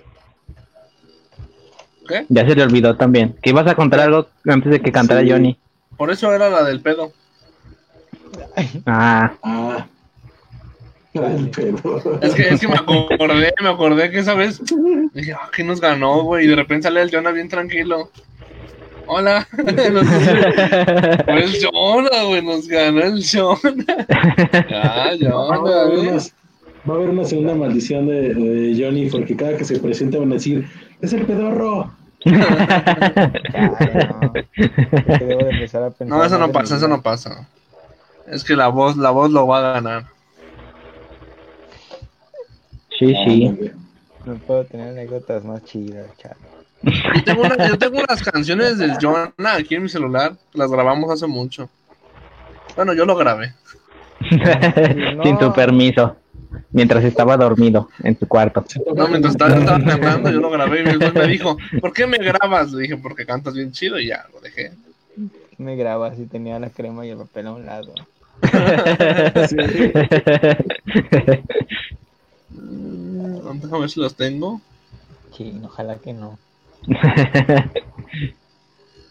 ¿Qué? 2.09 2.27
Ya 2.29 2.47
se 2.47 2.55
le 2.55 2.63
olvidó 2.63 2.97
también. 2.97 3.35
Que 3.43 3.51
ibas 3.51 3.67
a 3.67 3.75
contar 3.75 4.01
algo 4.01 4.29
antes 4.47 4.71
de 4.71 4.81
que 4.81 4.93
cantara 4.93 5.23
Sí. 5.23 5.31
Johnny. 5.31 5.59
Por 5.97 6.11
eso 6.11 6.33
era 6.33 6.49
la 6.51 6.63
del 6.65 6.81
pedo. 6.81 7.13
Ah, 8.87 9.33
Ah. 9.43 9.87
El. 11.15 11.51
Es 12.23 12.35
que, 12.35 12.49
es 12.49 12.61
que 12.61 12.67
me 12.67 12.75
acordé, 12.75 13.55
me 13.63 13.69
acordé 13.69 14.11
que 14.11 14.19
esa 14.19 14.35
vez 14.35 14.61
dije, 15.15 15.33
ah, 15.33 15.49
¿qué 15.55 15.63
nos 15.63 15.81
ganó, 15.81 16.25
güey? 16.25 16.45
Y 16.45 16.49
de 16.49 16.57
repente 16.57 16.89
sale 16.89 17.03
el 17.03 17.11
Jonah 17.13 17.31
bien 17.31 17.49
tranquilo. 17.49 18.11
Hola. 19.07 19.47
Fue 19.53 21.45
el 21.45 21.53
Jonah, 21.63 22.25
güey, 22.25 22.43
nos 22.45 22.67
ganó 22.67 23.01
el 23.03 23.23
Jonah. 23.25 24.07
Ya, 24.69 24.81
Va 24.81 25.05
a, 25.05 25.17
Jonah, 25.17 25.83
haber 25.83 25.97
güey. 25.99 26.09
una, 26.09 26.17
va 26.89 26.95
a 26.95 26.97
haber 26.97 27.11
una 27.11 27.25
segunda 27.25 27.55
maldición 27.55 28.09
de, 28.09 28.35
de 28.35 28.85
Johnny 28.85 29.09
porque 29.09 29.37
cada 29.37 29.57
que 29.57 29.65
se 29.65 29.79
presenta 29.79 30.19
van 30.19 30.33
a 30.33 30.35
decir, 30.35 30.69
es 31.01 31.13
el 31.13 31.27
pedorro. 31.27 31.93
No. 32.25 32.47
Es 34.35 35.19
que 35.19 35.25
debo 35.27 35.45
de 35.45 35.51
empezar 35.51 35.83
a 35.83 35.91
pensar 35.91 36.19
No, 36.19 36.25
eso 36.25 36.39
no 36.39 36.51
pasa, 36.51 36.77
eso 36.77 36.89
no 36.89 37.03
pasa. 37.03 37.47
Es 38.27 38.43
que 38.43 38.57
la 38.57 38.69
voz, 38.69 38.97
la 38.97 39.11
voz 39.11 39.31
lo 39.31 39.47
va 39.47 39.59
a 39.59 39.73
ganar. 39.75 40.14
Sí, 42.99 43.15
sí. 43.25 43.47
Ándale. 43.47 43.73
No 44.27 44.35
puedo 44.37 44.65
tener 44.65 44.89
anécdotas 44.89 45.45
más 45.45 45.65
chidas, 45.65 46.07
chaval. 46.19 46.39
Yo 46.83 47.25
tengo, 47.25 47.43
una- 47.43 47.69
yo 47.69 47.79
tengo 47.79 47.99
unas 47.99 48.23
canciones 48.23 48.79
del 48.79 48.97
Jonah 49.01 49.33
aquí 49.57 49.75
en 49.75 49.83
mi 49.85 49.89
celular. 49.89 50.35
Las 50.53 50.71
grabamos 50.71 51.11
hace 51.11 51.27
mucho. 51.27 51.69
Bueno, 52.77 52.93
yo 52.95 53.05
lo 53.07 53.17
grabé. 53.17 53.53
Sin 55.23 55.39
tu 55.39 55.53
permiso. 55.53 56.17
Mientras 56.71 57.03
estaba 57.05 57.37
dormido 57.37 57.89
en 58.03 58.19
su 58.19 58.27
cuarto. 58.29 58.65
No, 58.95 59.09
mientras 59.09 59.35
estaba, 59.35 59.57
estaba 59.57 59.79
cantando, 59.85 60.31
yo 60.31 60.41
lo 60.41 60.51
grabé 60.51 60.81
y 60.81 60.85
después 60.85 61.15
me 61.15 61.27
dijo, 61.27 61.57
¿por 61.81 61.93
qué 61.93 62.07
me 62.07 62.19
grabas? 62.19 62.73
Le 62.73 62.83
dije, 62.83 62.97
porque 62.97 63.27
cantas 63.27 63.55
bien 63.55 63.73
chido 63.73 63.99
y 63.99 64.09
ya, 64.09 64.25
lo 64.33 64.41
dejé. 64.41 64.73
Me 65.59 65.77
grabas 65.77 66.19
y 66.19 66.27
tenía 66.27 66.59
la 66.59 66.71
crema 66.71 67.05
y 67.07 67.11
el 67.11 67.19
papel 67.19 67.47
a 67.49 67.53
un 67.53 67.67
lado. 67.67 67.93
Mm, 71.15 71.39
Déjame 73.55 73.81
ver 73.81 73.91
si 73.91 74.01
los 74.01 74.15
tengo. 74.15 74.61
Sí, 75.37 75.61
ojalá 75.65 75.97
que 75.97 76.13
no. 76.13 76.39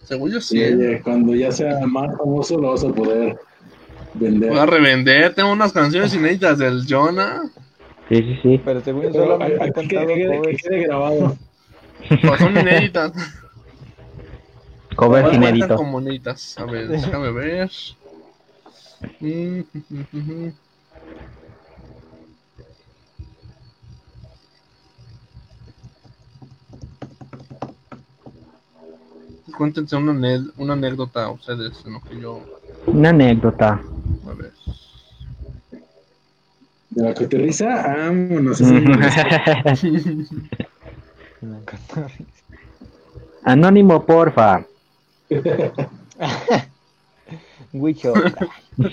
Según 0.03 0.31
yo 0.31 0.41
Sí. 0.41 0.61
¿eh? 0.61 0.75
oye, 0.75 1.01
cuando 1.01 1.33
ya 1.35 1.51
sea 1.51 1.79
más 1.87 2.15
famoso 2.17 2.57
lo 2.59 2.71
vas 2.71 2.83
a 2.83 2.89
poder 2.89 3.37
vender. 4.13 4.49
Voy 4.49 4.59
a 4.59 4.65
revender. 4.65 5.33
Tengo 5.33 5.51
unas 5.51 5.71
canciones 5.71 6.13
inéditas 6.15 6.57
del 6.57 6.85
Jonah. 6.87 7.43
Sí, 8.09 8.15
sí, 8.17 8.39
sí. 8.43 8.61
Pero 8.63 8.81
según 8.81 9.11
yo 9.13 9.37
he 9.39 9.43
aquí 9.45 9.53
que, 9.53 9.71
cantado 9.71 10.07
que 10.07 10.57
quede- 10.57 10.83
grabado. 10.87 11.37
Pues 12.21 12.39
son 12.39 12.57
inéditas. 12.57 13.13
Covers 14.97 15.33
inéditos. 15.33 15.77
como 15.77 16.01
inéditas. 16.01 16.57
A 16.59 16.65
ver, 16.65 16.89
déjame 16.89 17.31
ver. 17.31 17.71
Mm, 19.21 19.61
Cuéntense 29.57 29.95
una, 29.95 30.11
una 30.57 30.73
anécdota 30.73 31.23
a 31.25 31.31
ustedes 31.31 31.84
en 31.85 31.93
lo 31.93 32.01
que 32.01 32.19
yo. 32.19 32.41
Una 32.88 33.09
anécdota. 33.09 33.80
A 34.27 34.34
ver. 34.34 34.51
De 36.89 37.03
la 37.03 37.13
coterriza, 37.13 37.67
vámonos. 37.67 38.59
Encantó. 38.61 39.67
Anónimo, 43.43 44.03
porfa. 44.05 44.65
Wicho. 47.73 48.13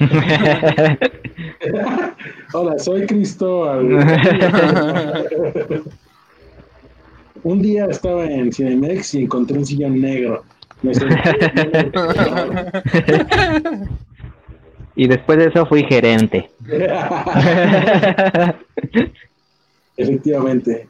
Hola, 2.53 2.78
soy 2.78 3.07
Cristóbal. 3.07 3.87
un 7.43 7.62
día 7.62 7.87
estaba 7.87 8.27
en 8.27 8.53
Cinemex 8.53 9.15
y 9.15 9.23
encontré 9.25 9.59
un 9.59 9.67
sillón 9.67 10.01
negro. 10.01 10.45
Me 10.83 10.93
y 14.97 15.07
después 15.07 15.39
de 15.39 15.45
eso 15.47 15.65
fui 15.67 15.85
gerente. 15.85 16.51
Efectivamente. 19.97 20.89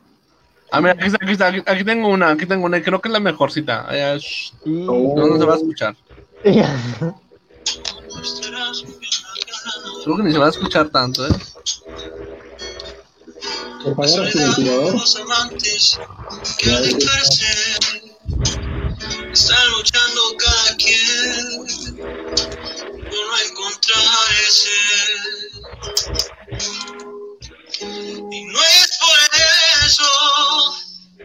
Ah, 0.70 0.81
mira, 0.81 0.93
aquí 0.93 1.06
está, 1.06 1.18
aquí 1.20 1.32
está, 1.32 1.48
aquí, 1.48 1.60
aquí 1.66 1.85
tengo 1.85 2.09
una, 2.09 2.31
aquí 2.31 2.47
tengo 2.47 2.64
una, 2.66 2.78
y 2.78 2.82
creo 2.82 3.01
que 3.01 3.09
es 3.09 3.12
la 3.12 3.18
mejor 3.18 3.51
cita. 3.51 3.89
Oh. 4.66 5.14
no 5.16 5.39
se 5.39 5.44
va 5.44 5.55
a 5.55 5.56
escuchar. 5.56 5.97
Creo 10.05 10.16
que 10.16 10.22
ni 10.22 10.32
se 10.32 10.39
va 10.39 10.47
a 10.47 10.51
escuchar 10.51 10.89
tanto, 10.89 11.27
¿eh? 11.27 11.31
¿Apagaras 13.86 14.32
tu 14.32 14.38
ventilador? 14.38 14.94
Los 14.94 15.16
amantes 15.16 15.98
que 16.58 16.70
al 16.70 16.82
dejarse 16.82 17.46
están 19.32 19.70
luchando 19.72 20.20
cada 20.38 20.76
quien 20.76 21.66
por 21.96 23.26
no 23.26 23.38
encontrar 23.48 24.28
ese. 24.48 24.80
Y 28.30 28.44
no 28.44 28.60
es 28.62 28.90
por 28.98 29.18
eso 29.86 30.10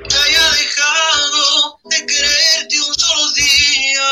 que 0.07 0.15
haya 0.15 0.49
dejado 0.51 1.79
de 1.85 2.05
quererte 2.05 2.81
un 2.81 2.93
solo 2.93 3.31
día. 3.33 4.11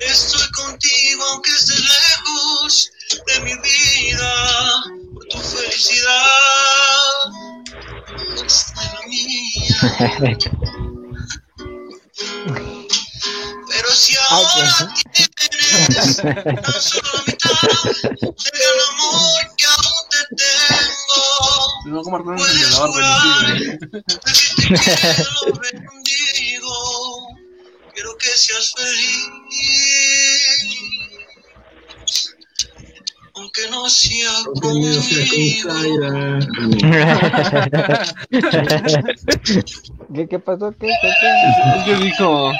Estoy 0.00 0.50
contigo 0.50 1.24
aunque 1.30 1.50
estés 1.50 1.80
lejos 1.80 2.90
de 3.26 3.40
mi 3.40 3.54
vida 3.54 4.82
por 5.12 5.24
tu 5.28 5.38
felicidad. 5.38 6.12
La 8.76 9.06
mía. 9.06 9.76
Pero 13.68 13.90
si 13.94 14.16
ahora 14.28 14.94
tienes 15.12 16.16
tan 16.16 16.80
solo 16.80 17.10
la 17.14 17.22
mitad 17.26 17.50
del 18.52 18.78
amor 18.90 19.40
que 19.56 19.66
aún 19.66 20.04
te 20.10 20.20
tengo. 20.36 21.20
No 21.86 22.02
como 22.02 22.16
el 22.16 22.22
Puedes 22.22 22.74
jurar 22.74 22.90
buenísimo, 22.90 23.42
de 23.42 23.58
que 23.58 23.76
te 23.78 24.32
quiero 25.14 25.60
bendigo. 25.60 26.76
Quiero 27.94 28.16
que 28.18 28.28
seas 28.28 28.72
feliz. 28.76 29.28
Aunque 33.34 33.62
no 33.70 33.88
sea 33.88 34.30
Aunque 34.46 34.68
no 34.68 35.00
sea 35.00 35.26
con. 35.72 36.40
¿Qué, 40.14 40.28
¿Qué 40.28 40.38
pasó? 40.38 40.70
¿Qué? 40.72 40.88
¿Qué? 41.00 41.10
qué? 41.20 41.30
Es 41.78 41.84
que 41.84 41.94
dijo. 42.04 42.52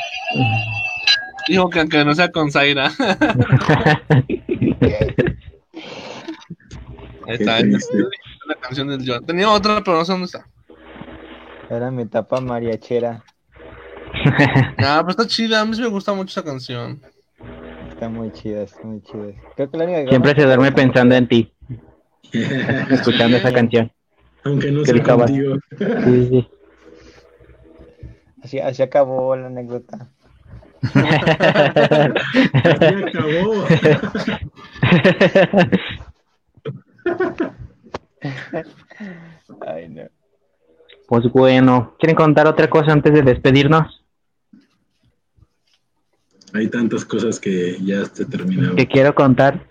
Dijo 1.49 1.70
que 1.70 1.81
aunque 1.81 2.05
no 2.05 2.15
sea 2.15 2.31
con 2.31 2.51
Zaira. 2.51 2.90
Ahí 7.27 7.35
está, 7.35 7.59
esta 7.59 7.78
es 7.78 7.89
la 8.47 8.55
canción 8.57 8.89
del 8.89 9.05
John. 9.07 9.24
Tenía 9.27 9.51
otra, 9.51 9.82
pero 9.85 9.99
no 9.99 10.05
sé 10.05 10.12
dónde 10.12 10.27
está. 10.27 10.47
Era 11.69 11.90
mi 11.90 12.03
etapa 12.03 12.40
mariachera. 12.40 13.24
Ah, 14.78 14.99
pero 15.01 15.11
está 15.11 15.27
chida. 15.27 15.61
A 15.61 15.65
mí 15.65 15.74
sí 15.74 15.82
me 15.82 15.89
gusta 15.89 16.12
mucho 16.12 16.31
esa 16.31 16.44
canción. 16.44 17.01
Está 18.02 18.10
muy 18.12 18.32
chida, 18.32 18.62
está 18.62 18.82
muy 18.82 19.00
chida. 19.00 19.32
Creo 19.54 19.70
que 19.70 19.78
la 19.78 19.84
única 19.84 20.02
que 20.02 20.08
Siempre 20.08 20.34
se 20.34 20.42
duerme 20.42 20.72
pensando 20.72 21.14
en 21.14 21.28
ti, 21.28 21.52
escuchando 22.90 23.36
esa 23.36 23.52
canción. 23.52 23.92
Aunque 24.42 24.72
no 24.72 24.84
sea 24.84 25.04
contigo. 25.04 25.54
Sí, 25.78 26.28
sí. 26.28 26.48
Así, 28.42 28.58
así 28.58 28.82
acabó 28.82 29.36
la 29.36 29.46
anécdota. 29.46 30.08
Ya 30.92 32.88
acabó. 33.06 33.64
Ay, 39.68 39.88
no. 39.90 40.02
Pues 41.06 41.32
bueno, 41.32 41.94
¿quieren 42.00 42.16
contar 42.16 42.48
otra 42.48 42.68
cosa 42.68 42.90
antes 42.90 43.12
de 43.12 43.22
despedirnos? 43.22 44.01
Hay 46.54 46.68
tantas 46.68 47.04
cosas 47.04 47.40
que 47.40 47.78
ya 47.82 48.04
se 48.04 48.24
terminaron. 48.24 48.76
Que 48.76 48.86
quiero 48.86 49.14
contar. 49.14 49.66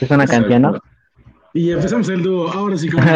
Es 0.00 0.10
una 0.10 0.26
canción, 0.26 0.62
¿no? 0.62 0.82
Y 1.52 1.70
empezamos 1.70 2.08
el 2.08 2.22
dúo. 2.22 2.50
Ahora 2.50 2.76
sí, 2.76 2.88
como. 2.88 3.04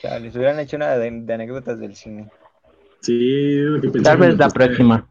Chale, 0.00 0.30
si 0.30 0.38
hubieran 0.38 0.60
hecho 0.60 0.76
una 0.76 0.96
de, 0.96 1.10
de 1.10 1.34
anécdotas 1.34 1.80
del 1.80 1.96
cine. 1.96 2.28
Sí, 3.00 3.58
es 3.58 3.64
lo 3.64 3.80
que 3.80 4.00
Tal 4.00 4.18
vez 4.18 4.36
la 4.36 4.48
próxima. 4.50 5.08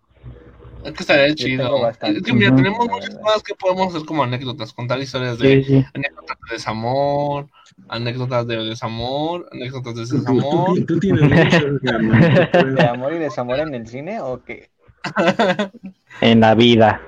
Es 0.86 0.94
que 0.94 1.04
estaría 1.04 1.34
chido. 1.36 1.82
bastante. 1.82 2.20
Es 2.20 2.24
que 2.24 2.34
mira, 2.34 2.56
tenemos 2.56 2.88
muchas 2.88 3.16
cosas 3.18 3.44
que 3.44 3.56
podemos 3.56 3.94
hacer 3.94 4.06
como 4.06 4.24
anécdotas, 4.24 4.72
contar 4.74 5.00
historias 5.00 5.38
de 5.40 5.64
Sí, 5.64 5.64
sí. 5.64 5.86
anécdotas 5.94 6.38
de 6.50 6.54
desamor, 6.56 7.48
anécdotas 7.90 8.48
de 8.48 8.58
desamor, 8.58 9.50
anécdotas 9.52 9.96
de 9.96 10.04
Tú, 10.04 10.10
tú- 10.10 10.18
desamor. 10.20 10.66
tú- 10.76 10.86
tú 10.86 11.00
tienes 11.00 11.22
mucho, 11.24 11.80
carnal. 11.84 12.50
¿De 12.80 12.88
amor 12.88 13.14
y 13.14 13.18
desamor 13.20 13.60
en 13.60 13.74
el 13.74 13.88
cine 13.88 14.22
o 14.22 14.44
qué? 14.44 14.70
En 16.22 16.40
la 16.40 16.56
vida. 16.56 17.02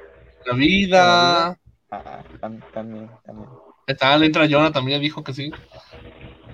La 0.46 0.54
vida. 0.54 1.48
Ah, 1.90 2.20
tam- 2.42 2.60
también, 2.74 3.10
también. 3.26 3.50
Está, 3.86 4.18
le 4.18 4.26
entra 4.26 4.48
Jonah 4.50 4.72
también 4.72 5.00
dijo 5.02 5.24
que 5.24 5.34
sí. 5.34 5.52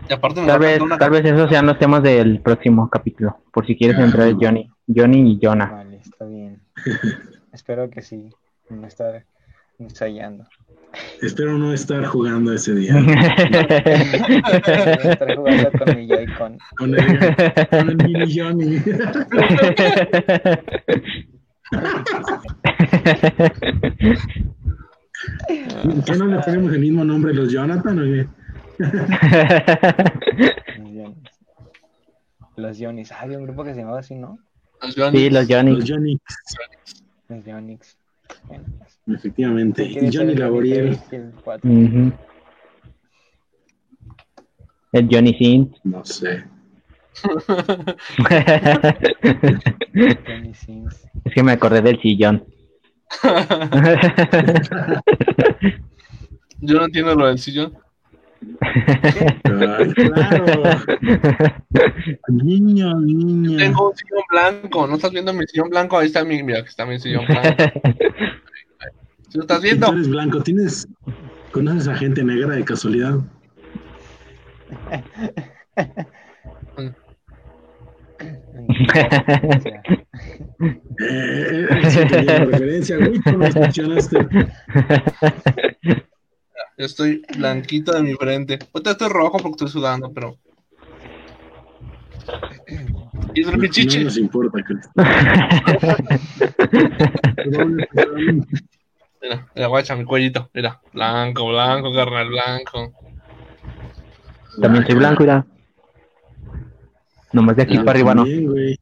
Y 0.10 0.14
aparte 0.14 0.46
Tal 0.46 0.60
vez, 0.60 0.80
una 0.82 0.98
tal 0.98 1.10
vez 1.12 1.26
esos 1.26 1.50
sean 1.50 1.66
los 1.66 1.80
temas 1.80 2.04
del 2.04 2.42
próximo 2.42 2.90
capítulo. 2.90 3.38
Por 3.52 3.66
si 3.66 3.76
quieres 3.76 3.98
entrar 3.98 4.32
Johnny. 4.40 4.70
Johnny 4.94 5.32
y 5.32 5.40
Jonah. 5.42 5.83
Espero 7.54 7.90
que 7.90 8.02
sí. 8.02 8.30
No 8.70 8.88
estar 8.88 9.26
ensayando. 9.80 10.46
Espero 11.22 11.58
no 11.58 11.74
estar 11.74 12.06
jugando 12.06 12.54
ese 12.54 12.76
día. 12.76 12.96
Estar 15.04 15.36
jugando 15.36 15.72
con 15.72 15.98
mi 15.98 16.08
Joy-Con. 16.08 16.58
Con 16.78 16.94
el, 16.96 17.06
con 17.70 17.90
el 17.90 17.98
mini 17.98 18.38
Johnny. 18.38 18.80
¿Qué 26.06 26.16
no 26.18 26.28
le 26.28 26.40
ponemos 26.40 26.74
el 26.74 26.80
mismo 26.80 27.04
nombre 27.04 27.34
los 27.34 27.52
Jonathan? 27.52 28.00
o 28.00 28.04
qué? 28.04 28.28
Los. 32.56 32.80
Ah, 33.12 33.18
había 33.22 33.38
un 33.40 33.46
grupo 33.46 33.64
que 33.64 33.74
se 33.74 33.80
llamaba 33.80 34.00
así, 34.00 34.16
¿no? 34.16 34.38
Los 34.84 34.96
Johnny. 34.96 35.18
sí, 35.18 35.30
los 35.30 35.48
Johnny. 35.48 35.72
Los 35.78 35.90
Johnny, 35.90 36.20
Los. 37.46 37.98
Bueno, 38.48 38.66
efectivamente. 39.08 39.88
¿quién 39.88 40.06
Y 40.06 40.08
es 40.10 40.16
Johnny 40.16 40.34
el 40.34 40.40
Laboriel, 40.40 41.00
el 44.92 45.08
Johnny 45.10 45.34
Sins. 45.34 45.80
no 45.84 46.04
sé. 46.06 46.44
Es 51.26 51.34
que 51.34 51.44
me 51.44 51.52
acordé 51.54 51.82
del 51.82 52.02
sillón. 52.02 52.44
Yo 56.60 56.80
no 56.80 56.86
entiendo 56.86 57.16
lo 57.16 57.28
del 57.28 57.38
sillón. 57.38 57.78
Ay, 59.44 59.94
claro. 59.94 60.64
Niño, 62.28 63.00
niño. 63.00 63.58
Tengo 63.58 63.90
un 63.90 63.96
sillón 63.96 64.24
blanco. 64.30 64.88
¿No 64.88 64.96
estás 64.96 65.12
viendo 65.12 65.34
mi 65.34 65.46
sillón 65.48 65.70
blanco? 65.70 65.98
Ahí 65.98 66.08
está 66.08 66.24
mi, 66.24 66.42
mira, 66.44 66.60
aquí 66.60 66.70
está 66.70 66.86
mi 66.86 67.00
sillón 67.00 67.26
blanco. 67.26 67.64
¿Sí 69.30 69.34
lo 69.38 69.42
estás 69.42 69.62
viendo? 69.62 69.88
tú 69.88 69.94
eres 69.94 70.10
blanco, 70.10 70.42
¿tienes, 70.42 70.88
¿conoces 71.52 71.88
a 71.88 71.96
gente 71.96 72.24
negra 72.24 72.56
de 72.56 72.64
casualidad? 72.64 73.20
O 76.76 76.82
sea, 79.62 79.82
Eh, 81.00 81.00
eh, 81.00 81.68
una 82.22 82.46
referencia, 82.46 82.98
güey, 82.98 83.20
¿cómo 83.22 83.40
lo 83.40 83.60
mencionaste? 83.60 84.18
Yo 86.78 86.86
estoy 86.86 87.24
blanquito 87.38 87.92
de 87.94 88.02
mi 88.04 88.14
frente. 88.16 88.60
Ahorita 88.74 88.92
estoy 88.92 89.10
rojo 89.10 89.38
porque 89.38 89.52
estoy 89.52 89.70
sudando, 89.70 90.12
pero. 90.12 90.38
¿Y 93.36 93.42
es 93.42 93.48
el 93.48 93.56
No 93.56 93.62
pichichi? 93.62 94.04
nos 94.04 94.18
importa. 94.18 94.58
Mira, 99.22 99.48
mira, 99.56 99.68
guacha, 99.68 99.96
mi 99.96 100.04
cuellito. 100.06 100.50
Mira, 100.54 100.82
blanco, 100.92 101.48
blanco, 101.48 101.94
carnal, 101.94 102.28
blanco. 102.30 102.94
También 104.62 104.86
soy 104.86 104.96
blanco, 104.96 105.22
mira. 105.24 105.46
Nomás 107.32 107.56
de 107.56 107.64
aquí 107.64 107.76
Yo 107.76 107.86
para 107.86 107.92
arriba 107.92 108.16
no. 108.16 108.24
güey. 108.24 108.80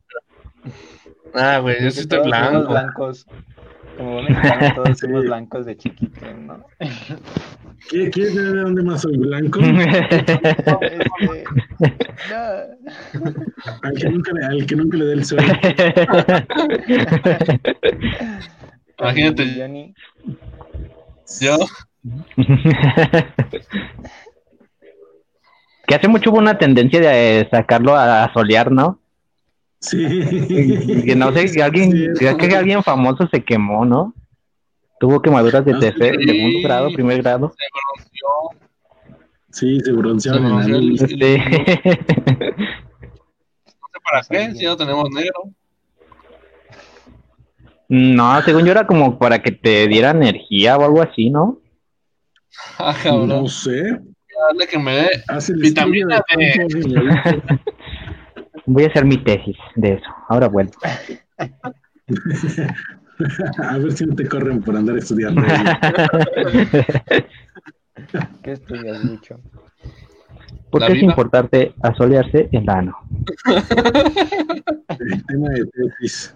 Ah, 1.33 1.59
güey, 1.59 1.81
yo 1.83 1.91
sí 1.91 2.01
estoy 2.01 2.19
blanco. 2.23 2.69
blancos. 2.71 3.25
Como 4.01 4.21
todos 4.75 4.97
somos 4.97 5.23
blancos 5.25 5.65
de 5.67 5.77
chiquitos, 5.77 6.23
¿no? 6.47 6.65
¿Qué- 7.89 8.09
¿Quieres 8.09 8.35
ver 8.35 8.45
de 8.53 8.59
dónde 8.61 8.83
más 8.83 9.01
soy 9.01 9.15
blanco? 9.17 9.59
Este, 9.61 11.43
no. 12.29 13.29
Al 13.83 13.93
que 13.93 14.09
nunca 14.09 14.31
le, 14.33 14.45
al 14.45 14.65
que 14.65 14.75
nunca 14.75 14.97
le 14.97 15.05
dé 15.05 15.13
el 15.13 15.25
sol. 15.25 15.39
Imagínate. 18.99 19.55
Johnny, 19.57 19.93
Yo, 21.39 21.57
que 25.87 25.95
hace 25.95 26.07
mucho 26.07 26.29
hubo 26.31 26.39
una 26.39 26.57
tendencia 26.57 26.99
de 26.99 27.47
sacarlo 27.51 27.95
a 27.95 28.31
solear, 28.33 28.71
¿no? 28.71 28.99
Sí. 29.81 30.05
Y 30.05 31.03
que 31.05 31.15
no 31.15 31.33
sé, 31.33 31.51
que 31.51 31.63
alguien, 31.63 31.91
Sí, 31.91 32.07
creo 32.17 32.37
que 32.37 32.55
alguien 32.55 32.83
famoso 32.83 33.27
se 33.27 33.43
quemó, 33.43 33.83
¿no? 33.83 34.13
Tuvo 34.99 35.19
quemaduras 35.21 35.65
de 35.65 35.73
Ah, 35.73 35.79
tercer, 35.79 36.15
sí. 36.19 36.27
segundo 36.27 36.59
grado, 36.63 36.93
primer 36.93 37.21
grado. 37.23 37.51
se 37.57 37.65
bronceó. 37.73 38.67
Sí, 39.51 39.79
se 39.81 39.91
bronceó 39.91 40.35
el- 40.35 40.87
luz. 40.87 40.99
Sí. 40.99 41.17
No 41.17 41.25
sé 43.91 43.99
para 44.03 44.21
qué, 44.29 44.51
si 44.55 44.65
no 44.65 44.77
tenemos 44.77 45.09
negro. 45.09 45.33
No, 47.89 48.41
según 48.43 48.63
yo 48.65 48.71
era 48.71 48.87
como 48.87 49.19
para 49.19 49.41
que 49.41 49.51
te 49.51 49.87
diera 49.87 50.11
energía 50.11 50.77
o 50.77 50.85
algo 50.85 51.01
así, 51.01 51.29
¿no? 51.29 51.59
Ah, 52.77 52.95
cabrón. 53.01 53.27
No 53.27 53.47
sé. 53.47 53.81
Dale 53.81 54.67
que 54.69 54.79
me 54.79 54.91
dé. 54.93 55.09
El 55.49 55.55
Vitamina 55.61 56.21
señorita. 56.29 57.39
Voy 58.65 58.83
a 58.83 58.87
hacer 58.87 59.05
mi 59.05 59.17
tesis 59.23 59.57
de 59.75 59.93
eso. 59.93 60.05
Ahora 60.29 60.47
vuelvo. 60.47 60.73
A 63.63 63.77
ver 63.77 63.91
si 63.91 64.05
no 64.05 64.15
te 64.15 64.27
corren 64.27 64.61
por 64.61 64.75
andar 64.75 64.97
estudiando. 64.97 65.41
¿qué 68.41 68.53
estudias 68.53 69.03
mucho? 69.03 69.39
¿Por 70.71 70.85
qué 70.85 70.93
es 70.93 71.03
importante 71.03 71.75
asolearse 71.83 72.49
el 72.51 72.69
ano? 72.69 72.97
El 74.99 75.25
tema 75.25 75.49
de 75.49 75.65
tesis. 75.65 76.35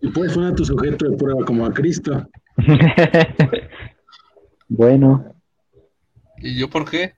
Y 0.00 0.08
puedes 0.08 0.34
poner 0.34 0.52
a 0.52 0.54
tu 0.54 0.64
sujeto 0.64 1.08
de 1.08 1.16
prueba 1.16 1.44
como 1.44 1.66
a 1.66 1.72
Cristo. 1.72 2.26
bueno. 4.68 5.34
¿Y 6.38 6.58
yo 6.58 6.68
por 6.68 6.90
qué? 6.90 7.14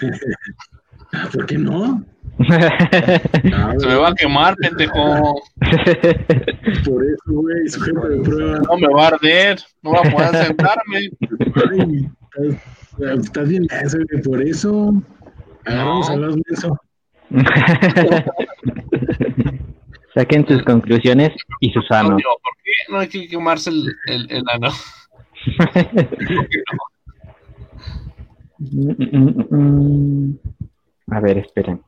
¿Por 1.32 1.46
qué 1.46 1.58
no? 1.58 2.04
Se 3.78 3.86
me 3.86 3.94
va 3.94 4.08
a 4.08 4.14
quemar, 4.14 4.56
pendejo. 4.56 5.40
Por 6.84 7.04
eso, 7.04 7.22
güey, 7.26 7.68
sujeto 7.68 8.08
de 8.08 8.20
prueba. 8.22 8.58
No 8.68 8.76
me 8.76 8.88
va 8.88 9.04
a 9.04 9.06
arder. 9.08 9.58
No 9.82 9.92
va 9.92 10.00
a 10.00 10.10
poder 10.10 10.46
sentarme. 10.46 11.10
Ay, 12.40 12.58
estás, 13.22 13.48
bien 13.48 13.66
menso, 13.70 13.98
güey, 14.10 14.22
por 14.22 14.42
eso. 14.42 14.92
Agarramos 15.64 16.08
No. 16.08 16.14
a 16.14 16.16
los 16.16 16.36
menso. 16.36 16.76
Saquen 20.14 20.46
sus 20.46 20.62
conclusiones 20.64 21.32
y 21.60 21.72
sus 21.72 21.84
No, 21.90 21.96
anos. 21.96 22.22
¿por 22.22 22.54
qué 22.64 22.72
no 22.92 22.98
hay 22.98 23.08
que 23.08 23.28
quemarse 23.28 23.70
el, 23.70 23.94
el, 24.08 24.30
el 24.30 24.42
ano? 24.52 24.70
A 31.10 31.20
ver, 31.20 31.38
esperen. 31.38 31.82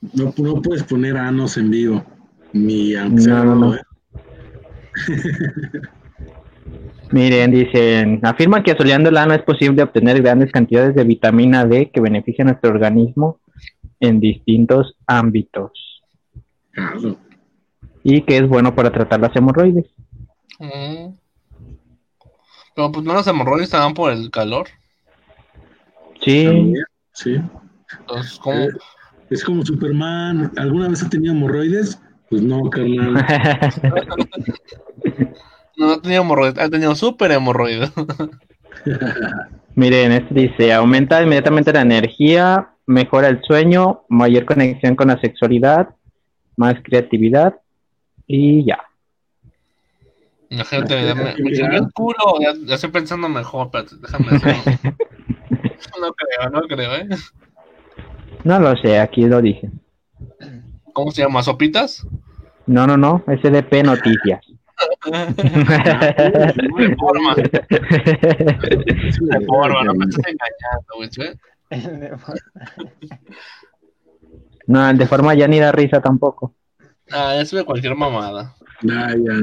No, 0.00 0.32
no 0.36 0.62
puedes 0.62 0.82
poner 0.84 1.16
anos 1.16 1.56
en 1.56 1.70
vivo. 1.70 2.04
Ni 2.52 2.94
aunque 2.94 3.22
sea 3.22 3.44
No, 3.44 3.54
no, 3.54 3.74
¿eh? 3.74 3.80
Miren, 7.12 7.50
dicen, 7.50 8.20
afirman 8.22 8.62
que 8.62 8.70
asoleando 8.70 9.08
el 9.08 9.16
ano 9.16 9.34
es 9.34 9.42
posible 9.42 9.82
obtener 9.82 10.22
grandes 10.22 10.52
cantidades 10.52 10.94
de 10.94 11.02
vitamina 11.04 11.64
D 11.64 11.90
que 11.90 12.00
beneficia 12.00 12.44
a 12.44 12.48
nuestro 12.48 12.70
organismo 12.70 13.40
en 13.98 14.20
distintos 14.20 14.96
ámbitos 15.06 15.72
Claro. 16.70 17.16
y 18.04 18.22
que 18.22 18.36
es 18.38 18.48
bueno 18.48 18.74
para 18.76 18.92
tratar 18.92 19.20
las 19.20 19.34
hemorroides. 19.34 19.86
Mm. 20.60 21.14
Pero 22.76 22.92
pues 22.92 23.04
no 23.04 23.12
los 23.12 23.26
hemorroides 23.26 23.70
se 23.70 23.76
dan 23.76 23.92
por 23.94 24.12
el 24.12 24.30
calor. 24.30 24.68
Sí, 26.20 26.44
También, 26.44 26.84
Sí. 27.12 27.40
Entonces, 27.98 28.38
¿cómo? 28.38 28.56
Eh, 28.60 28.68
Es 29.30 29.44
como 29.44 29.64
Superman. 29.64 30.52
¿Alguna 30.56 30.88
vez 30.88 31.02
ha 31.02 31.08
tenido 31.08 31.32
hemorroides? 31.32 32.00
Pues 32.28 32.42
no, 32.42 32.68
carnal. 32.70 33.14
No 35.76 35.92
ha 35.92 36.02
tenido 36.02 36.20
hemorroides, 36.20 36.58
ha 36.58 36.68
tenido 36.68 36.94
súper 36.94 37.32
hemorroides. 37.32 37.90
Miren, 39.74 40.12
este 40.12 40.34
dice, 40.34 40.74
aumenta 40.74 41.22
inmediatamente 41.22 41.72
la 41.72 41.80
energía, 41.80 42.68
mejora 42.84 43.28
el 43.28 43.40
sueño, 43.42 44.02
mayor 44.10 44.44
conexión 44.44 44.94
con 44.94 45.08
la 45.08 45.18
sexualidad, 45.20 45.88
más 46.56 46.74
creatividad 46.82 47.54
y 48.26 48.66
ya. 48.66 48.78
Imagínate, 50.50 51.06
ya 51.06 51.14
me, 51.14 51.34
me 51.38 51.54
sirvió 51.54 51.78
el 51.78 51.92
culo. 51.94 52.38
Ya, 52.40 52.52
ya 52.66 52.74
estoy 52.74 52.90
pensando 52.90 53.30
mejor, 53.30 53.66
espérate, 53.66 53.96
déjame 54.02 54.32
decirlo. 54.32 54.96
No 56.00 56.12
creo, 56.12 56.50
no 56.50 56.62
creo, 56.62 56.94
¿eh? 56.94 57.08
No 58.44 58.58
lo 58.58 58.76
sé, 58.76 58.98
aquí 58.98 59.26
lo 59.26 59.40
dije. 59.42 59.70
¿Cómo 60.92 61.10
se 61.10 61.22
llama? 61.22 61.42
¿Sopitas? 61.42 62.06
No, 62.66 62.86
no, 62.86 62.96
no, 62.96 63.22
SDP 63.26 63.82
Noticias. 63.84 64.40
De 65.10 66.96
forma, 66.96 67.34
de 67.34 67.42
De 69.20 69.46
forma, 69.46 69.84
no 69.84 69.94
me 69.94 70.06
estás 70.06 70.24
engañando, 70.26 70.94
güey. 70.96 71.10
no, 74.66 74.88
el 74.88 74.96
de 74.96 75.06
forma 75.06 75.34
ya 75.34 75.46
ni 75.46 75.58
da 75.58 75.70
risa 75.70 76.00
tampoco. 76.00 76.54
Ah, 77.10 77.36
eso 77.36 77.58
de 77.58 77.64
cualquier 77.64 77.94
mamada. 77.94 78.54
Ah, 78.90 79.14
ya. 79.18 79.34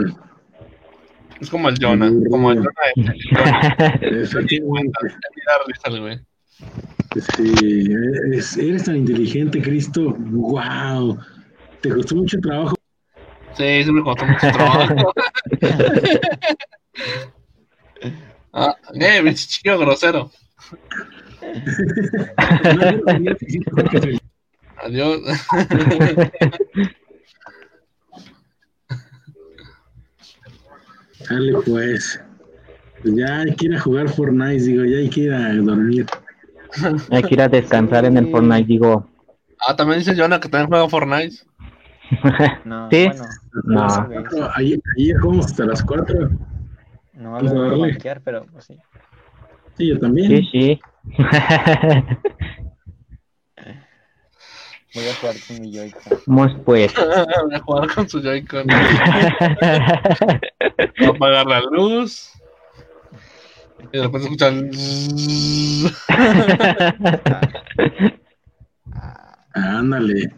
Es 1.40 1.50
como 1.52 1.70
el 1.70 1.78
Jonah, 1.80 2.12
como 2.30 2.52
el 2.52 2.58
Jonah 2.58 2.72
de. 2.96 4.00
Ni 4.50 4.60
da 5.46 5.60
risa 5.68 5.90
güey. 6.00 6.20
Sí, 7.36 7.88
es- 8.34 8.58
eres 8.58 8.84
tan 8.84 8.98
inteligente, 8.98 9.62
Cristo. 9.62 10.16
¡Wow! 10.18 11.18
¿Te 11.82 11.90
costó 11.90 12.16
mucho 12.16 12.40
trabajo 12.40 12.76
Sí, 13.54 13.84
siempre 13.84 14.04
costó 14.04 14.26
mucho 14.26 14.52
trabajo. 14.52 15.14
ah, 18.54 18.76
eh, 18.94 19.34
chico 19.34 19.78
grosero. 19.80 20.32
Adiós. 24.84 25.22
Dale, 31.30 31.54
pues. 31.66 32.20
Pues 33.02 33.16
ya 33.16 33.40
hay 33.40 33.56
que 33.56 33.66
ir 33.68 33.76
a 33.76 33.80
jugar 33.80 34.10
Fortnite, 34.10 34.64
digo, 34.64 34.84
ya 34.86 34.98
hay 34.98 35.10
que 35.10 35.22
ir 35.22 35.34
a 35.34 35.54
dormir. 35.56 36.06
Hay 37.12 37.24
que 37.24 37.34
ir 37.36 37.42
a 37.42 37.48
descansar 37.48 38.06
en 38.06 38.18
el 38.18 38.30
Fortnite, 38.32 38.66
digo. 38.66 39.08
Ah, 39.68 39.76
también 39.76 40.00
dice 40.00 40.16
Jonah 40.16 40.40
que 40.40 40.50
también 40.50 40.70
juega 40.70 40.88
Fortnite. 40.90 41.36
No, 42.64 42.90
Sí. 42.90 43.08
bueno, 43.08 43.26
No. 43.66 43.88
Ayer, 44.56 44.80
ayer 44.98 45.18
jugamos 45.20 45.48
hasta 45.48 45.66
las 45.66 45.84
4. 45.84 46.30
no 47.14 47.32
Vamos 47.34 47.52
a 47.52 47.54
lo 47.54 47.60
voy 47.60 47.68
a 47.68 47.70
darle. 47.72 47.92
banquear, 47.92 48.22
pero 48.22 48.46
pues 48.46 48.66
sí. 48.66 48.78
Sí, 49.78 49.88
yo 49.90 50.00
también. 50.00 50.28
Sí, 50.30 50.50
sí. 50.52 50.80
Voy 54.96 55.06
a 55.10 55.14
jugar 55.16 55.36
con 55.48 55.62
mi 55.62 55.72
Joy-Con. 55.72 56.20
Vamos 56.26 56.56
pues. 56.66 56.94
Voy 56.96 57.54
a 57.56 57.60
jugar 57.60 57.94
con 57.94 58.10
su 58.10 58.22
Joy-Con. 58.22 58.66
Voy 58.68 58.76
a 61.06 61.10
apagar 61.10 61.46
la 61.46 61.62
luz. 61.72 62.32
Y 63.92 63.98
de 63.98 64.04
repente 64.04 64.26
escuchan. 64.26 64.70
Ándale. 69.54 70.34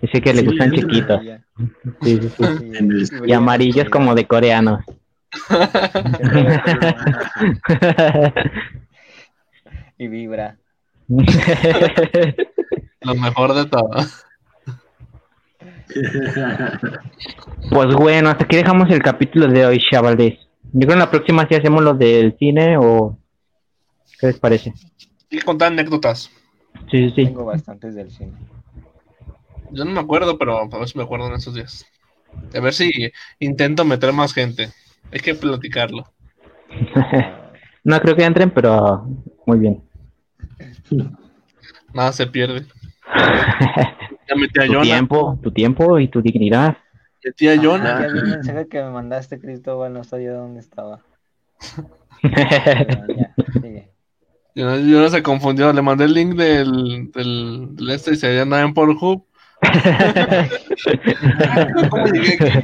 Dice 0.00 0.20
que 0.20 0.32
le 0.32 0.40
Sí, 0.40 0.46
gustan 0.46 0.72
chiquitos. 0.72 1.20
Sí, 2.02 2.20
sí, 2.20 2.44
Y 3.26 3.32
amarillos 3.32 3.88
como 3.90 4.14
de 4.14 4.26
coreanos. 4.26 4.84
Y 9.98 10.08
vibra. 10.08 10.56
Lo 13.00 13.14
mejor 13.14 13.54
de 13.54 13.66
todo. 13.66 13.90
Pues 17.70 17.94
bueno, 17.94 18.28
hasta 18.28 18.44
aquí 18.44 18.56
dejamos 18.56 18.90
el 18.90 19.02
capítulo 19.02 19.48
de 19.48 19.66
hoy, 19.66 19.80
chavales. 19.90 20.38
Yo 20.72 20.80
creo 20.80 20.88
que 20.88 20.92
en 20.94 20.98
la 20.98 21.10
próxima 21.10 21.46
sí 21.48 21.54
hacemos 21.54 21.82
lo 21.82 21.94
del 21.94 22.36
cine 22.38 22.76
o... 22.78 23.18
¿Qué 24.20 24.28
les 24.28 24.38
parece? 24.38 24.72
Que 25.30 25.40
contar 25.42 25.72
anécdotas. 25.72 26.30
Sí, 26.90 27.08
sí, 27.08 27.10
sí. 27.10 27.24
Tengo 27.26 27.44
bastantes 27.44 27.94
del 27.94 28.10
cine. 28.10 28.32
Yo 29.70 29.84
no 29.84 29.92
me 29.92 30.00
acuerdo, 30.00 30.38
pero 30.38 30.58
a 30.58 30.78
ver 30.78 30.88
si 30.88 30.98
me 30.98 31.04
acuerdo 31.04 31.28
en 31.28 31.34
estos 31.34 31.54
días. 31.54 31.86
A 32.54 32.60
ver 32.60 32.72
si 32.72 32.90
intento 33.38 33.84
meter 33.84 34.12
más 34.12 34.32
gente. 34.32 34.70
Hay 35.12 35.20
que 35.20 35.34
platicarlo. 35.34 36.04
no 37.84 38.00
creo 38.00 38.16
que 38.16 38.24
entren, 38.24 38.50
pero 38.50 39.06
muy 39.46 39.58
bien. 39.58 39.82
Nada 41.92 42.12
se 42.12 42.26
pierde. 42.26 42.66
Ya 44.30 44.34
metí 44.34 44.60
a 44.60 44.66
tu 44.66 44.72
Jonah. 44.74 44.82
tiempo, 44.82 45.38
tu 45.42 45.50
tiempo 45.50 45.98
y 45.98 46.08
tu 46.08 46.20
dignidad. 46.20 46.76
Metí 47.28 47.46
a 47.48 47.52
Ah, 47.52 47.56
Jonah. 47.62 48.00
ya 48.00 48.08
vi 48.08 48.18
el 48.20 48.26
mensaje 48.26 48.68
que 48.68 48.82
me 48.82 48.90
mandaste, 48.90 49.38
Cristóbal, 49.38 49.92
no 49.92 50.02
sabía 50.02 50.32
dónde 50.32 50.60
estaba. 50.60 51.02
Pero 52.22 53.06
ya, 53.14 53.34
sigue. 53.60 53.90
Jonah, 54.56 54.76
Jonah 54.78 55.10
se 55.10 55.22
confundió. 55.22 55.70
Le 55.74 55.82
mandé 55.82 56.04
el 56.04 56.14
link 56.14 56.36
del, 56.36 57.10
del, 57.12 57.76
del 57.76 57.90
este 57.90 58.12
y 58.12 58.16
se 58.16 58.40
andaba 58.40 58.62
en 58.62 58.72
Pornhub. 58.72 59.26
¿Cómo 61.90 62.06
llegué 62.06 62.34
aquí? 62.34 62.62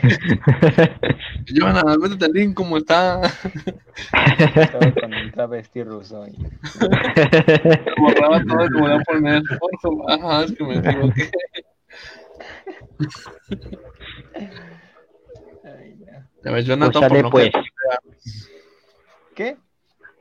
Jonah, 1.54 1.82
métete 2.00 2.24
el 2.26 2.32
link, 2.32 2.54
¿cómo 2.54 2.78
está? 2.78 3.20
Estaba 3.26 4.92
con 4.92 5.12
un 5.12 5.30
travesti 5.32 5.82
ruso. 5.82 6.24
Y... 6.26 6.32
Borraba 8.00 8.42
todo 8.44 8.64
y 8.64 8.70
me 8.70 8.80
voy 8.80 8.92
a 8.92 8.98
poner 9.00 9.42
Pornhub. 9.82 10.08
Ajá, 10.10 10.44
es 10.44 10.52
que 10.52 10.64
me 10.64 10.76
equivoqué. 10.78 11.30
Ay. 15.64 15.96
Ya 16.44 16.52
ves, 16.52 16.66
Jonah, 16.66 16.90
Pues 16.90 16.98
sale 16.98 17.22
no 17.22 17.30
pues. 17.30 17.50
¿Qué? 19.34 19.56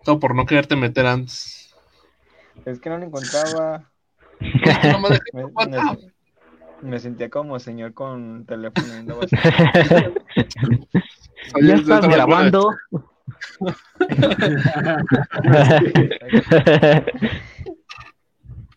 Todo 0.03 0.19
por 0.19 0.35
no 0.35 0.45
quererte 0.45 0.75
meter 0.75 1.05
antes. 1.05 1.73
Es 2.65 2.79
que 2.79 2.89
no 2.89 2.97
lo 2.97 3.05
encontraba. 3.05 3.91
No 4.39 4.99
me 6.81 6.99
sentía 6.99 7.29
como 7.29 7.59
señor 7.59 7.93
con 7.93 8.45
teléfono 8.45 8.87
ya 11.61 11.75
estás 11.75 12.07
grabando. 12.07 12.75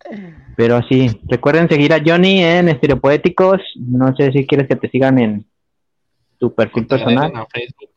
Pero 0.57 0.81
sí, 0.89 1.21
recuerden 1.29 1.69
seguir 1.69 1.93
a 1.93 2.03
Johnny 2.05 2.43
en 2.43 2.69
Estereopoéticos. 2.69 3.61
No 3.77 4.17
sé 4.17 4.33
si 4.33 4.47
quieres 4.47 4.67
que 4.69 4.77
te 4.77 4.89
sigan 4.89 5.19
en 5.19 5.47
tu 6.39 6.55
perfil 6.55 6.87
personal. 6.87 7.33
en 7.35 7.47
Facebook. 7.47 7.91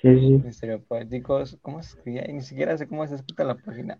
Sí, 0.00 0.18
sí. 0.18 0.42
Estereopoéticos, 0.48 1.58
¿cómo 1.60 1.82
se 1.82 1.96
escribía? 1.96 2.24
Ni 2.28 2.40
siquiera 2.40 2.76
sé 2.78 2.86
cómo 2.88 3.06
se 3.06 3.16
escribe 3.16 3.44
la 3.44 3.56
página. 3.56 3.98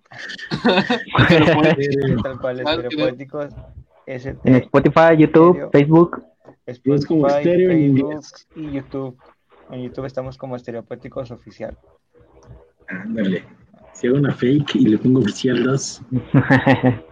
Tal 2.23 2.41
cual, 2.41 2.61
estereopoéticos. 2.61 3.55
ST, 4.07 4.39
En 4.45 4.55
Spotify, 4.55 5.17
YouTube. 5.19 5.71
Facebook. 5.71 6.25
Es 6.65 6.81
como 6.81 7.27
Spotify, 7.27 7.45
Facebook 7.45 8.25
y 8.57 8.73
YouTube. 8.73 9.19
En 9.71 9.83
YouTube 9.83 10.07
estamos 10.07 10.39
como 10.39 10.57
Estereopoéticos 10.57 11.31
Oficial. 11.31 11.77
Ándale. 12.89 13.45
Si 13.93 14.07
hago 14.07 14.17
una 14.17 14.33
fake 14.33 14.77
y 14.77 14.87
le 14.87 14.99
pongo 14.99 15.21
oficial 15.21 15.63
2. 15.63 16.03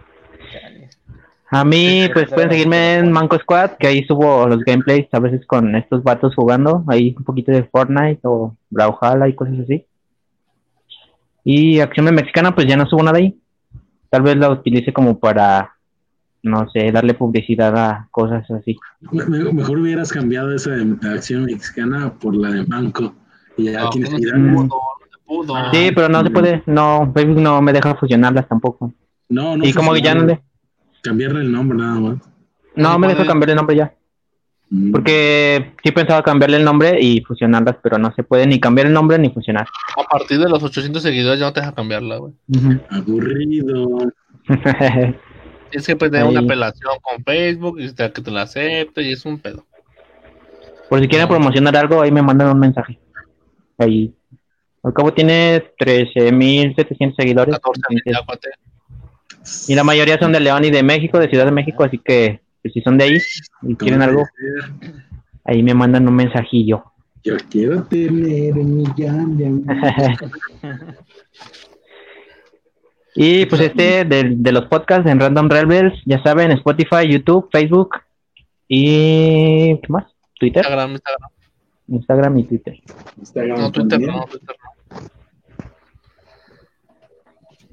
A 1.49 1.63
mí, 1.63 2.09
pues 2.13 2.29
pueden 2.29 2.49
seguirme 2.51 2.95
en 2.95 3.11
Manco 3.11 3.37
Squad, 3.39 3.71
que 3.79 3.87
ahí 3.87 4.03
subo 4.03 4.47
los 4.47 4.59
gameplays 4.65 5.07
a 5.13 5.19
veces 5.19 5.45
con 5.47 5.75
estos 5.75 6.03
vatos 6.03 6.35
jugando. 6.35 6.83
Ahí 6.87 7.15
un 7.17 7.23
poquito 7.23 7.51
de 7.53 7.63
Fortnite 7.63 8.19
o 8.23 8.55
Brawlhalla 8.69 9.27
y 9.29 9.33
cosas 9.35 9.55
así. 9.63 9.85
Y 11.43 11.79
Acción 11.79 12.05
de 12.07 12.11
Mexicana, 12.11 12.53
pues 12.53 12.67
ya 12.67 12.75
no 12.75 12.85
subo 12.85 13.03
nada 13.03 13.17
ahí. 13.19 13.39
Tal 14.09 14.21
vez 14.23 14.35
la 14.35 14.49
utilice 14.49 14.91
como 14.91 15.19
para, 15.19 15.73
no 16.43 16.69
sé, 16.69 16.91
darle 16.91 17.13
publicidad 17.13 17.75
a 17.77 18.07
cosas 18.11 18.49
así. 18.51 18.77
Me- 19.11 19.25
me- 19.25 19.53
mejor 19.53 19.79
hubieras 19.79 20.11
cambiado 20.11 20.53
esa 20.53 20.71
de 20.71 20.97
acción 21.09 21.45
mexicana 21.45 22.13
por 22.19 22.35
la 22.35 22.49
de 22.51 22.63
Banco. 22.63 23.13
Y 23.55 23.71
ya 23.71 23.89
No. 24.35 24.67
Sí, 25.73 25.91
pero 25.93 26.07
no 26.07 26.23
se 26.23 26.29
puede, 26.29 26.63
no, 26.67 27.11
Facebook 27.13 27.41
no 27.41 27.61
me 27.61 27.73
deja 27.73 27.95
fusionarlas 27.95 28.47
tampoco. 28.47 28.93
No, 29.27 29.57
no. 29.57 29.65
Y 29.65 29.73
como 29.73 29.93
que 29.93 30.01
ya 30.01 30.15
no 30.15 30.23
le, 30.25 30.41
Cambiarle 31.07 31.41
el 31.41 31.51
nombre 31.51 31.77
nada 31.77 31.99
más. 31.99 32.17
no 32.75 32.99
me 32.99 33.07
deja 33.07 33.17
puede. 33.19 33.27
cambiar 33.29 33.49
el 33.51 33.55
nombre 33.55 33.75
ya. 33.75 33.93
Mm. 34.69 34.91
Porque 34.91 35.73
sí 35.83 35.91
pensaba 35.91 36.21
cambiarle 36.23 36.57
el 36.57 36.65
nombre 36.65 36.99
y 37.01 37.21
fusionarlas, 37.21 37.77
pero 37.81 37.97
no 37.97 38.13
se 38.13 38.23
puede 38.23 38.45
ni 38.47 38.59
cambiar 38.59 38.87
el 38.87 38.93
nombre 38.93 39.17
ni 39.17 39.29
fusionar. 39.29 39.65
A 39.97 40.03
partir 40.03 40.39
de 40.39 40.49
los 40.49 40.61
800 40.61 41.01
seguidores 41.01 41.39
ya 41.39 41.45
no 41.45 41.53
te 41.53 41.61
deja 41.61 41.73
cambiarla, 41.73 42.17
güey. 42.17 42.33
Aburrido. 42.89 44.11
Tienes 45.69 45.85
que 45.85 45.95
pues, 45.95 46.11
tener 46.11 46.25
Ahí. 46.25 46.31
una 46.31 46.41
apelación 46.41 46.93
con 47.01 47.23
Facebook 47.23 47.79
y 47.79 47.91
te- 47.93 48.11
que 48.11 48.21
te 48.21 48.31
la 48.31 48.43
acepte 48.43 49.01
y 49.03 49.11
es 49.11 49.25
un 49.25 49.37
pedo. 49.39 49.65
Por 50.89 51.01
si 51.01 51.07
quieren 51.07 51.27
promocionar 51.27 51.75
algo, 51.75 52.01
ahí 52.01 52.11
me 52.11 52.21
mandan 52.21 52.49
un 52.51 52.59
mensaje. 52.59 52.97
Ahí. 53.77 54.13
Al 54.83 54.93
cabo 54.93 55.13
tiene 55.13 55.61
13.700 55.79 57.15
seguidores. 57.17 57.55
14 57.55 57.81
mil, 57.89 58.01
entonces- 58.05 58.21
ya, 58.21 58.25
cuate. 58.25 58.49
Y 59.67 59.75
la 59.75 59.83
mayoría 59.83 60.17
son 60.19 60.31
de 60.31 60.39
León 60.39 60.65
y 60.65 60.71
de 60.71 60.83
México, 60.83 61.19
de 61.19 61.29
Ciudad 61.29 61.45
de 61.45 61.51
México, 61.51 61.83
así 61.83 61.97
que 61.97 62.41
pues, 62.61 62.73
si 62.73 62.81
son 62.81 62.97
de 62.97 63.03
ahí 63.05 63.17
y 63.63 63.75
quieren 63.75 64.01
algo, 64.01 64.25
ahí 65.45 65.63
me 65.63 65.73
mandan 65.73 66.07
un 66.07 66.15
mensajillo. 66.15 66.83
Yo 67.23 67.35
quiero 67.49 67.83
tener 67.85 68.53
amigos. 68.53 68.95
y 73.15 73.45
pues 73.45 73.61
este 73.61 74.05
de, 74.05 74.33
de 74.35 74.51
los 74.51 74.65
podcasts 74.65 75.09
en 75.09 75.19
Random 75.19 75.49
Rebels, 75.49 75.93
ya 76.05 76.21
saben, 76.23 76.51
Spotify, 76.51 77.07
YouTube, 77.09 77.49
Facebook 77.51 77.95
y 78.67 79.77
¿qué 79.79 79.87
más? 79.87 80.05
Twitter, 80.39 80.63
Instagram, 80.63 80.91
Instagram. 80.91 81.29
Instagram 81.87 82.37
y 82.37 82.43
Twitter. 82.43 82.79
Instagram 83.17 83.59
No, 83.59 83.71
Twitter 83.71 83.89
también. 83.89 84.11
no, 84.11 84.25
Twitter 84.25 84.55
no. 84.63 84.71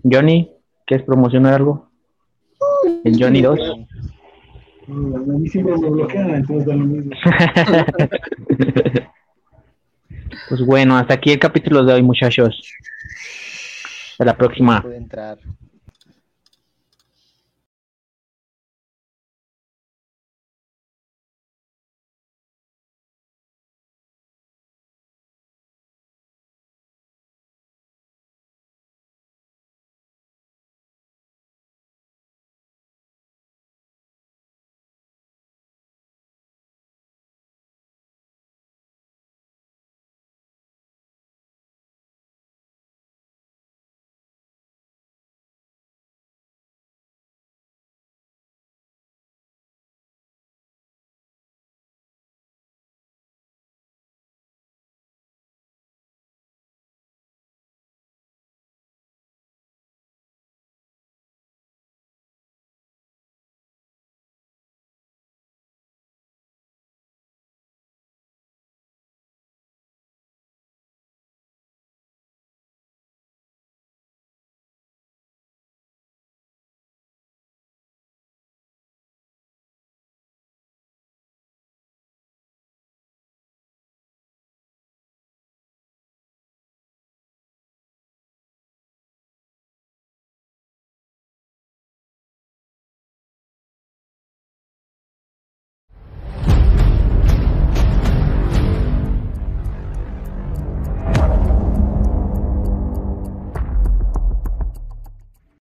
Johnny, 0.05 0.51
¿quieres 0.87 1.07
promocionar 1.07 1.55
algo? 1.55 1.91
El 3.05 3.23
Johnny 3.23 3.43
2. 3.43 3.59
Mm, 4.87 5.15
A 5.15 5.19
mí 5.19 5.49
siempre 5.49 5.77
me 5.79 5.91
bloquean, 5.91 6.31
entonces 6.31 6.67
da 6.67 6.75
lo 6.75 6.85
mismo. 6.85 7.13
Pues 10.49 10.61
bueno, 10.67 10.97
hasta 10.97 11.15
aquí 11.15 11.33
el 11.33 11.39
capítulo 11.39 11.85
de 11.85 11.95
hoy, 11.95 12.03
muchachos. 12.03 12.61
Hasta 14.13 14.25
la 14.25 14.37
próxima. 14.37 14.85
Entrar. 14.95 15.39